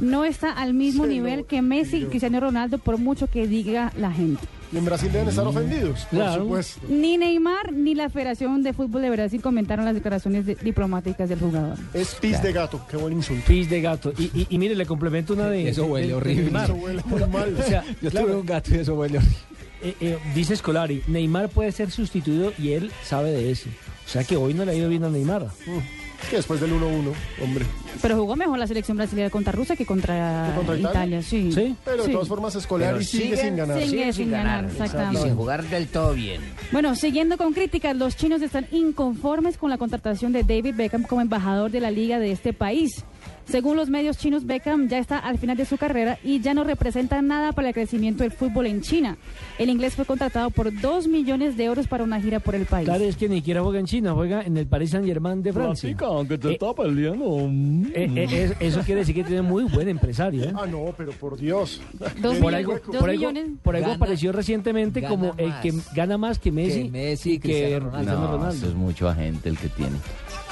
No 0.00 0.24
está 0.24 0.52
al 0.52 0.74
mismo 0.74 1.06
nivel 1.06 1.44
que 1.46 1.62
Messi 1.62 1.98
y 1.98 2.04
Cristiano 2.06 2.40
Ronaldo, 2.40 2.78
por 2.78 2.98
mucho 2.98 3.28
que 3.28 3.46
diga 3.46 3.92
la 3.96 4.10
gente. 4.10 4.46
Y 4.72 4.78
en 4.78 4.84
Brasil 4.84 5.10
deben 5.12 5.28
estar 5.28 5.46
ofendidos, 5.46 6.00
por 6.06 6.10
Claro. 6.18 6.42
supuesto. 6.42 6.80
Ni 6.88 7.16
Neymar 7.16 7.72
ni 7.72 7.94
la 7.94 8.08
Federación 8.10 8.62
de 8.62 8.72
Fútbol 8.72 9.02
de 9.02 9.10
Brasil 9.10 9.40
comentaron 9.40 9.84
las 9.84 9.94
declaraciones 9.94 10.44
de- 10.44 10.56
diplomáticas 10.56 11.28
del 11.28 11.38
jugador. 11.38 11.78
Es 11.94 12.14
pis 12.16 12.42
de 12.42 12.52
gato, 12.52 12.80
qué 12.90 12.96
buen 12.96 13.12
insulto. 13.14 13.44
Pis 13.46 13.70
de 13.70 13.80
gato. 13.80 14.12
Y, 14.18 14.24
y, 14.34 14.46
y 14.50 14.58
mire, 14.58 14.74
le 14.74 14.84
complemento 14.86 15.34
una 15.34 15.48
de. 15.48 15.68
Eso 15.68 15.86
huele 15.86 16.08
de- 16.08 16.14
horrible. 16.14 16.42
Neymar. 16.44 16.64
Eso 16.64 16.74
huele 16.74 17.02
muy 17.06 17.20
mal. 17.26 17.56
O 17.58 17.62
sea, 17.62 17.84
Yo 18.02 18.10
claro, 18.10 18.26
tuve 18.26 18.36
un 18.36 18.46
gato 18.46 18.74
y 18.74 18.78
eso 18.78 18.94
huele 18.94 19.18
horrible. 19.18 19.36
eh, 19.82 19.94
eh, 20.00 20.18
dice 20.34 20.56
Scolari, 20.56 21.02
Neymar 21.06 21.48
puede 21.48 21.70
ser 21.70 21.90
sustituido 21.90 22.52
y 22.58 22.72
él 22.72 22.90
sabe 23.04 23.30
de 23.30 23.50
eso. 23.52 23.68
O 24.04 24.08
sea 24.08 24.24
que 24.24 24.36
hoy 24.36 24.52
no 24.54 24.64
le 24.64 24.72
ha 24.72 24.74
ido 24.74 24.88
bien 24.88 25.04
a 25.04 25.08
Neymar. 25.10 25.44
Mm, 25.44 26.28
Que 26.30 26.36
después 26.36 26.60
del 26.60 26.72
1-1, 26.72 27.12
hombre. 27.42 27.64
Pero 28.02 28.16
jugó 28.16 28.36
mejor 28.36 28.58
la 28.58 28.66
selección 28.66 28.96
brasileña 28.96 29.30
contra 29.30 29.52
Rusia 29.52 29.76
que 29.76 29.86
contra, 29.86 30.48
¿Que 30.50 30.56
contra 30.56 30.76
Italia? 30.78 31.22
sí. 31.22 31.50
¿Sí? 31.52 31.74
Pero 31.84 31.98
de 31.98 32.04
Sí. 32.04 32.12
todas 32.12 32.28
formas, 32.28 32.54
Escolari 32.54 32.92
Pero 32.94 33.04
sigue, 33.04 33.24
sigue- 33.24 33.36
sin 33.36 33.56
ganar. 33.56 33.78
sigue- 33.82 33.88
Sigue 33.90 34.12
sin 34.12 34.30
ganar, 34.30 34.64
exactamente. 34.66 35.20
Y 35.20 35.22
sin 35.24 35.36
jugar 35.36 35.64
del 35.64 35.86
todo 35.88 36.12
bien. 36.14 36.40
Bueno, 36.72 36.94
siguiendo 36.94 37.36
con 37.36 37.52
críticas, 37.52 37.96
los 37.96 38.16
chinos 38.16 38.42
están 38.42 38.66
inconformes 38.72 39.56
con 39.58 39.70
la 39.70 39.78
contratación 39.78 40.32
de 40.32 40.42
David 40.42 40.74
Beckham 40.76 41.02
como 41.02 41.20
embajador 41.20 41.70
de 41.70 41.80
la 41.80 41.90
liga 41.90 42.18
de 42.18 42.32
este 42.32 42.52
país. 42.52 43.04
Según 43.48 43.76
los 43.76 43.88
medios 43.88 44.18
chinos, 44.18 44.44
Beckham 44.44 44.88
ya 44.88 44.98
está 44.98 45.18
al 45.18 45.38
final 45.38 45.56
de 45.56 45.64
su 45.64 45.76
carrera 45.76 46.18
y 46.24 46.40
ya 46.40 46.52
no 46.52 46.64
representa 46.64 47.22
nada 47.22 47.52
para 47.52 47.68
el 47.68 47.74
crecimiento 47.74 48.24
del 48.24 48.32
fútbol 48.32 48.66
en 48.66 48.80
China. 48.80 49.16
El 49.56 49.70
inglés 49.70 49.94
fue 49.94 50.04
contratado 50.04 50.50
por 50.50 50.72
2 50.80 51.06
millones 51.06 51.56
de 51.56 51.64
euros 51.64 51.86
para 51.86 52.02
una 52.02 52.20
gira 52.20 52.40
por 52.40 52.56
el 52.56 52.66
país. 52.66 52.86
Claro, 52.88 53.04
es 53.04 53.16
que 53.16 53.28
ni 53.28 53.36
siquiera 53.36 53.62
juega 53.62 53.78
en 53.78 53.86
China, 53.86 54.14
juega 54.14 54.42
en 54.42 54.56
el 54.56 54.66
Paris 54.66 54.90
Saint 54.90 55.06
Germain 55.06 55.44
de 55.44 55.52
Francia. 55.52 55.96
que 56.28 56.38
te 56.38 56.48
Eh, 56.48 56.52
está 56.54 56.74
peleando. 56.74 57.48
Eh, 57.94 58.10
eh, 58.14 58.26
es- 58.60 58.72
eso 58.74 58.80
quiere 58.82 59.00
decir 59.00 59.14
que 59.14 59.24
tiene 59.24 59.42
muy 59.42 59.64
buen 59.64 59.88
empresario. 59.88 60.44
¿eh? 60.44 60.52
Ah, 60.54 60.66
no, 60.66 60.94
pero 60.96 61.12
por 61.12 61.36
Dios. 61.36 61.80
Dos 62.20 62.36
Por 62.38 62.54
algo, 62.54 62.74
dos 62.86 62.96
por 62.96 63.10
algo, 63.10 63.30
por 63.62 63.76
algo 63.76 63.88
Gana- 63.88 63.96
apareció 63.96 64.32
recientemente 64.32 65.00
gana 65.00 65.14
como 65.14 65.34
el 65.36 65.52
que 65.60 65.72
gana 65.94 66.18
más 66.18 66.38
que 66.38 66.50
Messi, 66.52 66.84
Que 66.84 66.90
Messi 66.90 67.32
y 67.32 67.38
que 67.38 67.48
Cristiano 67.48 67.86
Ronaldo. 67.86 68.12
No, 68.12 68.26
Ronaldo. 68.32 68.54
eso 68.56 68.68
es 68.68 68.74
mucho 68.74 69.08
agente 69.08 69.48
el 69.48 69.58
que 69.58 69.68
tiene. 69.68 69.96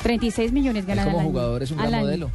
36 0.02 0.52
millones 0.52 0.86
ganaron 0.86 1.12
como 1.12 1.18
al 1.20 1.24
año. 1.26 1.32
jugador 1.32 1.62
es 1.62 1.70
un 1.70 1.80
Al 1.80 1.90
gran 1.90 2.06
año. 2.06 2.30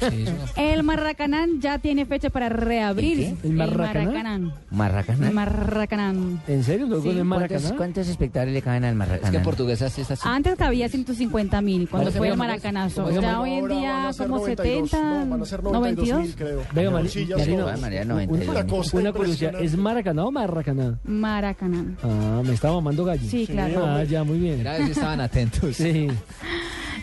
Sí, 0.00 0.24
es 0.26 0.30
El 0.56 0.82
Marracanán 0.82 1.60
ya 1.60 1.78
tiene 1.78 2.04
fecha 2.06 2.30
para 2.30 2.48
reabrir. 2.48 3.20
¿El 3.20 3.36
qué? 3.38 3.46
¿El 3.48 3.52
Marracaná? 3.54 4.04
Marracanán. 4.04 4.52
Marracaná. 4.70 5.30
Marracanán. 5.30 6.42
¿En 6.48 6.64
serio? 6.64 6.86
¿Lo 6.86 7.00
Sí. 7.00 7.08
con 7.08 7.18
el 7.18 7.26
¿Cuántos, 7.28 7.50
Maracaná? 7.52 7.76
cuántos 7.76 8.08
espectadores 8.08 8.54
le 8.54 8.62
caben 8.62 8.84
al 8.84 8.90
Es 8.92 8.96
Maracaná? 8.96 9.30
que 9.30 9.36
en 9.38 9.42
portuguesa 9.42 9.88
sí 9.90 10.00
está 10.02 10.14
así. 10.14 10.22
Antes 10.26 10.56
cabía 10.56 10.88
150 10.88 11.60
mil 11.62 11.88
cuando 11.88 12.10
fue 12.12 12.28
el 12.28 12.36
maracanazo. 12.36 13.10
Ya 13.20 13.40
hoy 13.40 13.50
en 13.52 13.60
Ahora 13.60 13.74
van 13.74 13.80
día 13.80 14.08
a 14.08 14.12
ser 14.12 14.26
como 14.26 14.38
92, 14.40 14.90
70, 14.90 15.24
No, 15.24 15.30
van 15.30 15.42
a 15.42 15.44
ser 15.46 15.62
92 15.62 16.08
92. 16.08 16.20
mil, 16.20 16.34
creo. 16.34 16.62
Venga, 16.74 16.90
Mari- 16.90 17.08
Marino, 17.36 17.66
María, 17.80 18.02
un- 18.02 18.08
92 18.08 18.54
Una 18.54 18.66
cosa 18.66 18.96
Una 18.98 19.12
curiosidad, 19.12 19.48
¿es 19.50 19.54
impresionante. 19.54 19.76
Maracaná 19.76 20.24
o 20.24 20.30
Marracaná? 20.32 20.98
Maracanán. 21.04 21.96
Ah, 22.02 22.42
me 22.44 22.52
estaba 22.52 22.74
mamando 22.74 23.04
gallo. 23.04 23.28
Sí, 23.28 23.46
claro. 23.46 23.86
Ah, 23.86 24.04
ya, 24.04 24.24
muy 24.24 24.38
bien. 24.38 24.66
Estaban 24.66 25.20
atentos. 25.20 25.76
Sí. 25.76 26.08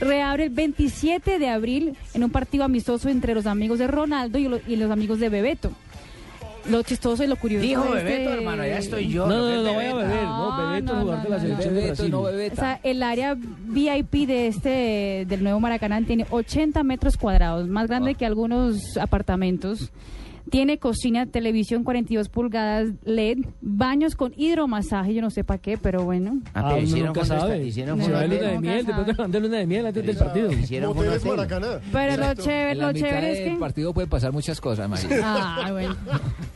Reabre 0.01 0.45
el 0.45 0.49
27 0.49 1.39
de 1.39 1.47
abril 1.47 1.95
en 2.13 2.23
un 2.23 2.29
partido 2.31 2.63
amistoso 2.63 3.07
entre 3.07 3.33
los 3.35 3.45
amigos 3.45 3.79
de 3.79 3.87
Ronaldo 3.87 4.37
y, 4.39 4.47
lo- 4.47 4.59
y 4.67 4.75
los 4.75 4.91
amigos 4.91 5.19
de 5.19 5.29
Bebeto. 5.29 5.71
Lo 6.69 6.83
chistoso 6.83 7.23
y 7.23 7.27
lo 7.27 7.35
curioso. 7.37 7.65
Dijo 7.65 7.83
este- 7.95 8.03
Bebeto, 8.03 8.33
hermano, 8.33 8.65
ya 8.65 8.77
estoy 8.77 9.07
yo. 9.09 9.25
No, 9.27 9.37
no, 9.39 9.47
¿qué 9.47 9.55
no, 9.55 9.63
no 9.63 9.73
vaya 9.75 9.89
a 9.91 9.93
Bebeto? 9.95 10.09
beber. 10.09 10.23
No, 10.23 10.57
No, 10.57 10.69
Bebeto, 10.69 10.93
no, 10.95 11.01
jugador 11.01 11.23
de 11.23 11.29
la 11.29 11.39
selección 11.39 11.73
de 11.73 11.79
Bebeto, 11.81 11.95
Brasil. 11.95 12.11
no 12.11 12.19
O 12.19 12.23
bebeta. 12.23 12.55
sea, 12.55 12.79
el 12.83 13.03
área 13.03 13.35
VIP 13.35 14.27
de 14.27 14.47
este 14.47 15.25
del 15.27 15.43
nuevo 15.43 15.59
Maracaná 15.59 16.01
tiene 16.03 16.25
80 16.29 16.83
metros 16.83 17.17
cuadrados, 17.17 17.67
más 17.67 17.87
grande 17.87 18.13
que 18.15 18.25
algunos 18.25 18.97
apartamentos. 18.97 19.89
Tiene 20.51 20.79
cocina, 20.79 21.27
televisión 21.27 21.85
42 21.85 22.27
pulgadas 22.27 22.89
LED, 23.05 23.37
baños 23.61 24.15
con 24.15 24.33
hidromasaje, 24.35 25.13
yo 25.13 25.21
no 25.21 25.29
sé 25.29 25.45
para 25.45 25.59
qué, 25.61 25.77
pero 25.77 26.03
bueno. 26.03 26.41
Ah, 26.53 26.73
uno 26.73 26.79
hicieron 26.79 27.07
nunca 27.13 27.23
sabe. 27.23 27.63
hicieron 27.65 27.97
Se 27.97 28.03
fondo 28.03 28.17
va 28.17 28.23
de 28.23 28.27
luna 28.27 28.47
de 28.49 28.59
miel, 28.59 28.85
de 28.85 28.93
pronto 28.93 29.13
van 29.17 29.31
de 29.31 29.39
luna 29.39 29.57
de 29.59 29.65
miel 29.65 29.85
antes 29.85 30.05
del 30.05 30.17
partido. 30.17 30.51
Hicieron. 30.51 30.93
Pero 30.93 32.17
lo 32.17 32.33
chévere, 32.33 32.71
En 32.71 32.77
la 32.79 32.87
lo 32.87 32.93
mitad 32.93 33.07
chévere 33.07 33.31
es 33.31 33.39
del 33.39 33.53
que... 33.53 33.59
partido 33.59 33.93
pueden 33.93 34.09
pasar 34.09 34.33
muchas 34.33 34.59
cosas, 34.59 34.89
María. 34.89 35.07
Ah, 35.23 35.69
bueno. 35.71 35.95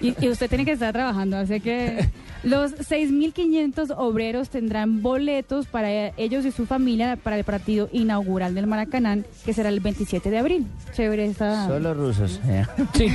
Y, 0.02 0.14
y 0.26 0.30
usted 0.30 0.50
tiene 0.50 0.66
que 0.66 0.74
estar 0.74 0.92
trabajando, 0.92 1.38
así 1.38 1.62
que 1.62 2.06
los 2.46 2.74
6.500 2.76 3.94
obreros 3.98 4.50
tendrán 4.50 5.02
boletos 5.02 5.66
para 5.68 5.90
ellos 6.18 6.46
y 6.46 6.52
su 6.52 6.66
familia 6.66 7.18
para 7.22 7.38
el 7.38 7.44
partido 7.44 7.90
inaugural 7.92 8.56
del 8.56 8.68
Maracaná, 8.68 9.18
que 9.44 9.54
será 9.54 9.70
el 9.70 9.80
27 9.82 10.30
de 10.30 10.38
abril. 10.38 10.68
Chévere 10.94 11.26
esta... 11.26 11.68
Solo 11.68 11.94
rusos. 11.94 12.40
eh. 12.48 12.66
Sí. 12.94 13.08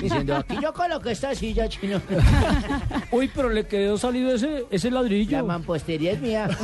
Diciendo, 0.00 0.36
aquí 0.36 0.56
yo 0.62 0.72
coloco 0.72 1.08
esta 1.08 1.34
silla 1.34 1.68
chino. 1.68 2.00
Uy, 3.10 3.30
pero 3.34 3.48
le 3.48 3.66
quedó 3.66 3.98
salido 3.98 4.34
ese, 4.34 4.66
ese 4.70 4.90
ladrillo. 4.90 5.38
La 5.38 5.42
mampostería 5.42 6.12
es 6.12 6.20
mía. 6.20 6.48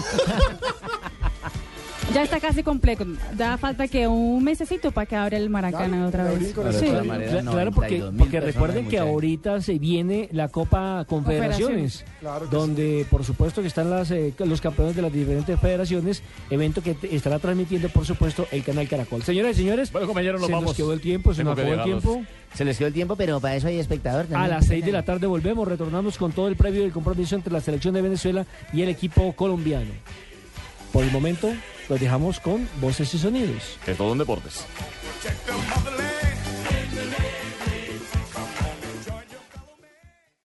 Ya 2.15 2.23
está 2.25 2.41
casi 2.41 2.63
completo. 2.63 3.07
Ya 3.39 3.57
falta 3.57 3.89
que 3.89 4.07
un 4.07 4.45
mesecito 4.45 4.91
para 4.93 5.07
que 5.07 5.17
abra 5.17 5.39
el 5.39 5.49
Maracaná 5.49 6.07
otra 6.07 6.25
vez. 6.25 6.49
Sí. 6.79 6.87
Claro, 6.87 7.73
porque, 7.73 8.01
92.000 8.01 8.19
porque 8.19 8.31
personas, 8.33 8.45
recuerden 8.55 8.89
que 8.89 8.99
ahorita 8.99 9.61
se 9.63 9.79
viene 9.79 10.29
la 10.33 10.49
Copa 10.49 11.05
Confederaciones, 11.09 12.05
Claro 12.21 12.49
que 12.51 12.55
donde 12.57 13.07
por 13.11 13.25
supuesto 13.25 13.63
que 13.63 13.69
están 13.69 13.89
las, 13.89 14.11
eh, 14.11 14.35
los 14.39 14.61
campeones 14.61 14.95
de 14.95 15.03
las 15.03 15.13
diferentes 15.13 15.59
federaciones, 15.59 16.23
evento 16.51 16.83
que 16.83 16.95
te- 16.95 17.15
estará 17.15 17.39
transmitiendo 17.39 17.89
por 17.89 18.05
supuesto 18.05 18.47
el 18.53 18.63
canal 18.63 18.87
Caracol. 18.89 19.23
Señoras 19.23 19.53
y 19.57 19.61
señores, 19.63 19.91
Bueno, 19.91 20.07
compañeros, 20.07 20.41
nos 20.41 20.49
se 20.49 20.53
vamos. 20.53 20.69
nos 20.71 20.77
quedó 20.77 20.93
el 20.93 21.01
tiempo, 21.01 21.33
se 21.33 21.39
Tengo 21.39 21.51
nos 21.51 21.57
que 21.57 21.63
acabó 21.63 21.73
el 21.83 21.89
dejarlos. 21.89 22.03
tiempo. 22.03 22.31
Se 22.55 22.65
les 22.67 22.77
quedó 22.77 22.89
el 22.89 22.95
tiempo, 22.95 23.17
pero 23.17 23.41
para 23.41 23.57
eso 23.57 23.69
hay 23.69 23.79
espectador 23.79 24.27
también. 24.27 24.43
A 24.43 24.49
las 24.49 24.67
6 24.67 24.85
de 24.85 24.93
la 24.93 25.03
tarde 25.05 25.27
volvemos, 25.27 25.67
retornamos 25.67 26.19
con 26.19 26.33
todo 26.33 26.49
el 26.49 26.57
previo 26.57 26.83
del 26.83 26.93
compromiso 26.93 27.35
entre 27.37 27.53
la 27.53 27.61
selección 27.63 27.95
de 27.95 28.03
Venezuela 28.03 28.45
y 28.75 28.83
el 28.83 28.91
equipo 28.91 29.33
colombiano. 29.33 29.91
Por 30.93 31.05
el 31.05 31.11
momento, 31.11 31.55
los 31.89 31.99
dejamos 31.99 32.39
con 32.39 32.69
voces 32.81 33.15
y 33.15 33.19
sonidos. 33.19 33.79
Es 33.87 33.97
todo 33.97 34.13
en 34.13 34.19
deportes. 34.19 34.67
Check 35.23 35.37
the 35.47 35.53
motherland. 35.53 36.32